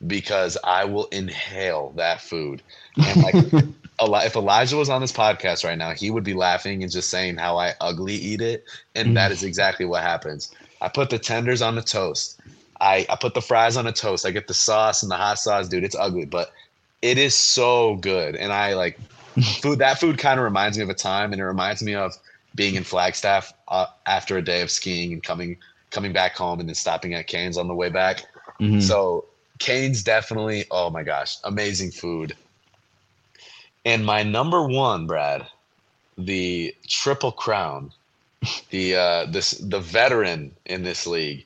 because 0.08 0.58
I 0.64 0.86
will 0.86 1.06
inhale 1.06 1.94
that 1.96 2.22
food. 2.22 2.62
And 2.98 3.24
like, 3.24 3.36
if 4.26 4.36
Elijah 4.36 4.78
was 4.78 4.90
on 4.90 5.02
this 5.02 5.12
podcast 5.12 5.64
right 5.64 5.78
now, 5.78 5.92
he 5.92 6.10
would 6.10 6.24
be 6.24 6.34
laughing 6.34 6.84
and 6.84 6.92
just 6.92 7.10
saying 7.10 7.38
how 7.38 7.58
I 7.58 7.74
ugly 7.82 8.16
eat 8.16 8.42
it. 8.42 8.66
And 8.96 9.16
that 9.18 9.30
mm. 9.30 9.34
is 9.34 9.44
exactly 9.44 9.86
what 9.86 10.02
happens. 10.02 10.54
I 10.82 10.88
put 10.88 11.10
the 11.10 11.20
tenders 11.20 11.62
on 11.62 11.76
the 11.76 11.82
toast. 11.82 12.40
I, 12.82 13.06
I 13.10 13.16
put 13.16 13.34
the 13.34 13.42
fries 13.42 13.78
on 13.78 13.88
a 13.88 13.92
toast. 13.92 14.26
I 14.26 14.32
get 14.32 14.48
the 14.48 14.54
sauce 14.54 15.04
and 15.04 15.12
the 15.12 15.16
hot 15.16 15.40
sauce, 15.40 15.68
dude. 15.68 15.84
It's 15.84 15.96
ugly, 15.96 16.26
but 16.26 16.52
it 17.02 17.18
is 17.18 17.36
so 17.36 17.96
good. 17.98 18.36
And 18.36 18.52
I 18.54 18.74
like 18.74 19.00
food. 19.62 19.80
That 19.80 20.00
food 20.00 20.18
kind 20.18 20.40
of 20.40 20.44
reminds 20.44 20.78
me 20.78 20.84
of 20.84 20.90
a 20.90 20.94
time, 20.94 21.32
and 21.32 21.42
it 21.42 21.46
reminds 21.46 21.84
me 21.84 21.96
of 21.96 22.18
being 22.56 22.76
in 22.76 22.84
Flagstaff 22.84 23.54
uh, 23.68 23.88
after 24.06 24.38
a 24.38 24.42
day 24.42 24.62
of 24.62 24.72
skiing 24.72 25.14
and 25.14 25.24
coming 25.24 25.58
coming 25.92 26.14
back 26.14 26.36
home 26.36 26.60
and 26.60 26.70
then 26.70 26.76
stopping 26.76 27.14
at 27.14 27.28
Canes 27.28 27.58
on 27.58 27.68
the 27.68 27.74
way 27.74 27.90
back. 27.90 28.24
Mhm. 28.60 28.82
So 28.82 29.26
Canes 29.60 30.04
definitely. 30.04 30.66
Oh 30.72 30.90
my 30.90 31.04
gosh, 31.04 31.38
amazing 31.44 31.92
food. 31.92 32.36
And 33.86 34.06
my 34.06 34.24
number 34.24 34.64
one, 34.68 35.08
Brad, 35.08 35.48
the 36.18 36.76
Triple 36.88 37.32
Crown, 37.32 37.92
the 38.70 38.96
uh, 38.96 39.26
this 39.26 39.52
the 39.52 39.80
veteran 39.80 40.52
in 40.66 40.84
this 40.84 41.08
league. 41.08 41.46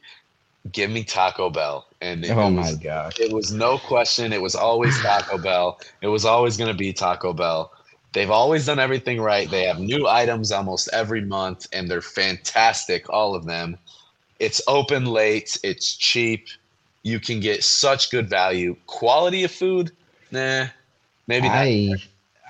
Give 0.71 0.89
me 0.89 1.03
Taco 1.03 1.49
Bell, 1.49 1.85
and 1.99 2.23
it 2.23 2.31
oh 2.31 2.49
was, 2.49 2.53
my 2.53 2.73
gosh. 2.81 3.19
it 3.19 3.33
was 3.33 3.51
no 3.51 3.77
question. 3.77 4.31
It 4.31 4.41
was 4.41 4.55
always 4.55 4.97
Taco 5.01 5.37
Bell. 5.37 5.79
It 6.01 6.07
was 6.07 6.23
always 6.23 6.55
going 6.55 6.71
to 6.71 6.77
be 6.77 6.93
Taco 6.93 7.33
Bell. 7.33 7.71
They've 8.13 8.31
always 8.31 8.65
done 8.65 8.79
everything 8.79 9.19
right. 9.19 9.49
They 9.49 9.63
have 9.63 9.79
new 9.79 10.07
items 10.07 10.51
almost 10.51 10.89
every 10.93 11.21
month, 11.21 11.67
and 11.73 11.89
they're 11.89 12.01
fantastic, 12.01 13.09
all 13.09 13.35
of 13.35 13.45
them. 13.45 13.77
It's 14.39 14.61
open 14.67 15.05
late. 15.05 15.57
It's 15.63 15.95
cheap. 15.95 16.47
You 17.01 17.19
can 17.19 17.41
get 17.41 17.63
such 17.63 18.09
good 18.09 18.29
value. 18.29 18.77
Quality 18.87 19.43
of 19.43 19.51
food, 19.51 19.91
nah, 20.31 20.67
maybe 21.27 21.47
I, 21.47 21.89
not. 21.91 21.99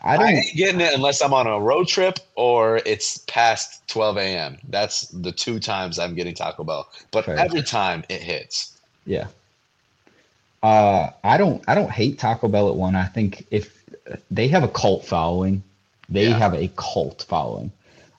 I 0.03 0.15
I 0.17 0.31
ain't 0.33 0.55
getting 0.55 0.81
it 0.81 0.93
unless 0.93 1.21
I'm 1.21 1.33
on 1.33 1.47
a 1.47 1.59
road 1.59 1.87
trip 1.87 2.19
or 2.35 2.77
it's 2.85 3.19
past 3.19 3.87
12 3.87 4.17
a.m. 4.17 4.57
That's 4.69 5.07
the 5.07 5.31
two 5.31 5.59
times 5.59 5.97
I'm 5.97 6.13
getting 6.13 6.35
Taco 6.35 6.63
Bell. 6.63 6.89
But 7.11 7.25
Fair. 7.25 7.37
every 7.37 7.61
time 7.61 8.03
it 8.09 8.21
hits. 8.21 8.77
Yeah. 9.05 9.27
Uh, 10.61 11.09
I 11.23 11.37
don't. 11.37 11.63
I 11.67 11.75
don't 11.75 11.91
hate 11.91 12.19
Taco 12.19 12.47
Bell 12.47 12.69
at 12.69 12.75
one. 12.75 12.95
I 12.95 13.05
think 13.05 13.45
if 13.51 13.83
they 14.31 14.47
have 14.49 14.63
a 14.63 14.67
cult 14.69 15.05
following, 15.05 15.63
they 16.09 16.29
Yeah. 16.29 16.37
have 16.37 16.53
a 16.53 16.69
cult 16.75 17.25
following. 17.27 17.71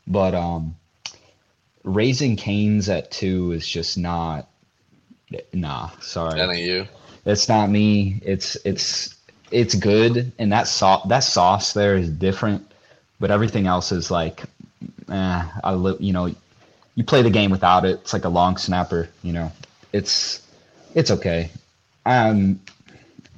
But 0.06 0.34
um, 0.34 0.74
raising 1.84 2.36
canes 2.36 2.88
at 2.88 3.10
two 3.10 3.52
is 3.52 3.66
just 3.66 3.96
not. 3.96 4.46
Nah, 5.52 5.88
sorry, 6.00 6.38
That 6.38 6.50
ain't 6.50 6.60
you. 6.66 6.86
it's 7.24 7.48
not 7.48 7.70
me. 7.70 8.20
It's 8.22 8.56
it's 8.64 9.13
it's 9.54 9.74
good, 9.76 10.32
and 10.38 10.52
that 10.52 10.66
sauce 10.66 11.06
that 11.08 11.20
sauce 11.20 11.72
there 11.72 11.96
is 11.96 12.10
different, 12.10 12.70
but 13.20 13.30
everything 13.30 13.66
else 13.66 13.92
is 13.92 14.10
like, 14.10 14.42
eh, 15.08 15.42
I 15.62 15.74
li- 15.74 15.96
you 16.00 16.12
know, 16.12 16.34
you 16.96 17.04
play 17.04 17.22
the 17.22 17.30
game 17.30 17.50
without 17.50 17.84
it. 17.84 18.00
It's 18.00 18.12
like 18.12 18.24
a 18.24 18.28
long 18.28 18.56
snapper, 18.56 19.08
you 19.22 19.32
know. 19.32 19.52
It's 19.92 20.42
it's 20.94 21.10
okay. 21.12 21.50
Um, 22.04 22.60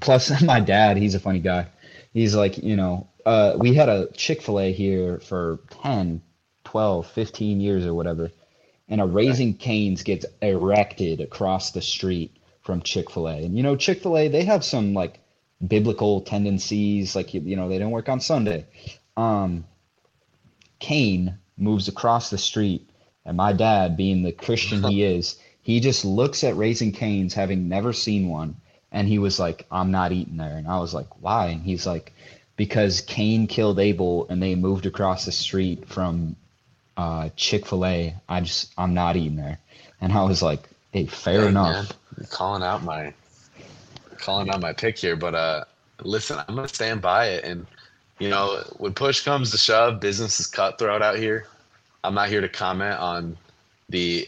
plus 0.00 0.42
my 0.42 0.60
dad, 0.60 0.96
he's 0.96 1.14
a 1.14 1.20
funny 1.20 1.38
guy. 1.38 1.66
He's 2.14 2.34
like, 2.34 2.58
you 2.58 2.76
know, 2.76 3.06
uh, 3.26 3.56
we 3.58 3.74
had 3.74 3.90
a 3.90 4.10
Chick-fil-A 4.12 4.72
here 4.72 5.18
for 5.18 5.58
10, 5.82 6.22
12, 6.64 7.06
15 7.06 7.60
years 7.60 7.84
or 7.84 7.92
whatever. 7.92 8.30
And 8.88 9.02
a 9.02 9.04
Raising 9.06 9.52
Canes 9.54 10.02
gets 10.02 10.24
erected 10.40 11.20
across 11.20 11.72
the 11.72 11.82
street 11.82 12.34
from 12.62 12.80
Chick-fil-A. 12.80 13.44
And 13.44 13.54
you 13.54 13.62
know, 13.62 13.76
Chick-fil-A, 13.76 14.28
they 14.28 14.44
have 14.44 14.64
some 14.64 14.94
like 14.94 15.18
biblical 15.64 16.20
tendencies, 16.20 17.16
like 17.16 17.34
you, 17.34 17.40
you 17.40 17.56
know, 17.56 17.68
they 17.68 17.78
don't 17.78 17.90
work 17.90 18.08
on 18.08 18.20
Sunday. 18.20 18.66
Um, 19.16 19.64
Kane 20.78 21.38
moves 21.56 21.88
across 21.88 22.30
the 22.30 22.38
street, 22.38 22.88
and 23.24 23.36
my 23.36 23.52
dad, 23.52 23.96
being 23.96 24.22
the 24.22 24.32
Christian 24.32 24.82
he 24.82 25.02
is, 25.16 25.38
he 25.62 25.80
just 25.80 26.04
looks 26.04 26.44
at 26.44 26.56
Raising 26.56 26.92
Canes, 26.92 27.34
having 27.34 27.68
never 27.68 27.92
seen 27.92 28.28
one, 28.28 28.56
and 28.92 29.08
he 29.08 29.18
was 29.18 29.38
like, 29.40 29.66
"I'm 29.70 29.90
not 29.90 30.12
eating 30.12 30.36
there." 30.36 30.56
And 30.56 30.68
I 30.68 30.78
was 30.78 30.94
like, 30.94 31.22
"Why?" 31.22 31.46
And 31.46 31.62
he's 31.62 31.86
like, 31.86 32.12
"Because 32.56 33.00
Cain 33.00 33.46
killed 33.46 33.78
Abel, 33.78 34.26
and 34.28 34.42
they 34.42 34.54
moved 34.54 34.86
across 34.86 35.24
the 35.24 35.32
street 35.32 35.88
from 35.88 36.36
uh, 36.96 37.30
Chick 37.36 37.66
Fil 37.66 37.84
A. 37.84 38.14
I 38.28 38.40
just, 38.42 38.72
I'm 38.78 38.94
not 38.94 39.16
eating 39.16 39.36
there." 39.36 39.58
And 40.00 40.12
I 40.12 40.22
was 40.24 40.42
like, 40.42 40.68
"Hey, 40.92 41.06
fair 41.06 41.42
Hey, 41.42 41.48
enough." 41.48 41.92
man, 42.18 42.26
calling 42.30 42.62
out 42.62 42.84
my 42.84 43.12
calling 44.18 44.50
out 44.50 44.60
my 44.60 44.72
pick 44.72 44.98
here, 44.98 45.16
but 45.16 45.34
uh 45.34 45.64
listen, 46.02 46.38
I'm 46.48 46.54
gonna 46.54 46.68
stand 46.68 47.00
by 47.02 47.26
it 47.28 47.44
and 47.44 47.66
you 48.18 48.30
know, 48.30 48.62
when 48.78 48.94
push 48.94 49.22
comes 49.22 49.50
to 49.50 49.58
shove, 49.58 50.00
business 50.00 50.40
is 50.40 50.46
cutthroat 50.46 51.02
out 51.02 51.18
here. 51.18 51.46
I'm 52.02 52.14
not 52.14 52.28
here 52.28 52.40
to 52.40 52.48
comment 52.48 52.98
on 52.98 53.36
the 53.88 54.26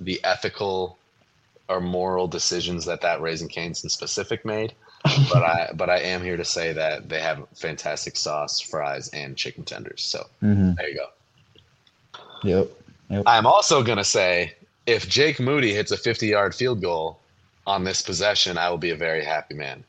the 0.00 0.20
ethical 0.24 0.98
or 1.68 1.80
moral 1.80 2.26
decisions 2.26 2.84
that 2.86 3.00
that 3.00 3.20
Raising 3.22 3.48
Cane's 3.48 3.82
in 3.84 3.90
specific 3.90 4.44
made, 4.44 4.74
but 5.30 5.42
I 5.42 5.70
but 5.74 5.88
I 5.88 5.98
am 5.98 6.22
here 6.22 6.36
to 6.36 6.44
say 6.44 6.72
that 6.74 7.08
they 7.08 7.20
have 7.20 7.46
fantastic 7.56 8.16
sauce, 8.16 8.60
fries, 8.60 9.08
and 9.10 9.36
chicken 9.36 9.64
tenders. 9.64 10.02
So 10.02 10.26
Mhm. 10.42 10.76
there 10.76 10.88
you 10.90 10.96
go. 10.96 11.06
Yep. 12.44 12.68
Yep. 13.08 13.22
I'm 13.26 13.46
also 13.46 13.82
gonna 13.82 14.04
say 14.04 14.56
if 14.86 15.08
Jake 15.08 15.40
Moody 15.40 15.72
hits 15.72 15.92
a 15.92 15.96
50 15.96 16.26
yard 16.26 16.54
field 16.54 16.82
goal 16.82 17.21
on 17.66 17.84
this 17.84 18.02
possession, 18.02 18.58
I 18.58 18.70
will 18.70 18.78
be 18.78 18.90
a 18.90 18.96
very 18.96 19.24
happy 19.24 19.54
man. 19.54 19.84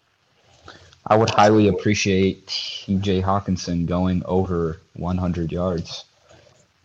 I 1.08 1.16
would 1.16 1.30
highly 1.30 1.68
appreciate 1.68 2.48
TJ 2.48 3.22
Hockenson 3.22 3.86
going 3.86 4.24
over 4.26 4.80
100 4.94 5.52
yards. 5.52 6.06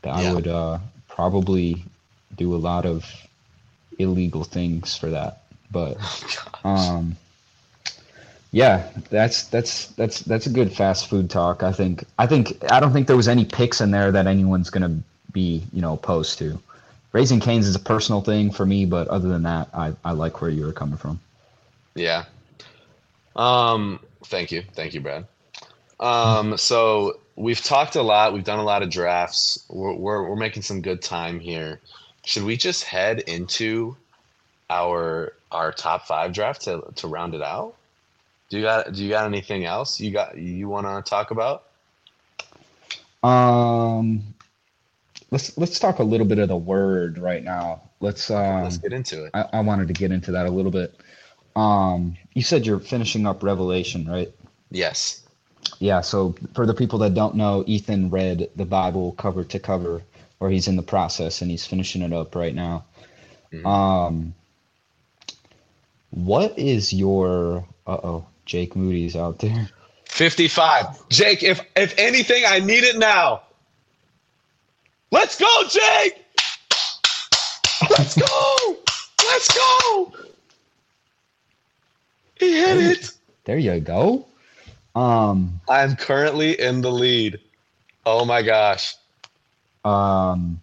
I 0.04 0.22
Yeah. 0.22 0.32
would 0.32 0.46
uh, 0.46 0.78
probably 1.08 1.84
do 2.36 2.54
a 2.54 2.56
lot 2.58 2.86
of 2.86 3.04
illegal 3.98 4.44
things 4.44 4.96
for 4.96 5.10
that, 5.10 5.42
but 5.70 5.96
um, 6.64 7.16
yeah, 8.52 8.88
that's 9.10 9.44
that's 9.44 9.88
that's 9.88 10.20
that's 10.20 10.46
a 10.46 10.50
good 10.50 10.72
fast 10.72 11.08
food 11.08 11.30
talk. 11.30 11.62
I 11.62 11.72
think 11.72 12.04
I 12.18 12.26
think 12.26 12.62
I 12.70 12.80
don't 12.80 12.92
think 12.92 13.06
there 13.06 13.16
was 13.16 13.28
any 13.28 13.44
picks 13.44 13.80
in 13.80 13.90
there 13.90 14.10
that 14.12 14.26
anyone's 14.26 14.70
gonna 14.70 14.96
be 15.32 15.64
you 15.72 15.80
know 15.82 15.94
opposed 15.94 16.38
to. 16.38 16.58
Raising 17.12 17.40
Canes 17.40 17.66
is 17.66 17.74
a 17.74 17.80
personal 17.80 18.20
thing 18.20 18.50
for 18.50 18.66
me, 18.66 18.84
but 18.84 19.08
other 19.08 19.28
than 19.28 19.42
that, 19.44 19.68
I, 19.72 19.94
I 20.04 20.12
like 20.12 20.40
where 20.40 20.50
you 20.50 20.64
were 20.64 20.72
coming 20.72 20.98
from. 20.98 21.20
Yeah. 21.94 22.24
Um. 23.34 24.00
Thank 24.26 24.52
you. 24.52 24.62
Thank 24.74 24.94
you, 24.94 25.00
Brad. 25.00 25.26
Um. 26.00 26.56
So 26.56 27.20
we've 27.36 27.62
talked 27.62 27.96
a 27.96 28.02
lot. 28.02 28.32
We've 28.32 28.44
done 28.44 28.58
a 28.58 28.64
lot 28.64 28.82
of 28.82 28.90
drafts. 28.90 29.64
We're 29.68 29.94
we're, 29.94 30.28
we're 30.28 30.36
making 30.36 30.62
some 30.62 30.82
good 30.82 31.00
time 31.02 31.40
here. 31.40 31.80
Should 32.24 32.44
we 32.44 32.56
just 32.56 32.84
head 32.84 33.20
into 33.20 33.96
our 34.68 35.32
our 35.50 35.72
top 35.72 36.06
five 36.06 36.32
draft 36.32 36.62
to 36.62 36.82
to 36.96 37.08
round 37.08 37.34
it 37.34 37.42
out? 37.42 37.74
Do 38.50 38.58
you 38.58 38.64
got 38.64 38.92
Do 38.92 39.02
you 39.02 39.08
got 39.08 39.26
anything 39.26 39.64
else 39.64 40.00
you 40.00 40.10
got 40.10 40.36
you 40.36 40.68
want 40.68 40.86
to 40.86 41.08
talk 41.08 41.30
about? 41.30 41.64
Um, 43.22 44.22
let's 45.30 45.56
let's 45.58 45.78
talk 45.78 45.98
a 45.98 46.02
little 46.02 46.26
bit 46.26 46.38
of 46.38 46.48
the 46.48 46.56
word 46.56 47.18
right 47.18 47.42
now. 47.42 47.82
Let's 48.00 48.30
um, 48.30 48.64
Let's 48.64 48.78
get 48.78 48.92
into 48.92 49.24
it. 49.24 49.30
I, 49.34 49.46
I 49.54 49.60
wanted 49.60 49.88
to 49.88 49.94
get 49.94 50.12
into 50.12 50.32
that 50.32 50.46
a 50.46 50.50
little 50.50 50.70
bit. 50.70 50.94
Um, 51.56 52.16
you 52.34 52.42
said 52.42 52.66
you're 52.66 52.78
finishing 52.78 53.26
up 53.26 53.42
Revelation, 53.42 54.08
right? 54.08 54.30
Yes. 54.70 55.22
Yeah. 55.80 56.00
So 56.00 56.34
for 56.54 56.66
the 56.66 56.74
people 56.74 57.00
that 57.00 57.14
don't 57.14 57.34
know, 57.34 57.64
Ethan 57.66 58.10
read 58.10 58.50
the 58.56 58.64
Bible 58.64 59.12
cover 59.12 59.44
to 59.44 59.58
cover, 59.58 60.02
or 60.40 60.50
he's 60.50 60.68
in 60.68 60.76
the 60.76 60.82
process 60.82 61.42
and 61.42 61.50
he's 61.50 61.66
finishing 61.66 62.02
it 62.02 62.12
up 62.12 62.34
right 62.34 62.54
now. 62.54 62.84
Mhm. 63.52 63.66
Um, 63.66 64.34
what 66.10 66.58
is 66.58 66.92
your? 66.92 67.66
Uh 67.86 67.98
oh, 68.02 68.26
Jake 68.44 68.76
Moody's 68.76 69.16
out 69.16 69.38
there. 69.40 69.68
55. 70.04 71.08
Jake, 71.08 71.42
if 71.42 71.60
if 71.76 71.94
anything, 71.98 72.44
I 72.46 72.60
need 72.60 72.84
it 72.84 72.98
now. 72.98 73.42
Let's 75.10 75.38
go, 75.38 75.46
Jake! 75.68 76.24
Let's 77.90 78.16
go! 78.16 78.76
Let's 79.24 79.56
go! 79.56 80.12
He 82.38 82.52
hit 82.58 82.78
it. 82.78 83.12
There 83.44 83.58
you 83.58 83.80
go. 83.80 84.26
Um, 84.94 85.60
I'm 85.68 85.96
currently 85.96 86.60
in 86.60 86.80
the 86.82 86.90
lead. 86.90 87.40
Oh 88.04 88.24
my 88.24 88.42
gosh. 88.42 88.94
Um, 89.84 90.60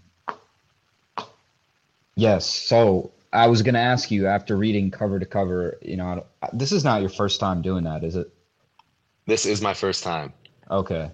yes. 2.16 2.46
So 2.46 3.12
I 3.34 3.48
was 3.48 3.62
going 3.62 3.76
to 3.76 3.82
ask 3.82 4.12
you 4.12 4.28
after 4.28 4.56
reading 4.56 4.92
cover 4.92 5.20
to 5.20 5.26
cover, 5.26 5.78
you 5.82 5.98
know, 5.98 6.26
I- 6.42 6.50
this 6.54 6.72
is 6.72 6.84
not 6.84 7.02
your 7.02 7.10
first 7.10 7.40
time 7.40 7.62
doing 7.62 7.84
that, 7.86 8.04
is 8.04 8.16
it? 8.16 8.32
This 9.26 9.46
is 9.46 9.62
my 9.62 9.74
first 9.74 10.04
time. 10.04 10.32
Okay. 10.70 11.10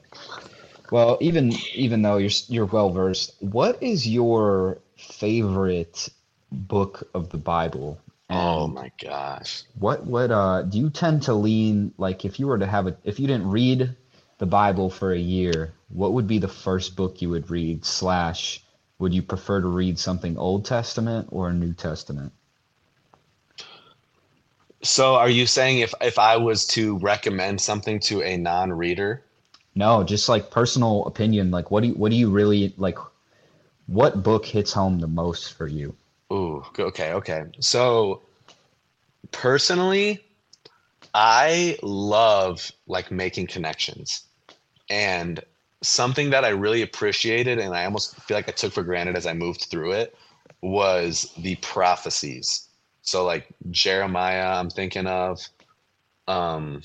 Well, 0.91 1.17
even 1.21 1.53
even 1.73 2.01
though 2.01 2.17
you're 2.17 2.31
you're 2.49 2.65
well 2.65 2.91
versed, 2.91 3.35
what 3.39 3.81
is 3.81 4.07
your 4.07 4.79
favorite 4.97 6.09
book 6.51 7.09
of 7.13 7.29
the 7.29 7.37
Bible? 7.37 7.99
Oh 8.29 8.67
my 8.67 8.91
gosh. 9.01 9.63
what 9.79 10.05
what 10.05 10.31
uh 10.31 10.63
do 10.63 10.77
you 10.77 10.89
tend 10.89 11.23
to 11.23 11.33
lean 11.33 11.93
like 11.97 12.25
if 12.25 12.39
you 12.39 12.47
were 12.47 12.59
to 12.59 12.67
have 12.67 12.87
a 12.87 12.97
if 13.03 13.19
you 13.19 13.27
didn't 13.27 13.49
read 13.49 13.95
the 14.37 14.45
Bible 14.45 14.89
for 14.89 15.13
a 15.13 15.19
year, 15.19 15.73
what 15.89 16.13
would 16.13 16.27
be 16.27 16.39
the 16.39 16.47
first 16.47 16.95
book 16.95 17.21
you 17.21 17.29
would 17.29 17.49
read? 17.49 17.85
Slash, 17.85 18.63
would 18.99 19.13
you 19.13 19.21
prefer 19.21 19.61
to 19.61 19.67
read 19.67 19.97
something 19.97 20.37
Old 20.37 20.65
Testament 20.65 21.27
or 21.31 21.53
New 21.53 21.73
Testament? 21.73 22.33
So 24.83 25.15
are 25.15 25.29
you 25.29 25.45
saying 25.45 25.79
if 25.79 25.93
if 26.01 26.19
I 26.19 26.37
was 26.37 26.65
to 26.67 26.97
recommend 26.97 27.61
something 27.61 27.99
to 28.01 28.23
a 28.23 28.35
non-reader? 28.35 29.23
No, 29.75 30.03
just 30.03 30.27
like 30.27 30.51
personal 30.51 31.05
opinion. 31.05 31.51
Like, 31.51 31.71
what 31.71 31.81
do 31.81 31.89
you, 31.89 31.93
what 31.93 32.11
do 32.11 32.17
you 32.17 32.29
really 32.29 32.73
like? 32.77 32.97
What 33.87 34.23
book 34.23 34.45
hits 34.45 34.73
home 34.73 34.99
the 34.99 35.07
most 35.07 35.53
for 35.53 35.67
you? 35.67 35.95
Ooh, 36.31 36.63
okay, 36.79 37.13
okay. 37.13 37.45
So 37.59 38.21
personally, 39.31 40.23
I 41.13 41.77
love 41.81 42.71
like 42.87 43.11
making 43.11 43.47
connections. 43.47 44.23
And 44.89 45.41
something 45.81 46.29
that 46.29 46.45
I 46.45 46.49
really 46.49 46.83
appreciated 46.83 47.59
and 47.59 47.75
I 47.75 47.85
almost 47.85 48.15
feel 48.21 48.37
like 48.37 48.47
I 48.47 48.51
took 48.51 48.71
for 48.73 48.83
granted 48.83 49.17
as 49.17 49.25
I 49.25 49.33
moved 49.33 49.67
through 49.69 49.93
it 49.93 50.15
was 50.61 51.33
the 51.37 51.55
prophecies. 51.55 52.67
So 53.01 53.25
like 53.25 53.47
Jeremiah, 53.71 54.59
I'm 54.59 54.69
thinking 54.69 55.07
of 55.07 55.41
um 56.27 56.83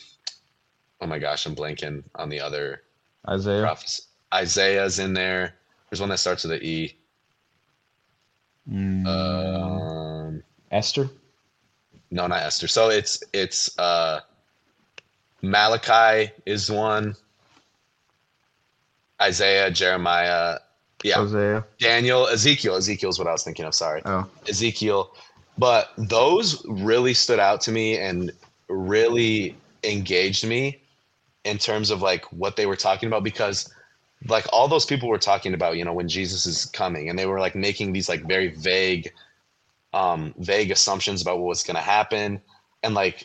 oh 1.01 1.07
my 1.07 1.19
gosh, 1.19 1.47
I'm 1.47 1.55
blanking 1.55 2.03
on 2.15 2.29
the 2.29 2.41
other 2.41 2.83
Isaiah. 3.29 3.63
prophecy. 3.63 4.03
Isaiah's 4.35 4.99
in 4.99 5.13
there. 5.15 5.55
There's 5.91 6.01
one 6.01 6.09
that 6.11 6.19
starts 6.19 6.45
with 6.45 6.53
an 6.53 6.63
E. 6.63 6.97
Mm, 8.71 9.07
Um 9.07 10.43
Esther. 10.71 11.09
No, 12.11 12.27
not 12.27 12.43
Esther. 12.43 12.67
So 12.69 12.89
it's 12.89 13.23
it's 13.33 13.79
uh 13.79 14.21
Malachi 15.43 16.33
is 16.45 16.71
one. 16.71 17.15
Isaiah, 19.21 19.71
Jeremiah, 19.71 20.59
yeah, 21.03 21.15
Hosea. 21.17 21.65
Daniel, 21.79 22.27
Ezekiel. 22.27 22.75
Ezekiel 22.77 23.11
is 23.11 23.19
what 23.19 23.27
I 23.29 23.33
was 23.33 23.43
thinking 23.45 23.65
of. 23.65 23.75
Sorry, 23.75 24.03
Oh. 24.05 24.27
Ezekiel. 24.49 25.15
But 25.59 25.91
those 25.97 26.63
really 26.67 27.15
stood 27.15 27.39
out 27.39 27.61
to 27.63 27.73
me 27.73 27.97
and 27.99 28.31
really 28.69 29.57
engaged 29.85 30.47
me 30.47 30.83
in 31.47 31.59
terms 31.59 31.91
of 31.91 32.03
like 32.03 32.25
what 32.33 32.57
they 32.57 32.67
were 32.67 32.77
talking 32.77 33.07
about 33.07 33.25
because 33.25 33.73
like 34.29 34.47
all 34.53 34.69
those 34.69 34.87
people 34.87 35.09
were 35.09 35.19
talking 35.19 35.55
about, 35.55 35.77
you 35.77 35.85
know, 35.85 35.93
when 35.93 36.09
Jesus 36.09 36.47
is 36.47 36.67
coming 36.67 37.09
and 37.09 37.19
they 37.19 37.27
were 37.27 37.41
like 37.41 37.55
making 37.55 37.93
these 37.93 38.09
like 38.09 38.27
very 38.27 38.49
vague 38.49 39.13
um 39.93 40.35
vague 40.39 40.71
assumptions 40.71 41.23
about 41.23 41.39
what 41.39 41.47
was 41.47 41.63
going 41.63 41.77
to 41.77 41.81
happen 41.83 42.41
and 42.83 42.95
like 42.95 43.25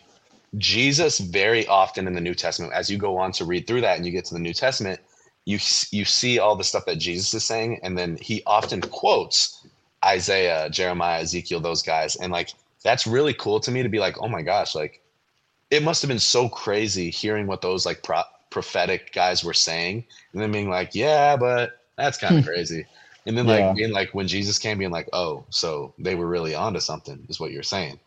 Jesus 0.58 1.18
very 1.18 1.66
often 1.68 2.08
in 2.08 2.14
the 2.14 2.22
New 2.22 2.36
Testament 2.36 2.74
as 2.74 2.90
you 2.90 2.98
go 2.98 3.18
on 3.18 3.32
to 3.34 3.46
read 3.46 3.68
through 3.68 3.82
that 3.82 3.98
and 3.98 4.06
you 4.06 4.12
get 4.12 4.26
to 4.26 4.34
the 4.34 4.40
New 4.40 4.54
Testament 4.54 5.00
you 5.46 5.58
you 5.92 6.06
see 6.06 6.38
all 6.40 6.56
the 6.56 6.64
stuff 6.64 6.86
that 6.86 7.00
Jesus 7.00 7.34
is 7.34 7.44
saying 7.44 7.80
and 7.84 7.98
then 7.98 8.18
he 8.22 8.44
often 8.46 8.80
quotes 8.80 9.66
Isaiah, 10.04 10.70
Jeremiah, 10.70 11.22
Ezekiel, 11.22 11.60
those 11.60 11.84
guys. 11.84 12.16
And 12.16 12.32
like 12.32 12.54
that's 12.84 13.06
really 13.06 13.34
cool 13.34 13.60
to 13.60 13.72
me 13.72 13.84
to 13.84 13.90
be 13.90 14.00
like, 14.00 14.22
oh 14.22 14.28
my 14.28 14.42
gosh, 14.42 14.76
like 14.76 15.01
it 15.72 15.84
must 15.84 16.02
have 16.02 16.10
been 16.10 16.20
so 16.20 16.50
crazy 16.50 17.10
hearing 17.10 17.48
what 17.48 17.62
those 17.62 17.86
like 17.86 18.04
pro- 18.04 18.24
prophetic 18.52 19.14
guys 19.14 19.44
were 19.44 19.54
saying, 19.54 20.06
and 20.34 20.42
then 20.42 20.52
being 20.52 20.70
like, 20.70 20.94
yeah, 20.94 21.38
but 21.38 21.72
that's 21.98 22.18
kind 22.20 22.38
of 22.38 22.44
crazy. 22.44 22.86
And 23.26 23.38
then 23.38 23.48
like 23.48 23.66
Yeah. 23.66 23.74
being 23.74 23.92
like 23.92 24.10
when 24.14 24.28
Jesus 24.28 24.60
came, 24.60 24.80
being 24.80 24.92
like, 24.92 25.10
oh, 25.14 25.46
so 25.50 25.94
they 26.00 26.16
were 26.16 26.28
really 26.28 26.56
onto 26.56 26.80
something, 26.80 27.26
is 27.30 27.40
what 27.40 27.52
you're 27.52 27.64
saying. 27.64 28.00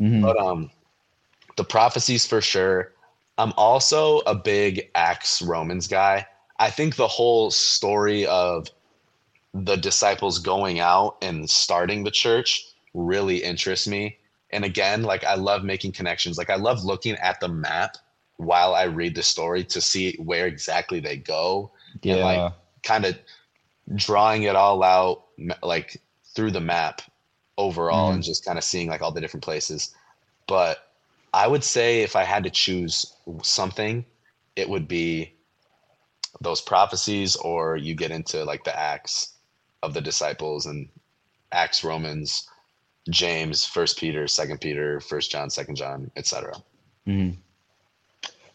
Mhm. 0.00 0.22
But 0.22 0.38
um, 0.40 0.70
the 1.56 1.64
prophecies 1.64 2.26
for 2.26 2.40
sure. 2.40 2.92
I'm 3.38 3.52
also 3.56 4.18
a 4.20 4.34
big 4.34 4.82
Acts 4.94 5.42
Romans 5.42 5.86
guy. 5.88 6.26
I 6.58 6.70
think 6.70 6.96
the 6.96 7.08
whole 7.08 7.50
story 7.50 8.26
of 8.26 8.68
the 9.54 9.76
disciples 9.76 10.38
going 10.38 10.80
out 10.80 11.16
and 11.22 11.48
starting 11.48 12.04
the 12.04 12.10
church 12.10 12.64
really 12.94 13.42
interests 13.42 13.86
me. 13.86 14.18
And 14.50 14.64
again, 14.64 15.02
like 15.02 15.24
I 15.24 15.34
love 15.34 15.64
making 15.64 15.92
connections. 15.92 16.38
Like 16.38 16.50
I 16.50 16.56
love 16.56 16.84
looking 16.84 17.14
at 17.16 17.40
the 17.40 17.48
map 17.48 17.96
while 18.36 18.74
I 18.74 18.84
read 18.84 19.14
the 19.14 19.22
story 19.22 19.64
to 19.64 19.80
see 19.80 20.16
where 20.18 20.46
exactly 20.46 21.00
they 21.00 21.16
go 21.16 21.72
Yeah. 22.02 22.14
and, 22.14 22.22
like, 22.22 22.52
kind 22.82 23.04
of 23.04 23.18
drawing 23.96 24.44
it 24.44 24.54
all 24.54 24.82
out 24.82 25.24
like 25.62 26.00
through 26.34 26.52
the 26.52 26.60
map 26.60 27.02
overall 27.56 28.12
and 28.12 28.22
mm. 28.22 28.24
just 28.24 28.44
kind 28.44 28.56
of 28.56 28.62
seeing 28.62 28.88
like 28.88 29.02
all 29.02 29.10
the 29.10 29.20
different 29.20 29.42
places 29.42 29.94
but 30.46 30.92
i 31.32 31.46
would 31.46 31.64
say 31.64 32.02
if 32.02 32.14
i 32.14 32.22
had 32.22 32.44
to 32.44 32.50
choose 32.50 33.14
something 33.42 34.04
it 34.54 34.68
would 34.68 34.86
be 34.86 35.32
those 36.40 36.60
prophecies, 36.60 37.36
or 37.36 37.76
you 37.76 37.94
get 37.94 38.10
into 38.10 38.44
like 38.44 38.64
the 38.64 38.78
acts 38.78 39.34
of 39.82 39.94
the 39.94 40.00
disciples 40.00 40.66
and 40.66 40.88
Acts, 41.52 41.82
Romans, 41.82 42.48
James, 43.10 43.64
First 43.64 43.98
Peter, 43.98 44.26
Second 44.28 44.60
Peter, 44.60 45.00
First 45.00 45.30
John, 45.30 45.50
Second 45.50 45.76
John, 45.76 46.10
etc. 46.16 46.54
hmm 47.06 47.30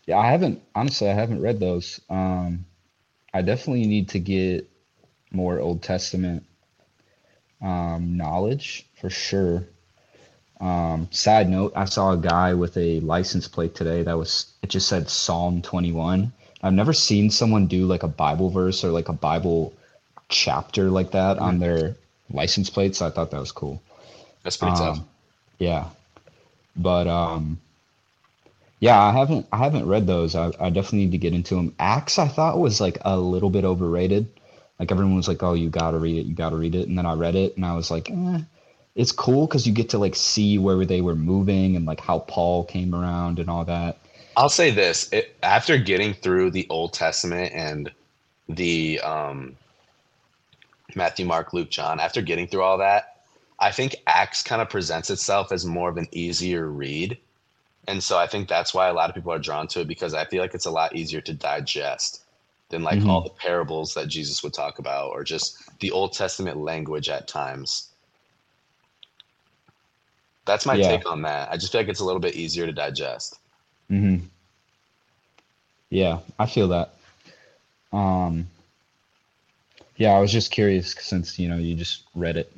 Yeah, 0.05 0.17
I 0.17 0.31
haven't 0.31 0.61
honestly. 0.75 1.09
I 1.09 1.13
haven't 1.13 1.41
read 1.41 1.59
those. 1.59 1.99
Um, 2.09 2.65
I 3.33 3.41
definitely 3.41 3.87
need 3.87 4.09
to 4.09 4.19
get 4.19 4.69
more 5.31 5.59
Old 5.59 5.81
Testament 5.81 6.45
um, 7.61 8.17
knowledge 8.17 8.87
for 8.99 9.09
sure. 9.09 9.63
Um, 10.59 11.09
side 11.11 11.49
note, 11.49 11.73
I 11.75 11.85
saw 11.85 12.11
a 12.11 12.17
guy 12.17 12.53
with 12.53 12.77
a 12.77 12.99
license 13.01 13.47
plate 13.47 13.75
today 13.75 14.03
that 14.03 14.17
was 14.17 14.53
it 14.61 14.69
just 14.69 14.87
said 14.87 15.09
Psalm 15.09 15.61
21. 15.61 16.31
I've 16.61 16.73
never 16.73 16.93
seen 16.93 17.29
someone 17.29 17.67
do 17.67 17.85
like 17.85 18.03
a 18.03 18.07
Bible 18.07 18.49
verse 18.49 18.83
or 18.83 18.89
like 18.89 19.09
a 19.09 19.13
Bible 19.13 19.73
chapter 20.29 20.89
like 20.89 21.11
that 21.11 21.37
on 21.37 21.59
their 21.59 21.97
license 22.29 22.69
plate, 22.69 22.95
so 22.95 23.05
I 23.05 23.09
thought 23.09 23.31
that 23.31 23.39
was 23.39 23.51
cool. 23.51 23.81
That's 24.43 24.57
pretty 24.57 24.75
tough. 24.75 24.99
Um, 24.99 25.07
yeah, 25.57 25.85
but 26.75 27.07
um, 27.07 27.57
yeah, 28.79 29.01
I 29.01 29.13
haven't 29.13 29.47
I 29.51 29.57
haven't 29.57 29.87
read 29.87 30.07
those. 30.07 30.35
I, 30.35 30.51
I 30.59 30.69
definitely 30.69 31.05
need 31.05 31.11
to 31.13 31.17
get 31.17 31.33
into 31.33 31.55
them. 31.55 31.73
Acts 31.79 32.19
I 32.19 32.27
thought 32.27 32.59
was 32.59 32.81
like 32.81 32.97
a 33.01 33.17
little 33.17 33.49
bit 33.49 33.63
overrated. 33.63 34.27
Like 34.77 34.91
everyone 34.91 35.15
was 35.15 35.29
like, 35.29 35.41
"Oh, 35.41 35.53
you 35.53 35.69
got 35.69 35.91
to 35.91 35.97
read 35.97 36.17
it, 36.17 36.25
you 36.25 36.35
got 36.35 36.49
to 36.49 36.57
read 36.57 36.75
it," 36.75 36.89
and 36.89 36.97
then 36.97 37.05
I 37.05 37.13
read 37.13 37.35
it 37.35 37.55
and 37.55 37.65
I 37.65 37.75
was 37.75 37.89
like, 37.89 38.09
eh, 38.09 38.41
"It's 38.95 39.13
cool 39.13 39.47
because 39.47 39.65
you 39.65 39.71
get 39.71 39.89
to 39.89 39.97
like 39.97 40.15
see 40.15 40.57
where 40.57 40.83
they 40.83 40.99
were 40.99 41.15
moving 41.15 41.77
and 41.77 41.85
like 41.85 42.01
how 42.01 42.19
Paul 42.19 42.65
came 42.65 42.93
around 42.93 43.39
and 43.39 43.49
all 43.49 43.63
that." 43.65 43.99
I'll 44.35 44.49
say 44.49 44.71
this: 44.71 45.07
it, 45.13 45.33
after 45.41 45.77
getting 45.77 46.13
through 46.13 46.51
the 46.51 46.67
Old 46.69 46.91
Testament 46.91 47.53
and 47.53 47.89
the 48.49 48.99
um, 48.99 49.55
Matthew, 50.95 51.25
Mark, 51.25 51.53
Luke, 51.53 51.69
John, 51.69 52.01
after 52.01 52.21
getting 52.21 52.47
through 52.47 52.63
all 52.63 52.79
that, 52.79 53.12
I 53.63 53.71
think 53.71 53.95
Acts 54.07 54.43
kind 54.43 54.61
of 54.61 54.69
presents 54.69 55.09
itself 55.09 55.51
as 55.53 55.65
more 55.65 55.89
of 55.89 55.97
an 55.97 56.09
easier 56.11 56.69
read. 56.69 57.17
And 57.87 58.03
so 58.03 58.17
I 58.17 58.27
think 58.27 58.49
that's 58.49 58.73
why 58.73 58.89
a 58.89 58.93
lot 58.93 59.09
of 59.09 59.15
people 59.15 59.31
are 59.31 59.39
drawn 59.39 59.67
to 59.69 59.81
it 59.81 59.87
because 59.87 60.13
I 60.13 60.25
feel 60.25 60.41
like 60.41 60.53
it's 60.53 60.65
a 60.65 60.71
lot 60.71 60.95
easier 60.97 61.21
to 61.21 61.33
digest 61.33 62.25
than 62.69 62.83
like 62.83 62.99
Mhm. 62.99 63.07
all 63.07 63.23
the 63.23 63.29
parables 63.29 63.93
that 63.93 64.09
Jesus 64.09 64.43
would 64.43 64.53
talk 64.53 64.79
about 64.79 65.11
or 65.11 65.23
just 65.23 65.57
the 65.79 65.91
Old 65.91 66.13
Testament 66.13 66.57
language 66.57 67.09
at 67.09 67.27
times. 67.27 67.89
That's 70.45 70.65
my 70.65 70.77
Yeah. 70.77 70.87
take 70.87 71.09
on 71.09 71.21
that. 71.23 71.51
I 71.51 71.57
just 71.57 71.71
feel 71.71 71.81
like 71.81 71.89
it's 71.89 71.99
a 72.01 72.05
little 72.05 72.21
bit 72.21 72.35
easier 72.35 72.65
to 72.65 72.73
digest. 72.73 73.39
hmm 73.89 74.17
Yeah, 75.89 76.19
I 76.39 76.45
feel 76.47 76.67
that. 76.69 76.93
Um, 77.93 78.47
yeah, 79.97 80.11
I 80.13 80.19
was 80.19 80.31
just 80.31 80.51
curious 80.51 80.93
since 80.99 81.39
you 81.39 81.47
know 81.47 81.57
you 81.57 81.75
just 81.75 82.03
read 82.15 82.37
it 82.37 82.51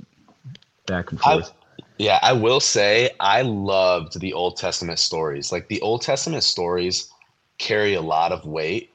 back 0.86 1.12
and 1.12 1.20
I- 1.24 1.34
forth. 1.34 1.54
Yeah, 1.98 2.20
I 2.22 2.34
will 2.34 2.60
say 2.60 3.10
I 3.22 3.42
loved 3.42 4.20
the 4.20 4.34
Old 4.34 4.58
Testament 4.58 5.00
stories. 5.00 5.52
Like 5.52 5.68
the 5.70 5.82
Old 5.82 6.02
Testament 6.02 6.44
stories 6.44 7.10
carry 7.58 7.94
a 7.94 8.02
lot 8.02 8.34
of 8.34 8.46
weight. 8.46 8.90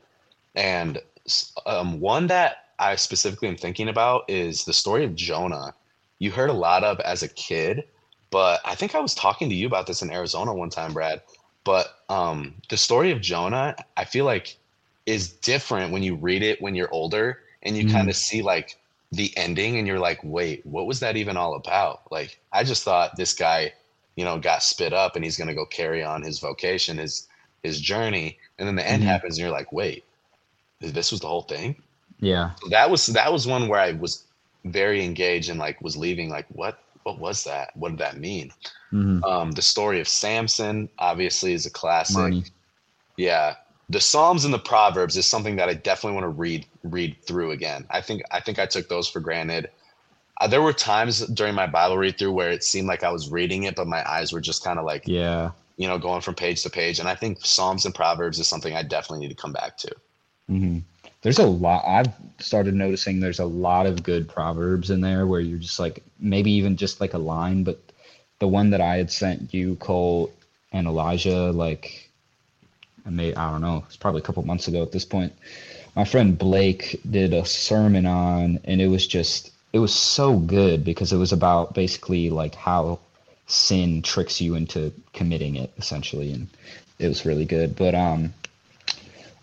And 0.54 1.00
um, 1.66 2.00
one 2.00 2.26
that 2.26 2.56
I 2.78 2.96
specifically 2.96 3.48
am 3.48 3.56
thinking 3.56 3.88
about 3.88 4.24
is 4.28 4.64
the 4.64 4.72
story 4.74 5.04
of 5.04 5.14
Jonah. 5.14 5.74
You 6.18 6.30
heard 6.30 6.50
a 6.50 6.54
lot 6.54 6.84
of 6.84 7.00
as 7.00 7.22
a 7.22 7.28
kid, 7.28 7.84
but 8.30 8.60
I 8.66 8.74
think 8.74 8.94
I 8.94 9.00
was 9.00 9.14
talking 9.14 9.48
to 9.48 9.54
you 9.54 9.66
about 9.66 9.86
this 9.86 10.02
in 10.02 10.10
Arizona 10.10 10.52
one 10.54 10.70
time, 10.70 10.92
Brad. 10.92 11.22
But 11.64 11.88
um, 12.10 12.54
the 12.68 12.76
story 12.76 13.10
of 13.12 13.20
Jonah, 13.22 13.76
I 13.96 14.04
feel 14.04 14.24
like, 14.26 14.56
is 15.06 15.32
different 15.32 15.92
when 15.92 16.02
you 16.02 16.16
read 16.16 16.42
it 16.42 16.60
when 16.60 16.74
you're 16.74 16.92
older 16.92 17.38
and 17.62 17.76
you 17.76 17.84
Mhm. 17.84 17.92
kind 17.92 18.08
of 18.10 18.16
see 18.16 18.42
like 18.42 18.78
the 19.12 19.36
ending 19.36 19.78
and 19.78 19.86
you're 19.86 19.98
like, 19.98 20.20
wait, 20.22 20.64
what 20.64 20.86
was 20.86 21.00
that 21.00 21.16
even 21.16 21.36
all 21.36 21.54
about? 21.54 22.00
Like, 22.10 22.40
I 22.52 22.64
just 22.64 22.84
thought 22.84 23.16
this 23.16 23.34
guy, 23.34 23.72
you 24.16 24.24
know, 24.24 24.38
got 24.38 24.62
spit 24.62 24.92
up 24.92 25.16
and 25.16 25.24
he's 25.24 25.36
gonna 25.36 25.54
go 25.54 25.66
carry 25.66 26.02
on 26.02 26.22
his 26.22 26.38
vocation, 26.40 26.98
his 26.98 27.26
his 27.62 27.80
journey, 27.80 28.38
and 28.58 28.66
then 28.68 28.76
the 28.76 28.88
end 28.88 29.02
Mhm. 29.02 29.04
happens 29.04 29.36
and 29.38 29.42
you're 29.44 29.52
like, 29.52 29.72
wait, 29.72 30.04
this 30.80 31.10
was 31.12 31.20
the 31.20 31.28
whole 31.28 31.42
thing. 31.42 31.76
Yeah, 32.20 32.52
So 32.62 32.68
that 32.70 32.90
was 32.90 33.06
that 33.06 33.32
was 33.32 33.46
one 33.46 33.68
where 33.68 33.80
I 33.80 33.92
was 33.92 34.26
very 34.64 35.04
engaged 35.04 35.50
and 35.50 35.58
like 35.58 35.80
was 35.82 35.96
leaving 35.96 36.28
like, 36.30 36.46
what 36.50 36.78
what 37.04 37.18
was 37.18 37.44
that? 37.44 37.70
What 37.74 37.90
did 37.90 37.98
that 37.98 38.18
mean? 38.18 38.50
hmm 38.90 39.20
Um, 39.28 39.52
the 39.52 39.62
story 39.62 40.00
of 40.00 40.08
Samson 40.08 40.88
obviously 40.98 41.52
is 41.52 41.66
a 41.66 41.70
classic. 41.70 42.34
money. 42.34 42.44
Yeah. 43.16 43.54
The 43.90 44.00
Psalms 44.00 44.44
and 44.44 44.54
the 44.54 44.58
Proverbs 44.58 45.16
is 45.16 45.26
something 45.26 45.56
that 45.56 45.68
I 45.68 45.74
definitely 45.74 46.14
want 46.14 46.24
to 46.24 46.40
read 46.40 46.64
read 46.84 47.16
through 47.26 47.50
again. 47.50 47.84
I 47.90 48.00
think 48.00 48.22
I 48.30 48.38
think 48.40 48.60
I 48.60 48.66
took 48.66 48.88
those 48.88 49.08
for 49.08 49.18
granted. 49.18 49.68
Uh, 50.40 50.46
there 50.46 50.62
were 50.62 50.72
times 50.72 51.26
during 51.26 51.54
my 51.56 51.66
Bible 51.66 51.98
read 51.98 52.16
through 52.16 52.32
where 52.32 52.50
it 52.52 52.62
seemed 52.62 52.86
like 52.86 53.02
I 53.02 53.10
was 53.10 53.30
reading 53.30 53.64
it, 53.64 53.74
but 53.74 53.88
my 53.88 54.08
eyes 54.08 54.32
were 54.32 54.40
just 54.40 54.64
kind 54.64 54.78
of 54.78 54.86
like, 54.86 55.02
Yeah. 55.06 55.50
you 55.76 55.86
know, 55.88 55.98
going 55.98 56.22
from 56.22 56.34
page 56.36 56.62
to 56.62 56.70
page. 56.70 57.00
And 57.00 57.08
I 57.08 57.14
think 57.16 57.44
Psalms 57.44 57.84
and 57.84 57.94
Proverbs 57.94 58.38
is 58.38 58.48
something 58.48 58.74
I 58.74 58.82
definitely 58.82 59.26
need 59.26 59.36
to 59.36 59.42
come 59.42 59.52
back 59.52 59.76
to. 59.78 59.90
hmm 60.46 60.78
There's 61.22 61.40
a 61.40 61.46
lot. 61.46 61.84
I've 61.86 62.12
started 62.38 62.74
noticing 62.74 63.18
there's 63.18 63.40
a 63.40 63.44
lot 63.44 63.86
of 63.86 64.02
good 64.04 64.28
proverbs 64.28 64.90
in 64.90 65.00
there 65.00 65.26
where 65.26 65.40
you're 65.40 65.58
just 65.58 65.80
like 65.80 66.02
maybe 66.20 66.52
even 66.52 66.76
just 66.76 67.00
like 67.00 67.12
a 67.14 67.18
line, 67.18 67.64
but 67.64 67.78
the 68.38 68.48
one 68.48 68.70
that 68.70 68.80
I 68.80 68.96
had 68.96 69.10
sent 69.10 69.52
you, 69.52 69.74
Cole 69.76 70.30
and 70.72 70.86
Elijah, 70.86 71.50
like, 71.50 72.09
I 73.06 73.10
may 73.10 73.34
I 73.34 73.50
don't 73.50 73.60
know, 73.60 73.84
it's 73.86 73.96
probably 73.96 74.20
a 74.20 74.24
couple 74.24 74.42
months 74.44 74.68
ago 74.68 74.82
at 74.82 74.92
this 74.92 75.04
point. 75.04 75.32
My 75.96 76.04
friend 76.04 76.38
Blake 76.38 77.00
did 77.10 77.32
a 77.34 77.44
sermon 77.44 78.06
on, 78.06 78.60
and 78.64 78.80
it 78.80 78.88
was 78.88 79.06
just 79.06 79.50
it 79.72 79.78
was 79.78 79.94
so 79.94 80.36
good 80.38 80.84
because 80.84 81.12
it 81.12 81.16
was 81.16 81.32
about 81.32 81.74
basically 81.74 82.30
like 82.30 82.54
how 82.54 82.98
sin 83.46 84.02
tricks 84.02 84.40
you 84.40 84.54
into 84.54 84.92
committing 85.12 85.56
it 85.56 85.72
essentially, 85.78 86.32
and 86.32 86.48
it 86.98 87.08
was 87.08 87.24
really 87.26 87.44
good. 87.44 87.76
But 87.76 87.94
um. 87.94 88.32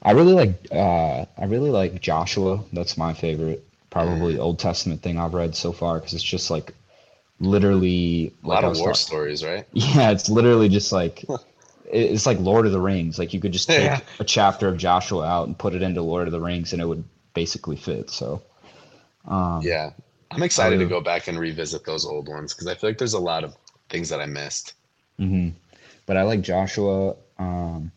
I 0.03 0.11
really 0.11 0.33
like 0.33 0.53
uh, 0.71 1.25
I 1.37 1.45
really 1.45 1.71
like 1.71 1.99
Joshua. 1.99 2.63
That's 2.71 2.97
my 2.97 3.13
favorite, 3.13 3.67
probably 3.89 4.37
Old 4.37 4.59
Testament 4.59 5.01
thing 5.01 5.17
I've 5.17 5.33
read 5.33 5.55
so 5.55 5.73
far 5.73 5.95
because 5.97 6.13
it's 6.13 6.23
just 6.23 6.49
like 6.51 6.71
literally 7.39 8.31
A 8.43 8.47
like 8.47 8.55
lot 8.61 8.63
I 8.63 8.67
of 8.71 8.77
war 8.77 8.89
talk- 8.89 8.95
stories, 8.95 9.43
right? 9.43 9.65
Yeah, 9.73 10.11
it's 10.11 10.29
literally 10.29 10.69
just 10.69 10.91
like 10.91 11.25
it's 11.87 12.25
like 12.25 12.39
Lord 12.39 12.65
of 12.65 12.71
the 12.71 12.79
Rings. 12.81 13.17
Like 13.19 13.33
you 13.33 13.39
could 13.39 13.53
just 13.53 13.67
take 13.77 13.79
Yeah. 13.79 13.99
a 14.19 14.23
chapter 14.23 14.67
of 14.67 14.77
Joshua 14.77 15.25
out 15.25 15.47
and 15.47 15.57
put 15.57 15.73
it 15.73 15.81
into 15.81 16.01
Lord 16.01 16.27
of 16.27 16.31
the 16.31 16.41
Rings, 16.41 16.73
and 16.73 16.81
it 16.81 16.85
would 16.85 17.03
basically 17.33 17.75
fit. 17.75 18.09
So 18.09 18.41
um, 19.27 19.61
Yeah. 19.63 19.91
I'm 20.31 20.43
excited 20.43 20.79
to 20.79 20.85
go 20.85 20.99
back 20.99 21.27
and 21.27 21.39
revisit 21.39 21.85
those 21.85 22.05
old 22.05 22.27
ones 22.27 22.53
because 22.53 22.67
I 22.67 22.75
feel 22.75 22.89
like 22.89 22.97
there's 22.97 23.13
a 23.13 23.19
lot 23.19 23.43
of 23.45 23.55
things 23.89 24.09
that 24.09 24.19
I 24.19 24.25
missed. 24.25 24.73
hmm 25.17 25.49
But 26.05 26.17
I 26.17 26.23
like 26.23 26.41
Joshua. 26.41 27.15
Um, 27.39 27.91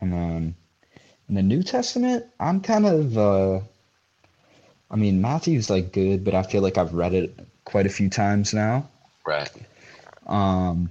and 0.00 0.12
then 0.12 0.54
in 1.28 1.34
the 1.34 1.42
New 1.42 1.62
Testament, 1.62 2.26
I'm 2.38 2.60
kind 2.60 2.86
of. 2.86 3.18
Uh, 3.18 3.60
I 4.90 4.96
mean, 4.96 5.20
Matthew's 5.20 5.70
like 5.70 5.92
good, 5.92 6.24
but 6.24 6.34
I 6.34 6.42
feel 6.42 6.62
like 6.62 6.78
I've 6.78 6.94
read 6.94 7.14
it 7.14 7.36
quite 7.64 7.86
a 7.86 7.90
few 7.90 8.08
times 8.08 8.54
now. 8.54 8.88
Right. 9.26 9.50
Um, 10.26 10.90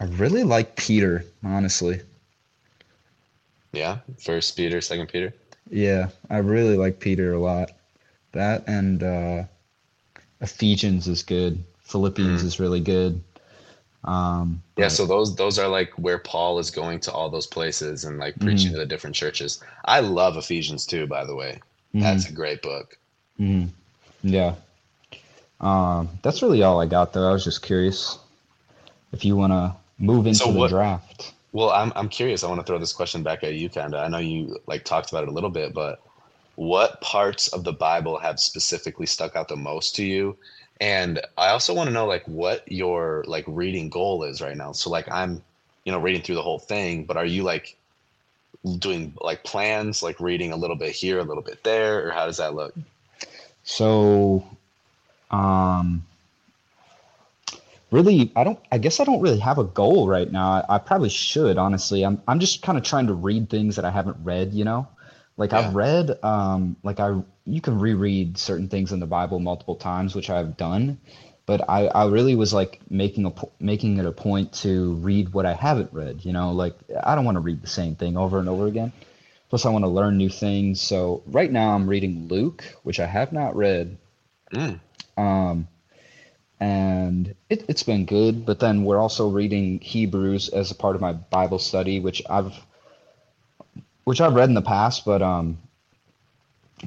I 0.00 0.04
really 0.04 0.42
like 0.44 0.76
Peter, 0.76 1.24
honestly. 1.44 2.00
Yeah. 3.72 3.98
First 4.18 4.56
Peter, 4.56 4.80
Second 4.80 5.08
Peter. 5.08 5.32
Yeah, 5.70 6.08
I 6.30 6.38
really 6.38 6.76
like 6.76 7.00
Peter 7.00 7.32
a 7.32 7.40
lot. 7.40 7.72
That 8.32 8.64
and 8.66 9.02
uh, 9.02 9.44
Ephesians 10.40 11.08
is 11.08 11.22
good. 11.22 11.64
Philippians 11.80 12.42
Mm. 12.42 12.46
is 12.46 12.60
really 12.60 12.80
good. 12.80 13.22
Um, 14.04 14.62
Yeah, 14.76 14.88
so 14.88 15.06
those 15.06 15.34
those 15.36 15.58
are 15.58 15.68
like 15.68 15.90
where 15.98 16.18
Paul 16.18 16.58
is 16.58 16.70
going 16.70 17.00
to 17.00 17.12
all 17.12 17.28
those 17.30 17.46
places 17.46 18.04
and 18.04 18.18
like 18.18 18.38
preaching 18.40 18.72
to 18.72 18.78
the 18.78 18.86
different 18.86 19.16
churches. 19.16 19.58
I 19.84 20.00
love 20.00 20.36
Ephesians 20.36 20.86
too, 20.86 21.06
by 21.06 21.24
the 21.24 21.34
way. 21.34 21.60
mhm. 21.94 22.00
That's 22.02 22.28
a 22.28 22.32
great 22.32 22.62
book. 22.62 22.98
hmm 23.38 23.66
Yeah. 24.22 24.54
Um, 25.60 26.08
that's 26.22 26.42
really 26.42 26.62
all 26.62 26.80
I 26.80 26.86
got 26.86 27.12
though. 27.12 27.28
I 27.28 27.32
was 27.32 27.44
just 27.44 27.62
curious 27.62 28.18
if 29.12 29.24
you 29.24 29.36
want 29.36 29.52
to 29.52 29.74
move 29.98 30.26
into 30.26 30.38
So 30.38 30.52
the 30.52 30.68
draft. 30.68 31.32
Well, 31.52 31.70
I'm 31.70 31.92
I'm 31.96 32.08
curious. 32.08 32.44
I 32.44 32.48
want 32.48 32.60
to 32.60 32.66
throw 32.66 32.78
this 32.78 32.92
question 32.92 33.22
back 33.22 33.42
at 33.42 33.54
you, 33.54 33.68
kinda. 33.68 33.98
I 33.98 34.08
know 34.08 34.18
you 34.18 34.58
like 34.66 34.84
talked 34.84 35.10
about 35.10 35.24
it 35.24 35.28
a 35.28 35.32
little 35.32 35.50
bit, 35.50 35.72
but 35.72 36.00
what 36.56 37.00
parts 37.00 37.48
of 37.48 37.64
the 37.64 37.72
Bible 37.72 38.18
have 38.18 38.40
specifically 38.40 39.06
stuck 39.06 39.36
out 39.36 39.48
the 39.48 39.56
most 39.56 39.94
to 39.96 40.04
you? 40.04 40.36
And 40.80 41.20
I 41.38 41.48
also 41.48 41.72
want 41.72 41.88
to 41.88 41.94
know 41.94 42.06
like 42.06 42.26
what 42.26 42.70
your 42.70 43.24
like 43.26 43.44
reading 43.46 43.88
goal 43.88 44.24
is 44.24 44.42
right 44.42 44.56
now. 44.56 44.72
So 44.72 44.90
like 44.90 45.10
I'm, 45.10 45.42
you 45.84 45.92
know, 45.92 45.98
reading 45.98 46.22
through 46.22 46.34
the 46.34 46.42
whole 46.42 46.58
thing, 46.58 47.04
but 47.04 47.16
are 47.16 47.24
you 47.24 47.42
like 47.42 47.76
doing 48.78 49.14
like 49.20 49.44
plans, 49.44 50.02
like 50.02 50.20
reading 50.20 50.52
a 50.52 50.56
little 50.56 50.76
bit 50.76 50.90
here, 50.90 51.18
a 51.18 51.24
little 51.24 51.42
bit 51.42 51.62
there, 51.64 52.06
or 52.06 52.10
how 52.10 52.26
does 52.26 52.36
that 52.38 52.54
look? 52.54 52.74
So, 53.64 54.44
um, 55.30 56.04
really, 57.96 58.32
I 58.36 58.44
don't. 58.44 58.58
I 58.72 58.78
guess 58.78 59.00
I 59.00 59.04
don't 59.04 59.20
really 59.20 59.40
have 59.40 59.58
a 59.58 59.64
goal 59.64 60.08
right 60.08 60.30
now. 60.30 60.52
I, 60.68 60.76
I 60.76 60.78
probably 60.78 61.08
should, 61.10 61.58
honestly. 61.58 62.04
I'm 62.04 62.22
I'm 62.28 62.40
just 62.40 62.62
kind 62.62 62.78
of 62.78 62.84
trying 62.84 63.06
to 63.08 63.14
read 63.14 63.50
things 63.50 63.76
that 63.76 63.84
I 63.84 63.90
haven't 63.90 64.18
read. 64.22 64.52
You 64.54 64.64
know, 64.64 64.88
Like 65.36 65.52
Yeah. 65.52 65.60
I've 65.60 65.74
read, 65.74 66.18
um, 66.24 66.76
like 66.82 67.00
I 67.00 67.20
you 67.46 67.60
can 67.60 67.78
reread 67.80 68.38
certain 68.38 68.68
things 68.68 68.92
in 68.92 69.00
the 69.00 69.06
Bible 69.06 69.38
multiple 69.40 69.76
times, 69.76 70.14
which 70.14 70.30
I've 70.30 70.56
done, 70.56 70.98
but 71.46 71.60
I, 71.68 71.86
I 71.88 72.08
really 72.08 72.34
was 72.34 72.52
like 72.54 72.80
making 72.90 73.26
a 73.26 73.32
making 73.60 73.98
it 73.98 74.06
a 74.06 74.12
point 74.12 74.52
to 74.64 74.94
read 74.96 75.32
what 75.32 75.46
I 75.46 75.54
haven't 75.54 75.92
read. 75.92 76.24
You 76.24 76.32
know, 76.32 76.52
like 76.52 76.74
I 77.04 77.14
don't 77.14 77.24
want 77.24 77.36
to 77.36 77.40
read 77.40 77.62
the 77.62 77.68
same 77.68 77.94
thing 77.96 78.16
over 78.16 78.38
and 78.40 78.48
over 78.48 78.66
again. 78.66 78.92
Plus, 79.48 79.64
I 79.66 79.70
want 79.70 79.84
to 79.84 79.88
learn 79.90 80.16
new 80.18 80.28
things. 80.28 80.80
So 80.80 81.22
right 81.26 81.50
now, 81.52 81.70
I'm 81.74 81.88
reading 81.88 82.26
Luke, 82.28 82.64
which 82.82 82.98
I 83.00 83.06
have 83.06 83.32
not 83.32 83.54
read, 83.56 83.96
Mm. 84.52 84.80
um, 85.16 85.68
and 86.60 87.34
it, 87.50 87.64
it's 87.68 87.82
been 87.82 88.06
good. 88.06 88.46
But 88.46 88.60
then 88.60 88.84
we're 88.84 88.98
also 89.00 89.28
reading 89.28 89.80
Hebrews 89.80 90.48
as 90.50 90.70
a 90.70 90.74
part 90.74 90.96
of 90.96 91.02
my 91.02 91.12
Bible 91.12 91.58
study, 91.58 92.00
which 92.00 92.22
I've 92.28 92.54
which 94.04 94.20
I've 94.20 94.34
read 94.34 94.48
in 94.48 94.54
the 94.54 94.62
past, 94.62 95.04
but 95.04 95.22
um, 95.22 95.58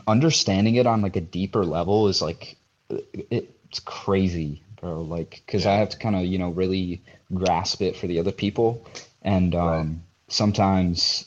understanding 0.07 0.75
it 0.75 0.87
on 0.87 1.01
like 1.01 1.15
a 1.17 1.21
deeper 1.21 1.65
level 1.65 2.07
is 2.07 2.21
like 2.21 2.57
it, 2.89 3.49
it's 3.69 3.79
crazy, 3.79 4.63
bro. 4.81 5.01
Like 5.01 5.41
because 5.45 5.65
I 5.65 5.73
have 5.75 5.89
to 5.89 5.97
kind 5.97 6.15
of 6.15 6.25
you 6.25 6.39
know 6.39 6.49
really 6.49 7.01
grasp 7.33 7.81
it 7.81 7.97
for 7.97 8.07
the 8.07 8.19
other 8.19 8.31
people, 8.33 8.85
and 9.23 9.55
um, 9.55 10.03
Right. 10.03 10.05
sometimes 10.29 11.25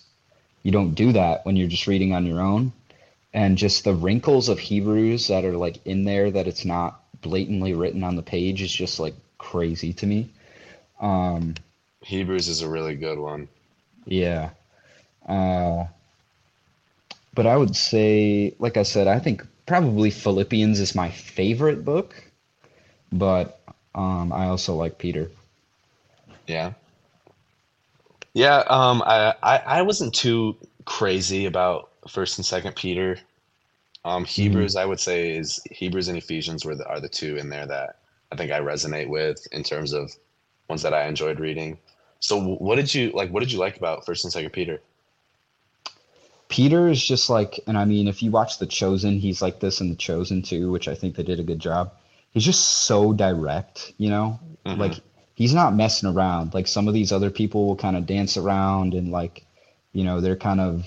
you 0.62 0.72
don't 0.72 0.95
do 0.95 1.12
that 1.12 1.47
when 1.47 1.57
you're 1.57 1.68
just 1.68 1.86
reading 1.88 2.12
on 2.14 2.26
your 2.26 2.40
own 2.40 2.72
and 3.34 3.59
just 3.59 3.84
the 3.84 3.95
wrinkles 3.95 4.49
of 4.49 4.59
Hebrews 4.61 5.28
that 5.28 5.45
are 5.45 5.57
like 5.57 5.84
in 5.86 6.05
there 6.05 6.30
that 6.30 6.49
it's 6.49 6.64
not 6.64 7.02
blatantly 7.23 7.75
written 7.75 8.05
on 8.05 8.16
the 8.16 8.23
page 8.23 8.62
is 8.62 8.73
just 8.73 9.01
like 9.01 9.14
crazy 9.39 9.93
to 9.95 10.07
me. 10.07 10.31
Um, 11.01 11.55
Hebrews 12.03 12.49
is 12.49 12.62
a 12.62 12.68
really 12.68 12.95
good 12.95 13.18
one. 13.18 13.49
yeah. 14.07 14.51
Uh, 15.27 15.85
but 17.35 17.47
I 17.47 17.57
would 17.57 17.77
say, 17.77 18.55
like 18.59 18.77
I 18.77 18.83
said, 18.83 19.07
I 19.07 19.18
think 19.18 19.47
probably 19.66 20.11
Philippians 20.11 20.81
is 20.81 20.95
my 20.95 21.09
favorite 21.11 21.85
book, 21.85 22.14
but 23.12 23.61
um, 23.95 24.33
I 24.33 24.47
also 24.47 24.75
like 24.75 24.99
Peter. 24.99 25.31
Yeah. 26.47 26.73
Yeah, 28.35 28.64
um, 28.68 29.03
I, 29.05 29.35
I, 29.43 29.59
I 29.59 29.83
wasn't 29.83 30.14
too 30.14 30.57
crazy 30.85 31.47
about 31.47 31.91
First 32.09 32.39
and 32.39 32.47
Second 32.47 32.75
Peter. 32.77 33.18
Um, 34.05 34.25
Hebrews, 34.25 34.75
I 34.77 34.85
would 34.85 35.01
say, 35.01 35.37
is 35.37 35.61
Hebrews 35.71 36.09
and 36.09 36.19
Ephesians 36.19 36.65
were 36.65 36.75
the, 36.75 36.87
are 36.89 37.01
the 37.01 37.09
two 37.09 37.37
in 37.37 37.49
there 37.49 37.67
that 37.67 37.97
I 38.33 38.37
think 38.37 38.51
I 38.51 38.61
resonate 38.61 39.09
with 39.09 39.47
in 39.53 39.63
terms 39.63 39.93
of 39.93 40.13
ones 40.69 40.83
that 40.83 40.95
I 40.95 41.07
enjoyed 41.07 41.39
reading. 41.39 41.79
So, 42.19 42.41
what 42.41 42.77
did 42.77 42.93
you 42.95 43.11
like? 43.13 43.31
What 43.31 43.41
did 43.41 43.53
you 43.53 43.59
like 43.59 43.77
about 43.77 44.05
First 44.07 44.25
and 44.25 44.33
Second 44.33 44.51
Peter? 44.51 44.81
Peter 46.49 46.89
is 46.89 47.03
just 47.03 47.31
like, 47.31 47.59
and 47.67 47.79
I 47.79 47.85
mean, 47.85 48.09
if 48.09 48.23
you 48.23 48.31
watch 48.31 48.59
The 48.59 48.67
Chosen, 48.67 49.19
he's 49.19 49.41
like 49.41 49.61
this 49.61 49.81
in 49.81 49.89
The 49.89 49.97
Chosen 49.97 50.43
too, 50.43 50.71
which 50.71 50.87
I 50.87 50.95
think 50.95 51.17
they 51.17 51.23
did 51.23 51.41
a 51.41 51.43
good 51.43 51.59
job. 51.59 51.91
He's 52.33 52.45
just 52.45 52.83
so 52.85 53.13
direct, 53.15 53.93
you 53.97 54.11
know? 54.11 54.39
Mhm. 54.67 54.77
Like, 54.77 55.01
he's 55.35 55.55
not 55.55 55.75
messing 55.75 56.11
around. 56.11 56.53
Like, 56.53 56.67
some 56.67 56.89
of 56.89 56.95
these 56.95 57.11
other 57.11 57.31
people 57.31 57.67
will 57.67 57.77
kind 57.77 57.97
of 57.97 58.05
dance 58.05 58.37
around 58.37 58.93
and, 58.93 59.11
like, 59.11 59.47
you 59.95 60.05
know, 60.05 60.21
they're 60.21 60.37
kind 60.37 60.61
of 60.61 60.87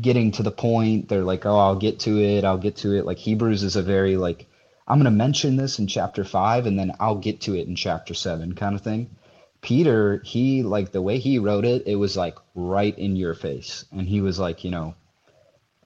getting 0.00 0.32
to 0.32 0.42
the 0.42 0.50
point. 0.50 1.08
They're 1.08 1.24
like, 1.24 1.46
oh, 1.46 1.58
I'll 1.58 1.76
get 1.76 2.00
to 2.00 2.18
it. 2.20 2.44
I'll 2.44 2.58
get 2.58 2.76
to 2.78 2.96
it. 2.96 3.04
Like, 3.06 3.18
Hebrews 3.18 3.62
is 3.62 3.76
a 3.76 3.82
very, 3.82 4.16
like, 4.16 4.46
I'm 4.90 4.98
going 4.98 5.04
to 5.04 5.10
mention 5.10 5.54
this 5.56 5.78
in 5.78 5.86
chapter 5.86 6.24
five 6.24 6.66
and 6.66 6.76
then 6.76 6.92
I'll 6.98 7.14
get 7.14 7.42
to 7.42 7.54
it 7.54 7.68
in 7.68 7.76
chapter 7.76 8.12
seven 8.12 8.54
kind 8.54 8.74
of 8.74 8.80
thing. 8.80 9.08
Peter, 9.60 10.20
he 10.24 10.64
like 10.64 10.90
the 10.90 11.02
way 11.02 11.18
he 11.18 11.38
wrote 11.38 11.64
it, 11.64 11.84
it 11.86 11.96
was 11.96 12.16
like 12.16 12.36
right 12.56 12.98
in 12.98 13.14
your 13.14 13.34
face. 13.34 13.84
And 13.92 14.08
he 14.08 14.20
was 14.20 14.40
like, 14.40 14.64
you 14.64 14.70
know, 14.72 14.94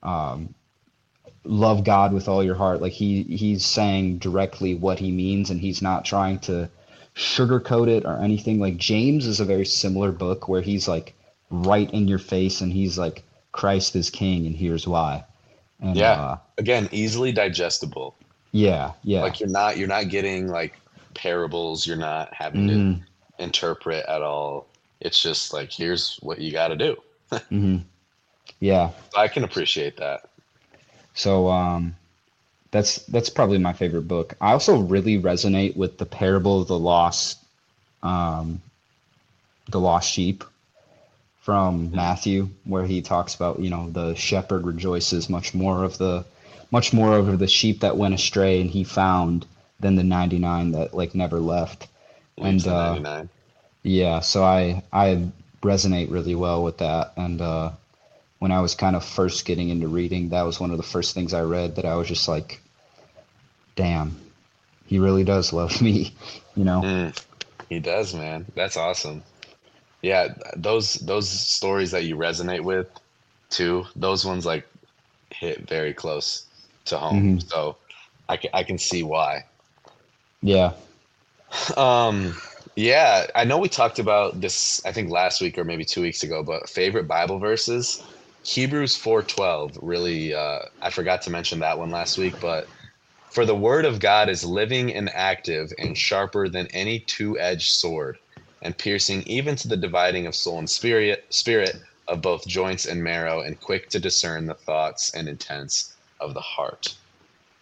um, 0.01 0.55
love 1.43 1.83
God 1.83 2.13
with 2.13 2.27
all 2.27 2.43
your 2.43 2.55
heart. 2.55 2.81
Like 2.81 2.93
he 2.93 3.23
he's 3.23 3.63
saying 3.63 4.19
directly 4.19 4.73
what 4.73 4.99
he 4.99 5.11
means 5.11 5.51
and 5.51 5.59
he's 5.61 5.81
not 5.83 6.05
trying 6.05 6.39
to 6.39 6.69
sugarcoat 7.15 7.87
it 7.87 8.05
or 8.05 8.17
anything. 8.17 8.59
Like 8.59 8.77
James 8.77 9.27
is 9.27 9.39
a 9.39 9.45
very 9.45 9.65
similar 9.65 10.11
book 10.11 10.47
where 10.47 10.61
he's 10.61 10.87
like 10.87 11.13
right 11.51 11.91
in 11.91 12.07
your 12.07 12.17
face 12.19 12.61
and 12.61 12.71
he's 12.71 12.97
like 12.97 13.23
Christ 13.55 13.95
is 13.95 14.09
king 14.09 14.45
and 14.45 14.55
here's 14.55 14.87
why. 14.87 15.23
And 15.81 15.97
Yeah. 15.97 16.11
uh, 16.11 16.37
Again, 16.57 16.89
easily 16.91 17.31
digestible. 17.31 18.15
yeah, 18.51 18.93
yeah. 19.03 19.21
Like 19.23 19.39
you're 19.39 19.49
not 19.49 19.77
you're 19.77 19.87
not 19.87 20.09
getting 20.09 20.47
like 20.47 20.81
parables. 21.13 21.87
You're 21.87 21.97
not 21.97 22.33
having 22.33 22.67
Mhm, 22.67 23.01
to 23.37 23.43
interpret 23.43 24.05
at 24.07 24.21
all. 24.21 24.67
It's 25.01 25.21
just 25.21 25.53
like 25.53 25.71
here's 25.71 26.17
what 26.21 26.39
you 26.39 26.51
got 26.51 26.69
to 26.69 26.75
do. 26.75 26.97
mhm. 27.51 27.83
Yeah. 28.59 28.91
I 29.15 29.27
can 29.27 29.43
appreciate 29.43 29.97
that. 29.97 30.21
So 31.13 31.49
um, 31.49 31.95
that's 32.71 32.97
that's 33.07 33.29
probably 33.29 33.57
my 33.57 33.73
favorite 33.73 34.07
book. 34.07 34.35
I 34.41 34.53
also 34.53 34.77
really 34.79 35.21
resonate 35.21 35.75
with 35.77 35.97
the 35.97 36.05
parable 36.05 36.61
of 36.61 36.67
the 36.67 36.79
lost, 36.79 37.39
um, 38.03 38.61
the 39.71 39.79
lost 39.79 40.11
sheep 40.11 40.43
from 41.45 41.91
Matthew, 41.91 42.49
where 42.63 42.85
he 42.85 43.03
talks 43.03 43.35
about 43.35 43.59
you 43.59 43.69
know 43.69 43.87
the 43.91 44.15
shepherd 44.15 44.65
rejoices 44.65 45.29
much 45.29 45.53
more 45.53 45.83
of 45.83 45.99
the 45.99 46.25
much 46.71 46.91
more 46.91 47.13
over 47.13 47.37
the 47.37 47.47
sheep 47.47 47.81
that 47.81 47.97
went 47.97 48.15
astray 48.15 48.61
and 48.61 48.71
he 48.71 48.83
found 48.83 49.45
than 49.79 49.95
the 49.95 50.03
ninety 50.03 50.39
nine 50.39 50.71
that 50.71 50.95
like 50.95 51.13
never 51.13 51.39
left. 51.39 51.87
Leaves 52.37 52.65
And, 52.65 52.73
uh, 52.73 53.25
Yeah, 53.83 54.21
so 54.21 54.43
I 54.43 54.81
I 54.91 55.29
resonate 55.61 56.09
really 56.09 56.33
well 56.33 56.63
with 56.63 56.79
that. 56.79 57.13
And 57.15 57.39
uh, 57.39 57.71
when 58.39 58.51
I 58.51 58.61
was 58.61 58.73
kind 58.73 58.95
of 58.95 59.05
first 59.05 59.45
getting 59.45 59.69
into 59.69 59.87
reading, 59.87 60.29
that 60.29 60.41
was 60.47 60.59
one 60.59 60.71
of 60.71 60.77
the 60.77 60.83
first 60.83 61.13
things 61.13 61.31
I 61.31 61.41
read 61.43 61.75
that 61.75 61.85
I 61.85 61.95
was 61.95 62.07
just 62.07 62.27
like, 62.27 62.59
damn, 63.75 64.15
he 64.87 64.97
really 64.97 65.23
does 65.23 65.53
love 65.53 65.79
me, 65.87 66.15
you 66.55 66.63
know? 66.63 66.81
Mm, 66.81 67.23
he 67.69 67.79
does, 67.79 68.15
man. 68.15 68.47
That's 68.55 68.77
awesome. 68.77 69.21
Yeah, 70.05 70.35
those 70.55 70.93
those 70.95 71.29
stories 71.29 71.91
that 71.91 72.05
you 72.05 72.15
resonate 72.15 72.63
with, 72.63 72.87
too. 73.49 73.85
Those 73.95 74.23
ones 74.25 74.45
like 74.45 74.67
hit 75.31 75.67
very 75.67 75.93
close 75.95 76.47
to 76.85 76.97
home. 76.99 77.39
Mhm. 77.39 77.49
So 77.49 77.77
I 78.29 78.37
can 78.37 78.51
I 78.53 78.63
can 78.63 78.77
see 78.77 79.03
why. 79.03 79.45
Yeah. 80.43 80.73
Um, 81.77 82.35
yeah, 82.75 83.27
I 83.35 83.45
know 83.45 83.57
we 83.59 83.69
talked 83.69 83.99
about 83.99 84.41
this. 84.41 84.81
I 84.85 84.91
think 84.93 85.09
last 85.11 85.41
week 85.41 85.57
or 85.57 85.63
maybe 85.65 85.85
two 85.85 86.01
weeks 86.03 86.23
ago. 86.23 86.43
But 86.43 86.69
favorite 86.69 87.07
Bible 87.07 87.39
verses, 87.39 88.03
Hebrews 88.43 88.95
four 88.97 89.23
twelve. 89.23 89.77
Really, 89.81 90.33
uh, 90.35 90.59
I 90.81 90.91
forgot 90.91 91.21
to 91.23 91.31
mention 91.31 91.59
that 91.61 91.79
one 91.79 91.91
last 91.91 92.17
week, 92.17 92.39
but. 92.41 92.69
For 93.31 93.45
the 93.45 93.55
word 93.55 93.85
of 93.85 93.99
God 93.99 94.29
is 94.29 94.45
living 94.45 94.93
and 94.95 95.09
active 95.13 95.71
and 95.77 95.97
sharper 95.97 96.49
than 96.49 96.67
any 96.67 96.99
two-edged 97.01 97.69
sword, 97.69 98.17
and 98.61 98.77
piercing 98.77 99.23
even 99.23 99.55
to 99.57 99.67
the 99.67 99.77
dividing 99.77 100.27
of 100.27 100.35
soul 100.35 100.59
and 100.59 100.69
spirit, 100.69 101.25
spirit 101.29 101.75
of 102.07 102.21
both 102.21 102.47
joints 102.47 102.85
and 102.85 103.03
marrow, 103.03 103.41
and 103.41 103.59
quick 103.59 103.89
to 103.89 103.99
discern 103.99 104.45
the 104.45 104.53
thoughts 104.53 105.13
and 105.13 105.27
intents 105.27 105.95
of 106.19 106.33
the 106.33 106.41
heart. 106.41 106.95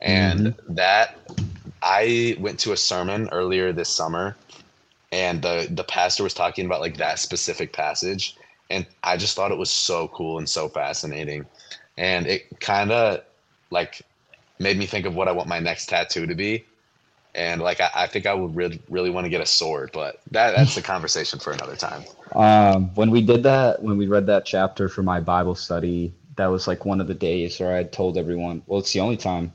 And 0.01 0.47
mm-hmm. 0.47 0.73
that 0.75 1.17
I 1.81 2.35
went 2.39 2.59
to 2.61 2.73
a 2.73 2.77
sermon 2.77 3.29
earlier 3.31 3.71
this 3.71 3.89
summer, 3.89 4.35
and 5.11 5.41
the 5.41 5.67
the 5.69 5.83
pastor 5.83 6.23
was 6.23 6.33
talking 6.33 6.65
about 6.65 6.81
like 6.81 6.97
that 6.97 7.19
specific 7.19 7.73
passage, 7.73 8.35
and 8.69 8.85
I 9.03 9.17
just 9.17 9.35
thought 9.35 9.51
it 9.51 9.57
was 9.57 9.71
so 9.71 10.07
cool 10.09 10.37
and 10.37 10.49
so 10.49 10.67
fascinating, 10.67 11.45
and 11.97 12.27
it 12.27 12.59
kind 12.59 12.91
of 12.91 13.21
like 13.69 14.01
made 14.59 14.77
me 14.77 14.85
think 14.85 15.05
of 15.05 15.15
what 15.15 15.27
I 15.27 15.31
want 15.31 15.49
my 15.49 15.59
next 15.59 15.87
tattoo 15.87 16.25
to 16.25 16.35
be. 16.35 16.65
And 17.35 17.61
like 17.61 17.81
I, 17.81 17.89
I 17.95 18.07
think 18.07 18.25
I 18.25 18.33
would 18.33 18.55
really 18.55 18.79
really 18.89 19.09
want 19.09 19.25
to 19.25 19.29
get 19.29 19.41
a 19.41 19.45
sword, 19.45 19.91
but 19.93 20.21
that 20.31 20.55
that's 20.55 20.77
a 20.77 20.81
conversation 20.93 21.39
for 21.39 21.51
another 21.51 21.75
time. 21.75 22.03
Um, 22.33 22.93
when 22.95 23.11
we 23.11 23.21
did 23.21 23.43
that, 23.43 23.81
when 23.81 23.97
we 23.97 24.07
read 24.07 24.27
that 24.27 24.45
chapter 24.45 24.89
for 24.89 25.03
my 25.03 25.19
Bible 25.19 25.55
study, 25.55 26.13
that 26.35 26.47
was 26.47 26.67
like 26.67 26.85
one 26.85 27.01
of 27.01 27.07
the 27.07 27.13
days 27.13 27.59
where 27.59 27.75
I 27.75 27.83
told 27.83 28.17
everyone, 28.17 28.63
well, 28.65 28.79
it's 28.79 28.93
the 28.93 28.99
only 28.99 29.17
time 29.17 29.53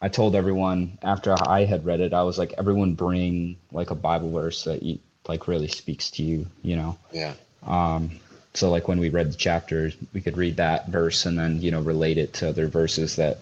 I 0.00 0.08
told 0.08 0.34
everyone 0.34 0.98
after 1.02 1.34
I 1.48 1.64
had 1.64 1.84
read 1.84 2.00
it, 2.00 2.12
I 2.12 2.22
was 2.22 2.38
like, 2.38 2.54
everyone 2.58 2.94
bring 2.94 3.56
like 3.70 3.90
a 3.90 3.94
Bible 3.94 4.30
verse 4.30 4.64
that 4.64 4.82
you, 4.82 4.98
like 5.28 5.46
really 5.46 5.68
speaks 5.68 6.10
to 6.12 6.24
you, 6.24 6.46
you 6.62 6.76
know? 6.76 6.98
Yeah. 7.12 7.34
Um, 7.64 8.10
so 8.54 8.70
like 8.70 8.88
when 8.88 8.98
we 8.98 9.08
read 9.08 9.32
the 9.32 9.36
chapter, 9.36 9.92
we 10.12 10.20
could 10.20 10.36
read 10.36 10.56
that 10.56 10.88
verse 10.88 11.24
and 11.24 11.38
then, 11.38 11.62
you 11.62 11.70
know, 11.70 11.80
relate 11.80 12.18
it 12.18 12.32
to 12.34 12.48
other 12.48 12.66
verses 12.66 13.16
that 13.16 13.38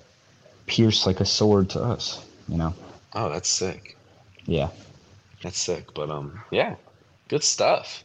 pierce 0.66 1.06
like 1.06 1.20
a 1.20 1.24
sword 1.24 1.70
to 1.70 1.82
us, 1.82 2.24
you 2.48 2.58
know? 2.58 2.74
Oh, 3.14 3.28
that's 3.28 3.48
sick. 3.48 3.96
Yeah. 4.46 4.70
That's 5.42 5.58
sick. 5.58 5.92
But 5.94 6.10
um, 6.10 6.40
yeah, 6.50 6.76
good 7.28 7.42
stuff. 7.42 8.04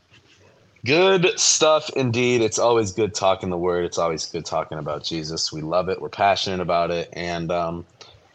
Good 0.86 1.40
stuff 1.40 1.90
indeed. 1.96 2.42
It's 2.42 2.60
always 2.60 2.92
good 2.92 3.16
talking 3.16 3.50
the 3.50 3.58
word. 3.58 3.86
It's 3.86 3.98
always 3.98 4.26
good 4.26 4.46
talking 4.46 4.78
about 4.78 5.04
Jesus. 5.04 5.52
We 5.52 5.62
love 5.62 5.90
it. 5.90 6.00
We're 6.00 6.10
passionate 6.10 6.60
about 6.60 6.92
it. 6.92 7.10
And 7.14 7.52
um, 7.52 7.86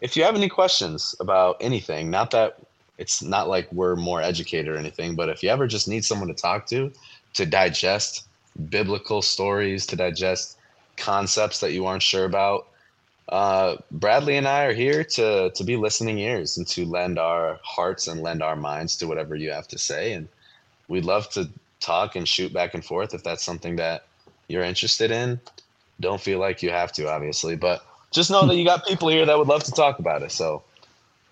if 0.00 0.16
you 0.16 0.24
have 0.24 0.34
any 0.34 0.48
questions 0.48 1.14
about 1.20 1.56
anything, 1.60 2.10
not 2.10 2.32
that 2.32 2.58
it's 2.98 3.22
not 3.22 3.48
like 3.48 3.70
we're 3.72 3.96
more 3.96 4.20
educated 4.20 4.68
or 4.68 4.76
anything, 4.76 5.14
but 5.14 5.28
if 5.28 5.42
you 5.42 5.48
ever 5.48 5.66
just 5.66 5.88
need 5.88 6.04
someone 6.04 6.28
to 6.28 6.34
talk 6.34 6.66
to, 6.66 6.92
to 7.34 7.46
digest 7.46 8.28
biblical 8.68 9.22
stories, 9.22 9.86
to 9.86 9.96
digest 9.96 10.58
concepts 10.96 11.60
that 11.60 11.72
you 11.72 11.86
aren't 11.86 12.02
sure 12.02 12.24
about, 12.24 12.66
uh, 13.30 13.76
Bradley 13.92 14.36
and 14.36 14.48
I 14.48 14.64
are 14.64 14.72
here 14.72 15.04
to 15.04 15.50
to 15.50 15.64
be 15.64 15.76
listening 15.76 16.18
ears 16.18 16.58
and 16.58 16.66
to 16.68 16.84
lend 16.84 17.18
our 17.18 17.60
hearts 17.62 18.08
and 18.08 18.20
lend 18.20 18.42
our 18.42 18.56
minds 18.56 18.96
to 18.96 19.06
whatever 19.06 19.36
you 19.36 19.50
have 19.52 19.68
to 19.68 19.78
say. 19.78 20.12
And 20.12 20.28
we'd 20.88 21.04
love 21.04 21.30
to 21.30 21.48
talk 21.78 22.16
and 22.16 22.26
shoot 22.26 22.52
back 22.52 22.74
and 22.74 22.84
forth 22.84 23.14
if 23.14 23.22
that's 23.22 23.44
something 23.44 23.76
that 23.76 24.04
you're 24.48 24.64
interested 24.64 25.12
in. 25.12 25.40
Don't 26.00 26.20
feel 26.20 26.40
like 26.40 26.62
you 26.62 26.70
have 26.70 26.92
to, 26.92 27.08
obviously, 27.08 27.54
but 27.54 27.86
just 28.10 28.30
know 28.30 28.46
that 28.46 28.56
you 28.56 28.64
got 28.64 28.84
people 28.84 29.08
here 29.08 29.24
that 29.24 29.38
would 29.38 29.48
love 29.48 29.62
to 29.64 29.72
talk 29.72 30.00
about 30.00 30.22
it. 30.22 30.32
So 30.32 30.64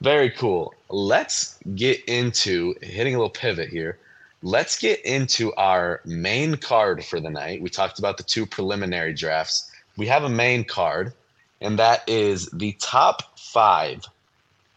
very 0.00 0.30
cool. 0.30 0.74
Let's 0.90 1.58
get 1.74 2.04
into 2.04 2.74
hitting 2.80 3.14
a 3.14 3.18
little 3.18 3.30
pivot 3.30 3.70
here. 3.70 3.98
Let's 4.44 4.78
get 4.78 5.04
into 5.04 5.52
our 5.54 6.00
main 6.04 6.56
card 6.58 7.04
for 7.04 7.18
the 7.18 7.30
night. 7.30 7.60
We 7.60 7.70
talked 7.70 7.98
about 7.98 8.18
the 8.18 8.22
two 8.22 8.46
preliminary 8.46 9.12
drafts. 9.12 9.68
We 9.96 10.06
have 10.06 10.22
a 10.22 10.28
main 10.28 10.62
card 10.62 11.12
and 11.60 11.78
that 11.78 12.08
is 12.08 12.46
the 12.46 12.72
top 12.80 13.38
five 13.38 14.04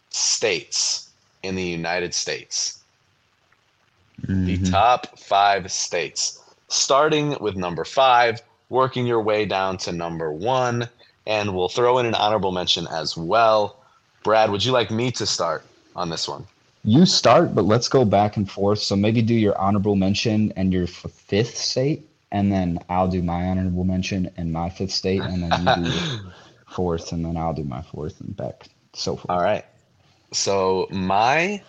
states 0.10 1.10
in 1.44 1.56
the 1.56 1.64
United 1.64 2.14
States. 2.14 2.80
Mm-hmm. 4.22 4.46
The 4.46 4.72
top 4.72 5.18
five 5.18 5.72
states, 5.72 6.40
starting 6.68 7.38
with 7.40 7.56
number 7.56 7.84
five, 7.84 8.42
working 8.70 9.06
your 9.06 9.22
way 9.22 9.46
down 9.46 9.78
to 9.78 9.92
number 9.92 10.32
one, 10.32 10.88
and 11.26 11.56
we'll 11.56 11.70
throw 11.70 11.98
in 12.00 12.06
an 12.06 12.16
honorable 12.16 12.52
mention 12.52 12.88
as 12.88 13.18
well. 13.18 13.78
Brad, 14.24 14.52
would 14.52 14.64
you 14.64 14.72
like 14.72 14.92
me 14.92 15.12
to 15.12 15.26
start 15.26 15.64
on 15.96 16.10
this 16.10 16.28
one? 16.28 16.46
You 16.84 17.06
start, 17.06 17.54
but 17.54 17.66
let's 17.66 17.88
go 17.88 18.06
back 18.06 18.38
and 18.38 18.50
forth. 18.50 18.80
So 18.80 18.96
maybe 18.96 19.22
do 19.22 19.36
your 19.36 19.58
honorable 19.58 19.96
mention 19.96 20.52
and 20.56 20.74
your 20.74 20.88
fifth 20.88 21.58
state, 21.58 22.08
and 22.32 22.52
then 22.52 22.80
I'll 22.90 23.08
do 23.08 23.22
my 23.22 23.48
honorable 23.48 23.84
mention 23.84 24.32
and 24.38 24.52
my 24.52 24.70
fifth 24.70 24.92
state, 24.92 25.22
and 25.22 25.44
then 25.44 25.84
you 25.86 25.92
do 25.92 26.20
fourth, 26.72 27.11
and 27.11 27.26
then 27.26 27.38
I'll 27.38 27.53
do 27.53 27.63
my 27.63 27.82
fourth 27.82 28.19
and 28.22 28.36
back 28.36 28.67
so 28.93 29.15
forth. 29.15 29.30
All 29.30 29.41
right. 29.41 29.65
So 30.32 30.88
my 30.91 31.61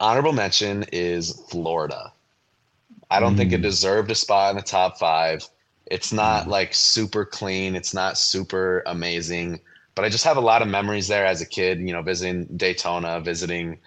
honorable 0.00 0.32
mention 0.32 0.84
is 0.92 1.42
Florida. 1.48 2.12
I 3.10 3.20
don't 3.20 3.34
mm. 3.34 3.38
think 3.38 3.52
it 3.52 3.60
mm. 3.60 3.64
deserved 3.64 4.10
a 4.10 4.14
spot 4.14 4.50
in 4.50 4.56
the 4.56 4.62
top 4.62 4.98
five. 4.98 5.48
It's 5.86 6.12
not 6.12 6.46
mm. 6.46 6.48
like 6.48 6.74
super 6.74 7.24
clean. 7.24 7.76
It's 7.76 7.94
not 7.94 8.18
super 8.18 8.82
amazing, 8.86 9.60
but 9.94 10.04
I 10.04 10.08
just 10.08 10.24
have 10.24 10.36
a 10.36 10.42
lot 10.42 10.62
of 10.62 10.68
memories 10.68 11.08
there 11.08 11.26
as 11.26 11.40
a 11.40 11.46
kid. 11.46 11.78
You 11.80 11.92
know, 11.92 12.02
visiting 12.02 12.46
Daytona, 12.56 13.20
visiting 13.20 13.78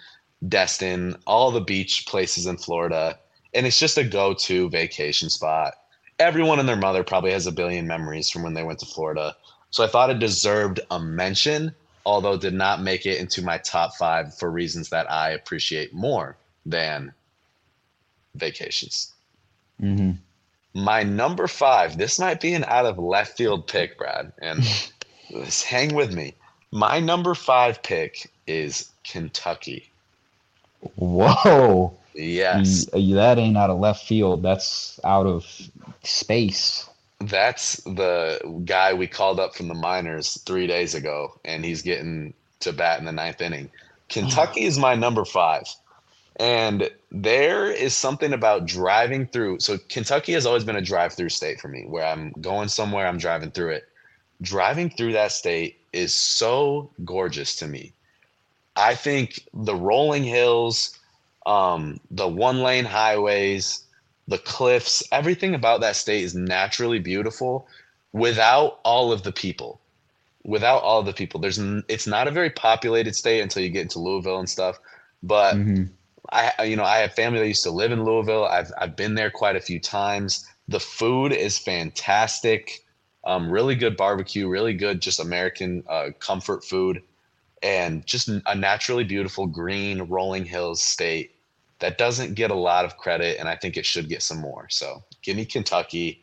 Destin, 0.48 1.16
all 1.26 1.50
the 1.50 1.60
beach 1.60 2.06
places 2.06 2.46
in 2.46 2.56
Florida, 2.56 3.18
and 3.54 3.66
it's 3.66 3.78
just 3.78 3.98
a 3.98 4.04
go-to 4.04 4.70
vacation 4.70 5.30
spot. 5.30 5.74
Everyone 6.20 6.58
and 6.58 6.68
their 6.68 6.76
mother 6.76 7.02
probably 7.02 7.32
has 7.32 7.46
a 7.46 7.52
billion 7.52 7.86
memories 7.86 8.30
from 8.30 8.42
when 8.42 8.54
they 8.54 8.62
went 8.62 8.78
to 8.80 8.86
Florida. 8.86 9.36
So 9.70 9.84
I 9.84 9.86
thought 9.86 10.10
it 10.10 10.18
deserved 10.18 10.80
a 10.90 10.98
mention, 10.98 11.74
although 12.06 12.36
did 12.36 12.54
not 12.54 12.82
make 12.82 13.06
it 13.06 13.20
into 13.20 13.42
my 13.42 13.58
top 13.58 13.94
five 13.96 14.34
for 14.34 14.50
reasons 14.50 14.88
that 14.90 15.10
I 15.10 15.30
appreciate 15.30 15.92
more 15.92 16.36
than 16.64 17.12
vacations. 18.34 19.12
Mm-hmm. 19.80 20.12
My 20.74 21.02
number 21.02 21.46
five, 21.46 21.98
this 21.98 22.18
might 22.18 22.40
be 22.40 22.54
an 22.54 22.64
out 22.64 22.86
of 22.86 22.98
left 22.98 23.36
field 23.36 23.66
pick, 23.66 23.98
Brad, 23.98 24.32
and 24.40 24.62
hang 25.66 25.94
with 25.94 26.14
me. 26.14 26.34
My 26.70 27.00
number 27.00 27.34
five 27.34 27.82
pick 27.82 28.30
is 28.46 28.90
Kentucky. 29.04 29.90
Whoa. 30.96 31.94
Yes. 32.14 32.86
That 32.92 33.38
ain't 33.38 33.56
out 33.56 33.70
of 33.70 33.78
left 33.78 34.06
field. 34.06 34.42
That's 34.42 35.00
out 35.04 35.26
of 35.26 35.46
space 36.04 36.88
that's 37.20 37.76
the 37.84 38.62
guy 38.64 38.94
we 38.94 39.06
called 39.06 39.40
up 39.40 39.54
from 39.54 39.68
the 39.68 39.74
minors 39.74 40.40
three 40.46 40.66
days 40.66 40.94
ago, 40.94 41.38
and 41.44 41.64
he's 41.64 41.82
getting 41.82 42.34
to 42.60 42.72
bat 42.72 42.98
in 42.98 43.04
the 43.04 43.12
ninth 43.12 43.40
inning. 43.40 43.70
Kentucky 44.08 44.64
is 44.64 44.78
my 44.78 44.94
number 44.94 45.24
five. 45.24 45.64
And 46.40 46.88
there 47.10 47.70
is 47.70 47.96
something 47.96 48.32
about 48.32 48.64
driving 48.64 49.26
through. 49.26 49.58
So 49.58 49.76
Kentucky 49.88 50.32
has 50.34 50.46
always 50.46 50.62
been 50.62 50.76
a 50.76 50.80
drive-through 50.80 51.30
state 51.30 51.60
for 51.60 51.66
me, 51.66 51.84
where 51.86 52.04
I'm 52.04 52.32
going 52.40 52.68
somewhere, 52.68 53.08
I'm 53.08 53.18
driving 53.18 53.50
through 53.50 53.70
it. 53.70 53.88
Driving 54.40 54.88
through 54.88 55.14
that 55.14 55.32
state 55.32 55.80
is 55.92 56.14
so 56.14 56.90
gorgeous 57.04 57.56
to 57.56 57.66
me. 57.66 57.92
I 58.76 58.94
think 58.94 59.48
the 59.52 59.74
rolling 59.74 60.22
hills, 60.22 60.96
um, 61.44 61.98
the 62.12 62.28
one-lane 62.28 62.84
highways, 62.84 63.84
the 64.28 64.38
cliffs, 64.38 65.02
everything 65.10 65.54
about 65.54 65.80
that 65.80 65.96
state 65.96 66.22
is 66.22 66.34
naturally 66.34 66.98
beautiful 66.98 67.66
without 68.12 68.78
all 68.84 69.10
of 69.10 69.22
the 69.22 69.32
people. 69.32 69.80
Without 70.44 70.82
all 70.82 71.00
of 71.00 71.06
the 71.06 71.12
people, 71.12 71.40
there's 71.40 71.58
it's 71.88 72.06
not 72.06 72.28
a 72.28 72.30
very 72.30 72.50
populated 72.50 73.16
state 73.16 73.40
until 73.40 73.62
you 73.62 73.70
get 73.70 73.82
into 73.82 73.98
Louisville 73.98 74.38
and 74.38 74.48
stuff. 74.48 74.78
But 75.22 75.56
mm-hmm. 75.56 75.84
I, 76.30 76.64
you 76.64 76.76
know, 76.76 76.84
I 76.84 76.98
have 76.98 77.14
family 77.14 77.40
that 77.40 77.48
used 77.48 77.64
to 77.64 77.70
live 77.70 77.90
in 77.90 78.04
Louisville. 78.04 78.44
I've 78.44 78.70
I've 78.78 78.96
been 78.96 79.14
there 79.14 79.30
quite 79.30 79.56
a 79.56 79.60
few 79.60 79.80
times. 79.80 80.46
The 80.68 80.80
food 80.80 81.32
is 81.32 81.58
fantastic. 81.58 82.84
Um, 83.24 83.50
really 83.50 83.74
good 83.74 83.96
barbecue, 83.96 84.48
really 84.48 84.74
good 84.74 85.02
just 85.02 85.20
American 85.20 85.84
uh, 85.88 86.10
comfort 86.18 86.64
food, 86.64 87.02
and 87.62 88.06
just 88.06 88.28
a 88.28 88.54
naturally 88.54 89.04
beautiful 89.04 89.46
green 89.46 90.02
rolling 90.02 90.44
hills 90.44 90.82
state 90.82 91.32
that 91.80 91.98
doesn't 91.98 92.34
get 92.34 92.50
a 92.50 92.54
lot 92.54 92.84
of 92.84 92.96
credit, 92.96 93.38
and 93.38 93.48
I 93.48 93.56
think 93.56 93.76
it 93.76 93.86
should 93.86 94.08
get 94.08 94.22
some 94.22 94.40
more. 94.40 94.66
So 94.68 95.02
give 95.22 95.36
me 95.36 95.44
Kentucky 95.44 96.22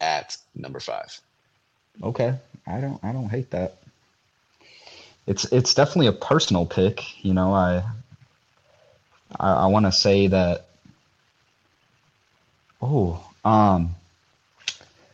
at 0.00 0.36
number 0.54 0.80
five. 0.80 1.20
Okay, 2.02 2.34
I 2.66 2.80
don't 2.80 3.02
I 3.02 3.12
don't 3.12 3.28
hate 3.28 3.50
that. 3.50 3.76
It's 5.26 5.44
it's 5.52 5.74
definitely 5.74 6.06
a 6.06 6.12
personal 6.12 6.64
pick. 6.64 7.24
You 7.24 7.34
know, 7.34 7.52
I 7.52 7.82
I, 9.38 9.52
I 9.52 9.66
want 9.66 9.86
to 9.86 9.92
say 9.92 10.26
that. 10.28 10.66
Oh, 12.80 13.22
um, 13.44 13.94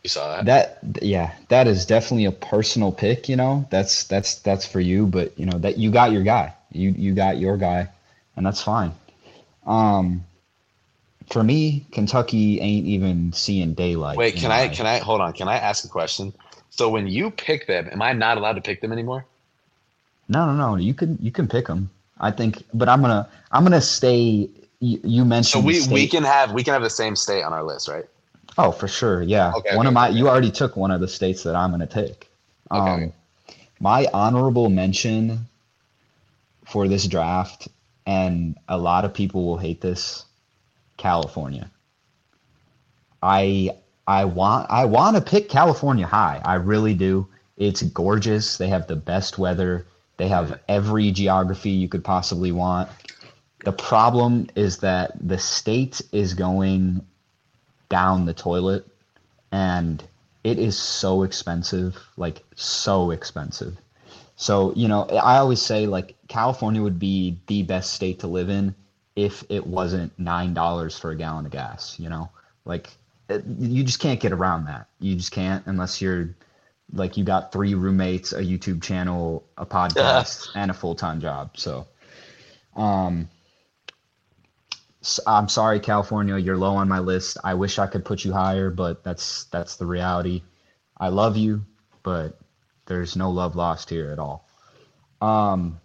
you 0.02 0.10
saw 0.10 0.42
that. 0.42 0.44
That 0.82 1.02
yeah, 1.02 1.34
that 1.48 1.66
is 1.66 1.86
definitely 1.86 2.26
a 2.26 2.32
personal 2.32 2.92
pick. 2.92 3.28
You 3.28 3.36
know, 3.36 3.66
that's 3.70 4.04
that's 4.04 4.36
that's 4.36 4.66
for 4.66 4.80
you. 4.80 5.06
But 5.06 5.36
you 5.38 5.46
know 5.46 5.58
that 5.58 5.78
you 5.78 5.90
got 5.90 6.12
your 6.12 6.22
guy. 6.22 6.54
You 6.70 6.90
you 6.90 7.14
got 7.14 7.38
your 7.38 7.56
guy, 7.56 7.88
and 8.36 8.46
that's 8.46 8.62
fine. 8.62 8.92
Um, 9.66 10.24
for 11.30 11.42
me, 11.42 11.86
Kentucky 11.90 12.60
ain't 12.60 12.86
even 12.86 13.32
seeing 13.32 13.74
daylight. 13.74 14.16
Wait, 14.16 14.36
can 14.36 14.50
I 14.50 14.68
can 14.68 14.86
I 14.86 14.98
hold 14.98 15.20
on? 15.20 15.32
Can 15.32 15.48
I 15.48 15.56
ask 15.56 15.84
a 15.84 15.88
question? 15.88 16.32
So 16.70 16.90
when 16.90 17.06
you 17.06 17.30
pick 17.30 17.66
them, 17.66 17.88
am 17.90 18.02
I 18.02 18.12
not 18.12 18.36
allowed 18.36 18.54
to 18.54 18.60
pick 18.60 18.80
them 18.80 18.92
anymore? 18.92 19.24
No, 20.28 20.46
no, 20.46 20.54
no. 20.54 20.76
You 20.76 20.94
can 20.94 21.18
you 21.20 21.30
can 21.30 21.48
pick 21.48 21.66
them. 21.66 21.90
I 22.20 22.30
think, 22.30 22.62
but 22.74 22.88
I'm 22.88 23.00
gonna 23.00 23.28
I'm 23.52 23.64
gonna 23.64 23.80
stay. 23.80 24.48
You, 24.80 25.00
you 25.02 25.24
mentioned 25.24 25.62
so 25.62 25.66
we 25.66 25.86
we 25.88 26.08
can 26.08 26.24
have 26.24 26.52
we 26.52 26.62
can 26.62 26.72
have 26.72 26.82
the 26.82 26.90
same 26.90 27.16
state 27.16 27.42
on 27.42 27.52
our 27.52 27.62
list, 27.62 27.88
right? 27.88 28.04
Oh, 28.58 28.70
for 28.70 28.88
sure. 28.88 29.22
Yeah. 29.22 29.52
Okay, 29.54 29.76
one 29.76 29.86
okay, 29.86 29.88
of 29.88 29.94
my 29.94 30.08
okay. 30.08 30.18
you 30.18 30.28
already 30.28 30.50
took 30.50 30.76
one 30.76 30.90
of 30.90 31.00
the 31.00 31.08
states 31.08 31.42
that 31.44 31.56
I'm 31.56 31.70
gonna 31.70 31.86
take. 31.86 32.28
Okay. 32.70 33.04
Um, 33.04 33.12
my 33.80 34.06
honorable 34.12 34.68
mention 34.68 35.46
for 36.66 36.88
this 36.88 37.06
draft 37.06 37.68
and 38.06 38.56
a 38.68 38.76
lot 38.78 39.04
of 39.04 39.14
people 39.14 39.44
will 39.44 39.58
hate 39.58 39.80
this 39.80 40.24
California. 40.96 41.70
I 43.22 43.70
I 44.06 44.26
want 44.26 44.70
I 44.70 44.84
want 44.84 45.16
to 45.16 45.22
pick 45.22 45.48
California 45.48 46.06
high. 46.06 46.40
I 46.44 46.54
really 46.54 46.94
do. 46.94 47.26
It's 47.56 47.82
gorgeous. 47.82 48.58
They 48.58 48.68
have 48.68 48.86
the 48.86 48.96
best 48.96 49.38
weather. 49.38 49.86
They 50.16 50.28
have 50.28 50.60
every 50.68 51.10
geography 51.10 51.70
you 51.70 51.88
could 51.88 52.04
possibly 52.04 52.52
want. 52.52 52.90
The 53.64 53.72
problem 53.72 54.48
is 54.54 54.78
that 54.78 55.12
the 55.26 55.38
state 55.38 56.02
is 56.12 56.34
going 56.34 57.04
down 57.88 58.26
the 58.26 58.34
toilet 58.34 58.86
and 59.50 60.02
it 60.42 60.58
is 60.58 60.76
so 60.76 61.22
expensive, 61.22 61.96
like 62.16 62.42
so 62.54 63.10
expensive. 63.10 63.78
So, 64.36 64.72
you 64.74 64.88
know, 64.88 65.04
I 65.04 65.38
always 65.38 65.62
say 65.62 65.86
like 65.86 66.16
California 66.28 66.82
would 66.82 66.98
be 66.98 67.38
the 67.46 67.62
best 67.62 67.92
state 67.92 68.20
to 68.20 68.26
live 68.26 68.50
in 68.50 68.74
if 69.16 69.44
it 69.48 69.66
wasn't 69.66 70.16
$9 70.18 71.00
for 71.00 71.10
a 71.10 71.16
gallon 71.16 71.46
of 71.46 71.52
gas, 71.52 71.98
you 71.98 72.08
know? 72.08 72.30
Like 72.64 72.90
it, 73.28 73.44
you 73.46 73.84
just 73.84 74.00
can't 74.00 74.20
get 74.20 74.32
around 74.32 74.64
that. 74.66 74.88
You 74.98 75.14
just 75.14 75.30
can't 75.30 75.64
unless 75.66 76.00
you're 76.00 76.34
like 76.92 77.16
you 77.16 77.24
got 77.24 77.52
three 77.52 77.74
roommates, 77.74 78.32
a 78.32 78.40
YouTube 78.42 78.82
channel, 78.82 79.44
a 79.56 79.66
podcast, 79.66 80.48
and 80.54 80.70
a 80.70 80.74
full-time 80.74 81.20
job. 81.20 81.50
So, 81.56 81.86
um 82.76 83.28
I'm 85.26 85.48
sorry 85.48 85.80
California, 85.80 86.38
you're 86.38 86.56
low 86.56 86.76
on 86.76 86.88
my 86.88 86.98
list. 86.98 87.36
I 87.44 87.54
wish 87.54 87.78
I 87.78 87.86
could 87.86 88.04
put 88.04 88.24
you 88.24 88.32
higher, 88.32 88.70
but 88.70 89.04
that's 89.04 89.44
that's 89.44 89.76
the 89.76 89.86
reality. 89.86 90.42
I 90.96 91.08
love 91.08 91.36
you, 91.36 91.64
but 92.02 92.38
there's 92.86 93.16
no 93.16 93.30
love 93.30 93.56
lost 93.56 93.90
here 93.90 94.10
at 94.10 94.18
all. 94.18 94.48
Um, 95.20 95.80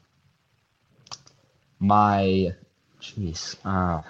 my, 1.79 2.53
jeez, 3.01 3.55
uh, 3.63 4.01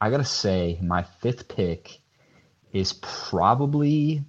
I 0.00 0.10
gotta 0.10 0.24
say, 0.24 0.78
my 0.82 1.02
fifth 1.02 1.48
pick 1.48 2.00
is 2.72 2.92
probably. 2.94 4.24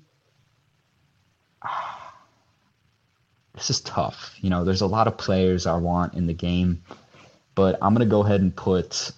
this 3.54 3.70
is 3.70 3.82
tough. 3.82 4.36
You 4.42 4.50
know, 4.50 4.64
there's 4.64 4.82
a 4.82 4.88
lot 4.88 5.08
of 5.08 5.18
players 5.18 5.66
I 5.66 5.78
want 5.78 6.14
in 6.14 6.28
the 6.28 6.34
game, 6.34 6.84
but 7.56 7.80
I'm 7.82 7.94
to 7.96 8.06
go 8.06 8.24
ahead 8.24 8.42
and 8.42 8.56
put 8.56 9.12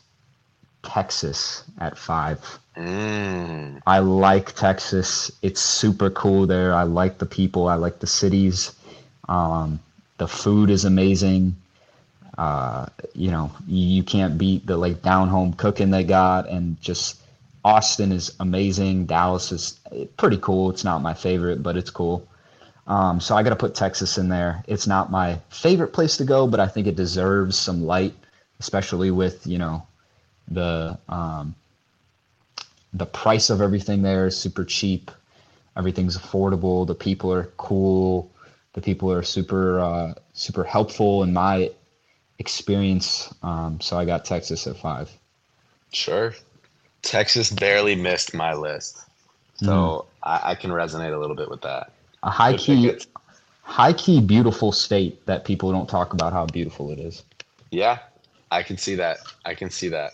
Texas 0.83 1.63
at 1.79 1.97
five. 1.97 2.59
Mm. 2.79 3.81
I 3.85 3.99
like 3.99 4.55
Texas. 4.55 5.31
It's 5.41 5.59
super 5.59 6.09
cool 6.09 6.47
there. 6.47 6.73
I 6.73 6.83
like 6.83 7.17
the 7.17 7.25
people. 7.25 7.67
I 7.67 7.75
like 7.75 7.99
the 7.99 8.07
cities. 8.07 8.73
Um, 9.27 9.79
the 10.17 10.27
food 10.27 10.69
is 10.69 10.85
amazing. 10.85 11.55
Uh, 12.37 12.85
you 13.13 13.31
know, 13.31 13.51
you 13.67 14.01
can't 14.01 14.37
beat 14.37 14.65
the 14.65 14.77
like 14.77 15.01
down 15.01 15.27
home 15.27 15.53
cooking 15.53 15.91
they 15.91 16.05
got, 16.05 16.47
and 16.47 16.79
just 16.81 17.21
Austin 17.65 18.13
is 18.13 18.33
amazing. 18.39 19.05
Dallas 19.05 19.51
is 19.51 19.77
pretty 20.15 20.37
cool. 20.37 20.69
It's 20.69 20.85
not 20.85 21.01
my 21.01 21.13
favorite, 21.13 21.61
but 21.61 21.75
it's 21.75 21.89
cool. 21.89 22.25
Um, 22.87 23.19
so 23.19 23.35
I 23.35 23.43
got 23.43 23.49
to 23.49 23.57
put 23.57 23.75
Texas 23.75 24.17
in 24.17 24.29
there. 24.29 24.63
It's 24.67 24.87
not 24.87 25.11
my 25.11 25.37
favorite 25.49 25.91
place 25.91 26.15
to 26.17 26.23
go, 26.23 26.47
but 26.47 26.61
I 26.61 26.67
think 26.67 26.87
it 26.87 26.95
deserves 26.95 27.57
some 27.57 27.85
light, 27.85 28.13
especially 28.61 29.11
with 29.11 29.45
you 29.45 29.57
know 29.57 29.85
the 30.47 30.97
um, 31.09 31.53
the 32.93 33.05
price 33.05 33.49
of 33.49 33.61
everything 33.61 34.01
there 34.01 34.27
is 34.27 34.37
super 34.37 34.65
cheap. 34.65 35.11
Everything's 35.77 36.17
affordable. 36.17 36.85
The 36.85 36.95
people 36.95 37.31
are 37.31 37.51
cool. 37.57 38.31
The 38.73 38.81
people 38.81 39.11
are 39.11 39.23
super 39.23 39.79
uh, 39.79 40.13
super 40.33 40.63
helpful 40.63 41.23
in 41.23 41.33
my 41.33 41.71
experience. 42.39 43.33
Um, 43.43 43.79
so 43.81 43.97
I 43.97 44.05
got 44.05 44.25
Texas 44.25 44.67
at 44.67 44.77
five. 44.77 45.11
Sure. 45.93 46.33
Texas 47.01 47.49
barely 47.49 47.95
missed 47.95 48.33
my 48.33 48.53
list. 48.53 48.99
So 49.55 50.05
I, 50.23 50.51
I 50.51 50.55
can 50.55 50.71
resonate 50.71 51.13
a 51.13 51.17
little 51.17 51.35
bit 51.35 51.49
with 51.49 51.61
that. 51.61 51.91
A 52.23 52.29
high 52.29 52.51
Good 52.51 52.59
key, 52.59 52.87
pick. 52.91 53.05
high 53.61 53.93
key, 53.93 54.21
beautiful 54.21 54.71
state 54.71 55.25
that 55.25 55.45
people 55.45 55.71
don't 55.71 55.87
talk 55.87 56.13
about 56.13 56.33
how 56.33 56.45
beautiful 56.45 56.91
it 56.91 56.99
is. 56.99 57.23
Yeah, 57.71 57.99
I 58.51 58.63
can 58.63 58.77
see 58.77 58.95
that. 58.95 59.19
I 59.45 59.53
can 59.55 59.69
see 59.69 59.89
that. 59.89 60.13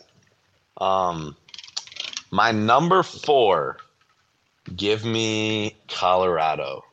Um, 0.77 1.35
my 2.31 2.51
number 2.51 3.03
four, 3.03 3.77
give 4.75 5.05
me 5.05 5.75
Colorado. 5.87 6.83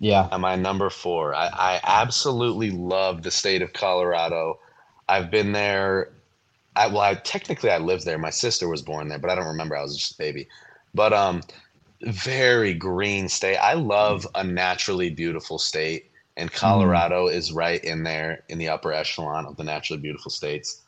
Yeah, 0.00 0.28
At 0.30 0.40
my 0.40 0.54
number 0.54 0.90
four, 0.90 1.34
I, 1.34 1.48
I 1.48 1.80
absolutely 1.82 2.70
love 2.70 3.22
the 3.22 3.32
state 3.32 3.62
of 3.62 3.72
Colorado. 3.72 4.60
I've 5.08 5.30
been 5.30 5.52
there. 5.52 6.10
I, 6.76 6.86
well, 6.86 7.00
I 7.00 7.14
technically 7.14 7.70
I 7.70 7.78
lived 7.78 8.04
there. 8.04 8.18
My 8.18 8.30
sister 8.30 8.68
was 8.68 8.82
born 8.82 9.08
there, 9.08 9.18
but 9.18 9.30
I 9.30 9.34
don't 9.34 9.46
remember. 9.48 9.76
I 9.76 9.82
was 9.82 9.96
just 9.96 10.14
a 10.14 10.18
baby. 10.18 10.46
But 10.94 11.12
um, 11.12 11.42
very 12.02 12.74
green 12.74 13.28
state. 13.28 13.56
I 13.56 13.74
love 13.74 14.26
a 14.36 14.44
naturally 14.44 15.10
beautiful 15.10 15.58
state, 15.58 16.10
and 16.36 16.52
Colorado 16.52 17.26
is 17.26 17.50
right 17.50 17.82
in 17.82 18.04
there 18.04 18.44
in 18.48 18.58
the 18.58 18.68
upper 18.68 18.92
echelon 18.92 19.46
of 19.46 19.56
the 19.56 19.64
naturally 19.64 20.00
beautiful 20.00 20.30
states. 20.30 20.82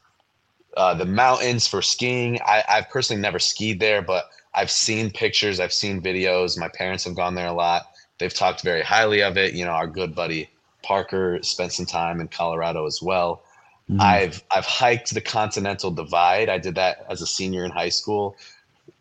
Uh, 0.77 0.95
the 0.95 1.05
mountains 1.05 1.67
for 1.67 1.83
skiing. 1.83 2.39
I, 2.43 2.63
I've 2.69 2.89
personally 2.89 3.21
never 3.21 3.39
skied 3.39 3.81
there, 3.81 4.03
but 4.03 4.27
I've 4.55 4.71
seen 4.71 5.11
pictures. 5.11 5.61
I've 5.61 5.73
seen 5.73 6.01
videos. 6.01 6.59
My 6.59 6.69
parents 6.69 7.05
have 7.05 7.15
gone 7.17 7.35
there 7.35 7.49
a 7.49 7.53
lot. 7.53 7.91
They've 8.19 8.33
talked 8.33 8.63
very 8.63 8.83
highly 8.83 9.23
of 9.23 9.37
it. 9.37 9.55
You 9.55 9.65
know, 9.65 9.73
our 9.73 9.87
good 9.87 10.15
buddy 10.15 10.49
Parker 10.83 11.39
spent 11.43 11.73
some 11.73 11.87
time 11.87 12.21
in 12.21 12.29
Colorado 12.29 12.87
as 12.87 13.03
well. 13.03 13.43
Mhm. 13.91 14.01
I've 14.01 14.43
I've 14.51 14.65
hiked 14.65 15.13
the 15.15 15.21
Continental 15.21 15.91
Divide. 15.91 16.49
I 16.49 16.59
did 16.59 16.77
that 16.77 17.05
as 17.11 17.21
a 17.23 17.27
senior 17.27 17.65
in 17.65 17.71
high 17.73 17.89
school. 17.89 18.37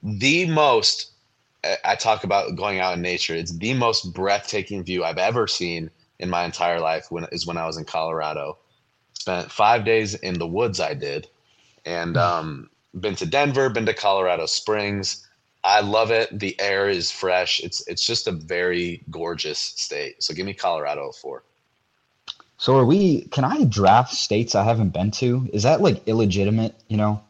The 0.04 0.46
most 0.48 1.12
I- 1.64 1.78
I 1.84 1.96
talk 1.96 2.24
about 2.24 2.56
going 2.56 2.80
out 2.80 2.94
in 2.96 3.02
nature. 3.02 3.36
It's 3.36 3.52
the 3.52 3.74
most 3.74 4.14
breathtaking 4.14 4.84
view 4.84 5.04
I've 5.04 5.18
ever 5.18 5.48
seen 5.48 5.92
in 6.20 6.30
my 6.30 6.44
entire 6.46 6.80
life. 6.80 7.12
When 7.12 7.26
is 7.32 7.46
when 7.46 7.58
I 7.58 7.66
was 7.66 7.78
in 7.78 7.86
Colorado. 7.86 8.58
Spent 9.14 9.52
five 9.52 9.84
days 9.86 10.14
in 10.16 10.40
the 10.40 10.48
woods. 10.48 10.80
I 10.80 10.94
did, 10.94 11.28
and 11.90 12.18
um, 12.18 12.70
been 13.00 13.16
to 13.16 13.26
Denver. 13.26 13.70
Been 13.70 13.86
to 13.88 13.94
Colorado 13.94 14.46
Springs. 14.46 15.26
I 15.64 15.82
love 15.82 16.12
it. 16.12 16.40
The 16.40 16.56
air 16.60 16.88
is 16.88 17.12
fresh. 17.12 17.60
It's 17.62 17.86
it's 17.88 18.06
just 18.06 18.28
a 18.28 18.32
very 18.32 19.02
gorgeous 19.10 19.60
state. 19.60 20.24
So 20.24 20.34
give 20.34 20.46
me 20.46 20.54
Colorado 20.54 21.12
four. 21.12 21.44
So 22.58 22.78
are 22.78 22.86
we? 22.86 23.22
Can 23.32 23.44
I 23.44 23.64
draft 23.66 24.14
states 24.14 24.54
I 24.56 24.64
haven't 24.64 24.90
been 24.94 25.12
to? 25.12 25.50
Is 25.52 25.64
that 25.64 25.82
like 25.82 26.08
illegitimate? 26.08 26.76
You 26.88 26.98
know? 26.98 27.22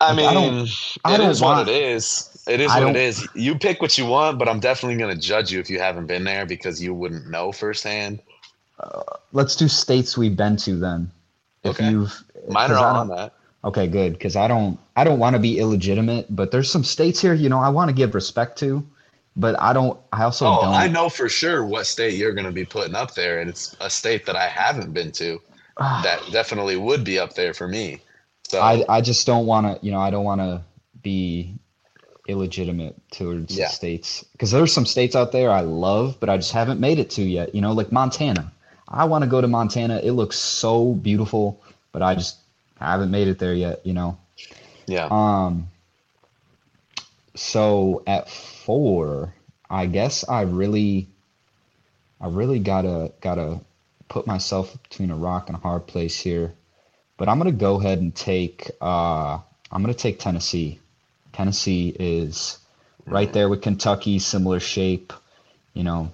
I 0.00 0.14
mean, 0.14 0.26
I 0.26 0.34
don't- 0.34 0.68
I 1.04 1.14
it 1.14 1.18
don't 1.18 1.30
is 1.30 1.40
want- 1.40 1.66
what 1.66 1.68
it 1.68 1.82
is. 1.82 2.30
It 2.46 2.60
is 2.60 2.70
I 2.70 2.80
what 2.80 2.90
it 2.90 2.96
is. 2.96 3.26
You 3.34 3.56
pick 3.58 3.80
what 3.80 3.96
you 3.96 4.04
want, 4.04 4.38
but 4.38 4.48
I'm 4.50 4.60
definitely 4.60 4.98
going 4.98 5.14
to 5.14 5.20
judge 5.20 5.50
you 5.50 5.60
if 5.60 5.70
you 5.70 5.78
haven't 5.78 6.06
been 6.06 6.24
there 6.24 6.44
because 6.44 6.82
you 6.82 6.92
wouldn't 6.92 7.30
know 7.30 7.52
firsthand. 7.52 8.20
Let's 9.32 9.56
do 9.56 9.66
states 9.66 10.18
we've 10.18 10.36
been 10.36 10.56
to 10.58 10.76
then. 10.76 11.10
If 11.62 11.76
Okay. 11.80 11.88
you've 11.90 12.12
Mine 12.48 12.70
are 12.70 12.76
all 12.76 12.96
on 12.96 13.08
that. 13.08 13.32
Okay, 13.64 13.86
good. 13.86 14.12
Because 14.12 14.36
I 14.36 14.46
don't, 14.48 14.78
I 14.96 15.04
don't 15.04 15.18
want 15.18 15.34
to 15.34 15.40
be 15.40 15.58
illegitimate, 15.58 16.26
but 16.34 16.50
there's 16.50 16.70
some 16.70 16.84
states 16.84 17.20
here, 17.20 17.34
you 17.34 17.48
know, 17.48 17.58
I 17.58 17.70
want 17.70 17.88
to 17.88 17.94
give 17.94 18.14
respect 18.14 18.58
to, 18.58 18.86
but 19.36 19.60
I 19.60 19.72
don't. 19.72 19.98
I 20.12 20.24
also 20.24 20.46
Oh, 20.46 20.60
don't. 20.62 20.74
I 20.74 20.86
know 20.86 21.08
for 21.08 21.28
sure 21.28 21.64
what 21.64 21.86
state 21.86 22.14
you're 22.14 22.34
going 22.34 22.44
to 22.46 22.52
be 22.52 22.64
putting 22.64 22.94
up 22.94 23.14
there, 23.14 23.40
and 23.40 23.48
it's 23.48 23.74
a 23.80 23.88
state 23.88 24.26
that 24.26 24.36
I 24.36 24.48
haven't 24.48 24.92
been 24.92 25.12
to. 25.12 25.40
Ah. 25.78 26.00
That 26.04 26.20
definitely 26.30 26.76
would 26.76 27.04
be 27.04 27.18
up 27.18 27.34
there 27.34 27.52
for 27.54 27.66
me. 27.66 28.00
So 28.46 28.60
I, 28.60 28.84
I 28.88 29.00
just 29.00 29.26
don't 29.26 29.46
want 29.46 29.66
to, 29.80 29.84
you 29.84 29.90
know, 29.90 29.98
I 29.98 30.10
don't 30.10 30.24
want 30.24 30.40
to 30.40 30.62
be 31.02 31.54
illegitimate 32.28 32.94
towards 33.10 33.56
Yeah. 33.56 33.68
states 33.68 34.24
because 34.32 34.50
there's 34.50 34.72
some 34.72 34.86
states 34.86 35.16
out 35.16 35.32
there 35.32 35.50
I 35.50 35.60
love, 35.60 36.18
but 36.20 36.28
I 36.30 36.36
just 36.36 36.52
haven't 36.52 36.80
made 36.80 36.98
it 36.98 37.10
to 37.10 37.22
yet. 37.22 37.54
You 37.54 37.60
know, 37.60 37.72
like 37.72 37.90
Montana. 37.92 38.52
I 38.88 39.04
want 39.06 39.24
to 39.24 39.28
go 39.30 39.40
to 39.40 39.48
Montana. 39.48 40.00
It 40.02 40.12
looks 40.12 40.38
so 40.38 40.92
beautiful, 40.94 41.60
but 41.94 42.02
I 42.02 42.16
just 42.16 42.36
haven't 42.78 43.12
made 43.12 43.28
it 43.28 43.38
there 43.38 43.54
yet. 43.54 43.86
You 43.86 43.94
know. 43.94 44.18
yeah, 44.86 45.08
Um. 45.10 45.68
So 47.36 48.02
at 48.06 48.28
four, 48.28 49.32
I 49.70 49.86
guess 49.86 50.28
I 50.28 50.42
really, 50.42 51.08
I 52.20 52.28
really 52.28 52.58
gotta 52.58 53.12
gotta 53.20 53.60
put 54.08 54.26
myself 54.26 54.76
between 54.82 55.10
a 55.10 55.16
rock 55.16 55.48
and 55.48 55.56
a 55.56 55.60
hard 55.60 55.86
place 55.86 56.20
here, 56.20 56.52
but 57.16 57.28
I'm 57.28 57.38
gonna 57.38 57.52
go 57.52 57.80
ahead 57.80 58.00
and 58.00 58.14
take. 58.14 58.70
Uh, 58.80 59.38
I'm 59.72 59.80
gonna 59.82 59.94
take 59.94 60.18
Tennessee. 60.18 60.80
Tennessee 61.32 61.94
is 61.98 62.58
right 63.06 63.32
there 63.32 63.48
with 63.48 63.62
Kentucky, 63.62 64.18
similar 64.18 64.60
shape. 64.60 65.12
You 65.74 65.84
know, 65.84 66.12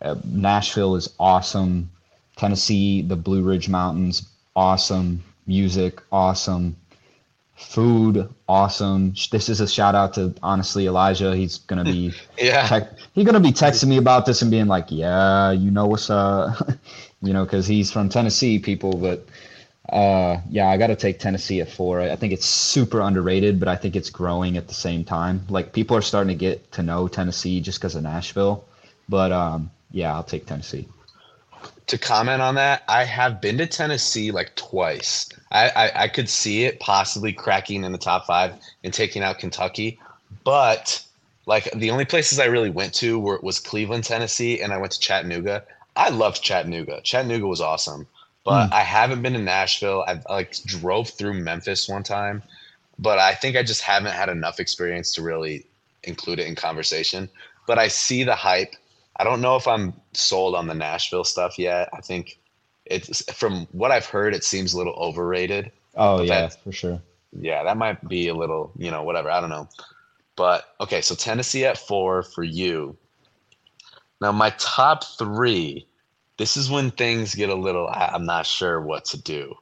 uh, 0.00 0.14
Nashville 0.24 0.94
is 0.94 1.12
awesome. 1.18 1.90
Tennessee, 2.36 3.02
the 3.02 3.16
Blue 3.16 3.42
Ridge 3.42 3.68
Mountains, 3.68 4.28
awesome. 4.58 5.22
Music, 5.46 6.02
awesome. 6.10 6.76
Food, 7.54 8.28
awesome. 8.48 9.14
This 9.30 9.48
is 9.48 9.60
a 9.60 9.68
shout 9.68 9.94
out 9.94 10.14
to 10.14 10.34
honestly 10.42 10.86
Elijah. 10.86 11.34
He's 11.34 11.58
gonna 11.58 11.84
be 11.84 12.12
yeah. 12.38 12.66
tech, 12.66 12.90
he's 13.14 13.24
gonna 13.24 13.40
be 13.40 13.52
texting 13.52 13.88
me 13.88 13.98
about 13.98 14.26
this 14.26 14.42
and 14.42 14.50
being 14.50 14.66
like, 14.66 14.86
"Yeah, 14.88 15.52
you 15.52 15.70
know 15.70 15.86
what's 15.86 16.10
up," 16.10 16.68
you 17.22 17.32
know, 17.32 17.44
because 17.44 17.66
he's 17.66 17.90
from 17.90 18.08
Tennessee, 18.08 18.58
people. 18.58 18.92
But 18.96 19.26
uh, 19.92 20.40
yeah, 20.50 20.68
I 20.68 20.76
got 20.76 20.88
to 20.88 20.96
take 20.96 21.18
Tennessee 21.18 21.60
at 21.60 21.70
four. 21.70 22.00
I 22.00 22.10
I 22.12 22.16
think 22.16 22.32
it's 22.32 22.46
super 22.46 23.00
underrated, 23.00 23.58
but 23.58 23.68
I 23.68 23.76
think 23.76 23.96
it's 23.96 24.10
growing 24.10 24.56
at 24.56 24.68
the 24.68 24.74
same 24.74 25.04
time. 25.04 25.44
Like 25.48 25.72
people 25.72 25.96
are 25.96 26.02
starting 26.02 26.36
to 26.36 26.40
get 26.46 26.70
to 26.72 26.82
know 26.82 27.08
Tennessee 27.08 27.60
just 27.60 27.80
because 27.80 27.96
of 27.96 28.02
Nashville. 28.02 28.64
But 29.08 29.32
um, 29.32 29.70
yeah, 29.90 30.14
I'll 30.14 30.24
take 30.24 30.46
Tennessee. 30.46 30.86
To 31.86 31.98
comment 31.98 32.42
on 32.42 32.54
that, 32.56 32.82
I 32.88 33.04
have 33.04 33.40
been 33.40 33.58
to 33.58 33.66
Tennessee 33.66 34.30
like 34.30 34.54
twice. 34.56 35.28
I, 35.50 35.68
I, 35.70 36.02
I 36.04 36.08
could 36.08 36.28
see 36.28 36.64
it 36.64 36.80
possibly 36.80 37.32
cracking 37.32 37.84
in 37.84 37.92
the 37.92 37.98
top 37.98 38.26
five 38.26 38.54
and 38.84 38.92
taking 38.92 39.22
out 39.22 39.38
Kentucky, 39.38 39.98
but 40.44 41.02
like 41.46 41.70
the 41.72 41.90
only 41.90 42.04
places 42.04 42.38
I 42.38 42.44
really 42.44 42.70
went 42.70 42.92
to 42.94 43.18
were 43.18 43.40
was 43.42 43.58
Cleveland, 43.58 44.04
Tennessee, 44.04 44.60
and 44.60 44.72
I 44.72 44.76
went 44.76 44.92
to 44.92 45.00
Chattanooga. 45.00 45.64
I 45.96 46.10
loved 46.10 46.42
Chattanooga. 46.42 47.00
Chattanooga 47.02 47.46
was 47.46 47.62
awesome, 47.62 48.06
but 48.44 48.66
hmm. 48.66 48.74
I 48.74 48.80
haven't 48.80 49.22
been 49.22 49.32
to 49.32 49.38
Nashville. 49.38 50.04
I 50.06 50.20
like 50.28 50.62
drove 50.64 51.08
through 51.08 51.34
Memphis 51.34 51.88
one 51.88 52.02
time, 52.02 52.42
but 52.98 53.18
I 53.18 53.34
think 53.34 53.56
I 53.56 53.62
just 53.62 53.80
haven't 53.80 54.12
had 54.12 54.28
enough 54.28 54.60
experience 54.60 55.14
to 55.14 55.22
really 55.22 55.64
include 56.04 56.38
it 56.38 56.46
in 56.46 56.54
conversation. 56.54 57.30
But 57.66 57.78
I 57.78 57.88
see 57.88 58.24
the 58.24 58.34
hype. 58.34 58.74
I 59.18 59.24
don't 59.24 59.40
know 59.40 59.56
if 59.56 59.66
I'm 59.66 59.94
sold 60.12 60.54
on 60.54 60.66
the 60.66 60.74
Nashville 60.74 61.24
stuff 61.24 61.58
yet. 61.58 61.88
I 61.92 62.00
think 62.00 62.38
it's 62.86 63.22
from 63.32 63.66
what 63.72 63.90
I've 63.90 64.06
heard, 64.06 64.34
it 64.34 64.44
seems 64.44 64.72
a 64.72 64.78
little 64.78 64.94
overrated. 64.94 65.72
Oh 65.96 66.22
yeah, 66.22 66.48
for 66.48 66.72
sure. 66.72 67.02
Yeah, 67.32 67.64
that 67.64 67.76
might 67.76 68.06
be 68.08 68.28
a 68.28 68.34
little, 68.34 68.72
you 68.76 68.90
know, 68.90 69.02
whatever. 69.02 69.30
I 69.30 69.40
don't 69.40 69.50
know. 69.50 69.68
But 70.36 70.64
okay, 70.80 71.00
so 71.00 71.14
Tennessee 71.14 71.64
at 71.64 71.78
four 71.78 72.22
for 72.22 72.44
you. 72.44 72.96
Now, 74.20 74.32
my 74.32 74.50
top 74.58 75.04
three, 75.04 75.86
this 76.38 76.56
is 76.56 76.70
when 76.70 76.90
things 76.90 77.34
get 77.34 77.50
a 77.50 77.54
little, 77.54 77.88
I, 77.88 78.10
I'm 78.12 78.24
not 78.24 78.46
sure 78.46 78.80
what 78.80 79.04
to 79.06 79.20
do. 79.20 79.54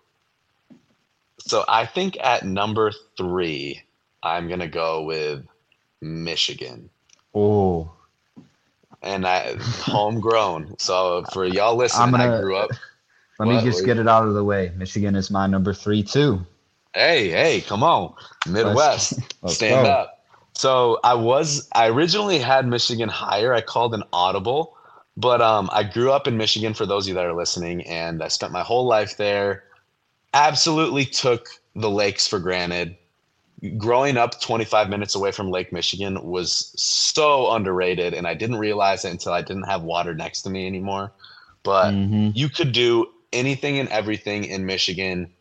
So 1.38 1.64
I 1.68 1.86
think 1.86 2.16
at 2.20 2.44
number 2.44 2.92
three, 3.16 3.82
I'm 4.22 4.48
going 4.48 4.60
to 4.60 4.68
go 4.68 5.02
with 5.02 5.44
Michigan. 6.00 6.90
Oh, 7.34 7.92
and 9.02 9.26
I 9.26 9.56
homegrown. 9.58 10.76
So 10.78 11.24
for 11.32 11.44
y'all 11.44 11.76
listening, 11.76 12.12
gonna- 12.12 12.36
I 12.36 12.40
grew 12.40 12.56
up. 12.56 12.70
Let 13.38 13.48
me 13.48 13.60
just 13.62 13.84
get 13.84 13.98
it 13.98 14.08
out 14.08 14.26
of 14.26 14.34
the 14.34 14.44
way. 14.44 14.72
Michigan 14.76 15.14
is 15.14 15.30
my 15.30 15.46
number 15.46 15.74
three 15.74 16.02
too. 16.02 16.44
Hey, 16.94 17.28
hey, 17.28 17.60
come 17.60 17.82
on, 17.82 18.14
Midwest, 18.48 19.20
let's 19.42 19.56
stand 19.56 19.84
go. 19.84 19.90
up. 19.90 20.24
So 20.54 20.98
I 21.04 21.12
was 21.12 21.68
I 21.72 21.88
originally 21.88 22.38
had 22.38 22.66
Michigan 22.66 23.10
higher. 23.10 23.52
I 23.52 23.60
called 23.60 23.92
an 23.92 24.02
audible, 24.14 24.74
but 25.18 25.42
um, 25.42 25.68
I 25.70 25.82
grew 25.82 26.10
up 26.10 26.26
in 26.26 26.38
Michigan. 26.38 26.72
For 26.72 26.86
those 26.86 27.04
of 27.04 27.08
you 27.08 27.14
that 27.14 27.26
are 27.26 27.34
listening, 27.34 27.82
and 27.86 28.22
I 28.22 28.28
spent 28.28 28.52
my 28.52 28.62
whole 28.62 28.86
life 28.86 29.18
there. 29.18 29.64
Absolutely 30.32 31.04
took 31.04 31.48
the 31.74 31.90
lakes 31.90 32.26
for 32.26 32.38
granted. 32.38 32.96
Growing 33.78 34.16
up 34.16 34.40
25 34.40 34.90
minutes 34.90 35.14
away 35.14 35.32
from 35.32 35.50
Lake 35.50 35.72
Michigan 35.72 36.22
was 36.22 36.72
so 36.76 37.50
underrated, 37.52 38.12
and 38.12 38.26
I 38.26 38.34
didn't 38.34 38.58
realize 38.58 39.04
it 39.04 39.10
until 39.10 39.32
I 39.32 39.42
didn't 39.42 39.64
have 39.64 39.82
water 39.82 40.14
next 40.14 40.42
to 40.42 40.50
me 40.50 40.66
anymore. 40.66 41.12
But 41.62 41.94
Mhm. 41.94 42.32
you 42.34 42.48
could 42.50 42.72
do 42.72 43.06
anything 43.32 43.78
and 43.78 43.88
everything 43.88 44.44
in 44.44 44.66
Michigan. 44.66 45.32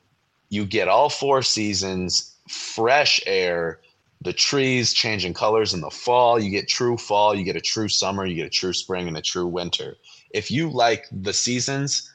You 0.50 0.66
get 0.66 0.88
all 0.88 1.10
four 1.10 1.42
seasons, 1.42 2.36
fresh 2.50 3.20
air, 3.26 3.80
the 4.22 4.34
trees 4.34 4.94
changing 4.94 5.34
colors 5.34 5.74
in 5.74 5.82
the 5.82 5.90
fall. 5.90 6.40
You 6.40 6.50
get 6.50 6.70
true 6.70 6.98
fall, 6.98 7.36
you 7.36 7.44
get 7.44 7.58
a 7.58 7.62
true 7.62 7.90
summer, 7.90 8.26
you 8.26 8.36
get 8.36 8.48
a 8.48 8.50
true 8.50 8.74
spring, 8.74 9.08
and 9.08 9.18
a 9.18 9.22
true 9.22 9.46
winter. 9.48 9.98
If 10.32 10.50
you 10.50 10.70
like 10.70 11.06
the 11.12 11.34
seasons, 11.34 12.10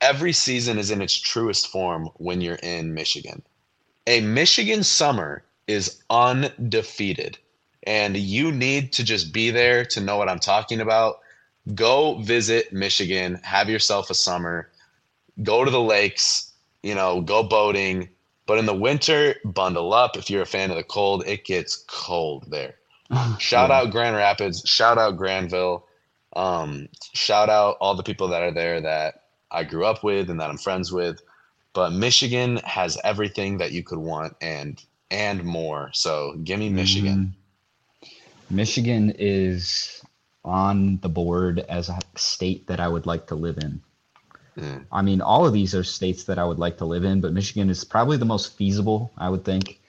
every 0.00 0.32
season 0.32 0.78
is 0.78 0.90
in 0.90 1.02
its 1.02 1.18
truest 1.18 1.66
form 1.66 2.08
when 2.16 2.40
you're 2.40 2.54
in 2.62 2.94
Michigan. 2.94 3.42
A 4.06 4.20
Michigan 4.20 4.82
summer 4.84 5.44
is 5.66 6.02
undefeated, 6.10 7.38
and 7.86 8.16
you 8.16 8.52
need 8.52 8.92
to 8.94 9.04
just 9.04 9.32
be 9.32 9.50
there 9.50 9.84
to 9.86 10.00
know 10.00 10.16
what 10.16 10.28
I'm 10.28 10.40
talking 10.40 10.80
about 10.80 11.20
go 11.74 12.18
visit 12.18 12.72
Michigan, 12.72 13.40
have 13.42 13.70
yourself 13.70 14.10
a 14.10 14.14
summer, 14.14 14.70
go 15.42 15.64
to 15.64 15.70
the 15.70 15.80
lakes, 15.80 16.52
you 16.82 16.94
know, 16.94 17.20
go 17.22 17.42
boating. 17.42 18.08
But 18.46 18.58
in 18.58 18.66
the 18.66 18.74
winter, 18.74 19.36
bundle 19.44 19.94
up. 19.94 20.16
If 20.16 20.28
you're 20.28 20.42
a 20.42 20.46
fan 20.46 20.70
of 20.70 20.76
the 20.76 20.82
cold, 20.82 21.24
it 21.26 21.44
gets 21.44 21.76
cold 21.88 22.44
there. 22.50 22.74
Shout 23.38 23.70
Yeah. 23.70 23.76
out 23.76 23.90
Grand 23.90 24.16
Rapids, 24.16 24.62
shout 24.66 24.98
out 24.98 25.16
Grandville, 25.16 25.86
um, 26.36 26.88
shout 27.14 27.48
out 27.48 27.76
all 27.80 27.94
the 27.94 28.02
people 28.02 28.28
that 28.28 28.42
are 28.42 28.52
there 28.52 28.80
that 28.80 29.22
I 29.50 29.64
grew 29.64 29.84
up 29.86 30.02
with 30.02 30.28
and 30.30 30.40
that 30.40 30.50
I'm 30.50 30.58
friends 30.58 30.92
with. 30.92 31.20
But 31.74 31.92
Michigan 31.92 32.56
has 32.64 32.98
everything 33.04 33.58
that 33.58 33.72
you 33.72 33.82
could 33.82 33.98
want 33.98 34.36
and 34.40 34.82
and 35.10 35.44
more. 35.44 35.90
So 35.92 36.36
give 36.42 36.58
me 36.58 36.70
Michigan. 36.70 37.34
Mhm. 38.02 38.10
Michigan 38.50 39.14
is 39.18 40.00
on 40.44 40.98
the 41.02 41.08
board 41.08 41.60
as 41.68 41.88
a 41.88 41.98
state 42.16 42.66
that 42.68 42.80
I 42.80 42.88
would 42.88 43.06
like 43.06 43.26
to 43.28 43.34
live 43.34 43.58
in. 43.58 43.80
Mm. 44.56 44.84
I 44.92 45.02
mean, 45.02 45.20
all 45.20 45.46
of 45.46 45.52
these 45.52 45.74
are 45.74 45.82
states 45.84 46.24
that 46.24 46.38
I 46.38 46.44
would 46.44 46.58
like 46.58 46.78
to 46.78 46.84
live 46.84 47.04
in, 47.04 47.20
but 47.20 47.32
Michigan 47.32 47.70
is 47.70 47.84
probably 47.84 48.16
the 48.16 48.24
most 48.24 48.56
feasible, 48.56 49.10
I 49.18 49.28
would 49.28 49.44
think. 49.44 49.80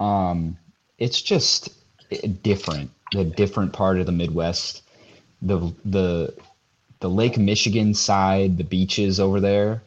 Um, 0.00 0.56
it's 0.98 1.22
just 1.22 1.70
different, 2.42 2.90
the 3.12 3.24
different 3.24 3.72
part 3.72 3.98
of 3.98 4.06
the 4.06 4.12
Midwest. 4.12 4.82
The 5.42 5.72
the 5.84 6.34
the 7.00 7.10
Lake 7.10 7.38
Michigan 7.38 7.94
side, 7.94 8.58
the 8.58 8.64
beaches 8.64 9.20
over 9.20 9.38
there, 9.38 9.82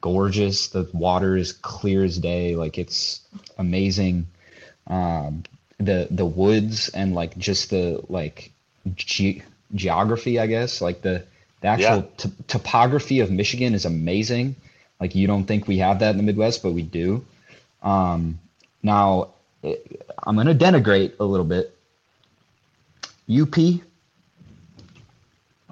gorgeous. 0.00 0.68
The 0.68 0.88
water 0.92 1.36
is 1.36 1.52
clear 1.52 2.04
as 2.04 2.18
day, 2.18 2.56
like 2.56 2.78
it's 2.78 3.20
amazing. 3.58 4.26
Um, 4.86 5.44
the 5.78 6.08
the 6.10 6.26
woods 6.26 6.88
and 6.90 7.14
like 7.14 7.36
just 7.38 7.70
the 7.70 8.02
like 8.08 8.52
ge- 8.94 9.42
geography, 9.74 10.38
I 10.38 10.46
guess, 10.46 10.80
like 10.80 11.02
the 11.02 11.24
the 11.60 11.68
actual 11.68 12.02
t- 12.16 12.32
topography 12.46 13.20
of 13.20 13.30
Michigan 13.30 13.74
is 13.74 13.84
amazing. 13.84 14.56
Like 15.00 15.14
you 15.14 15.26
don't 15.26 15.44
think 15.44 15.68
we 15.68 15.78
have 15.78 16.00
that 16.00 16.10
in 16.10 16.16
the 16.16 16.22
Midwest, 16.22 16.62
but 16.62 16.72
we 16.72 16.82
do. 16.82 17.24
Um, 17.82 18.38
now, 18.82 19.28
eh, 19.62 19.76
I'm 20.24 20.36
gonna 20.36 20.54
denigrate 20.54 21.12
a 21.20 21.24
little 21.24 21.46
bit. 21.46 21.74
UP. 23.30 23.56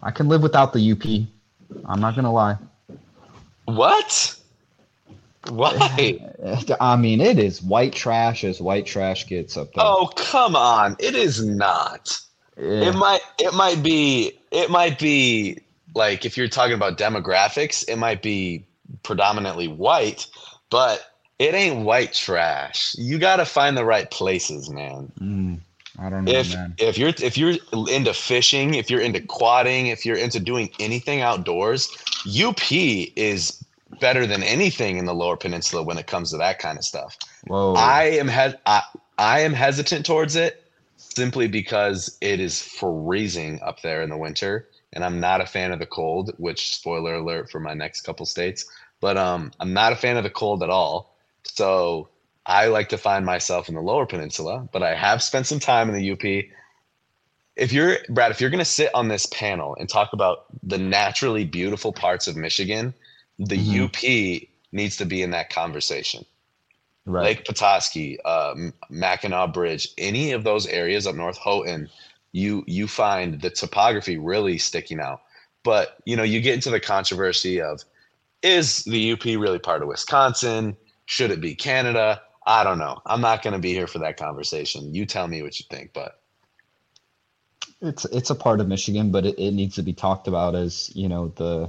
I 0.02 0.10
can 0.10 0.28
live 0.28 0.42
without 0.42 0.72
the 0.72 0.92
UP. 0.92 1.04
I'm 1.84 2.00
not 2.00 2.14
gonna 2.14 2.32
lie. 2.32 2.56
What? 3.66 4.36
Why? 5.48 6.18
I 6.80 6.96
mean, 6.96 7.20
it 7.20 7.38
is 7.38 7.62
white 7.62 7.92
trash 7.92 8.44
as 8.44 8.60
white 8.60 8.86
trash 8.86 9.26
gets 9.26 9.56
up 9.56 9.72
there. 9.74 9.84
Oh, 9.84 10.10
come 10.16 10.56
on. 10.56 10.96
It 10.98 11.14
is 11.14 11.44
not. 11.44 12.18
Yeah. 12.56 12.88
It 12.88 12.94
might 12.94 13.20
it 13.38 13.54
might 13.54 13.82
be 13.82 14.32
it 14.50 14.70
might 14.70 14.98
be 14.98 15.58
like 15.94 16.24
if 16.24 16.36
you're 16.36 16.48
talking 16.48 16.74
about 16.74 16.98
demographics, 16.98 17.84
it 17.88 17.96
might 17.96 18.22
be 18.22 18.64
predominantly 19.02 19.68
white, 19.68 20.26
but 20.70 21.12
it 21.38 21.54
ain't 21.54 21.84
white 21.84 22.12
trash. 22.12 22.94
You 22.98 23.18
got 23.18 23.36
to 23.36 23.44
find 23.44 23.76
the 23.76 23.84
right 23.84 24.10
places, 24.10 24.70
man. 24.70 25.12
Mm, 25.20 25.60
I 25.98 26.10
don't 26.10 26.24
know, 26.24 26.32
If 26.32 26.54
man. 26.54 26.74
if 26.78 26.98
you're 26.98 27.12
if 27.22 27.36
you're 27.36 27.54
into 27.88 28.12
fishing, 28.12 28.74
if 28.74 28.90
you're 28.90 29.00
into 29.00 29.20
quadding, 29.20 29.86
if 29.88 30.04
you're 30.04 30.16
into 30.16 30.40
doing 30.40 30.70
anything 30.78 31.20
outdoors, 31.20 31.90
UP 32.26 32.70
is 32.70 33.64
better 34.00 34.26
than 34.26 34.42
anything 34.42 34.98
in 34.98 35.06
the 35.06 35.14
lower 35.14 35.36
peninsula 35.36 35.82
when 35.82 35.98
it 35.98 36.06
comes 36.06 36.30
to 36.30 36.36
that 36.38 36.58
kind 36.58 36.76
of 36.78 36.84
stuff. 36.84 37.16
Whoa. 37.46 37.74
I 37.74 38.04
am 38.04 38.28
he- 38.28 38.58
I, 38.66 38.82
I 39.18 39.40
am 39.40 39.52
hesitant 39.52 40.04
towards 40.04 40.36
it 40.36 40.62
simply 40.96 41.48
because 41.48 42.16
it 42.20 42.40
is 42.40 42.60
freezing 42.60 43.60
up 43.62 43.80
there 43.82 44.02
in 44.02 44.10
the 44.10 44.16
winter 44.18 44.68
and 44.92 45.04
I'm 45.04 45.20
not 45.20 45.40
a 45.40 45.46
fan 45.46 45.72
of 45.72 45.78
the 45.78 45.86
cold, 45.86 46.32
which 46.38 46.74
spoiler 46.74 47.14
alert 47.14 47.50
for 47.50 47.60
my 47.60 47.74
next 47.74 48.02
couple 48.02 48.26
states, 48.26 48.66
but 49.00 49.16
um 49.16 49.52
I'm 49.60 49.72
not 49.72 49.92
a 49.92 49.96
fan 49.96 50.16
of 50.16 50.24
the 50.24 50.30
cold 50.30 50.62
at 50.62 50.70
all. 50.70 51.14
So 51.44 52.08
I 52.46 52.66
like 52.66 52.88
to 52.90 52.98
find 52.98 53.26
myself 53.26 53.68
in 53.68 53.74
the 53.74 53.82
lower 53.82 54.06
peninsula, 54.06 54.68
but 54.72 54.82
I 54.82 54.94
have 54.94 55.22
spent 55.22 55.46
some 55.46 55.58
time 55.60 55.88
in 55.88 55.96
the 55.96 56.12
UP. 56.12 56.44
If 57.56 57.72
you're 57.72 57.98
Brad, 58.08 58.30
if 58.30 58.40
you're 58.40 58.50
going 58.50 58.58
to 58.58 58.64
sit 58.64 58.90
on 58.94 59.08
this 59.08 59.26
panel 59.26 59.76
and 59.80 59.88
talk 59.88 60.12
about 60.12 60.44
the 60.62 60.78
naturally 60.78 61.44
beautiful 61.44 61.92
parts 61.92 62.28
of 62.28 62.36
Michigan, 62.36 62.94
the 63.38 63.56
Mhm. 63.56 63.84
UP 63.84 64.48
needs 64.72 64.96
to 64.98 65.06
be 65.06 65.22
in 65.22 65.30
that 65.30 65.50
conversation. 65.50 66.24
right. 67.06 67.24
Lake 67.24 67.44
Petoskey, 67.46 68.18
uh, 68.24 68.54
Mackinac 68.90 69.52
Bridge, 69.52 69.88
any 69.96 70.32
of 70.32 70.44
those 70.44 70.66
areas 70.66 71.06
up 71.06 71.14
north, 71.14 71.38
Houghton, 71.38 71.88
you 72.32 72.64
you 72.66 72.86
find 72.88 73.40
the 73.40 73.50
topography 73.50 74.18
really 74.18 74.58
sticking 74.58 75.00
out. 75.00 75.22
But 75.62 75.96
you 76.04 76.16
know, 76.16 76.22
you 76.24 76.40
get 76.40 76.54
into 76.54 76.70
the 76.70 76.80
controversy 76.80 77.60
of 77.60 77.84
is 78.42 78.84
the 78.84 79.12
UP 79.12 79.24
really 79.24 79.58
part 79.58 79.82
of 79.82 79.88
Wisconsin? 79.88 80.76
Should 81.06 81.30
it 81.30 81.40
be 81.40 81.54
Canada? 81.54 82.20
I 82.46 82.62
don't 82.62 82.78
know. 82.78 83.02
I'm 83.04 83.20
not 83.20 83.42
going 83.42 83.54
to 83.54 83.58
be 83.58 83.72
here 83.72 83.88
for 83.88 83.98
that 84.00 84.16
conversation. 84.16 84.94
You 84.94 85.04
tell 85.04 85.26
me 85.26 85.42
what 85.42 85.58
you 85.58 85.66
think, 85.68 85.92
but 85.92 86.20
it's 87.80 88.04
it's 88.06 88.30
a 88.30 88.34
part 88.34 88.60
of 88.60 88.68
Michigan, 88.68 89.10
but 89.10 89.26
it, 89.26 89.38
it 89.38 89.50
needs 89.50 89.74
to 89.74 89.82
be 89.82 89.92
talked 89.92 90.28
about 90.28 90.54
as 90.54 90.90
you 90.94 91.08
know 91.08 91.28
the 91.36 91.68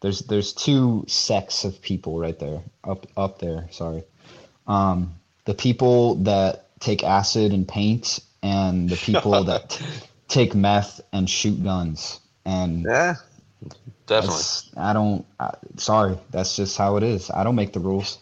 there's 0.00 0.20
there's 0.20 0.52
two 0.52 1.04
sects 1.08 1.64
of 1.64 1.80
people 1.80 2.18
right 2.18 2.38
there 2.38 2.60
up 2.84 3.06
up 3.16 3.38
there. 3.38 3.66
Sorry, 3.70 4.04
um, 4.66 5.14
the 5.46 5.54
people 5.54 6.16
that 6.16 6.66
take 6.80 7.02
acid 7.02 7.52
and 7.52 7.66
paint, 7.66 8.20
and 8.42 8.90
the 8.90 8.96
people 8.96 9.44
that 9.44 9.70
t- 9.70 9.84
take 10.28 10.54
meth 10.54 11.00
and 11.12 11.30
shoot 11.30 11.62
guns. 11.64 12.20
And 12.44 12.84
yeah, 12.84 13.14
definitely. 14.06 14.42
I 14.76 14.92
don't. 14.92 15.24
I, 15.40 15.54
sorry, 15.76 16.18
that's 16.30 16.56
just 16.56 16.76
how 16.76 16.96
it 16.96 17.02
is. 17.02 17.30
I 17.30 17.42
don't 17.42 17.56
make 17.56 17.72
the 17.72 17.80
rules. 17.80 18.18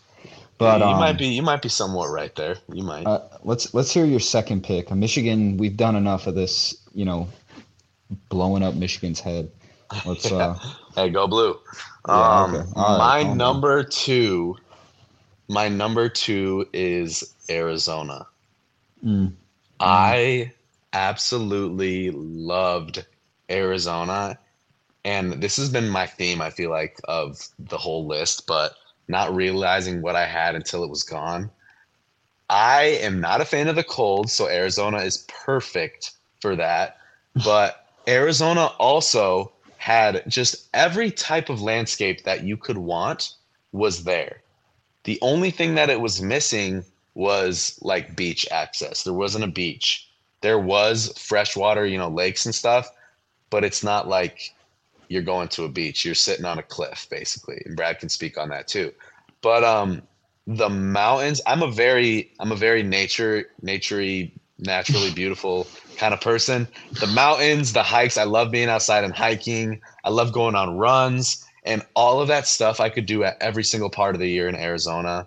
But 0.61 0.81
you 0.81 0.87
um, 0.87 1.01
might 1.01 1.19
be 1.19 1.27
you 1.27 1.43
might 1.43 1.63
be 1.63 1.71
somewhat 1.71 2.11
right 2.11 2.35
there. 2.37 2.57
You 2.71 2.85
might. 2.85 3.07
uh, 3.07 3.21
let's 3.45 3.73
let's 3.73 3.91
hear 3.91 4.05
your 4.05 4.21
second 4.21 4.63
pick. 4.63 4.91
Michigan, 4.91 5.57
we've 5.57 5.77
done 5.77 5.97
enough 5.97 6.27
of 6.27 6.35
this, 6.35 6.77
you 6.95 7.07
know, 7.07 7.29
blowing 8.29 8.63
up 8.63 8.75
Michigan's 8.75 9.21
head. 9.21 9.51
Let's 10.05 10.31
uh 10.33 10.59
Hey, 10.95 11.09
go 11.09 11.27
blue. 11.27 11.59
Yeah, 12.07 12.43
um, 12.43 12.55
okay. 12.55 12.65
Right, 12.77 12.99
my 12.99 13.23
down. 13.23 13.39
number 13.39 13.83
two, 13.85 14.57
my 15.49 15.69
number 15.69 16.11
two 16.11 16.69
is 16.75 17.35
Arizona. 17.49 18.27
mm, 19.03 19.33
I 19.81 20.53
absolutely 20.93 22.11
loved 22.11 23.07
Arizona. 23.51 24.39
And 25.05 25.43
this 25.43 25.57
has 25.57 25.71
been 25.71 25.89
my 25.89 26.07
theme, 26.07 26.43
I 26.43 26.51
feel 26.51 26.71
like, 26.71 27.01
of 27.05 27.49
the 27.59 27.79
whole 27.79 28.07
list, 28.07 28.47
but 28.47 28.75
not 29.11 29.35
realizing 29.35 30.01
what 30.01 30.17
I 30.17 30.27
had 30.27 30.55
until 30.55 30.85
it 30.85 30.91
was 30.91 31.03
gone. 31.03 31.51
I 32.49 32.99
am 33.03 33.21
not 33.21 33.41
a 33.41 33.45
fan 33.45 33.69
of 33.69 33.77
the 33.77 33.85
cold, 33.85 34.31
so 34.31 34.49
Arizona 34.49 34.99
is 34.99 35.27
perfect 35.29 36.13
for 36.41 36.57
that. 36.57 36.97
But 37.45 37.87
Arizona 38.09 38.67
also 38.81 39.53
had 39.77 40.25
just 40.27 40.69
every 40.75 41.13
type 41.13 41.49
of 41.49 41.63
landscape 41.63 42.25
that 42.25 42.43
you 42.43 42.57
could 42.57 42.79
want 42.79 43.35
was 43.71 44.03
there. 44.03 44.43
The 45.05 45.19
only 45.23 45.53
thing 45.53 45.77
that 45.77 45.91
it 45.91 46.01
was 46.01 46.21
missing 46.21 46.85
was 47.15 47.79
like 47.83 48.17
beach 48.17 48.47
access. 48.51 49.05
There 49.05 49.13
wasn't 49.13 49.45
a 49.45 49.49
beach. 49.49 50.09
There 50.41 50.59
was 50.59 51.17
freshwater, 51.17 51.87
you 51.87 51.99
know, 51.99 52.09
lakes 52.09 52.47
and 52.47 52.55
stuff, 52.55 52.91
but 53.49 53.65
it's 53.65 53.85
not 53.85 54.09
like 54.09 54.55
you're 55.11 55.23
going 55.23 55.49
to 55.49 55.65
a 55.65 55.69
beach. 55.69 56.05
You're 56.05 56.15
sitting 56.15 56.47
on 56.47 56.59
a 56.59 56.63
cliff, 56.63 57.07
basically. 57.11 57.61
And 57.67 57.77
Brad 57.77 57.99
can 57.99 58.09
speak 58.09 58.39
on 58.39 58.49
that 58.49 58.69
too. 58.69 58.93
But 59.43 59.65
um, 59.65 60.03
the 60.47 60.69
mountains. 60.69 61.41
I'm 61.47 61.63
a 61.63 61.71
very 61.71 62.33
I'm 62.41 62.53
a 62.53 62.57
very 62.57 62.83
nature 62.83 63.47
naturey 63.63 64.33
naturally 64.59 65.11
beautiful 65.15 65.67
kind 65.97 66.15
of 66.15 66.21
person. 66.21 66.67
The 67.01 67.07
mountains, 67.09 67.73
the 67.73 67.83
hikes. 67.83 68.17
I 68.17 68.25
love 68.25 68.51
being 68.51 68.69
outside 68.69 69.05
and 69.05 69.15
hiking. 69.15 69.81
I 70.05 70.11
love 70.11 70.33
going 70.33 70.55
on 70.55 70.79
runs 70.79 71.45
and 71.65 71.85
all 71.95 72.21
of 72.21 72.29
that 72.29 72.47
stuff. 72.47 72.81
I 72.81 72.89
could 72.89 73.07
do 73.07 73.25
at 73.25 73.37
every 73.41 73.65
single 73.65 73.91
part 73.91 74.15
of 74.15 74.21
the 74.21 74.29
year 74.29 74.49
in 74.49 74.55
Arizona. 74.55 75.27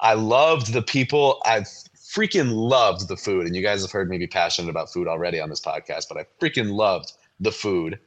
I 0.00 0.14
loved 0.14 0.72
the 0.72 0.82
people. 0.82 1.40
I 1.44 1.60
freaking 1.60 2.52
loved 2.52 3.08
the 3.08 3.16
food, 3.16 3.46
and 3.46 3.54
you 3.54 3.62
guys 3.62 3.82
have 3.82 3.92
heard 3.92 4.10
me 4.10 4.18
be 4.18 4.26
passionate 4.26 4.70
about 4.70 4.92
food 4.92 5.06
already 5.06 5.40
on 5.40 5.50
this 5.50 5.60
podcast. 5.60 6.08
But 6.08 6.18
I 6.18 6.26
freaking 6.40 6.72
loved 6.72 7.12
the 7.38 7.52
food. 7.52 7.98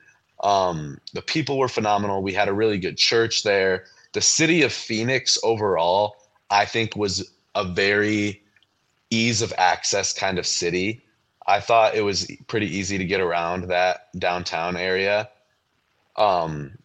Um, 0.43 0.99
the 1.13 1.21
people 1.21 1.57
were 1.57 1.69
phenomenal. 1.69 2.21
We 2.21 2.33
had 2.33 2.49
a 2.49 2.53
really 2.53 2.77
good 2.77 2.97
church 2.97 3.43
there. 3.43 3.85
The 4.11 4.21
city 4.21 4.61
of 4.61 4.71
Phoenix 4.71 5.39
overall, 5.43 6.17
I 6.49 6.65
think, 6.65 6.95
was 6.95 7.31
a 7.55 7.63
very 7.63 8.43
ease 9.09 9.41
of 9.41 9.53
access 9.57 10.13
kind 10.13 10.37
of 10.37 10.45
city. 10.45 11.01
I 11.47 11.59
thought 11.59 11.95
it 11.95 12.01
was 12.01 12.29
pretty 12.47 12.67
easy 12.67 12.97
to 12.97 13.05
get 13.05 13.21
around 13.21 13.65
that 13.69 14.09
downtown 14.19 14.75
area. 14.75 15.29
Um, 16.15 16.77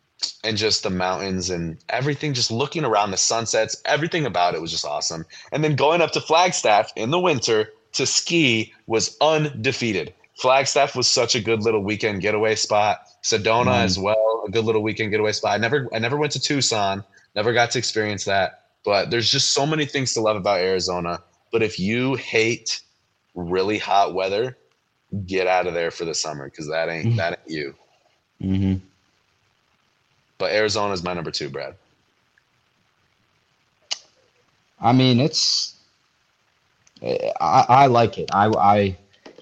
and 0.42 0.56
just 0.56 0.82
the 0.82 0.90
mountains 0.90 1.50
and 1.50 1.78
everything, 1.88 2.34
just 2.34 2.50
looking 2.50 2.84
around 2.84 3.10
the 3.10 3.16
sunsets, 3.16 3.80
everything 3.84 4.26
about 4.26 4.54
it 4.54 4.60
was 4.60 4.70
just 4.70 4.84
awesome. 4.84 5.24
And 5.52 5.62
then 5.62 5.76
going 5.76 6.00
up 6.00 6.12
to 6.12 6.20
Flagstaff 6.20 6.92
in 6.96 7.10
the 7.10 7.20
winter 7.20 7.72
to 7.92 8.06
ski 8.06 8.72
was 8.86 9.16
undefeated. 9.20 10.12
Flagstaff 10.36 10.96
was 10.96 11.08
such 11.08 11.34
a 11.34 11.40
good 11.40 11.62
little 11.62 11.82
weekend 11.82 12.20
getaway 12.20 12.54
spot. 12.54 13.07
Sedona 13.22 13.72
mm. 13.72 13.84
as 13.84 13.98
well, 13.98 14.44
a 14.46 14.50
good 14.50 14.64
little 14.64 14.82
weekend 14.82 15.10
getaway 15.10 15.32
spot. 15.32 15.52
I 15.52 15.58
never 15.58 15.88
I 15.92 15.98
never 15.98 16.16
went 16.16 16.32
to 16.32 16.40
Tucson, 16.40 17.04
never 17.34 17.52
got 17.52 17.70
to 17.72 17.78
experience 17.78 18.24
that. 18.24 18.64
But 18.84 19.10
there's 19.10 19.30
just 19.30 19.52
so 19.52 19.66
many 19.66 19.84
things 19.84 20.14
to 20.14 20.20
love 20.20 20.36
about 20.36 20.60
Arizona. 20.60 21.22
But 21.52 21.62
if 21.62 21.78
you 21.78 22.14
hate 22.14 22.80
really 23.34 23.78
hot 23.78 24.14
weather, 24.14 24.56
get 25.26 25.46
out 25.46 25.66
of 25.66 25.74
there 25.74 25.90
for 25.90 26.04
the 26.04 26.14
summer 26.14 26.46
because 26.46 26.68
that 26.68 26.88
ain't 26.88 27.16
that 27.16 27.40
ain't 27.40 27.50
you. 27.50 27.74
Mm-hmm. 28.42 28.74
But 30.38 30.52
Arizona 30.52 30.92
is 30.92 31.02
my 31.02 31.14
number 31.14 31.30
two, 31.30 31.50
Brad. 31.50 31.74
I 34.80 34.92
mean, 34.92 35.18
it's 35.18 35.74
I, 37.02 37.64
I 37.68 37.86
like 37.86 38.18
it. 38.18 38.30
I, 38.32 38.46
I 38.46 38.96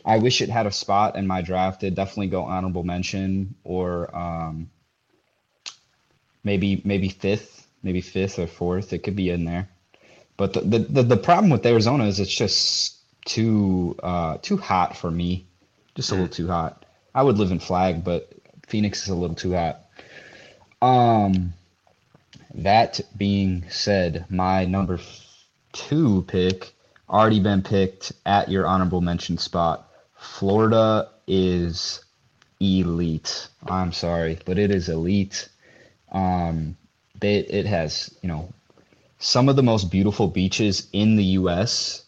I 0.07 0.19
wish 0.19 0.41
it 0.41 0.49
had 0.49 0.67
a 0.67 0.73
spot 0.73 1.17
in 1.17 1.27
my 1.27 1.43
draft. 1.43 1.83
It 1.83 1.97
definitely 1.97 2.29
go 2.29 2.45
honorable 2.45 2.85
mention 2.85 3.57
or 3.65 4.17
um, 4.17 4.71
maybe 6.45 6.81
maybe 6.85 7.09
fifth, 7.09 7.67
maybe 7.83 8.01
fifth 8.01 8.39
or 8.39 8.47
fourth. 8.47 8.93
It 8.93 9.01
could 9.01 9.17
be 9.17 9.31
in 9.31 9.45
there. 9.45 9.69
But 10.37 10.53
the 10.53 10.61
the, 10.61 10.79
the, 10.79 11.03
the 11.03 11.17
problem 11.17 11.51
with 11.51 11.67
Arizona 11.67 12.05
is 12.05 12.21
it's 12.21 12.35
just 12.35 12.99
too 13.25 13.97
uh, 14.03 14.39
too 14.41 14.57
hot 14.57 14.97
for 14.97 15.11
me. 15.11 15.47
Just 15.97 16.13
a 16.13 16.15
little 16.15 16.29
mm. 16.29 16.33
too 16.33 16.47
hot. 16.47 16.85
I 17.13 17.23
would 17.23 17.39
live 17.39 17.51
in 17.51 17.59
Flag, 17.59 18.05
but 18.05 18.31
Phoenix 18.69 19.03
is 19.03 19.09
a 19.09 19.15
little 19.15 19.35
too 19.35 19.55
hot. 19.55 19.81
Um, 20.81 21.55
that 22.55 23.01
being 23.17 23.65
said, 23.71 24.27
my 24.31 24.67
number 24.67 25.01
two 25.73 26.23
pick 26.29 26.73
already 27.09 27.41
been 27.41 27.63
picked 27.63 28.13
at 28.25 28.51
your 28.51 28.67
honorable 28.67 29.01
mention 29.01 29.39
spot. 29.39 29.86
Florida 30.35 31.09
is 31.27 32.05
elite. 32.61 33.49
I'm 33.69 33.93
sorry, 33.93 34.39
but 34.45 34.59
it 34.59 34.71
is 34.71 34.89
elite. 34.89 35.49
Um, 36.13 36.77
they, 37.21 37.39
it 37.39 37.67
has 37.67 38.15
you 38.23 38.29
know 38.29 38.53
some 39.19 39.49
of 39.49 39.57
the 39.57 39.63
most 39.63 39.91
beautiful 39.91 40.29
beaches 40.29 40.89
in 40.93 41.17
the 41.17 41.25
U.S. 41.41 42.05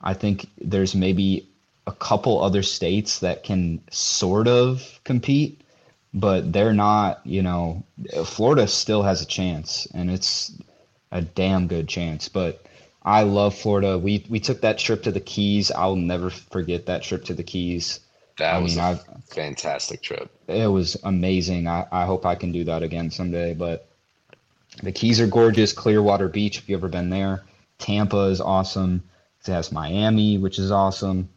I 0.00 0.14
think 0.14 0.48
there's 0.58 0.94
maybe 0.94 1.46
a 1.86 1.92
couple 1.92 2.42
other 2.42 2.62
states 2.62 3.20
that 3.20 3.42
can 3.44 3.80
sort 3.90 4.48
of 4.48 5.00
compete, 5.04 5.60
but 6.14 6.52
they're 6.52 6.72
not, 6.72 7.20
you 7.24 7.42
know, 7.42 7.82
Florida 8.24 8.66
still 8.66 9.02
has 9.02 9.22
a 9.22 9.26
chance 9.26 9.86
and 9.94 10.10
it's 10.10 10.52
a 11.12 11.22
damn 11.22 11.66
good 11.66 11.88
chance. 11.88 12.28
But 12.28 12.64
I 13.02 13.22
love 13.22 13.54
Florida. 13.56 13.98
We 13.98 14.24
we 14.28 14.40
took 14.40 14.60
that 14.60 14.78
trip 14.78 15.02
to 15.04 15.12
the 15.12 15.20
Keys. 15.20 15.70
I'll 15.70 15.96
never 15.96 16.30
forget 16.30 16.86
that 16.86 17.02
trip 17.02 17.24
to 17.26 17.34
the 17.34 17.42
Keys. 17.42 18.00
That 18.38 18.54
I 18.54 18.58
was 18.58 18.76
mean, 18.76 18.84
a 18.84 18.88
I've, 18.88 19.04
fantastic 19.28 20.02
trip. 20.02 20.30
It 20.48 20.70
was 20.70 20.96
amazing. 21.04 21.66
I, 21.66 21.86
I 21.90 22.04
hope 22.04 22.26
I 22.26 22.34
can 22.34 22.52
do 22.52 22.64
that 22.64 22.82
again 22.82 23.10
someday. 23.10 23.54
But 23.54 23.88
the 24.82 24.92
Keys 24.92 25.20
are 25.20 25.26
gorgeous. 25.26 25.72
Clearwater 25.72 26.28
Beach, 26.28 26.58
if 26.58 26.68
you 26.68 26.76
ever 26.76 26.88
been 26.88 27.10
there. 27.10 27.44
Tampa 27.78 28.24
is 28.24 28.40
awesome. 28.40 29.02
It 29.40 29.50
has 29.50 29.72
Miami, 29.72 30.36
which 30.38 30.58
is 30.58 30.70
awesome. 30.70 31.28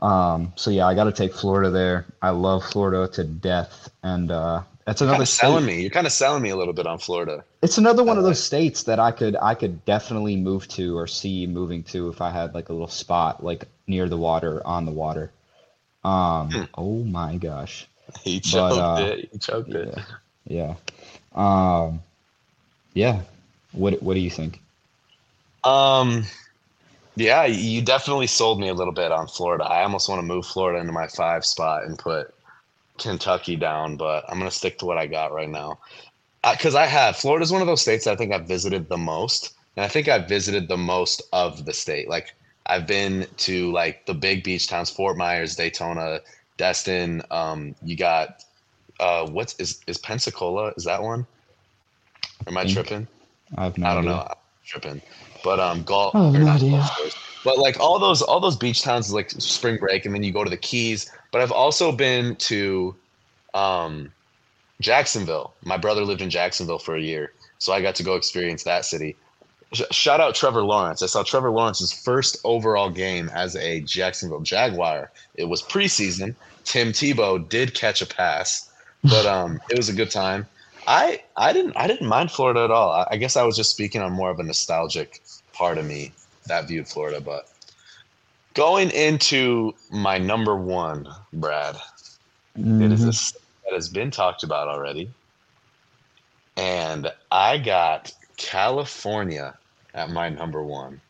Um, 0.00 0.52
so 0.56 0.70
yeah, 0.70 0.86
I 0.86 0.94
got 0.94 1.04
to 1.04 1.12
take 1.12 1.34
Florida 1.34 1.70
there. 1.70 2.06
I 2.22 2.30
love 2.30 2.64
Florida 2.64 3.10
to 3.14 3.24
death, 3.24 3.90
and 4.02 4.30
uh, 4.30 4.62
that's 4.84 5.00
another. 5.00 5.26
selling 5.26 5.64
me. 5.64 5.80
You're 5.82 5.90
kind 5.90 6.06
of 6.06 6.12
selling 6.12 6.42
me 6.42 6.50
a 6.50 6.56
little 6.56 6.72
bit 6.72 6.86
on 6.86 6.98
Florida. 6.98 7.44
It's 7.62 7.76
another 7.76 8.02
one 8.02 8.16
of 8.16 8.24
those 8.24 8.42
states 8.42 8.84
that 8.84 8.98
I 8.98 9.10
could 9.10 9.36
I 9.36 9.54
could 9.54 9.84
definitely 9.84 10.36
move 10.36 10.66
to 10.68 10.96
or 10.96 11.06
see 11.06 11.46
moving 11.46 11.82
to 11.84 12.08
if 12.08 12.22
I 12.22 12.30
had 12.30 12.54
like 12.54 12.70
a 12.70 12.72
little 12.72 12.88
spot 12.88 13.44
like 13.44 13.66
near 13.86 14.08
the 14.08 14.16
water 14.16 14.66
on 14.66 14.86
the 14.86 14.92
water. 14.92 15.30
Um. 16.02 16.50
Hmm. 16.50 16.62
Oh 16.74 17.04
my 17.04 17.36
gosh. 17.36 17.86
He 18.22 18.40
choked 18.40 18.76
but, 18.76 19.02
uh, 19.02 19.06
it. 19.06 19.28
He 19.32 19.38
choked 19.38 19.68
yeah, 19.68 19.78
it. 19.78 19.98
Yeah. 20.46 20.74
Um. 21.34 22.02
Yeah. 22.94 23.20
What 23.72 24.02
What 24.02 24.14
do 24.14 24.20
you 24.20 24.30
think? 24.30 24.60
Um. 25.62 26.24
Yeah, 27.16 27.44
you 27.44 27.82
definitely 27.82 28.28
sold 28.28 28.58
me 28.58 28.68
a 28.68 28.74
little 28.74 28.94
bit 28.94 29.12
on 29.12 29.26
Florida. 29.26 29.64
I 29.64 29.82
almost 29.82 30.08
want 30.08 30.20
to 30.20 30.26
move 30.26 30.46
Florida 30.46 30.80
into 30.80 30.92
my 30.92 31.08
five 31.08 31.44
spot 31.44 31.84
and 31.84 31.98
put 31.98 32.32
Kentucky 32.96 33.56
down, 33.56 33.96
but 33.96 34.24
I'm 34.28 34.38
gonna 34.38 34.50
stick 34.50 34.78
to 34.78 34.86
what 34.86 34.96
I 34.96 35.06
got 35.06 35.32
right 35.32 35.48
now. 35.48 35.78
Because 36.48 36.74
I, 36.74 36.86
have 36.86 37.16
Florida 37.16 37.42
is 37.42 37.52
one 37.52 37.60
of 37.60 37.66
those 37.66 37.82
states 37.82 38.06
I 38.06 38.16
think 38.16 38.32
I've 38.32 38.48
visited 38.48 38.88
the 38.88 38.96
most, 38.96 39.54
and 39.76 39.84
I 39.84 39.88
think 39.88 40.08
I've 40.08 40.28
visited 40.28 40.68
the 40.68 40.76
most 40.76 41.22
of 41.32 41.66
the 41.66 41.72
state. 41.72 42.08
Like 42.08 42.34
I've 42.66 42.86
been 42.86 43.26
to 43.38 43.70
like 43.72 44.06
the 44.06 44.14
big 44.14 44.42
beach 44.42 44.68
towns, 44.68 44.90
Fort 44.90 45.16
Myers, 45.16 45.54
Daytona, 45.54 46.20
Destin. 46.56 47.22
Um, 47.30 47.74
you 47.82 47.96
got 47.96 48.44
uh, 49.00 49.26
what's 49.26 49.58
is 49.60 49.80
is 49.86 49.98
Pensacola? 49.98 50.72
Is 50.76 50.84
that 50.84 51.02
one? 51.02 51.26
Am 52.46 52.56
I, 52.56 52.62
I 52.62 52.66
tripping? 52.66 53.06
I 53.56 53.64
have 53.64 53.78
no 53.78 53.86
I 53.86 53.94
don't 53.94 54.04
idea. 54.04 54.16
know. 54.16 54.26
I'm 54.28 54.36
tripping. 54.64 55.02
But 55.42 55.60
um, 55.60 55.82
golf. 55.82 56.14
Oh, 56.14 56.30
no 56.30 56.46
idea. 56.46 56.86
but 57.44 57.58
like 57.58 57.78
all 57.80 57.98
those 57.98 58.22
all 58.22 58.40
those 58.40 58.56
beach 58.56 58.82
towns, 58.82 59.12
like 59.12 59.30
spring 59.30 59.78
break, 59.78 60.04
and 60.06 60.14
then 60.14 60.22
you 60.22 60.32
go 60.32 60.44
to 60.44 60.50
the 60.50 60.56
Keys. 60.56 61.10
But 61.32 61.42
I've 61.42 61.52
also 61.52 61.92
been 61.92 62.36
to 62.36 62.94
um, 63.54 64.12
Jacksonville. 64.80 65.54
My 65.62 65.76
brother 65.76 66.04
lived 66.04 66.22
in 66.22 66.30
Jacksonville 66.30 66.78
for 66.78 66.96
a 66.96 67.00
year, 67.00 67.32
so 67.58 67.72
I 67.72 67.82
got 67.82 67.94
to 67.96 68.02
go 68.02 68.16
experience 68.16 68.64
that 68.64 68.84
city. 68.84 69.16
Sh- 69.72 69.82
shout 69.90 70.20
out 70.20 70.34
Trevor 70.34 70.62
Lawrence. 70.62 71.02
I 71.02 71.06
saw 71.06 71.22
Trevor 71.22 71.50
Lawrence's 71.50 71.92
first 71.92 72.38
overall 72.44 72.90
game 72.90 73.30
as 73.32 73.54
a 73.56 73.80
Jacksonville 73.82 74.40
Jaguar. 74.40 75.12
It 75.34 75.44
was 75.44 75.62
preseason. 75.62 76.34
Tim 76.64 76.92
Tebow 76.92 77.48
did 77.48 77.74
catch 77.74 78.02
a 78.02 78.06
pass, 78.06 78.70
but 79.04 79.26
um, 79.36 79.60
it 79.70 79.76
was 79.76 79.88
a 79.88 79.94
good 79.94 80.10
time. 80.10 80.46
I 80.86 81.22
I 81.36 81.52
didn't 81.52 81.76
I 81.76 81.86
didn't 81.86 82.08
mind 82.08 82.30
Florida 82.30 82.64
at 82.64 82.70
all. 82.70 82.90
I, 82.90 83.06
I 83.12 83.16
guess 83.16 83.36
I 83.36 83.42
was 83.42 83.56
just 83.56 83.70
speaking 83.70 84.00
on 84.00 84.12
more 84.12 84.30
of 84.30 84.40
a 84.40 84.42
nostalgic 84.42 85.22
part 85.52 85.78
of 85.78 85.84
me 85.84 86.12
that 86.46 86.66
viewed 86.66 86.88
Florida. 86.88 87.20
But 87.20 87.48
going 88.54 88.90
into 88.90 89.74
my 89.90 90.18
number 90.18 90.56
one, 90.56 91.06
Brad, 91.32 91.76
mm-hmm. 92.58 92.82
it 92.82 92.92
is 92.92 93.04
a 93.04 93.08
mm-hmm. 93.08 93.10
That 93.70 93.76
has 93.76 93.88
been 93.88 94.10
talked 94.10 94.42
about 94.42 94.68
already, 94.68 95.10
and 96.56 97.10
I 97.30 97.58
got 97.58 98.12
California 98.36 99.56
at 99.94 100.10
my 100.10 100.28
number 100.28 100.62
one. 100.62 101.00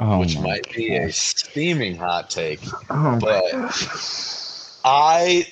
Oh 0.00 0.18
which 0.18 0.36
might 0.38 0.64
gosh. 0.66 0.74
be 0.74 0.96
a 0.96 1.12
steaming 1.12 1.96
hot 1.96 2.28
take, 2.28 2.60
oh 2.90 3.18
but 3.20 3.52
I 4.84 5.46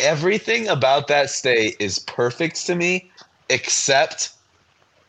everything 0.00 0.68
about 0.68 1.06
that 1.08 1.30
state 1.30 1.76
is 1.78 1.98
perfect 1.98 2.66
to 2.66 2.74
me 2.74 3.10
except 3.50 4.32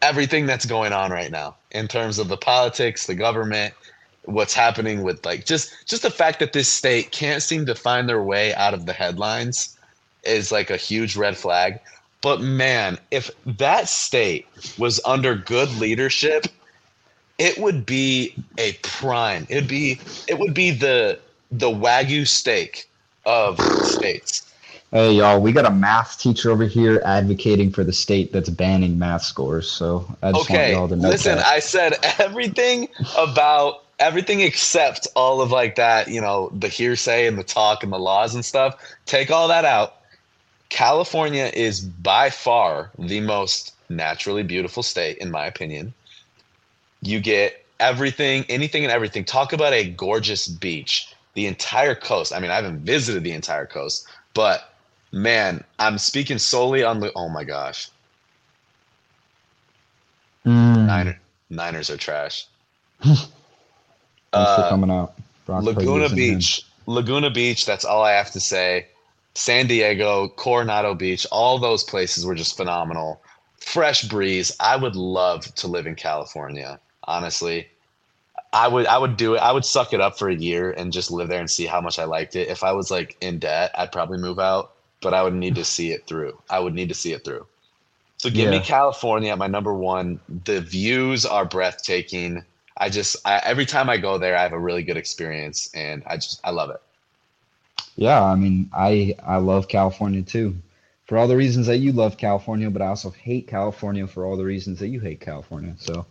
everything 0.02 0.46
that's 0.46 0.66
going 0.66 0.94
on 0.94 1.10
right 1.12 1.32
now 1.32 1.56
in 1.72 1.88
terms 1.88 2.20
of 2.20 2.28
the 2.28 2.38
politics, 2.38 3.08
the 3.08 3.16
government, 3.16 3.74
what's 4.26 4.54
happening 4.54 5.04
with 5.04 5.26
like 5.26 5.46
just 5.46 5.72
just 5.86 6.02
the 6.02 6.12
fact 6.12 6.40
that 6.40 6.52
this 6.52 6.68
state 6.68 7.12
can't 7.12 7.42
seem 7.42 7.66
to 7.66 7.76
find 7.76 8.10
their 8.10 8.24
way 8.24 8.54
out 8.56 8.74
of 8.74 8.86
the 8.86 8.94
headlines 8.94 9.76
is 10.26 10.52
like 10.52 10.70
a 10.70 10.78
huge 10.78 11.16
red 11.16 11.38
flag. 11.38 11.80
But 12.22 12.42
man, 12.42 12.98
if 13.12 13.30
that 13.46 13.88
state 13.90 14.48
was 14.78 15.00
under 15.06 15.36
good 15.36 15.72
leadership, 15.72 16.48
it 17.38 17.58
would 17.58 17.86
be 17.86 18.38
a 18.58 18.74
prime. 18.84 19.46
It'd 19.50 19.68
be 19.68 20.02
it 20.28 20.40
would 20.40 20.54
be 20.54 20.72
the 20.72 21.20
the 21.52 21.70
wagyu 21.70 22.28
steak 22.28 22.90
of 23.26 23.70
states 23.82 24.44
Hey 24.92 25.14
y'all, 25.14 25.42
we 25.42 25.52
got 25.52 25.66
a 25.66 25.72
math 25.72 26.20
teacher 26.20 26.52
over 26.52 26.66
here 26.66 27.02
advocating 27.06 27.70
for 27.72 27.84
the 27.84 27.92
state 27.92 28.32
that's 28.32 28.50
banning 28.50 28.98
math 28.98 29.24
scores. 29.24 29.70
So 29.70 30.08
I 30.24 30.32
just 30.32 30.50
okay, 30.50 30.56
want 30.70 30.70
y'all 30.70 30.88
to 30.88 30.96
know 30.96 31.10
listen, 31.10 31.36
that. 31.36 31.46
I 31.46 31.60
said 31.60 31.96
everything 32.20 32.88
about 33.18 33.84
everything 34.00 34.42
except 34.42 35.08
all 35.16 35.42
of 35.42 35.52
like 35.52 35.76
that, 35.76 36.08
you 36.08 36.22
know, 36.22 36.50
the 36.54 36.70
hearsay 36.70 37.28
and 37.28 37.38
the 37.38 37.44
talk 37.44 37.84
and 37.84 37.92
the 37.92 38.00
laws 38.00 38.36
and 38.36 38.46
stuff. 38.46 38.76
Take 39.06 39.32
all 39.32 39.50
that 39.50 39.66
out. 39.66 39.96
California 40.70 41.52
is 41.54 41.82
by 41.82 42.30
far 42.30 42.92
the 42.98 43.20
most 43.22 43.74
naturally 43.90 44.44
beautiful 44.44 44.84
state, 44.84 45.18
in 45.20 45.32
my 45.32 45.46
opinion. 45.46 45.94
You 47.02 47.20
get 47.20 47.64
everything, 47.80 48.46
anything 48.50 48.84
and 48.84 48.92
everything. 48.92 49.24
Talk 49.26 49.54
about 49.54 49.74
a 49.74 49.86
gorgeous 49.90 50.48
beach. 50.48 51.14
The 51.36 51.46
entire 51.48 51.96
coast. 51.96 52.34
I 52.34 52.40
mean, 52.40 52.50
I 52.52 52.56
haven't 52.56 52.80
visited 52.80 53.24
the 53.24 53.32
entire 53.34 53.66
coast, 53.66 54.08
but 54.34 54.74
man, 55.12 55.64
I'm 55.80 55.98
speaking 55.98 56.38
solely 56.40 56.84
on 56.84 57.00
the. 57.02 57.12
Oh 57.14 57.28
my 57.30 57.44
gosh, 57.44 57.90
Mm, 60.46 60.86
Niner, 60.86 61.20
Niners 61.50 61.90
are 61.90 61.98
trash. 61.98 62.48
thanks 63.02 63.22
for 64.54 64.62
Uh, 64.62 64.70
coming 64.70 64.92
out. 64.92 65.14
Brock 65.46 65.64
Laguna 65.64 66.08
Purdy's 66.08 66.12
in 66.12 66.18
here. 66.18 66.36
Beach. 66.38 66.62
Laguna 66.88 67.30
Beach, 67.30 67.66
that's 67.66 67.84
all 67.86 68.04
I 68.04 68.12
have 68.14 68.32
to 68.32 68.40
say. 68.40 68.88
San 69.36 69.68
Diego, 69.68 70.30
Coronado 70.30 70.96
Beach, 70.96 71.28
all 71.32 71.60
those 71.60 71.84
places 71.84 72.26
were 72.26 72.36
just 72.36 72.58
phenomenal. 72.58 73.22
Fresh 73.60 74.04
breeze. 74.04 74.52
I 74.60 74.78
would 74.78 74.96
love 74.96 75.54
to 75.56 75.68
live 75.68 75.86
in 75.86 75.96
California, 75.96 76.80
honestly. 77.04 77.68
I 78.54 78.70
would 78.70 78.86
I 78.88 78.98
would 78.98 79.18
do 79.18 79.36
it. 79.36 79.40
I 79.40 79.52
would 79.52 79.66
suck 79.66 79.92
it 79.92 80.00
up 80.00 80.18
for 80.18 80.30
a 80.30 80.36
year 80.36 80.72
and 80.72 80.94
just 80.94 81.12
live 81.12 81.28
there 81.28 81.42
and 81.42 81.52
see 81.52 81.66
how 81.66 81.82
much 81.82 82.00
I 82.00 82.06
liked 82.06 82.38
it. 82.38 82.48
If 82.48 82.64
I 82.64 82.72
was 82.72 82.90
like 82.90 83.18
in 83.20 83.40
debt, 83.40 83.72
I'd 83.78 83.92
probably 83.92 84.18
move 84.18 84.40
out, 84.40 84.72
but 85.02 85.14
I 85.14 85.22
would 85.22 85.34
need 85.34 85.56
to 85.56 85.66
see 85.66 85.92
it 85.92 86.08
through. 86.08 86.40
I 86.50 86.60
would 86.60 86.74
need 86.74 86.88
to 86.88 86.96
see 86.96 87.12
it 87.12 87.26
through. 87.26 87.46
So 88.18 88.30
give 88.30 88.50
me 88.50 88.62
California 88.62 89.36
my 89.36 89.48
number 89.48 89.74
one. 89.74 90.22
The 90.46 90.62
views 90.62 91.26
are 91.26 91.44
breathtaking. 91.44 92.46
I 92.78 92.90
just 92.90 93.18
I, 93.26 93.42
every 93.44 93.66
time 93.66 93.90
I 93.90 93.98
go 93.98 94.18
there, 94.18 94.38
I 94.38 94.44
have 94.44 94.54
a 94.54 94.60
really 94.60 94.84
good 94.84 94.98
experience, 94.98 95.70
and 95.74 96.04
I 96.08 96.16
just 96.16 96.40
I 96.46 96.52
love 96.52 96.70
it. 96.70 96.82
Yeah, 97.96 98.22
I 98.24 98.36
mean, 98.36 98.70
I 98.74 99.16
I 99.24 99.38
love 99.38 99.68
California 99.68 100.22
too, 100.22 100.56
for 101.06 101.18
all 101.18 101.28
the 101.28 101.38
reasons 101.38 101.68
that 101.68 101.78
you 101.78 101.92
love 101.94 102.18
California, 102.18 102.70
but 102.70 102.82
I 102.82 102.88
also 102.88 103.10
hate 103.12 103.48
California 103.48 104.08
for 104.08 104.26
all 104.26 104.38
the 104.38 104.44
reasons 104.46 104.80
that 104.80 104.90
you 104.90 105.00
hate 105.00 105.20
California. 105.22 105.76
So 105.78 106.06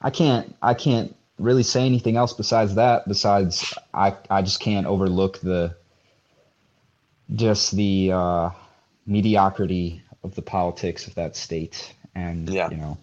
I 0.00 0.10
can't 0.10 0.54
I 0.62 0.74
can't 0.74 1.14
really 1.38 1.62
say 1.64 1.84
anything 1.86 2.16
else 2.16 2.32
besides 2.32 2.74
that. 2.76 3.08
Besides, 3.08 3.74
I 3.92 4.14
I 4.30 4.42
just 4.42 4.60
can't 4.60 4.86
overlook 4.86 5.38
the 5.40 5.74
just 7.34 7.74
the 7.76 8.12
uh, 8.12 8.50
mediocrity 9.06 10.02
of 10.22 10.34
the 10.34 10.42
politics 10.42 11.06
of 11.06 11.14
that 11.16 11.36
state, 11.36 11.94
and 12.14 12.48
Yeah. 12.48 12.70
you 12.70 12.76
know, 12.76 12.96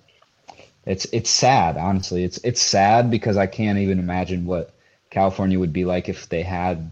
it's 0.85 1.05
it's 1.11 1.29
sad. 1.29 1.77
Honestly, 1.77 2.23
it's 2.23 2.37
it's 2.43 2.61
sad 2.61 3.11
because 3.11 3.37
I 3.37 3.47
can't 3.47 3.79
even 3.79 3.99
imagine 3.99 4.45
what 4.45 4.73
California 5.09 5.59
would 5.59 5.73
be 5.73 5.85
like 5.85 6.07
if 6.07 6.29
they 6.29 6.43
had 6.43 6.91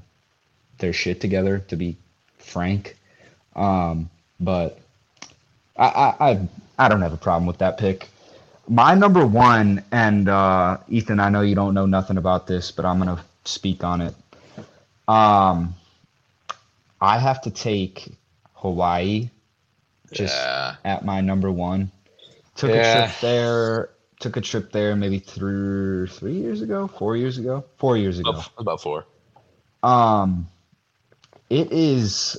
their 0.80 0.94
shit 0.94 1.22
together, 1.22 1.60
to 1.70 1.76
be 1.76 1.98
frank. 2.38 2.98
Um, 3.56 4.10
but 4.40 4.80
I, 5.78 5.86
I, 5.86 6.30
I, 6.30 6.50
I 6.78 6.90
don't 6.90 7.02
have 7.02 7.14
a 7.14 7.18
problem 7.18 7.46
with 7.46 7.60
that 7.60 7.78
pick. 7.78 8.10
My 8.68 8.94
number 8.96 9.26
one, 9.26 9.84
and 9.92 10.30
uh, 10.30 10.78
Ethan, 10.88 11.20
I 11.20 11.30
know 11.30 11.42
you 11.42 11.56
don't 11.56 11.74
know 11.74 11.86
nothing 11.86 12.18
about 12.18 12.48
this, 12.48 12.72
but 12.72 12.86
I'm 12.86 13.00
gonna 13.00 13.24
speak 13.44 13.84
on 13.84 14.02
it. 14.02 14.16
Um, 15.08 15.74
I 17.02 17.18
have 17.18 17.42
to 17.42 17.52
take 17.52 18.12
Hawaii 18.54 19.30
just 20.12 20.36
yeah. 20.36 20.76
at 20.86 21.04
my 21.04 21.22
number 21.22 21.52
one. 21.52 21.92
Took 22.56 22.72
Yeah. 22.72 22.76
a 22.76 23.08
trip 23.08 23.20
there. 23.22 23.90
Took 24.20 24.38
a 24.38 24.42
trip 24.42 24.72
there 24.72 24.96
maybe 24.96 25.20
through 25.20 26.08
three 26.08 26.34
years 26.34 26.62
ago, 26.62 26.88
four 26.88 27.16
years 27.16 27.38
ago, 27.38 27.64
four 27.78 27.96
years 27.96 28.20
ago. 28.20 28.32
About, 28.32 28.50
about 28.58 28.82
four. 28.82 29.06
Um, 29.82 30.48
it 31.50 31.72
is 31.72 32.38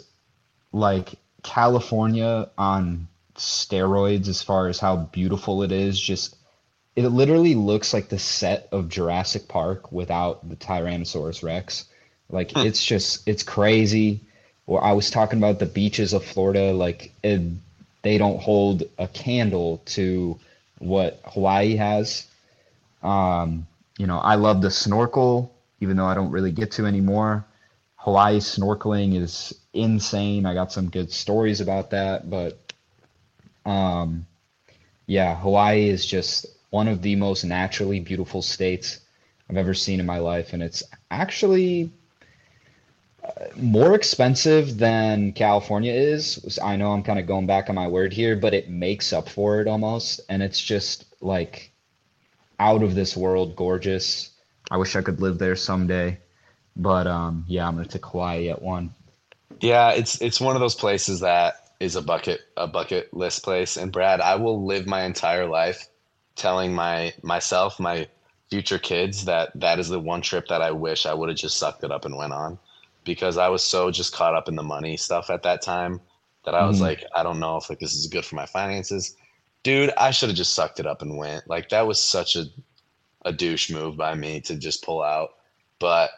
like 0.73 1.15
California 1.43 2.49
on 2.57 3.09
steroids 3.37 4.29
as 4.29 4.43
far 4.43 4.69
as 4.69 4.79
how 4.79 4.97
beautiful 4.97 5.63
it 5.63 5.73
is. 5.73 6.01
Just 6.01 6.37
it 6.97 7.09
literally 7.09 7.55
looks 7.55 7.95
like 7.95 8.09
the 8.09 8.19
set 8.19 8.69
of 8.73 8.89
Jurassic 8.89 9.49
Park 9.49 9.91
without 9.93 10.49
the 10.49 10.57
Tyrannosaurus 10.57 11.43
Rex. 11.43 11.87
Like 12.29 12.53
Hmm. 12.53 12.67
it's 12.67 12.85
just 12.85 13.27
it's 13.29 13.43
crazy. 13.43 14.21
Or 14.67 14.83
I 14.85 14.93
was 14.93 15.11
talking 15.11 15.39
about 15.39 15.59
the 15.59 15.67
beaches 15.67 16.13
of 16.13 16.25
Florida, 16.25 16.73
like 16.73 17.13
it, 17.25 17.41
they 18.03 18.19
don't 18.19 18.41
hold 18.41 18.85
a 18.99 19.09
candle 19.09 19.83
to 19.87 20.39
what 20.79 21.21
Hawaii 21.25 21.77
has. 21.77 22.27
Um, 23.03 23.67
you 23.99 24.07
know, 24.07 24.19
I 24.19 24.37
love 24.37 24.63
the 24.63 24.71
snorkel, 24.71 25.53
even 25.81 25.97
though 25.97 26.07
I 26.07 26.15
don't 26.15 26.31
really 26.31 26.53
get 26.53 26.71
to 26.73 26.87
anymore. 26.87 27.45
Hawaii 28.01 28.39
snorkeling 28.39 29.15
is 29.15 29.55
insane. 29.75 30.47
I 30.47 30.55
got 30.55 30.73
some 30.73 30.89
good 30.89 31.13
stories 31.13 31.61
about 31.61 31.91
that, 31.91 32.31
but 32.31 32.73
um, 33.67 34.27
yeah, 35.07 35.37
Hawaii 35.37 35.87
is 35.87 36.07
just 36.07 36.47
one 36.71 36.89
of 36.89 37.03
the 37.03 37.15
most 37.17 37.45
naturally 37.45 38.01
beautiful 38.01 38.41
states 38.41 39.01
I've 39.51 39.59
ever 39.59 39.75
seen 39.75 40.01
in 40.01 40.07
my 40.07 40.19
life, 40.19 40.55
and 40.55 40.63
it's 40.63 40.83
actually 41.11 41.93
uh, 43.23 43.31
more 43.57 43.95
expensive 43.95 44.79
than 44.79 45.33
California 45.33 45.93
is. 45.93 46.59
I 46.63 46.77
know 46.77 46.93
I'm 46.93 47.03
kind 47.03 47.19
of 47.19 47.27
going 47.27 47.47
back 47.47 47.69
on 47.69 47.75
my 47.75 47.89
word 47.89 48.15
here, 48.15 48.35
but 48.35 48.55
it 48.55 48.71
makes 48.71 49.13
up 49.13 49.29
for 49.29 49.61
it 49.61 49.69
almost, 49.69 50.23
and 50.31 50.43
it's 50.43 50.61
just 50.61 51.05
like 51.21 51.71
out 52.59 52.83
of 52.83 52.95
this 52.95 53.15
world 53.15 53.57
gorgeous. 53.57 54.31
I 54.71 54.79
wish 54.79 54.97
I 54.97 55.03
could 55.03 55.21
live 55.21 55.37
there 55.39 55.57
someday. 55.57 56.19
But 56.81 57.09
um, 57.09 57.45
yeah, 57.49 57.69
I'm 57.69 57.77
gonna 57.77 57.87
take 57.87 58.07
Hawaii 58.07 58.51
at 58.51 58.63
one. 58.63 58.95
Yeah, 59.61 59.93
it's 59.93 60.21
it's 60.23 60.41
one 60.41 60.57
of 60.57 60.61
those 60.61 60.77
places 60.77 61.21
that 61.23 61.57
is 61.81 61.97
a 61.97 62.03
bucket 62.03 62.41
a 62.57 62.69
bucket 62.69 63.09
list 63.13 63.45
place. 63.45 63.77
And 63.77 63.93
Brad, 63.93 64.23
I 64.23 64.37
will 64.37 64.67
live 64.67 64.87
my 64.87 65.05
entire 65.05 65.49
life 65.49 65.89
telling 66.37 66.75
my 66.75 67.13
myself, 67.25 67.81
my 67.81 68.07
future 68.51 68.79
kids 68.81 69.27
that 69.27 69.51
that 69.57 69.81
is 69.81 69.91
the 69.91 70.01
one 70.01 70.23
trip 70.23 70.47
that 70.51 70.63
I 70.63 70.73
wish 70.73 71.07
I 71.07 71.15
would 71.15 71.31
have 71.31 71.39
just 71.39 71.59
sucked 71.59 71.85
it 71.85 71.93
up 71.93 72.07
and 72.07 72.17
went 72.17 72.35
on 72.35 72.61
because 73.05 73.39
I 73.39 73.49
was 73.49 73.65
so 73.65 73.91
just 73.93 74.13
caught 74.15 74.37
up 74.37 74.49
in 74.49 74.57
the 74.57 74.65
money 74.65 74.97
stuff 74.97 75.31
at 75.31 75.43
that 75.45 75.63
time 75.63 76.01
that 76.47 76.55
I 76.55 76.67
was 76.67 76.81
Mhm. 76.81 76.81
like, 76.81 77.05
I 77.17 77.25
don't 77.25 77.41
know 77.41 77.59
if 77.59 77.71
like 77.71 77.81
this 77.81 77.95
is 77.97 78.09
good 78.09 78.27
for 78.27 78.37
my 78.37 78.47
finances. 78.47 79.13
Dude, 79.65 79.93
I 79.99 80.13
should 80.13 80.31
have 80.31 80.39
just 80.39 80.55
sucked 80.55 80.81
it 80.81 80.87
up 80.87 81.03
and 81.03 81.19
went. 81.19 81.45
Like 81.49 81.71
that 81.71 81.89
was 81.89 82.01
such 82.01 82.37
a 82.37 82.47
a 83.25 83.33
douche 83.33 83.71
move 83.71 83.97
by 83.97 84.15
me 84.15 84.41
to 84.43 84.57
just 84.57 84.85
pull 84.85 85.03
out. 85.03 85.31
But 85.81 86.11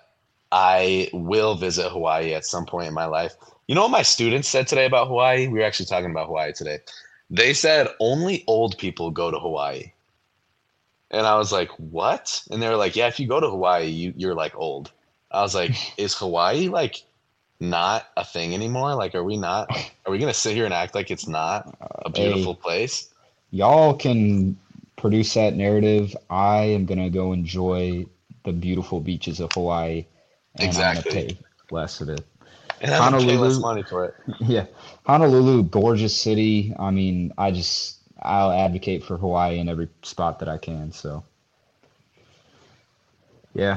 I 0.53 1.09
will 1.13 1.57
visit 1.57 1.91
Hawaii 1.91 2.35
at 2.35 2.45
some 2.45 2.67
point 2.67 2.89
in 2.89 2.95
my 2.95 3.07
life. 3.07 3.35
You 3.67 3.75
know 3.75 3.83
what 3.83 3.91
my 3.91 4.03
students 4.03 4.49
said 4.49 4.69
today 4.69 4.87
about 4.87 5.09
Hawaii? 5.09 5.49
We 5.49 5.59
were 5.59 5.65
actually 5.65 5.87
talking 5.87 6.11
about 6.11 6.27
Hawaii 6.27 6.53
today. 6.53 6.79
They 7.31 7.55
said 7.55 7.89
only 8.01 8.45
old 8.47 8.77
people 8.79 9.11
go 9.11 9.31
to 9.31 9.39
Hawaii. 9.39 9.93
And 11.11 11.27
I 11.27 11.37
was 11.37 11.53
like, 11.53 11.71
what? 11.79 12.43
And 12.51 12.63
they 12.63 12.69
were 12.69 12.77
like, 12.77 12.95
yeah, 12.97 13.09
if 13.09 13.19
you 13.19 13.27
go 13.27 13.41
to 13.41 13.49
Hawaii, 13.49 13.87
you, 13.87 14.13
you're 14.17 14.35
like 14.35 14.55
old. 14.55 14.93
I 15.31 15.41
was 15.41 15.55
like, 15.55 15.73
is 15.99 16.15
Hawaii 16.15 16.69
like 16.69 17.03
not 17.59 18.07
a 18.17 18.25
thing 18.25 18.55
anymore? 18.55 18.95
Like, 18.95 19.15
are 19.15 19.25
we 19.25 19.37
not, 19.37 19.71
are 20.07 20.13
we 20.13 20.19
going 20.19 20.33
to 20.33 20.39
sit 20.39 20.55
here 20.55 20.67
and 20.67 20.75
act 20.75 20.95
like 20.95 21.11
it's 21.11 21.27
not 21.27 21.75
uh, 21.81 21.87
a 22.07 22.11
beautiful 22.11 22.55
place? 22.55 23.09
Y'all 23.51 23.95
can 23.95 24.57
produce 24.97 25.35
that 25.35 25.55
narrative. 25.55 26.17
I 26.31 26.63
am 26.63 26.87
gonna 26.87 27.11
go 27.11 27.33
enjoy 27.33 28.07
the 28.45 28.53
beautiful 28.53 29.01
beaches 29.01 29.41
of 29.41 29.51
Hawaii, 29.53 30.07
and 30.57 30.65
uh, 30.65 30.67
Exactly. 30.69 31.11
I'm 31.11 31.27
gonna 31.27 31.35
pay 31.35 31.39
less 31.71 32.01
of 32.01 32.09
it. 32.09 32.25
And 32.81 32.93
I'm 32.93 33.13
going 33.13 33.23
to 33.23 33.29
pay 33.29 33.37
less 33.39 33.53
Honolulu- 33.55 33.61
money 33.61 33.83
for 33.85 34.05
it. 34.07 34.15
Yeah, 34.41 34.67
Honolulu, 35.07 35.63
gorgeous 35.65 36.21
city. 36.21 36.75
I 36.79 36.91
mean, 36.91 37.33
I 37.39 37.53
just 37.53 37.99
I'll 38.21 38.51
advocate 38.51 39.05
for 39.05 39.17
Hawaii 39.17 39.59
in 39.61 39.69
every 39.69 39.89
spot 40.03 40.41
that 40.41 40.49
I 40.49 40.59
can. 40.59 40.91
So, 40.91 41.23
yeah, 43.55 43.77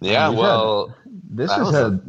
Yeah, 0.00 0.28
we've 0.30 0.38
had- 0.38 0.42
well, 0.42 0.94
this 1.30 1.48
That 1.50 1.58
has 1.60 1.74
a- 1.74 2.00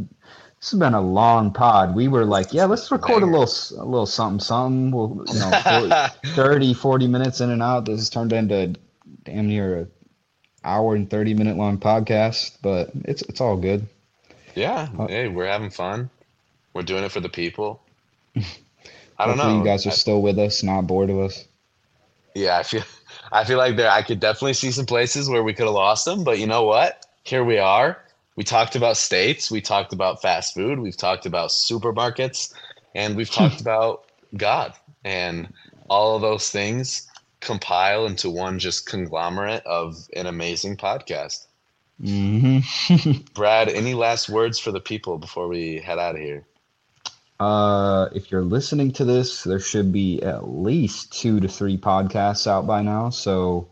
this 0.60 0.72
has 0.72 0.80
been 0.80 0.94
a 0.94 1.02
long 1.02 1.52
pod. 1.54 1.96
We 1.96 2.08
were 2.08 2.26
like, 2.26 2.54
yeah, 2.54 2.66
let's 2.66 2.92
record 2.92 3.24
a 3.24 3.26
little 3.26 3.44
s- 3.44 3.72
a 3.72 3.84
little 3.84 4.06
something 4.06 4.40
something. 4.40 4.92
We'll 4.92 5.24
you 5.28 5.40
know 5.40 5.52
40, 5.52 5.90
30, 6.36 6.74
40 6.74 7.08
minutes 7.08 7.40
in 7.42 7.50
and 7.52 7.62
out. 7.64 7.86
This 7.86 8.00
has 8.00 8.10
turned 8.10 8.34
into 8.34 8.74
damn 9.24 9.48
near 9.48 9.82
a 9.82 9.88
hour 10.64 10.96
and 10.96 11.10
30 11.10 11.34
minute 11.34 11.58
long 11.58 11.78
podcast, 11.78 12.58
but 12.62 12.92
it's 13.06 13.22
it's 13.24 13.42
all 13.42 13.58
good. 13.58 13.88
Yeah, 14.56 14.90
Uh, 14.98 15.08
hey, 15.08 15.28
we're 15.28 15.48
having 15.48 15.70
fun. 15.70 16.10
We're 16.74 16.82
doing 16.84 17.04
it 17.04 17.12
for 17.12 17.20
the 17.20 17.30
people. 17.30 17.82
I 19.18 19.26
don't 19.26 19.38
know. 19.38 19.58
you 19.58 19.64
guys 19.64 19.86
are 19.86 19.90
I- 19.92 19.94
still 19.94 20.22
with 20.22 20.40
us, 20.40 20.64
not 20.64 20.88
bored 20.88 21.10
of 21.10 21.20
us. 21.20 21.46
yeah, 22.36 22.58
I 22.58 22.64
feel 22.64 22.84
I 23.32 23.44
feel 23.44 23.58
like 23.58 23.76
there 23.76 23.90
I 23.90 24.02
could 24.02 24.20
definitely 24.20 24.54
see 24.54 24.72
some 24.72 24.86
places 24.86 25.30
where 25.30 25.44
we 25.44 25.54
could 25.54 25.66
have 25.66 25.74
lost 25.76 26.06
them, 26.06 26.24
but 26.24 26.40
you 26.40 26.48
know 26.48 26.64
what? 26.64 27.06
Here 27.24 27.44
we 27.44 27.58
are. 27.58 27.98
We 28.36 28.44
talked 28.44 28.76
about 28.76 28.96
states, 28.96 29.52
we 29.52 29.60
talked 29.62 29.92
about 29.94 30.22
fast 30.22 30.54
food, 30.54 30.80
we've 30.80 30.96
talked 30.98 31.26
about 31.26 31.50
supermarkets. 31.50 32.54
and 32.96 33.16
we've 33.18 33.30
talked 33.40 33.60
about 33.62 34.06
God 34.38 34.74
and 35.04 35.54
all 35.90 36.16
of 36.16 36.22
those 36.22 36.50
things 36.50 37.08
compile 37.40 38.06
into 38.06 38.30
one 38.30 38.60
just 38.60 38.86
conglomerate 38.86 39.66
of 39.66 40.08
an 40.16 40.26
amazing 40.26 40.78
podcast. 40.78 41.48
Mm-hmm. 42.02 43.22
Brad, 43.34 43.70
any 43.70 43.94
last 43.94 44.30
words 44.30 44.60
for 44.60 44.72
the 44.72 44.80
people 44.80 45.18
before 45.18 45.48
we 45.48 45.80
head 45.80 46.00
out 46.00 46.16
of 46.16 46.22
here? 46.22 46.46
Uh, 47.40 48.10
if 48.14 48.32
you're 48.32 48.44
listening 48.44 48.92
to 48.92 49.06
this, 49.06 49.44
there 49.44 49.60
should 49.60 49.92
be 49.92 50.22
at 50.22 50.50
least 50.50 51.12
two 51.14 51.40
to 51.40 51.48
three 51.48 51.78
podcasts 51.78 52.48
out 52.48 52.68
by 52.68 52.82
now. 52.82 53.10
So 53.10 53.68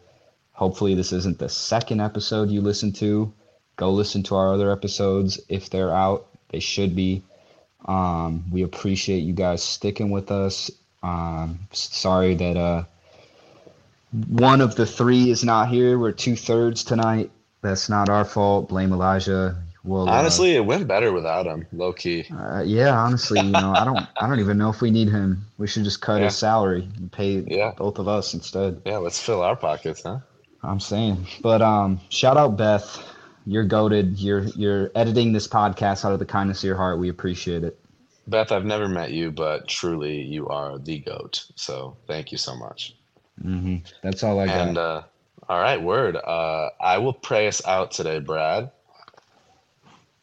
hopefully, 0.53 0.95
this 0.95 1.11
isn't 1.11 1.39
the 1.39 1.49
second 1.49 1.99
episode 1.99 2.49
you 2.49 2.61
listen 2.61 2.93
to. 2.93 3.31
Go 3.75 3.91
listen 3.91 4.23
to 4.23 4.35
our 4.35 4.53
other 4.53 4.71
episodes 4.71 5.39
if 5.49 5.69
they're 5.69 5.93
out. 5.93 6.27
They 6.49 6.59
should 6.59 6.95
be. 6.95 7.23
Um, 7.85 8.45
we 8.51 8.63
appreciate 8.63 9.19
you 9.19 9.33
guys 9.33 9.63
sticking 9.63 10.09
with 10.09 10.31
us. 10.31 10.71
Um, 11.03 11.59
sorry 11.71 12.35
that 12.35 12.57
uh, 12.57 12.83
one 14.25 14.61
of 14.61 14.75
the 14.75 14.85
three 14.85 15.29
is 15.29 15.43
not 15.43 15.69
here. 15.69 15.99
We're 15.99 16.11
two 16.11 16.35
thirds 16.35 16.83
tonight. 16.83 17.31
That's 17.61 17.89
not 17.89 18.09
our 18.09 18.25
fault. 18.25 18.69
Blame 18.69 18.93
Elijah. 18.93 19.61
Well, 19.83 20.09
honestly, 20.09 20.57
uh, 20.57 20.61
it 20.61 20.65
went 20.65 20.85
better 20.87 21.13
without 21.13 21.45
him, 21.45 21.65
low 21.71 21.93
key. 21.93 22.25
Uh, 22.29 22.61
yeah, 22.65 22.91
honestly, 22.91 23.39
you 23.39 23.51
know, 23.51 23.73
I 23.73 23.85
don't, 23.85 24.05
I 24.19 24.27
don't 24.27 24.39
even 24.41 24.57
know 24.57 24.69
if 24.69 24.81
we 24.81 24.91
need 24.91 25.07
him. 25.07 25.45
We 25.57 25.65
should 25.65 25.85
just 25.85 26.01
cut 26.01 26.17
yeah. 26.17 26.25
his 26.25 26.35
salary 26.35 26.89
and 26.97 27.09
pay 27.09 27.45
yeah. 27.47 27.71
both 27.77 27.97
of 27.97 28.07
us 28.09 28.33
instead. 28.33 28.81
Yeah, 28.85 28.97
let's 28.97 29.21
fill 29.21 29.41
our 29.41 29.55
pockets, 29.55 30.03
huh? 30.03 30.19
I'm 30.61 30.81
saying, 30.81 31.25
but 31.41 31.61
um, 31.61 32.01
shout 32.09 32.35
out 32.35 32.57
Beth. 32.57 33.01
You're 33.45 33.63
goaded. 33.63 34.19
You're 34.19 34.43
you're 34.57 34.91
editing 34.93 35.31
this 35.31 35.47
podcast 35.47 36.03
out 36.03 36.11
of 36.11 36.19
the 36.19 36.25
kindness 36.25 36.59
of 36.59 36.67
your 36.67 36.75
heart. 36.75 36.99
We 36.99 37.07
appreciate 37.07 37.63
it. 37.63 37.79
Beth, 38.27 38.51
I've 38.51 38.65
never 38.65 38.89
met 38.89 39.11
you, 39.11 39.31
but 39.31 39.69
truly, 39.69 40.21
you 40.21 40.49
are 40.49 40.77
the 40.77 40.99
goat. 40.99 41.45
So 41.55 41.95
thank 42.07 42.33
you 42.33 42.37
so 42.37 42.57
much. 42.57 42.96
Mm-hmm. 43.43 43.77
That's 44.03 44.23
all 44.23 44.39
I 44.39 44.47
got. 44.47 44.67
And 44.67 44.77
uh, 44.77 45.03
all 45.49 45.59
right, 45.59 45.81
word. 45.81 46.15
Uh, 46.15 46.69
I 46.81 46.97
will 46.97 47.13
pray 47.13 47.47
us 47.47 47.65
out 47.65 47.91
today, 47.91 48.19
Brad. 48.19 48.71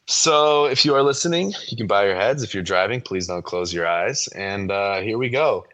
So, 0.07 0.65
if 0.65 0.85
you 0.85 0.93
are 0.93 1.01
listening, 1.01 1.53
you 1.67 1.77
can 1.77 1.87
bow 1.87 2.03
your 2.03 2.15
heads. 2.15 2.43
If 2.43 2.53
you're 2.53 2.63
driving, 2.63 3.01
please 3.01 3.25
don't 3.25 3.43
close 3.43 3.73
your 3.73 3.87
eyes. 3.87 4.27
And 4.35 4.71
uh, 4.71 5.01
here 5.01 5.17
we 5.17 5.29
go. 5.29 5.65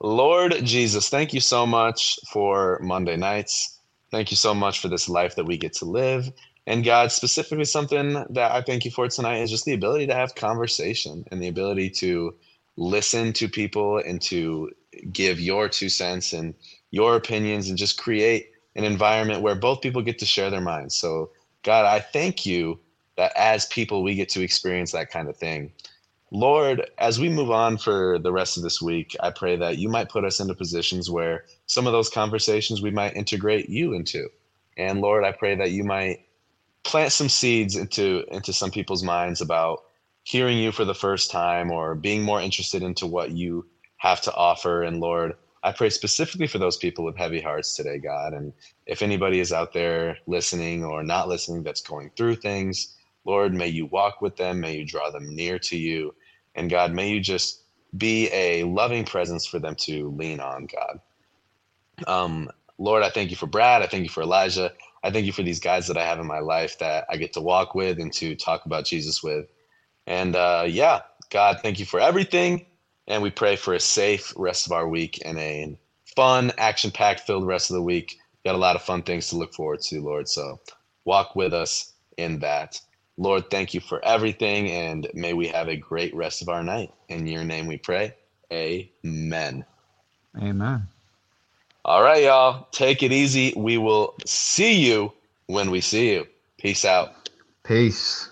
Lord 0.00 0.56
Jesus, 0.64 1.08
thank 1.08 1.32
you 1.32 1.40
so 1.40 1.66
much 1.66 2.18
for 2.32 2.80
Monday 2.82 3.16
nights. 3.16 3.78
Thank 4.10 4.30
you 4.30 4.36
so 4.36 4.54
much 4.54 4.80
for 4.80 4.88
this 4.88 5.08
life 5.08 5.36
that 5.36 5.46
we 5.46 5.56
get 5.56 5.72
to 5.74 5.84
live. 5.84 6.30
And 6.66 6.84
God, 6.84 7.12
specifically, 7.12 7.64
something 7.64 8.24
that 8.30 8.52
I 8.52 8.60
thank 8.60 8.84
you 8.84 8.90
for 8.90 9.08
tonight 9.08 9.38
is 9.38 9.50
just 9.50 9.64
the 9.64 9.72
ability 9.72 10.08
to 10.08 10.14
have 10.14 10.34
conversation 10.34 11.24
and 11.30 11.40
the 11.40 11.48
ability 11.48 11.90
to 11.90 12.34
listen 12.76 13.32
to 13.34 13.48
people 13.48 13.98
and 13.98 14.20
to 14.22 14.70
give 15.12 15.40
your 15.40 15.68
two 15.68 15.88
cents 15.88 16.32
and 16.32 16.54
your 16.90 17.16
opinions 17.16 17.68
and 17.68 17.78
just 17.78 17.98
create 17.98 18.48
an 18.74 18.84
environment 18.84 19.42
where 19.42 19.54
both 19.54 19.80
people 19.80 20.02
get 20.02 20.18
to 20.18 20.26
share 20.26 20.50
their 20.50 20.60
minds. 20.60 20.96
So, 20.96 21.30
God, 21.62 21.84
I 21.84 22.00
thank 22.00 22.46
you 22.46 22.78
that 23.16 23.32
as 23.36 23.66
people 23.66 24.02
we 24.02 24.14
get 24.14 24.28
to 24.30 24.42
experience 24.42 24.92
that 24.92 25.10
kind 25.10 25.28
of 25.28 25.36
thing. 25.36 25.72
Lord, 26.32 26.90
as 26.98 27.20
we 27.20 27.28
move 27.28 27.50
on 27.50 27.78
for 27.78 28.18
the 28.18 28.32
rest 28.32 28.56
of 28.56 28.62
this 28.62 28.82
week, 28.82 29.16
I 29.20 29.30
pray 29.30 29.56
that 29.56 29.78
you 29.78 29.88
might 29.88 30.08
put 30.08 30.24
us 30.24 30.40
into 30.40 30.54
positions 30.54 31.08
where 31.08 31.44
some 31.66 31.86
of 31.86 31.92
those 31.92 32.10
conversations 32.10 32.82
we 32.82 32.90
might 32.90 33.16
integrate 33.16 33.68
you 33.68 33.94
into. 33.94 34.28
And 34.76 35.00
Lord, 35.00 35.24
I 35.24 35.32
pray 35.32 35.54
that 35.54 35.70
you 35.70 35.84
might 35.84 36.18
plant 36.84 37.12
some 37.12 37.28
seeds 37.28 37.76
into 37.76 38.24
into 38.30 38.52
some 38.52 38.70
people's 38.70 39.02
minds 39.02 39.40
about 39.40 39.84
hearing 40.24 40.58
you 40.58 40.72
for 40.72 40.84
the 40.84 40.94
first 40.94 41.30
time 41.30 41.70
or 41.70 41.94
being 41.94 42.22
more 42.22 42.40
interested 42.40 42.82
into 42.82 43.06
what 43.06 43.30
you 43.30 43.66
have 43.98 44.20
to 44.22 44.34
offer. 44.34 44.82
And 44.82 45.00
Lord, 45.00 45.34
I 45.66 45.72
pray 45.72 45.90
specifically 45.90 46.48
for 46.48 46.58
those 46.58 46.78
people 46.78 47.04
with 47.04 47.18
heavy 47.18 47.42
hearts 47.42 47.76
today, 47.76 47.98
God. 47.98 48.34
And 48.34 48.54
if 48.86 49.02
anybody 49.02 49.40
is 49.40 49.52
out 49.52 49.74
there 49.74 50.18
listening 50.28 50.84
or 50.84 51.04
not 51.04 51.28
listening 51.28 51.64
that's 51.64 51.82
going 51.82 52.12
through 52.16 52.36
things, 52.36 52.96
Lord, 53.26 53.54
may 53.54 53.68
you 53.68 53.86
walk 53.88 54.22
with 54.22 54.36
them, 54.38 54.60
may 54.60 54.78
you 54.78 54.86
draw 54.86 55.10
them 55.10 55.36
near 55.36 55.60
to 55.60 55.78
you. 55.78 56.14
And 56.56 56.70
God, 56.70 56.92
may 56.94 57.10
you 57.10 57.20
just 57.20 57.64
be 57.98 58.30
a 58.32 58.64
loving 58.64 59.04
presence 59.04 59.46
for 59.46 59.60
them 59.60 59.76
to 59.82 60.10
lean 60.16 60.40
on, 60.40 60.68
God. 60.74 61.00
Um, 62.08 62.50
Lord, 62.78 63.04
I 63.04 63.10
thank 63.10 63.30
you 63.30 63.36
for 63.36 63.46
Brad. 63.48 63.82
I 63.82 63.86
thank 63.88 64.04
you 64.04 64.10
for 64.10 64.22
Elijah. 64.22 64.72
I 65.04 65.12
thank 65.12 65.26
you 65.26 65.32
for 65.32 65.44
these 65.44 65.60
guys 65.60 65.88
that 65.88 65.98
I 65.98 66.04
have 66.06 66.20
in 66.20 66.26
my 66.28 66.40
life 66.40 66.78
that 66.80 67.06
I 67.10 67.18
get 67.18 67.34
to 67.34 67.42
walk 67.42 67.74
with 67.74 68.00
and 68.00 68.12
to 68.14 68.36
talk 68.36 68.66
about 68.66 68.86
Jesus 68.86 69.22
with. 69.22 69.46
And 70.06 70.36
uh, 70.36 70.66
yeah, 70.68 71.00
God, 71.30 71.58
thank 71.62 71.80
you 71.80 71.86
for 71.86 72.00
everything. 72.00 72.62
And 73.08 73.22
we 73.22 73.30
pray 73.30 73.56
for 73.56 73.74
a 73.74 73.80
safe 73.80 74.32
rest 74.36 74.66
of 74.66 74.72
our 74.72 74.88
week 74.88 75.22
and 75.24 75.38
a 75.38 75.76
fun, 76.16 76.52
action 76.58 76.90
packed 76.90 77.20
filled 77.20 77.46
rest 77.46 77.70
of 77.70 77.76
the 77.76 77.82
week. 77.82 78.18
Got 78.44 78.54
a 78.54 78.58
lot 78.58 78.76
of 78.76 78.82
fun 78.82 79.02
things 79.02 79.28
to 79.28 79.36
look 79.36 79.54
forward 79.54 79.80
to, 79.82 80.00
Lord. 80.00 80.28
So 80.28 80.60
walk 81.04 81.36
with 81.36 81.52
us 81.52 81.92
in 82.16 82.38
that. 82.40 82.80
Lord, 83.18 83.50
thank 83.50 83.72
you 83.72 83.80
for 83.80 84.04
everything, 84.04 84.70
and 84.70 85.08
may 85.14 85.32
we 85.32 85.48
have 85.48 85.68
a 85.68 85.76
great 85.76 86.14
rest 86.14 86.42
of 86.42 86.48
our 86.48 86.62
night. 86.62 86.92
In 87.08 87.26
your 87.26 87.44
name 87.44 87.66
we 87.66 87.78
pray. 87.78 88.14
Amen. 88.52 89.64
Amen. 90.36 90.88
All 91.84 92.02
right, 92.02 92.24
y'all. 92.24 92.68
Take 92.72 93.02
it 93.02 93.12
easy. 93.12 93.54
We 93.56 93.78
will 93.78 94.14
see 94.26 94.74
you 94.74 95.12
when 95.46 95.70
we 95.70 95.80
see 95.80 96.12
you. 96.12 96.26
Peace 96.58 96.84
out. 96.84 97.30
Peace. 97.64 98.28